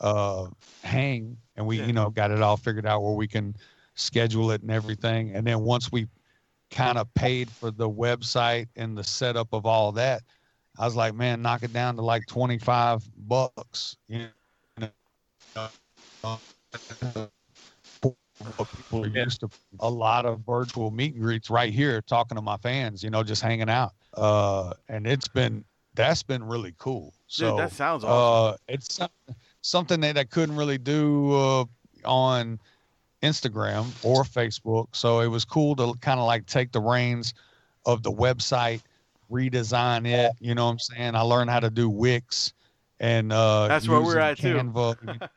uh, 0.00 0.46
hang, 0.82 1.38
and 1.56 1.66
we 1.66 1.78
Yeah. 1.78 1.86
you 1.86 1.92
know 1.92 2.10
got 2.10 2.30
it 2.30 2.40
all 2.42 2.56
figured 2.56 2.86
out 2.86 3.02
where 3.02 3.14
we 3.14 3.26
can 3.26 3.54
schedule 3.94 4.50
it 4.52 4.62
and 4.62 4.70
everything. 4.70 5.34
And 5.34 5.46
then 5.46 5.60
once 5.60 5.90
we 5.90 6.06
kind 6.70 6.98
of 6.98 7.12
paid 7.14 7.50
for 7.50 7.70
the 7.70 7.88
website 7.90 8.68
and 8.76 8.96
the 8.96 9.04
setup 9.04 9.48
of 9.52 9.66
all 9.66 9.92
that, 9.92 10.22
I 10.78 10.84
was 10.84 10.94
like, 10.96 11.14
man, 11.14 11.42
knock 11.42 11.62
it 11.64 11.72
down 11.72 11.96
to 11.96 12.02
like 12.02 12.26
twenty 12.26 12.58
five 12.58 13.02
bucks. 13.16 13.96
You 14.08 14.18
know, 14.18 14.28
people 18.76 19.04
are 19.04 19.08
used 19.08 19.40
to 19.40 19.50
a 19.80 19.90
lot 19.90 20.24
of 20.26 20.40
virtual 20.40 20.90
meet 20.90 21.14
and 21.14 21.22
greets 21.22 21.50
right 21.50 21.72
here 21.72 22.00
talking 22.02 22.36
to 22.36 22.42
my 22.42 22.56
fans 22.58 23.02
you 23.02 23.10
know 23.10 23.22
just 23.22 23.42
hanging 23.42 23.68
out. 23.68 23.92
Uh 24.14 24.72
and 24.88 25.06
it's 25.06 25.28
been 25.28 25.64
that's 25.94 26.22
been 26.22 26.44
really 26.44 26.74
cool. 26.78 27.12
So 27.26 27.50
Dude, 27.50 27.58
that 27.58 27.72
sounds 27.72 28.04
awesome. 28.04 28.54
uh 28.54 28.56
it's 28.68 29.00
something 29.62 30.00
that 30.00 30.16
i 30.16 30.24
couldn't 30.24 30.56
really 30.56 30.78
do 30.78 31.32
uh 31.32 31.64
on 32.04 32.58
instagram 33.22 33.86
or 34.02 34.22
facebook. 34.22 34.88
So 34.92 35.20
it 35.20 35.28
was 35.28 35.44
cool 35.44 35.74
to 35.76 35.94
kind 36.00 36.20
of 36.20 36.26
like 36.26 36.46
take 36.46 36.72
the 36.72 36.80
reins 36.80 37.34
of 37.86 38.02
the 38.02 38.12
website 38.12 38.82
redesign 39.30 40.06
it 40.06 40.32
you 40.40 40.54
know 40.54 40.64
what 40.64 40.72
i'm 40.72 40.78
saying? 40.78 41.14
I 41.14 41.20
learned 41.20 41.50
how 41.50 41.60
to 41.60 41.70
do 41.70 41.90
wix 41.90 42.54
and 43.00 43.32
uh 43.32 43.68
That's 43.68 43.88
where 43.88 44.00
we're 44.00 44.28
using 44.28 44.58
at, 44.58 44.74
too. 44.76 45.14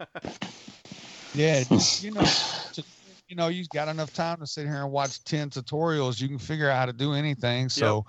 Yeah, 1.34 1.64
just, 1.64 2.04
you 2.04 2.12
know, 2.12 2.26
to, 2.74 2.84
you 3.30 3.38
know, 3.38 3.48
you 3.48 3.64
got 3.74 3.88
enough 3.88 4.12
time 4.12 4.40
to 4.40 4.48
sit 4.48 4.66
here 4.66 4.84
and 4.84 4.92
watch 4.92 5.24
ten 5.24 5.50
tutorials. 5.50 6.20
You 6.20 6.28
can 6.28 6.38
figure 6.38 6.70
out 6.70 6.78
how 6.78 6.86
to 6.88 6.94
do 6.94 7.14
anything. 7.14 7.70
So, 7.70 8.06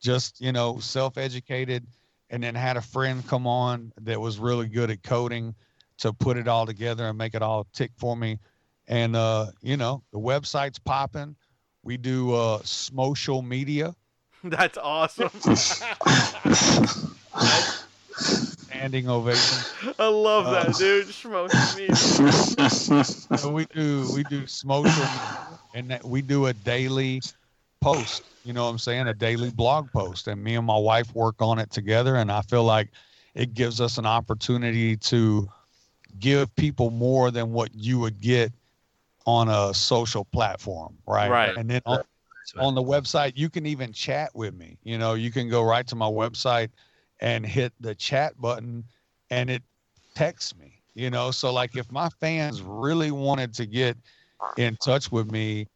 just 0.00 0.40
you 0.40 0.52
know, 0.52 0.78
self-educated, 0.78 1.84
and 2.30 2.42
then 2.42 2.54
had 2.54 2.76
a 2.76 2.80
friend 2.80 3.26
come 3.26 3.48
on 3.48 3.92
that 4.02 4.20
was 4.20 4.38
really 4.38 4.68
good 4.68 4.90
at 4.90 5.02
coding 5.02 5.54
to 5.98 6.12
put 6.12 6.36
it 6.36 6.46
all 6.46 6.64
together 6.64 7.08
and 7.08 7.18
make 7.18 7.34
it 7.34 7.42
all 7.42 7.66
tick 7.72 7.90
for 7.96 8.16
me. 8.16 8.38
And 8.86 9.16
uh, 9.16 9.46
you 9.62 9.76
know, 9.76 10.04
the 10.12 10.20
website's 10.20 10.78
popping. 10.78 11.34
We 11.82 11.96
do 11.96 12.34
uh, 12.34 12.60
social 12.62 13.42
media. 13.42 13.96
That's 14.44 14.78
awesome. 14.78 15.30
Standing 18.80 19.08
ovation. 19.10 19.58
I 19.98 20.08
love 20.08 20.46
Uh, 20.46 20.52
that, 20.52 20.78
dude. 20.78 21.08
Schmoes 21.08 21.74
me. 21.76 23.36
so 23.36 23.50
we 23.50 23.66
do 23.74 24.10
we 24.14 24.24
do 24.24 24.46
social 24.46 25.06
and 25.74 25.90
that 25.90 26.04
we 26.04 26.22
do 26.22 26.46
a 26.46 26.52
daily 26.54 27.20
post 27.82 28.22
you 28.42 28.52
know 28.52 28.64
what 28.64 28.70
i'm 28.70 28.78
saying 28.78 29.06
a 29.08 29.14
daily 29.14 29.50
blog 29.50 29.90
post 29.92 30.28
and 30.28 30.42
me 30.42 30.54
and 30.54 30.66
my 30.66 30.76
wife 30.76 31.14
work 31.14 31.36
on 31.40 31.58
it 31.58 31.70
together 31.70 32.16
and 32.16 32.30
i 32.32 32.40
feel 32.42 32.64
like 32.64 32.88
it 33.34 33.54
gives 33.54 33.80
us 33.80 33.98
an 33.98 34.06
opportunity 34.06 34.96
to 34.96 35.48
give 36.18 36.54
people 36.56 36.90
more 36.90 37.30
than 37.30 37.52
what 37.52 37.70
you 37.74 37.98
would 37.98 38.20
get 38.20 38.52
on 39.26 39.48
a 39.48 39.72
social 39.74 40.24
platform 40.24 40.96
right 41.06 41.30
Right. 41.30 41.56
and 41.56 41.68
then 41.70 41.80
on, 41.86 41.98
on 42.58 42.74
the 42.74 42.82
website 42.82 43.32
you 43.36 43.48
can 43.50 43.66
even 43.66 43.92
chat 43.92 44.30
with 44.34 44.54
me 44.54 44.78
you 44.82 44.98
know 44.98 45.14
you 45.14 45.30
can 45.30 45.48
go 45.48 45.62
right 45.62 45.86
to 45.86 45.96
my 45.96 46.08
website 46.08 46.70
and 47.20 47.44
hit 47.46 47.72
the 47.80 47.94
chat 47.94 48.40
button 48.40 48.84
and 49.30 49.50
it 49.50 49.62
texts 50.14 50.56
me 50.56 50.76
you 50.94 51.08
know? 51.08 51.30
So 51.30 51.52
like 51.52 51.76
if 51.76 51.90
my 51.90 52.08
fans 52.20 52.60
really 52.62 53.10
wanted 53.10 53.54
to 53.54 53.66
get 53.66 53.96
in 54.56 54.76
touch 54.76 55.12
with 55.12 55.30
me 55.30 55.66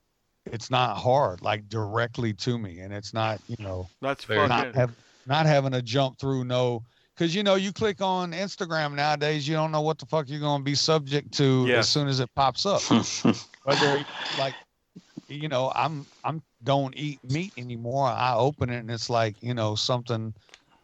it's 0.46 0.70
not 0.70 0.96
hard 0.96 1.40
like 1.42 1.68
directly 1.68 2.32
to 2.34 2.58
me 2.58 2.80
and 2.80 2.92
it's 2.92 3.14
not 3.14 3.40
you 3.46 3.56
know 3.58 3.88
That's 4.02 4.24
Very 4.24 4.46
not 4.48 4.74
have, 4.74 4.94
not 5.26 5.46
having 5.46 5.72
to 5.72 5.80
jump 5.80 6.18
through 6.18 6.44
no 6.44 6.82
because 7.14 7.34
you 7.34 7.42
know 7.42 7.54
you 7.54 7.72
click 7.72 8.02
on 8.02 8.32
instagram 8.32 8.94
nowadays 8.94 9.48
you 9.48 9.54
don't 9.54 9.72
know 9.72 9.80
what 9.80 9.98
the 9.98 10.06
fuck 10.06 10.28
you're 10.28 10.40
going 10.40 10.60
to 10.60 10.64
be 10.64 10.74
subject 10.74 11.32
to 11.32 11.64
Yes. 11.66 11.78
as 11.78 11.88
soon 11.88 12.08
as 12.08 12.20
it 12.20 12.28
pops 12.34 12.66
up. 12.66 12.82
Whether 13.64 14.04
like 14.36 14.56
you 15.28 15.48
know 15.48 15.72
i'm 15.74 16.06
i'm 16.24 16.42
don't 16.64 16.94
eat 16.96 17.20
meat 17.24 17.52
anymore. 17.56 18.06
I 18.06 18.34
open 18.34 18.68
it 18.70 18.78
and 18.78 18.90
it's 18.90 19.08
like 19.08 19.36
you 19.40 19.54
know 19.54 19.74
something 19.74 20.34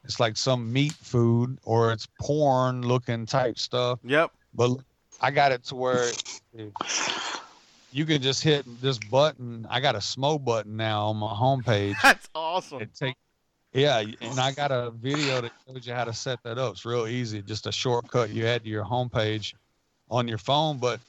it's 0.05 0.20
like 0.20 0.36
some 0.36 0.72
meat 0.72 0.94
food 0.94 1.59
or 1.64 1.92
it's 1.92 2.07
porn 2.20 2.82
looking 2.82 3.26
type 3.26 3.59
stuff. 3.59 3.98
Yep. 4.05 4.30
but 4.55 4.76
i 5.20 5.30
got 5.30 5.53
it 5.53 5.62
to 5.64 5.74
where 5.74 6.11
you 7.92 8.07
can 8.07 8.22
just 8.22 8.42
hit 8.42 8.64
this 8.80 8.98
button 8.98 9.66
i 9.68 9.80
got 9.80 9.94
a 9.94 9.98
smo 9.98 10.42
button 10.42 10.76
now 10.76 11.07
on 11.07 11.16
my 11.16 11.32
homepage. 11.32 11.94
That's 12.03 12.28
awesome. 12.34 12.82
it 12.82 12.94
take 12.94 13.16
yeah 13.72 14.03
and 14.20 14.40
i 14.40 14.51
got 14.53 14.72
a 14.72 14.90
video 14.90 15.42
that 15.42 15.53
shows 15.66 15.86
you 15.86 15.92
how 15.92 16.05
to 16.05 16.12
set 16.12 16.42
that 16.42 16.59
up. 16.59 16.72
It's 16.72 16.84
real 16.84 17.07
easy. 17.07 17.40
Just 17.42 17.66
a 17.66 17.72
shortcut 17.72 18.30
you 18.30 18.46
add 18.46 18.64
to 18.64 18.70
your 18.70 18.84
homepage 18.84 19.55
on 20.11 20.26
your 20.26 20.38
phone. 20.38 20.78
But 20.78 21.01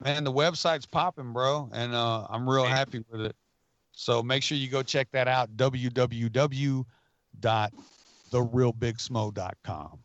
man 0.00 0.22
the 0.22 0.32
website's 0.32 0.86
popping 0.86 1.32
bro 1.32 1.68
and 1.72 1.92
uh, 1.94 2.26
i'm 2.30 2.48
real 2.48 2.66
happy 2.66 3.04
with 3.10 3.22
it. 3.22 3.36
So 3.92 4.22
make 4.22 4.44
sure 4.44 4.56
you 4.56 4.68
go 4.68 4.82
check 4.84 5.08
that 5.10 5.26
out 5.26 5.56
www.therealbigsmo.com 8.30 9.98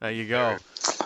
There 0.00 0.10
you 0.10 0.28
go. 0.28 0.56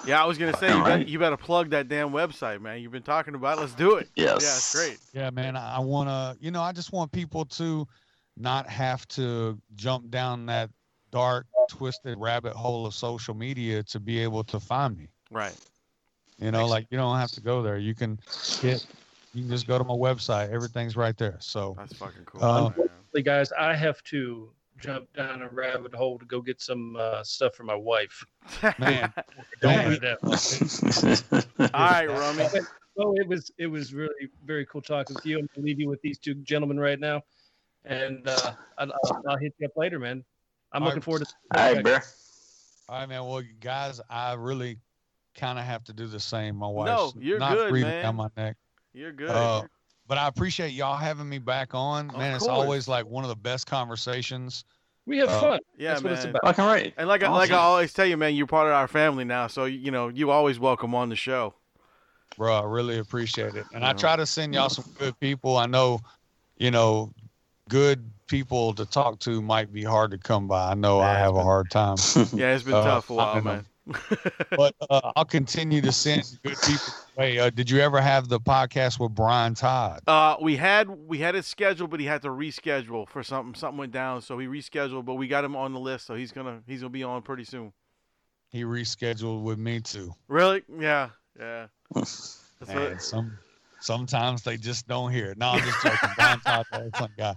Yeah, 0.07 0.23
I 0.23 0.27
was 0.27 0.39
gonna 0.39 0.57
say 0.57 0.75
you, 0.77 0.83
bet, 0.83 1.09
you 1.09 1.19
better 1.19 1.37
plug 1.37 1.71
that 1.71 1.89
damn 1.89 2.11
website, 2.11 2.61
man. 2.61 2.81
You've 2.81 2.93
been 2.93 3.03
talking 3.03 3.35
about. 3.35 3.59
it. 3.59 3.61
Let's 3.61 3.75
do 3.75 3.97
it. 3.97 4.09
Yes. 4.17 4.43
Yeah, 4.43 4.49
it's 4.57 4.75
great. 4.75 4.99
yeah 5.13 5.31
man 5.31 5.57
i, 5.57 5.77
I 5.77 5.79
want 5.81 6.09
to 6.09 6.37
you 6.45 6.51
know 6.51 6.63
i 6.63 6.73
just 6.73 6.93
want 6.93 7.13
people 7.13 7.45
to 7.45 7.87
not 8.37 8.69
have 8.69 9.07
to 9.09 9.59
jump 9.75 10.11
down 10.11 10.47
that 10.47 10.71
dark 11.11 11.47
twisted 11.69 12.17
rabbit 12.19 12.55
hole 12.55 12.87
of 12.87 12.95
social 12.95 13.35
media 13.35 13.83
to 13.85 14.01
be 14.01 14.19
able 14.21 14.43
to 14.45 14.59
find 14.61 14.97
me 14.97 15.09
Right. 15.31 15.55
You 16.39 16.51
know, 16.51 16.67
like 16.67 16.87
you 16.91 16.97
don't 16.97 17.19
have 17.19 17.31
to 17.33 17.41
go 17.43 17.63
there. 17.63 17.77
You 17.77 17.95
can 17.95 18.19
hit, 18.61 18.87
you 19.35 19.43
can 19.43 19.51
just 19.51 19.67
go 19.69 19.77
to 19.79 19.85
my 19.85 19.95
website. 19.95 20.51
Everything's 20.51 20.97
right 20.97 21.17
there. 21.19 21.37
So, 21.39 21.75
That's 21.79 21.93
fucking 21.93 22.25
cool. 22.25 22.43
Uh, 22.43 22.71
man. 22.77 22.89
Hey, 23.15 23.21
guys, 23.23 23.53
I 23.53 23.75
have 23.77 24.03
to 24.05 24.51
jump 24.81 25.13
down 25.15 25.43
a 25.43 25.49
rabbit 25.49 25.95
hole 25.95 26.19
to 26.19 26.25
go 26.25 26.41
get 26.41 26.61
some 26.61 26.97
uh, 26.97 27.23
stuff 27.23 27.55
for 27.55 27.65
my 27.65 27.75
wife. 27.75 28.25
man, 28.79 29.13
Don't 29.61 30.01
don't 30.01 30.23
right. 30.23 31.71
All 31.75 31.91
right, 31.91 32.07
Rummy. 32.09 32.45
Well, 32.97 33.15
it 33.17 33.27
was 33.29 33.51
it 33.59 33.67
was 33.67 33.95
really 33.95 34.29
very 34.45 34.67
cool 34.67 34.83
talking 34.83 35.15
with 35.15 35.25
you. 35.27 35.39
I'm 35.39 35.49
gonna 35.55 35.65
leave 35.67 35.81
you 35.81 35.89
with 35.89 36.03
these 36.03 36.19
two 36.19 36.35
gentlemen 36.35 36.79
right 36.79 36.99
now, 36.99 37.23
and 37.85 38.27
uh, 38.29 38.53
I'll, 38.79 38.93
I'll, 39.05 39.23
I'll 39.31 39.37
hit 39.39 39.55
you 39.59 39.67
up 39.67 39.73
later, 39.77 39.99
man. 39.99 40.25
I'm 40.73 40.83
All 40.83 40.89
looking 40.89 41.01
right. 41.01 41.05
forward 41.05 41.27
to. 41.27 41.59
All 41.59 41.73
right, 41.75 41.85
bear. 41.85 42.03
all 42.89 42.99
right, 43.01 43.09
man. 43.09 43.25
Well, 43.25 43.43
guys, 43.61 44.01
I 44.11 44.35
really 44.35 44.79
kind 45.37 45.59
of 45.59 45.65
have 45.65 45.85
to 45.85 45.93
do 45.93 46.07
the 46.07 46.21
same. 46.21 46.57
My 46.57 46.67
No, 46.67 46.73
wife's 46.73 47.15
you're 47.21 47.39
not 47.39 47.55
good, 47.57 47.71
breathing 47.71 47.91
man. 47.91 48.03
down 48.03 48.17
my 48.17 48.29
neck. 48.37 48.57
You're 48.93 49.13
good. 49.13 49.31
Uh, 49.31 49.63
but 50.11 50.19
I 50.19 50.27
appreciate 50.27 50.73
y'all 50.73 50.97
having 50.97 51.29
me 51.29 51.39
back 51.39 51.73
on. 51.73 52.11
Of 52.11 52.17
man, 52.19 52.35
it's 52.35 52.49
always 52.49 52.89
like 52.89 53.07
one 53.07 53.23
of 53.23 53.29
the 53.31 53.37
best 53.37 53.69
conversations. 53.69 54.65
We 55.07 55.19
have 55.19 55.31
uh, 55.31 55.41
fun. 55.41 55.61
yeah, 55.79 55.91
That's 55.91 56.03
man. 56.03 56.11
what 56.11 56.13
it's 56.15 56.25
about. 56.25 56.45
Fucking 56.47 56.65
right. 56.65 56.95
And 56.99 57.07
like 57.09 57.23
I 57.23 57.31
like 57.31 57.53
I 57.53 57.59
always 57.59 57.93
tell 57.93 58.07
you, 58.07 58.17
man, 58.17 58.35
you're 58.35 58.49
part 58.49 58.67
of 58.67 58.73
our 58.73 58.89
family 58.89 59.23
now. 59.25 59.47
So 59.47 59.67
you 59.67 59.93
know, 59.93 60.09
you 60.09 60.33
always 60.33 60.59
welcome 60.59 60.97
on 60.97 61.11
the 61.11 61.17
show. 61.17 61.55
bro. 62.37 62.57
I 62.57 62.65
really 62.65 62.99
appreciate 62.99 63.55
it. 63.55 63.67
And 63.73 63.85
I 63.85 63.93
try 63.93 64.17
to 64.17 64.27
send 64.27 64.53
y'all 64.53 64.69
some 64.69 64.85
good 64.99 65.19
people. 65.21 65.57
I 65.57 65.67
know, 65.67 66.01
you 66.59 66.73
know, 66.73 67.13
good 67.69 68.11
people 68.27 68.75
to 68.75 68.87
talk 68.87 69.21
to 69.21 69.41
might 69.41 69.73
be 69.73 69.85
hard 69.85 70.11
to 70.11 70.19
come 70.19 70.49
by. 70.49 70.73
I 70.73 70.75
know 70.75 70.99
I 70.99 71.13
Yeah, 71.13 71.19
have 71.21 71.37
a 71.37 71.43
hard 71.45 71.71
time, 71.71 71.99
Yeah, 72.35 72.53
it's 72.53 72.65
been 72.65 72.75
Uh, 72.75 72.83
tough 72.83 73.11
a 73.11 73.15
while, 73.15 73.27
I 73.37 73.41
know. 73.41 73.45
man. 73.45 73.67
But 74.57 74.75
uh, 74.89 75.13
I'll 75.17 75.25
continue 75.25 75.81
to 75.81 75.93
send 75.93 76.39
good 76.45 76.57
people. 76.65 76.93
Hey, 77.17 77.39
uh, 77.39 77.51
did 77.51 77.69
you 77.71 77.81
ever 77.81 78.01
have 78.01 78.29
the 78.29 78.39
podcast 78.41 78.99
with 79.01 79.15
Brian 79.15 79.55
Todd? 79.55 80.01
Uh, 80.07 80.37
we 80.41 80.57
had 80.57 80.89
we 80.89 81.19
had 81.19 81.35
it 81.35 81.45
scheduled, 81.45 81.91
but 81.91 82.01
he 82.01 82.07
had 82.07 82.23
to 82.23 82.29
reschedule 82.29 83.09
for 83.09 83.23
something. 83.23 83.55
Something 83.55 83.79
went 83.79 83.93
down, 83.93 84.21
so 84.23 84.39
he 84.39 84.47
rescheduled. 84.47 85.05
But 85.05 85.15
we 85.15 85.29
got 85.29 85.45
him 85.45 85.57
on 85.57 85.73
the 85.73 85.81
list, 85.81 86.07
so 86.07 86.15
he's 86.15 86.33
gonna 86.33 86.61
he's 86.67 86.81
gonna 86.81 86.91
be 86.91 87.03
on 87.03 87.23
pretty 87.23 87.45
soon. 87.45 87.73
He 88.51 88.63
rescheduled 88.65 89.43
with 89.43 89.59
me 89.59 89.81
too. 89.81 90.13
Really? 90.29 90.63
Yeah, 90.79 91.11
yeah. 91.39 91.67
What, 92.67 93.01
some 93.01 93.39
sometimes 93.81 94.43
they 94.43 94.59
just 94.59 94.87
don't 94.87 95.11
hear 95.11 95.31
it. 95.31 95.39
No, 95.39 95.49
I'm 95.51 95.63
just 95.63 95.83
joking. 95.83 96.11
Brian 96.15 96.41
Todd, 96.41 96.67
excellent 96.73 97.17
guy. 97.17 97.35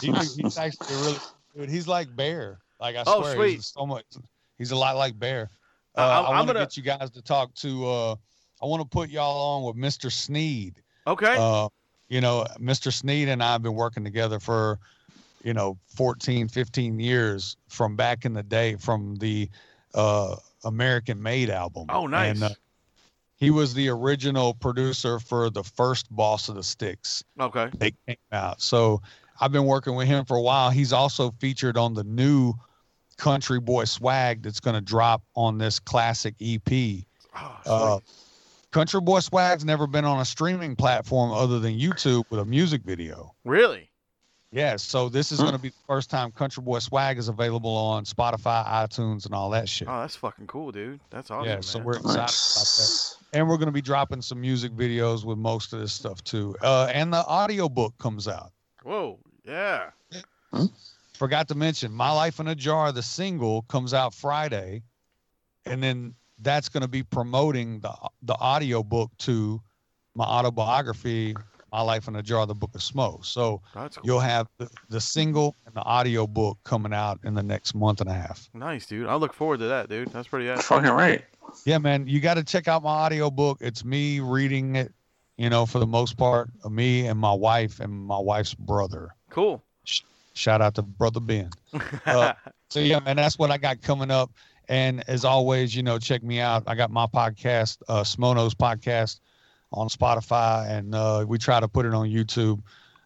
He, 0.00 0.10
he's 0.42 0.56
actually 0.56 0.96
really 0.96 1.18
good. 1.54 1.68
He's 1.68 1.86
like 1.86 2.14
Bear. 2.16 2.60
Like 2.80 2.96
I 2.96 3.02
Oh, 3.06 3.20
swear, 3.20 3.34
sweet. 3.36 3.54
he's 3.56 3.66
so 3.66 3.84
much. 3.84 4.04
He's 4.56 4.70
a 4.70 4.76
lot 4.76 4.96
like 4.96 5.18
Bear. 5.18 5.50
Uh, 5.96 6.00
I'm- 6.00 6.24
I 6.26 6.30
want 6.30 6.48
to 6.48 6.54
get 6.54 6.76
you 6.76 6.82
guys 6.82 7.10
to 7.10 7.22
talk 7.22 7.54
to. 7.56 7.86
Uh, 7.86 8.16
I 8.62 8.66
want 8.66 8.82
to 8.82 8.88
put 8.88 9.10
y'all 9.10 9.56
on 9.56 9.62
with 9.64 9.76
Mr. 9.76 10.10
Sneed. 10.10 10.82
okay. 11.06 11.36
Uh, 11.38 11.68
you 12.08 12.20
know, 12.20 12.46
Mr. 12.58 12.92
Sneed 12.92 13.28
and 13.28 13.42
I 13.42 13.52
have 13.52 13.62
been 13.62 13.74
working 13.74 14.04
together 14.04 14.38
for, 14.38 14.78
you 15.42 15.54
know, 15.54 15.78
14, 15.96 16.48
15 16.48 17.00
years 17.00 17.56
from 17.68 17.96
back 17.96 18.24
in 18.24 18.32
the 18.32 18.42
day 18.42 18.76
from 18.76 19.16
the 19.16 19.48
uh, 19.94 20.36
American 20.64 21.22
Made 21.22 21.50
album. 21.50 21.86
oh, 21.88 22.06
nice. 22.06 22.34
And, 22.34 22.44
uh, 22.44 22.54
he 23.36 23.50
was 23.50 23.74
the 23.74 23.88
original 23.88 24.54
producer 24.54 25.18
for 25.18 25.50
the 25.50 25.64
first 25.64 26.14
Boss 26.14 26.48
of 26.48 26.54
the 26.54 26.62
Sticks 26.62 27.24
okay. 27.38 27.68
they 27.76 27.92
came 28.06 28.16
out. 28.32 28.62
So 28.62 29.02
I've 29.40 29.52
been 29.52 29.66
working 29.66 29.94
with 29.96 30.06
him 30.06 30.24
for 30.24 30.36
a 30.36 30.40
while. 30.40 30.70
He's 30.70 30.92
also 30.92 31.30
featured 31.40 31.76
on 31.76 31.94
the 31.94 32.04
new 32.04 32.54
Country 33.16 33.60
Boy 33.60 33.84
Swag 33.84 34.42
that's 34.42 34.60
going 34.60 34.74
to 34.74 34.80
drop 34.80 35.22
on 35.34 35.58
this 35.58 35.78
classic 35.78 36.34
EP. 36.40 37.04
Oh, 37.36 37.58
Uh. 37.66 37.98
Country 38.70 39.00
Boy 39.00 39.20
Swag's 39.20 39.64
never 39.64 39.86
been 39.86 40.04
on 40.04 40.20
a 40.20 40.24
streaming 40.24 40.74
platform 40.74 41.30
other 41.30 41.60
than 41.60 41.78
YouTube 41.78 42.24
with 42.30 42.40
a 42.40 42.44
music 42.44 42.82
video. 42.82 43.34
really? 43.44 43.90
Yeah, 44.50 44.76
so 44.76 45.08
this 45.08 45.32
is 45.32 45.40
going 45.40 45.50
to 45.54 45.58
be 45.58 45.70
the 45.70 45.74
first 45.88 46.10
time 46.10 46.30
Country 46.30 46.62
Boy 46.62 46.78
Swag 46.78 47.18
is 47.18 47.26
available 47.26 47.74
on 47.74 48.04
Spotify, 48.04 48.64
iTunes, 48.64 49.26
and 49.26 49.34
all 49.34 49.50
that 49.50 49.68
shit. 49.68 49.88
Oh, 49.88 50.00
that's 50.02 50.14
fucking 50.14 50.46
cool, 50.46 50.70
dude. 50.70 51.00
That's 51.10 51.32
awesome. 51.32 51.46
yeah, 51.48 51.54
man. 51.54 51.62
so 51.64 51.80
we're 51.80 51.96
excited 51.96 52.12
about 52.14 52.28
that. 52.28 53.16
And 53.32 53.48
we're 53.48 53.56
going 53.56 53.66
to 53.66 53.72
be 53.72 53.80
dropping 53.82 54.22
some 54.22 54.40
music 54.40 54.70
videos 54.70 55.24
with 55.24 55.38
most 55.38 55.72
of 55.72 55.80
this 55.80 55.92
stuff 55.92 56.22
too. 56.22 56.54
Uh, 56.62 56.88
and 56.94 57.12
the 57.12 57.24
audiobook 57.26 57.98
comes 57.98 58.28
out. 58.28 58.52
Whoa, 58.84 59.18
yeah. 59.44 59.90
Forgot 61.24 61.48
to 61.48 61.54
mention 61.54 61.90
my 61.90 62.10
life 62.10 62.38
in 62.38 62.48
a 62.48 62.54
jar 62.54 62.92
the 62.92 63.02
single 63.02 63.62
comes 63.62 63.94
out 63.94 64.12
friday 64.12 64.82
and 65.64 65.82
then 65.82 66.14
that's 66.40 66.68
going 66.68 66.82
to 66.82 66.88
be 66.88 67.02
promoting 67.02 67.80
the 67.80 67.94
the 68.24 68.36
audio 68.40 68.82
book 68.82 69.10
to 69.20 69.58
my 70.14 70.24
autobiography 70.24 71.34
my 71.72 71.80
life 71.80 72.08
in 72.08 72.16
a 72.16 72.22
jar 72.22 72.44
the 72.44 72.54
book 72.54 72.74
of 72.74 72.82
Smo 72.82 73.24
so 73.24 73.62
That's 73.74 73.96
cool. 73.96 74.04
you'll 74.04 74.20
have 74.20 74.48
the, 74.58 74.68
the 74.90 75.00
single 75.00 75.56
and 75.64 75.74
the 75.74 75.80
audio 75.84 76.26
book 76.26 76.58
coming 76.62 76.92
out 76.92 77.20
in 77.24 77.32
the 77.32 77.42
next 77.42 77.74
month 77.74 78.02
and 78.02 78.10
a 78.10 78.12
half 78.12 78.50
Nice, 78.52 78.84
dude. 78.84 79.06
I 79.06 79.14
look 79.14 79.32
forward 79.32 79.60
to 79.60 79.68
that, 79.68 79.88
dude. 79.88 80.08
That's 80.08 80.28
pretty. 80.28 80.50
Awesome. 80.50 80.82
Fucking 80.82 80.90
right. 80.90 81.24
yeah, 81.64 81.78
man, 81.78 82.06
you 82.06 82.20
got 82.20 82.34
to 82.34 82.44
check 82.44 82.68
out 82.68 82.82
my 82.82 82.90
audio 82.90 83.30
book. 83.30 83.56
It's 83.62 83.82
me 83.82 84.20
reading 84.20 84.76
it, 84.76 84.92
you 85.38 85.48
know, 85.48 85.64
for 85.64 85.78
the 85.78 85.86
most 85.86 86.18
part, 86.18 86.50
me 86.70 87.06
and 87.06 87.18
my 87.18 87.32
wife 87.32 87.80
and 87.80 87.90
my 87.90 88.18
wife's 88.18 88.52
brother. 88.52 89.14
Cool. 89.30 89.64
Shout 90.34 90.60
out 90.60 90.74
to 90.74 90.82
brother 90.82 91.20
Ben. 91.20 91.50
Uh, 92.06 92.34
so 92.70 92.80
yeah, 92.80 93.00
man, 93.00 93.16
that's 93.16 93.38
what 93.38 93.50
I 93.50 93.58
got 93.58 93.82
coming 93.82 94.10
up. 94.10 94.30
And 94.68 95.04
as 95.08 95.24
always, 95.24 95.74
you 95.76 95.82
know, 95.82 95.98
check 95.98 96.22
me 96.22 96.40
out. 96.40 96.64
I 96.66 96.74
got 96.74 96.90
my 96.90 97.06
podcast, 97.06 97.78
uh, 97.88 98.02
Smono's 98.02 98.54
podcast, 98.54 99.20
on 99.72 99.88
Spotify, 99.88 100.68
and 100.70 100.94
uh, 100.94 101.24
we 101.26 101.38
try 101.38 101.60
to 101.60 101.68
put 101.68 101.84
it 101.84 101.92
on 101.92 102.08
YouTube. 102.08 102.62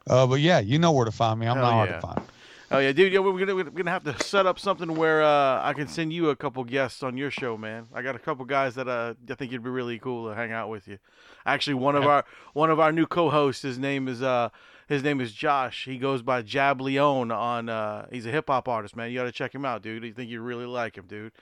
Uh, 0.08 0.26
but 0.26 0.40
yeah, 0.40 0.60
you 0.60 0.78
know 0.78 0.92
where 0.92 1.04
to 1.04 1.10
find 1.10 1.40
me. 1.40 1.46
I'm 1.46 1.56
Hell 1.56 1.64
not 1.64 1.72
hard 1.72 1.88
to 1.88 2.00
find. 2.00 2.22
Oh 2.70 2.78
yeah, 2.78 2.92
dude. 2.92 3.12
Yeah, 3.12 3.20
we're 3.20 3.38
gonna 3.38 3.54
we're 3.54 3.64
gonna 3.64 3.90
have 3.90 4.04
to 4.04 4.22
set 4.22 4.44
up 4.44 4.58
something 4.58 4.94
where 4.94 5.22
uh, 5.22 5.62
I 5.62 5.72
can 5.72 5.88
send 5.88 6.12
you 6.12 6.28
a 6.28 6.36
couple 6.36 6.62
guests 6.64 7.02
on 7.02 7.16
your 7.16 7.30
show, 7.30 7.56
man. 7.56 7.86
I 7.94 8.02
got 8.02 8.14
a 8.14 8.18
couple 8.18 8.44
guys 8.44 8.74
that 8.74 8.88
uh, 8.88 9.14
I 9.30 9.34
think 9.34 9.52
it'd 9.52 9.62
be 9.62 9.70
really 9.70 9.98
cool 9.98 10.28
to 10.28 10.34
hang 10.34 10.52
out 10.52 10.68
with 10.68 10.86
you. 10.86 10.98
Actually, 11.46 11.74
one 11.74 11.96
of 11.96 12.04
our 12.04 12.26
one 12.52 12.70
of 12.70 12.78
our 12.78 12.92
new 12.92 13.06
co-hosts, 13.06 13.62
his 13.62 13.78
name 13.78 14.06
is 14.06 14.22
uh, 14.22 14.50
his 14.88 15.02
name 15.02 15.20
is 15.20 15.32
Josh. 15.32 15.84
He 15.84 15.98
goes 15.98 16.22
by 16.22 16.42
Jab 16.42 16.80
Leone 16.80 17.30
on. 17.30 17.68
Uh, 17.68 18.06
he's 18.10 18.26
a 18.26 18.30
hip 18.30 18.46
hop 18.48 18.68
artist, 18.68 18.96
man. 18.96 19.10
You 19.10 19.18
got 19.18 19.24
to 19.24 19.32
check 19.32 19.54
him 19.54 19.64
out, 19.64 19.82
dude. 19.82 20.02
You 20.02 20.12
think 20.12 20.30
you 20.30 20.40
really 20.40 20.66
like 20.66 20.96
him, 20.96 21.06
dude. 21.06 21.32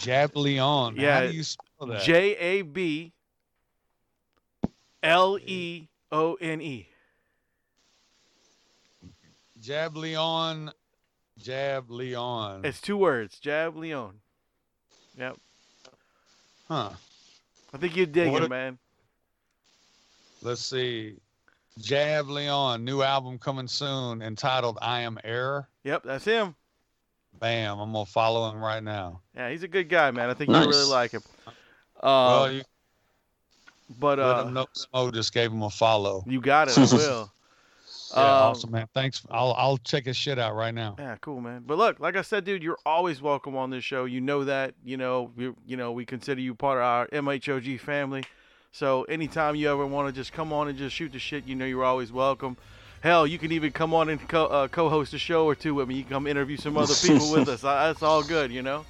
Jab 0.00 0.36
Leone. 0.36 0.96
Yeah, 0.96 1.20
How 1.20 1.26
do 1.26 1.32
you 1.32 1.42
spell 1.42 1.86
that? 1.88 2.02
J 2.02 2.36
A 2.36 2.62
B 2.62 3.12
L 5.02 5.38
E 5.44 5.88
O 6.12 6.34
N 6.34 6.60
E. 6.60 6.88
Jab 9.60 9.96
Leone. 9.96 10.70
Jab 11.38 11.90
Leone. 11.90 12.64
It's 12.64 12.80
two 12.80 12.96
words, 12.96 13.38
Jab 13.38 13.76
Leone. 13.76 14.20
Yep. 15.16 15.36
huh. 16.68 16.90
I 17.72 17.76
think 17.76 17.96
you'd 17.96 18.12
dig 18.12 18.30
What 18.32 18.42
him, 18.42 18.46
a- 18.46 18.48
man. 18.48 18.78
Let's 20.42 20.60
see. 20.60 21.16
Jab 21.78 22.28
Leone, 22.28 22.84
new 22.84 23.02
album 23.02 23.38
coming 23.38 23.68
soon 23.68 24.20
entitled 24.22 24.78
I 24.82 25.00
Am 25.00 25.18
Error. 25.24 25.68
Yep, 25.84 26.02
that's 26.04 26.24
him. 26.24 26.54
Bam. 27.38 27.78
I'm 27.78 27.92
going 27.92 28.04
to 28.04 28.10
follow 28.10 28.50
him 28.50 28.60
right 28.60 28.82
now. 28.82 29.20
Yeah, 29.34 29.50
he's 29.50 29.62
a 29.62 29.68
good 29.68 29.88
guy, 29.88 30.10
man. 30.10 30.28
I 30.28 30.34
think 30.34 30.50
you 30.50 30.56
really 30.56 30.90
like 30.90 31.12
him. 31.12 31.22
Uh, 31.46 31.52
well, 32.02 32.52
you 32.52 32.62
but 33.98 34.18
let 34.18 34.26
uh, 34.26 34.44
him 34.46 34.54
know 34.54 34.66
Smo 34.76 35.12
just 35.12 35.32
gave 35.32 35.50
him 35.52 35.62
a 35.62 35.70
follow. 35.70 36.24
you 36.26 36.40
got 36.40 36.68
it. 36.68 36.76
I 36.78 36.82
will. 36.96 37.32
Yeah, 38.14 38.20
Um, 38.22 38.26
awesome, 38.50 38.70
man. 38.70 38.86
Thanks. 38.94 39.22
I'll 39.30 39.52
I'll 39.56 39.78
check 39.78 40.06
his 40.06 40.16
shit 40.16 40.38
out 40.38 40.54
right 40.54 40.74
now. 40.74 40.96
Yeah, 40.98 41.16
cool, 41.20 41.40
man. 41.40 41.62
But 41.66 41.78
look, 41.78 42.00
like 42.00 42.16
I 42.16 42.22
said, 42.22 42.44
dude, 42.44 42.62
you're 42.62 42.78
always 42.86 43.20
welcome 43.22 43.56
on 43.56 43.70
this 43.70 43.84
show. 43.84 44.04
You 44.04 44.20
know 44.20 44.44
that. 44.44 44.74
You 44.84 44.96
know, 44.96 45.30
you 45.36 45.56
you 45.66 45.76
know, 45.76 45.92
we 45.92 46.04
consider 46.04 46.40
you 46.40 46.54
part 46.54 46.78
of 46.78 46.84
our 46.84 47.06
MHOG 47.08 47.78
family. 47.80 48.24
So 48.78 49.02
anytime 49.02 49.56
you 49.56 49.68
ever 49.72 49.84
want 49.84 50.06
to 50.06 50.12
just 50.12 50.32
come 50.32 50.52
on 50.52 50.68
and 50.68 50.78
just 50.78 50.94
shoot 50.94 51.10
the 51.10 51.18
shit, 51.18 51.48
you 51.48 51.56
know, 51.56 51.64
you're 51.64 51.82
always 51.82 52.12
welcome. 52.12 52.56
Hell, 53.00 53.26
you 53.26 53.36
can 53.36 53.50
even 53.50 53.72
come 53.72 53.92
on 53.92 54.08
and 54.08 54.28
co- 54.28 54.46
uh, 54.46 54.68
co-host 54.68 55.12
a 55.14 55.18
show 55.18 55.46
or 55.46 55.56
two 55.56 55.74
with 55.74 55.88
me. 55.88 55.96
You 55.96 56.04
can 56.04 56.10
come 56.10 56.26
interview 56.28 56.56
some 56.56 56.76
other 56.76 56.94
people 56.94 57.28
with 57.32 57.48
us. 57.48 57.64
I, 57.64 57.88
that's 57.88 58.04
all 58.04 58.22
good, 58.22 58.52
you 58.52 58.62
know. 58.62 58.86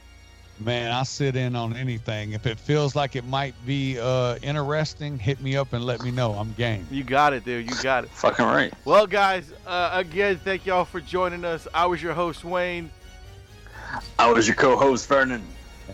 Man, 0.61 0.93
I 0.93 1.05
sit 1.05 1.37
in 1.37 1.57
on 1.57 1.75
anything. 1.75 2.33
If 2.33 2.47
it 2.47 2.61
feels 2.61 2.95
like 2.95 3.17
it 3.17 3.25
might 3.25 3.55
be 3.65 3.99
uh 3.99 4.37
interesting, 4.43 5.19
hit 5.19 5.41
me 5.41 5.57
up 5.57 5.73
and 5.73 5.83
let 5.83 6.03
me 6.03 6.11
know. 6.11 6.33
I'm 6.33 6.53
game. 6.53 6.87
You 6.91 7.03
got 7.03 7.33
it, 7.33 7.47
dude. 7.47 7.71
You 7.71 7.77
got 7.83 8.05
it. 8.05 8.11
Fucking 8.11 8.45
right. 8.45 8.75
Well, 8.85 9.07
guys, 9.07 9.55
uh, 9.67 9.89
again, 9.95 10.39
thank 10.45 10.67
y'all 10.67 10.85
for 10.85 11.01
joining 11.01 11.47
us. 11.47 11.67
I 11.73 11.87
was 11.87 12.03
your 12.03 12.13
host, 12.13 12.45
Wayne. 12.45 12.91
I 14.19 14.31
was 14.31 14.47
your 14.47 14.57
co-host 14.57 15.09
Vernon. 15.09 15.43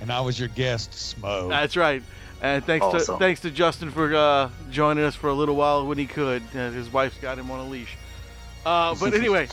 And 0.01 0.11
I 0.11 0.21
was 0.21 0.37
your 0.37 0.49
guest, 0.49 0.91
Smo. 0.91 1.49
That's 1.49 1.77
right. 1.77 2.03
And 2.45 2.63
thanks 2.63 2.87
to 3.07 3.17
thanks 3.17 3.41
to 3.41 3.51
Justin 3.51 3.91
for 3.91 4.15
uh, 4.15 4.51
joining 4.71 5.03
us 5.03 5.15
for 5.15 5.31
a 5.31 5.33
little 5.33 5.57
while 5.57 5.87
when 5.87 5.97
he 5.97 6.05
could. 6.05 6.43
Uh, 6.55 6.69
his 6.73 6.93
wife's 6.93 7.17
got 7.17 7.39
him 7.39 7.51
on 7.51 7.59
a 7.59 7.65
leash. 7.65 7.97
Uh, 8.67 8.95
but 9.01 9.15
anyway, 9.21 9.49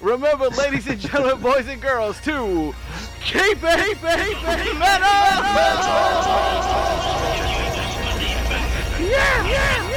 remember, 0.00 0.48
ladies 0.50 0.86
and 0.86 1.00
gentlemen, 1.00 1.42
boys 1.42 1.66
and 1.66 1.82
girls, 1.82 2.20
to 2.20 2.72
keep 3.20 3.42
it, 3.42 3.58
keep 3.58 3.64
it, 3.64 4.36
keep 4.36 4.46
it 4.46 4.78
metal. 4.78 5.08
Yeah, 9.00 9.48
yeah, 9.48 9.50
yeah. 9.50 9.89